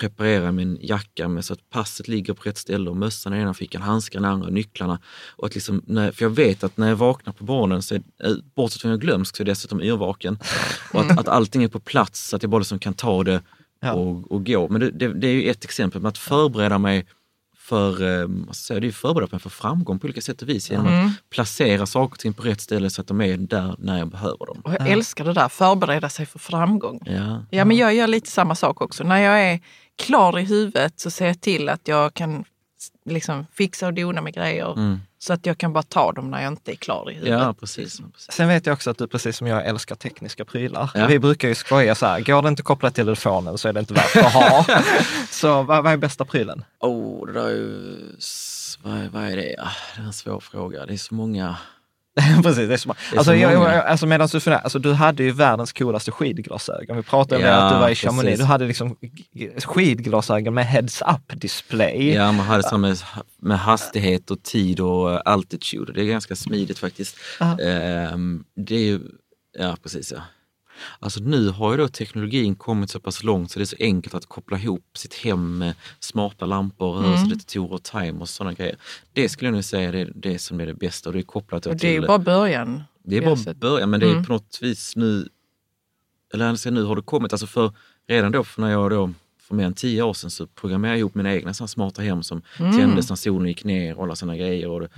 preparerar 0.00 0.44
jag 0.44 0.54
min 0.54 0.78
jacka 0.80 1.28
med 1.28 1.44
så 1.44 1.52
att 1.52 1.70
passet 1.70 2.08
ligger 2.08 2.32
på 2.34 2.42
rätt 2.42 2.58
ställe 2.58 2.90
och 2.90 2.96
mössan 2.96 3.34
i 3.34 3.38
ena 3.38 3.54
fickan, 3.54 3.82
handskar 3.82 4.18
i 4.18 4.22
den 4.22 4.30
andra, 4.32 4.48
nycklarna. 4.50 4.98
Och 5.36 5.46
att 5.46 5.54
liksom, 5.54 5.82
när, 5.86 6.12
för 6.12 6.24
jag 6.24 6.30
vet 6.30 6.64
att 6.64 6.76
när 6.76 6.88
jag 6.88 6.96
vaknar 6.96 7.32
på 7.32 7.44
morgonen, 7.44 7.82
så 7.82 7.94
är, 7.94 8.02
eh, 8.24 8.32
bortsett 8.54 8.80
från 8.82 8.90
att 8.90 8.92
jag 8.92 9.02
är 9.02 9.06
glömsk, 9.06 9.36
så 9.36 9.42
är 9.42 9.46
jag 9.46 9.50
dessutom 9.52 9.82
yrvaken. 9.82 10.38
Och 10.92 11.00
att, 11.00 11.18
att 11.18 11.28
allting 11.28 11.62
är 11.64 11.68
på 11.68 11.80
plats 11.80 12.28
så 12.28 12.36
att 12.36 12.42
jag 12.42 12.50
bara 12.50 12.58
liksom 12.58 12.78
kan 12.78 12.94
ta 12.94 13.24
det 13.24 13.42
Ja. 13.80 13.92
och, 13.92 14.32
och 14.32 14.46
gå. 14.46 14.68
Men 14.68 14.80
det, 14.80 14.90
det, 14.90 15.08
det 15.14 15.26
är 15.28 15.32
ju 15.32 15.50
ett 15.50 15.64
exempel 15.64 16.00
med 16.02 16.08
att 16.08 16.18
förbereda 16.18 16.78
mig 16.78 17.06
för, 17.68 18.20
eh, 18.20 18.26
vad 18.28 18.56
säga, 18.56 18.80
det 18.80 18.84
är 18.84 18.88
ju 18.88 18.92
förbereda 18.92 19.38
för 19.38 19.50
framgång 19.50 19.98
på 19.98 20.04
olika 20.04 20.20
sätt 20.20 20.42
och 20.42 20.48
vis 20.48 20.70
genom 20.70 20.86
att 20.86 21.30
placera 21.30 21.86
saker 21.86 22.12
och 22.14 22.18
ting 22.18 22.32
på 22.32 22.42
rätt 22.42 22.60
ställe 22.60 22.90
så 22.90 23.00
att 23.00 23.06
de 23.06 23.20
är 23.20 23.36
där 23.36 23.74
när 23.78 23.98
jag 23.98 24.08
behöver 24.08 24.46
dem. 24.46 24.60
och 24.64 24.72
jag 24.72 24.88
älskar 24.88 25.24
det 25.24 25.32
där, 25.32 25.48
förbereda 25.48 26.08
sig 26.08 26.26
för 26.26 26.38
framgång. 26.38 27.00
Ja. 27.04 27.44
Ja, 27.50 27.64
men 27.64 27.76
jag 27.76 27.94
gör 27.94 28.06
lite 28.06 28.30
samma 28.30 28.54
sak 28.54 28.80
också. 28.80 29.04
När 29.04 29.18
jag 29.18 29.40
är 29.42 29.60
klar 29.96 30.38
i 30.38 30.42
huvudet 30.42 31.00
så 31.00 31.10
ser 31.10 31.26
jag 31.26 31.40
till 31.40 31.68
att 31.68 31.88
jag 31.88 32.14
kan 32.14 32.44
liksom 33.04 33.46
fixa 33.52 33.86
och 33.86 33.94
dona 33.94 34.20
med 34.20 34.34
grejer 34.34 34.98
så 35.18 35.32
att 35.32 35.46
jag 35.46 35.58
kan 35.58 35.72
bara 35.72 35.82
ta 35.82 36.12
dem 36.12 36.30
när 36.30 36.42
jag 36.42 36.52
inte 36.52 36.72
är 36.72 36.76
klar 36.76 37.10
i 37.10 37.14
huvudet. 37.14 37.40
Ja, 37.40 37.54
precis. 37.60 38.00
precis. 38.12 38.32
Sen 38.32 38.48
vet 38.48 38.66
jag 38.66 38.72
också 38.72 38.90
att 38.90 38.98
du 38.98 39.06
precis 39.06 39.36
som 39.36 39.46
jag 39.46 39.66
älskar 39.66 39.96
tekniska 39.96 40.44
prylar. 40.44 40.90
Ja. 40.94 41.06
Vi 41.06 41.18
brukar 41.18 41.48
ju 41.48 41.54
skoja 41.54 41.94
så 41.94 42.06
här, 42.06 42.20
går 42.20 42.42
det 42.42 42.48
inte 42.48 42.62
kopplat 42.62 42.94
till 42.94 43.04
telefonen 43.04 43.58
så 43.58 43.68
är 43.68 43.72
det 43.72 43.80
inte 43.80 43.94
värt 43.94 44.16
att 44.16 44.32
ha. 44.32 44.66
så 45.30 45.62
vad, 45.62 45.84
vad 45.84 45.92
är 45.92 45.96
bästa 45.96 46.24
prylen? 46.24 46.64
Oh, 46.80 47.26
det 47.26 47.32
där 47.32 47.46
är 47.46 47.50
ju... 47.50 48.16
Vad 48.82 48.98
är, 48.98 49.08
vad 49.08 49.22
är 49.22 49.36
det? 49.36 49.56
Ah, 49.58 49.70
det 49.96 50.02
är 50.02 50.06
en 50.06 50.12
svår 50.12 50.40
fråga. 50.40 50.86
Det 50.86 50.92
är 50.92 50.96
så 50.96 51.14
många. 51.14 51.56
Precis, 52.42 52.68
det 52.68 52.74
är 52.74 52.76
så, 52.76 52.90
alltså, 52.90 53.24
så 53.24 53.34
jag, 53.34 53.52
jag, 53.52 53.66
alltså 53.86 54.06
medan 54.06 54.28
du 54.32 54.40
funderar, 54.40 54.62
alltså 54.62 54.78
du 54.78 54.92
hade 54.92 55.22
ju 55.22 55.30
världens 55.30 55.72
coolaste 55.72 56.10
skidglasögon. 56.10 56.96
Vi 56.96 57.02
pratade 57.02 57.36
om 57.36 57.42
Ja, 57.48 57.56
det, 57.56 57.62
att 57.62 57.72
du 57.72 57.78
var 57.78 57.88
i 57.88 57.94
Chamonix. 57.94 58.24
precis. 58.24 58.38
Du 58.38 58.44
hade 58.44 58.66
liksom 58.66 58.96
skidglasögon 59.64 60.54
med 60.54 60.66
heads-up 60.66 61.40
display. 61.40 62.12
Ja, 62.14 62.32
man 62.32 62.46
hade 62.46 62.62
så 62.62 62.78
med, 62.78 62.98
med 63.40 63.58
hastighet 63.58 64.30
och 64.30 64.42
tid 64.42 64.80
och 64.80 65.28
altitude. 65.28 65.92
Det 65.92 66.00
är 66.00 66.04
ganska 66.04 66.36
smidigt 66.36 66.78
faktiskt. 66.78 67.16
Ja. 67.40 67.58
Ehm, 67.60 68.44
det 68.56 68.74
är 68.74 68.84
ju, 68.84 69.00
ja 69.58 69.76
precis 69.82 70.12
ja. 70.12 70.22
Alltså 70.98 71.20
nu 71.20 71.48
har 71.48 71.70
ju 71.72 71.76
då 71.78 71.88
teknologin 71.88 72.54
kommit 72.56 72.90
så 72.90 73.00
pass 73.00 73.22
långt 73.22 73.50
så 73.50 73.58
det 73.58 73.62
är 73.62 73.66
så 73.66 73.76
enkelt 73.80 74.14
att 74.14 74.26
koppla 74.26 74.58
ihop 74.58 74.84
sitt 74.98 75.14
hem 75.14 75.58
med 75.58 75.74
smarta 76.00 76.46
lampor, 76.46 76.92
rörelsedetektorer 76.92 77.72
och 77.72 77.82
timers 77.82 78.20
och 78.20 78.28
sådana 78.28 78.52
grejer. 78.54 78.76
Det 79.12 79.28
skulle 79.28 79.48
jag 79.48 79.54
nog 79.54 79.64
säga 79.64 79.88
är 79.92 80.12
det 80.14 80.38
som 80.38 80.60
är 80.60 80.66
det 80.66 80.74
bästa 80.74 81.08
och 81.08 81.12
det 81.12 81.20
är 81.20 81.22
kopplat 81.22 81.66
Och 81.66 81.72
det 81.72 81.78
till... 81.78 82.06
bara 82.06 82.18
början. 82.18 82.82
Det 83.04 83.16
är 83.16 83.22
bara 83.22 83.36
sett. 83.36 83.56
början, 83.56 83.90
men 83.90 84.00
det 84.00 84.06
är 84.06 84.10
Mm. 84.12 84.24
på 84.24 84.32
något 84.32 84.58
vis 84.62 84.96
nu, 84.96 85.28
eller 86.34 86.54
säga, 86.56 86.72
nu 86.72 86.82
har 86.82 86.96
det 86.96 87.02
kommit, 87.02 87.32
alltså 87.32 87.46
för 87.46 87.72
redan 88.08 88.32
då 88.32 88.44
för 88.44 88.60
när 88.62 88.70
jag 88.70 88.90
då 88.90 89.12
för 89.40 89.54
mer 89.54 89.64
än 89.66 89.74
tio 89.74 90.02
år 90.02 90.14
sedan 90.14 90.30
så 90.30 90.46
programmerade 90.46 90.94
jag 90.94 90.98
ihop 90.98 91.14
mina 91.14 91.34
egna 91.34 91.54
såna 91.54 91.68
smarta 91.68 92.02
hem 92.02 92.22
som 92.22 92.42
Mm. 92.60 92.76
tändes 92.76 93.08
när 93.08 93.16
solen 93.16 93.48
gick 93.48 93.64
ner 93.64 93.96
och 93.98 94.04
alla 94.04 94.16
sådana 94.16 94.36
grejer. 94.36 94.68
Och 94.68 94.80
det, 94.80 94.88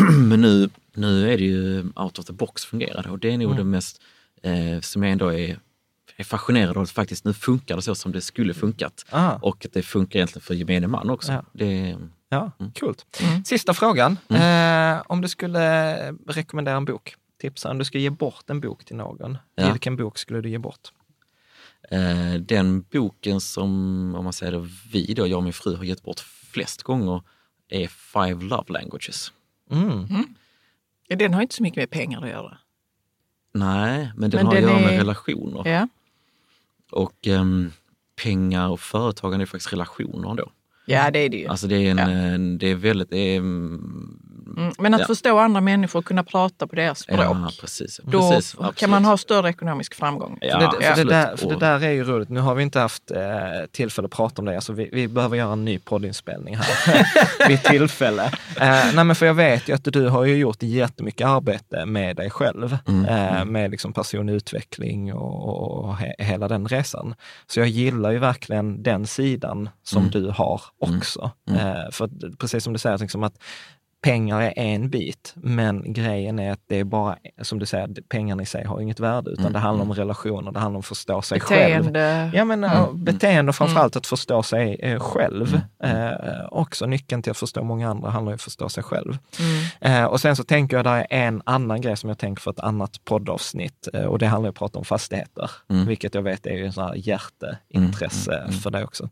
men 0.24 0.40
nu, 0.40 0.68
nu 0.94 1.32
är 1.32 1.38
det 1.38 1.44
ju 1.44 1.80
out 1.96 2.18
of 2.18 2.24
the 2.24 2.32
box 2.32 2.64
fungerar 2.64 3.02
det 3.02 3.10
och 3.10 3.18
det 3.18 3.30
är 3.32 3.38
nog 3.38 3.56
det 3.56 3.64
mest 3.64 4.02
eh, 4.42 4.80
som 4.80 5.02
jag 5.02 5.12
ändå 5.12 5.28
är, 5.32 5.58
är 6.16 6.24
fascinerad 6.24 6.76
av, 6.76 6.82
att 6.82 6.90
faktiskt 6.90 7.24
nu 7.24 7.32
funkar 7.34 7.76
det 7.76 7.82
så 7.82 7.94
som 7.94 8.12
det 8.12 8.20
skulle 8.20 8.54
funkat. 8.54 9.04
Ah. 9.10 9.34
Och 9.42 9.66
att 9.66 9.72
det 9.72 9.82
funkar 9.82 10.18
egentligen 10.18 10.42
för 10.42 10.54
gemene 10.54 10.86
man 10.86 11.10
också. 11.10 11.32
Ja. 11.32 11.44
Det, 11.52 11.96
Ja, 12.30 12.52
Mm. 12.60 12.72
coolt. 12.72 13.20
Sista 13.44 13.74
frågan. 13.74 14.16
Eh, 14.30 15.02
om 15.06 15.20
du 15.20 15.28
skulle 15.28 16.12
rekommendera 16.12 16.76
en 16.76 16.84
bok, 16.84 17.14
tipsa, 17.40 17.70
om 17.70 17.78
du 17.78 17.84
ska 17.84 17.98
ge 17.98 18.10
bort 18.10 18.50
en 18.50 18.60
bok 18.60 18.84
till 18.84 18.96
någon, 18.96 19.38
Ja. 19.54 19.70
vilken 19.72 19.96
bok 19.96 20.18
skulle 20.18 20.40
du 20.40 20.50
ge 20.50 20.58
bort? 20.58 20.92
Eh, 21.90 22.34
den 22.40 22.82
boken 22.92 23.40
som, 23.40 23.70
om 24.14 24.24
man 24.24 24.32
säger 24.32 24.52
det, 24.52 24.68
vi 24.92 25.14
då, 25.14 25.26
jag 25.26 25.36
och 25.36 25.42
min 25.44 25.52
fru 25.52 25.76
har 25.76 25.84
gett 25.84 26.02
bort 26.02 26.20
flest 26.52 26.82
gånger 26.82 27.22
är 27.68 27.86
Five 27.86 28.44
Love 28.44 28.72
Languages. 28.72 29.32
Mm. 29.70 30.06
Ja, 31.08 31.16
Den 31.16 31.34
har 31.34 31.42
inte 31.42 31.54
så 31.54 31.62
mycket 31.62 31.76
med 31.76 31.90
pengar 31.90 32.22
att 32.22 32.28
göra. 32.28 32.58
Nej, 33.58 34.12
men 34.16 34.30
den 34.30 34.38
Men 34.38 34.46
har 34.46 34.54
den 34.54 34.64
att 34.64 34.70
göra 34.70 34.80
med 34.80 34.94
är- 34.94 34.98
relationer. 34.98 35.68
Ja, 35.70 35.88
Och 36.90 37.26
ehm, 37.26 37.70
pengar 38.22 38.68
och 38.68 38.80
företagande 38.80 39.44
är 39.44 39.46
faktiskt 39.46 39.72
relationer 39.72 40.34
då. 40.34 40.50
ja 40.86 41.10
det 41.10 41.18
är 41.18 41.28
det 41.28 41.36
ju. 41.36 41.46
Alltså 41.46 41.66
det 41.66 41.76
är, 41.86 41.90
en, 41.90 41.98
Ja. 41.98 42.08
en, 42.10 42.58
det 42.58 42.66
är 42.70 42.74
väldigt, 42.74 43.10
det 43.10 43.36
är, 43.36 43.40
mm, 44.48 44.62
Mm. 44.62 44.74
Men 44.78 44.94
att 44.94 45.00
Ja. 45.00 45.06
förstå 45.06 45.38
andra 45.38 45.60
människor 45.60 45.98
och 45.98 46.04
kunna 46.04 46.24
prata 46.24 46.66
på 46.66 46.76
deras 46.76 46.98
språk. 46.98 47.20
ja 47.20 47.50
precis. 47.60 48.00
Då 48.04 48.30
precis 48.30 48.54
kan 48.54 48.64
absolut. 48.66 48.90
man 48.90 49.04
ha 49.04 49.16
större 49.16 49.48
ekonomisk 49.48 49.94
framgång. 49.94 50.38
Ja, 50.40 50.60
för 50.60 50.78
det, 50.80 50.84
för, 50.94 51.04
det 51.04 51.10
där, 51.10 51.36
för 51.36 51.48
det 51.48 51.56
där 51.56 51.84
är 51.84 51.90
ju 51.90 52.04
roligt. 52.04 52.28
Nu 52.28 52.40
har 52.40 52.54
vi 52.54 52.62
inte 52.62 52.80
haft 52.80 53.10
eh, 53.10 53.20
tillfälle 53.72 54.06
att 54.06 54.12
prata 54.12 54.42
om 54.42 54.46
det, 54.46 54.60
så 54.60 54.72
vi, 54.72 54.88
vi 54.92 55.08
behöver 55.08 55.36
göra 55.36 55.52
en 55.52 55.64
ny 55.64 55.78
poddinspelning 55.78 56.56
här 56.56 57.06
vid 57.48 57.62
tillfälle. 57.62 58.24
Eh, 58.60 58.86
nej, 58.94 59.04
men 59.04 59.16
för 59.16 59.26
jag 59.26 59.34
vet 59.34 59.68
ju 59.68 59.72
att 59.74 59.84
du 59.84 60.08
har 60.08 60.24
ju 60.24 60.36
gjort 60.36 60.62
jättemycket 60.62 61.26
arbete 61.26 61.86
med 61.86 62.16
dig 62.16 62.30
själv, 62.30 62.78
Mm. 62.88 63.04
eh, 63.06 63.44
med 63.44 63.70
liksom 63.70 63.92
personlig 63.92 64.32
utveckling 64.34 65.14
och, 65.14 65.84
och 65.84 65.96
he, 65.96 66.14
hela 66.18 66.48
den 66.48 66.68
resan. 66.68 67.14
Så 67.46 67.60
jag 67.60 67.68
gillar 67.68 68.10
ju 68.10 68.18
verkligen 68.18 68.82
den 68.82 69.06
sidan 69.06 69.68
som 69.82 69.98
Mm. 69.98 70.10
du 70.10 70.30
har 70.30 70.60
också. 70.78 71.30
Mm. 71.50 71.66
Eh, 71.66 71.90
för 71.92 72.10
precis 72.36 72.64
som 72.64 72.72
du 72.72 72.78
säger, 72.78 72.98
liksom 72.98 73.22
att 73.22 73.34
pengar 74.00 74.40
är 74.40 74.52
en 74.56 74.90
bit, 74.90 75.32
men 75.36 75.92
grejen 75.92 76.38
är 76.38 76.52
att 76.52 76.60
det 76.68 76.76
är 76.76 76.84
bara, 76.84 77.16
som 77.42 77.58
du 77.58 77.66
säger, 77.66 77.88
pengarna 78.08 78.42
i 78.42 78.46
sig 78.46 78.64
har 78.64 78.80
inget 78.80 79.00
värde, 79.00 79.30
utan 79.30 79.44
Mm, 79.44 79.52
det 79.52 79.58
handlar 79.58 79.84
om 79.84 79.92
relationer, 79.92 80.52
det 80.52 80.58
handlar 80.58 80.76
om 80.76 80.80
att 80.80 80.86
förstå 80.86 81.22
sig 81.22 81.40
själv. 81.40 81.84
Beteende. 81.84 82.30
Ja, 82.34 82.44
men 82.44 82.64
mm. 82.64 83.04
beteende 83.04 83.50
och 83.50 83.56
framförallt 83.56 83.96
att 83.96 84.06
förstå 84.06 84.42
sig 84.42 84.74
eh, 84.80 85.00
själv. 85.00 85.60
Mm. 85.82 86.06
Eh, 86.12 86.46
också 86.50 86.86
nyckeln 86.86 87.22
till 87.22 87.30
att 87.30 87.36
förstå 87.38 87.62
många 87.64 87.90
andra 87.90 88.10
handlar 88.10 88.32
om 88.32 88.34
att 88.34 88.42
förstå 88.42 88.68
sig 88.68 88.82
själv. 88.82 89.18
Mm. 89.80 90.02
Eh, 90.02 90.04
och 90.04 90.20
sen 90.20 90.36
så 90.36 90.44
tänker 90.44 90.76
jag, 90.76 90.84
där 90.84 91.06
är 91.10 91.26
en 91.26 91.42
annan 91.44 91.80
grej 91.80 91.96
som 91.96 92.08
jag 92.08 92.18
tänker 92.18 92.40
för 92.42 92.50
ett 92.50 92.60
annat 92.60 93.04
poddavsnitt 93.04 93.88
eh, 93.94 94.04
och 94.04 94.18
det 94.18 94.26
handlar 94.26 94.46
ju 94.46 94.48
om 94.48 94.52
att 94.52 94.58
prata 94.58 94.78
om 94.78 94.84
fastigheter, 94.84 95.50
Mm. 95.70 95.86
vilket 95.86 96.14
jag 96.14 96.22
vet 96.22 96.46
är 96.46 96.54
ju 96.56 96.66
en 96.66 96.72
sån 96.72 96.84
här 96.84 96.94
hjärteintresse 96.96 98.30
Mm, 98.32 98.42
mm, 98.42 98.50
mm. 98.50 98.60
för 98.60 98.70
dig 98.70 98.84
också. 98.84 99.08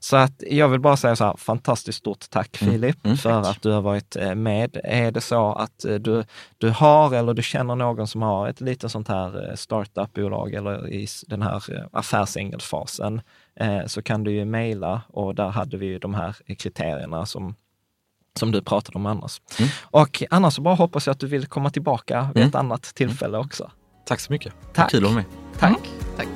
Så 0.00 0.16
att 0.16 0.42
jag 0.50 0.68
vill 0.68 0.80
bara 0.80 0.96
säga 0.96 1.16
så 1.16 1.24
här, 1.24 1.36
fantastiskt 1.36 1.98
stort 1.98 2.30
tack 2.30 2.62
Mm, 2.62 2.72
Filip 2.74 3.04
mm, 3.06 3.16
för 3.16 3.30
att 3.40 3.62
du 3.62 3.70
har 3.70 3.82
varit 3.82 4.16
eh, 4.16 4.25
med. 4.34 4.76
Är 4.84 5.10
det 5.10 5.20
så 5.20 5.52
att 5.52 5.84
eh, 5.84 5.94
du, 5.94 6.24
du 6.58 6.70
har 6.70 7.14
eller 7.14 7.34
du 7.34 7.42
känner 7.42 7.74
någon 7.74 8.06
som 8.06 8.22
har 8.22 8.48
ett 8.48 8.60
litet 8.60 8.90
sånt 8.92 9.08
här 9.08 9.48
eh, 9.50 9.54
startupbolag 9.54 10.54
eller 10.54 10.88
i 10.92 11.06
den 11.26 11.42
här 11.42 11.74
eh, 11.74 11.84
affärsängelfasen 11.92 13.20
eh, 13.60 13.86
så 13.86 14.02
kan 14.02 14.24
du 14.24 14.30
ju 14.32 14.44
mejla 14.44 15.02
och 15.08 15.34
där 15.34 15.48
hade 15.48 15.76
vi 15.76 15.86
ju 15.86 15.98
de 15.98 16.14
här 16.14 16.36
kriterierna 16.58 17.26
som 17.26 17.54
som 18.38 18.52
du 18.52 18.62
pratade 18.62 18.98
om 18.98 19.06
annars. 19.06 19.40
Mm. 19.58 19.70
Och 19.82 20.22
annars 20.30 20.54
så 20.54 20.62
bara 20.62 20.74
hoppas 20.74 21.06
jag 21.06 21.12
att 21.14 21.20
du 21.20 21.26
vill 21.26 21.46
komma 21.46 21.70
tillbaka 21.70 22.28
vid 22.34 22.42
Mm. 22.42 22.48
ett 22.48 22.54
annat 22.54 22.82
tillfälle 22.82 23.38
också. 23.38 23.70
Tack 24.06 24.20
så 24.20 24.32
mycket. 24.32 24.52
Tack. 24.74 24.90
Kul 24.90 24.98
att 25.04 25.04
vara 25.04 25.14
med. 25.14 25.24
Tack! 25.58 25.80
Tack. 26.16 26.28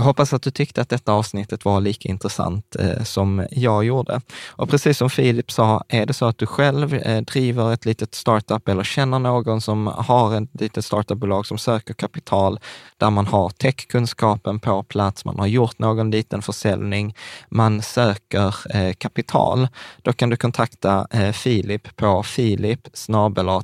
Jag 0.00 0.04
hoppas 0.04 0.32
att 0.32 0.42
du 0.42 0.50
tyckte 0.50 0.80
att 0.80 0.88
detta 0.88 1.12
avsnittet 1.12 1.64
var 1.64 1.80
lika 1.80 2.08
intressant 2.08 2.76
eh, 2.76 3.02
som 3.02 3.46
jag 3.50 3.84
gjorde. 3.84 4.20
Och 4.48 4.70
precis 4.70 4.98
som 4.98 5.10
Filip 5.10 5.50
sa, 5.50 5.84
är 5.88 6.06
det 6.06 6.12
så 6.12 6.26
att 6.26 6.38
du 6.38 6.46
själv 6.46 6.94
eh, 6.94 7.20
driver 7.20 7.72
ett 7.72 7.84
litet 7.84 8.14
startup 8.14 8.68
eller 8.68 8.82
känner 8.82 9.18
någon 9.18 9.60
som 9.60 9.86
har 9.86 10.42
ett 10.42 10.60
litet 10.60 10.84
startupbolag 10.84 11.46
som 11.46 11.58
söker 11.58 11.94
kapital, 11.94 12.60
där 12.96 13.10
man 13.10 13.26
har 13.26 13.48
techkunskapen 13.50 14.60
på 14.60 14.82
plats, 14.82 15.24
man 15.24 15.38
har 15.38 15.46
gjort 15.46 15.78
någon 15.78 16.10
liten 16.10 16.42
försäljning, 16.42 17.14
man 17.48 17.82
söker 17.82 18.56
eh, 18.74 18.92
kapital, 18.92 19.68
då 20.02 20.12
kan 20.12 20.30
du 20.30 20.36
kontakta 20.36 21.06
eh, 21.10 21.32
Filip 21.32 21.96
på 21.96 22.22
filip 22.22 22.88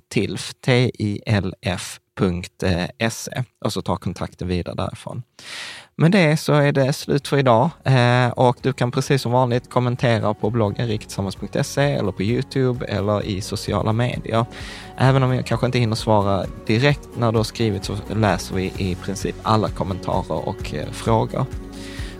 tilf, 0.09 0.53
T-I-L-F 0.65 2.01
.se 2.21 3.45
och 3.65 3.73
så 3.73 3.83
ta 3.83 3.97
kontakten 3.97 4.49
vidare 4.49 4.75
därifrån. 4.75 5.23
Med 5.99 6.13
det 6.13 6.37
så 6.37 6.53
är 6.53 6.73
det 6.73 6.93
slut 6.93 7.29
för 7.29 7.39
idag 7.39 7.71
eh, 7.85 8.29
och 8.29 8.57
du 8.63 8.73
kan 8.73 8.91
precis 8.91 9.23
som 9.23 9.33
vanligt 9.33 9.71
kommentera 9.71 10.35
på 10.35 10.51
bloggen 10.51 10.89
rikttillsammans.se 10.89 11.83
eller 11.83 12.13
på 12.13 12.23
Youtube 12.23 12.87
eller 12.87 13.23
i 13.23 13.41
sociala 13.41 13.93
medier. 13.93 14.47
Även 14.97 15.23
om 15.23 15.35
jag 15.35 15.47
kanske 15.47 15.67
inte 15.67 15.79
hinner 15.79 15.97
svara 15.97 16.47
direkt 16.67 17.09
när 17.17 17.33
du 17.33 17.39
har 17.39 17.45
skrivit 17.45 17.85
så 17.85 17.97
läser 18.15 18.55
vi 18.55 18.73
i 18.77 18.95
princip 18.95 19.37
alla 19.43 19.69
kommentarer 19.69 20.49
och 20.49 20.75
eh, 20.75 20.91
frågor. 20.91 21.47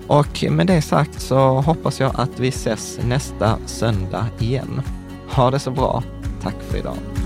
Och 0.07 0.45
med 0.51 0.67
det 0.67 0.83
sagt 0.83 1.21
så 1.21 1.39
hoppas 1.39 2.01
jag 2.01 2.13
att 2.15 2.41
vi 2.41 2.49
ses 2.49 2.99
nästa 3.05 3.59
söndag 3.67 4.27
igen. 4.39 4.83
Ha 5.31 5.51
det 5.51 5.59
så 5.59 5.71
bra. 5.71 6.03
Tack 6.43 6.63
för 6.63 6.79
idag. 6.79 7.26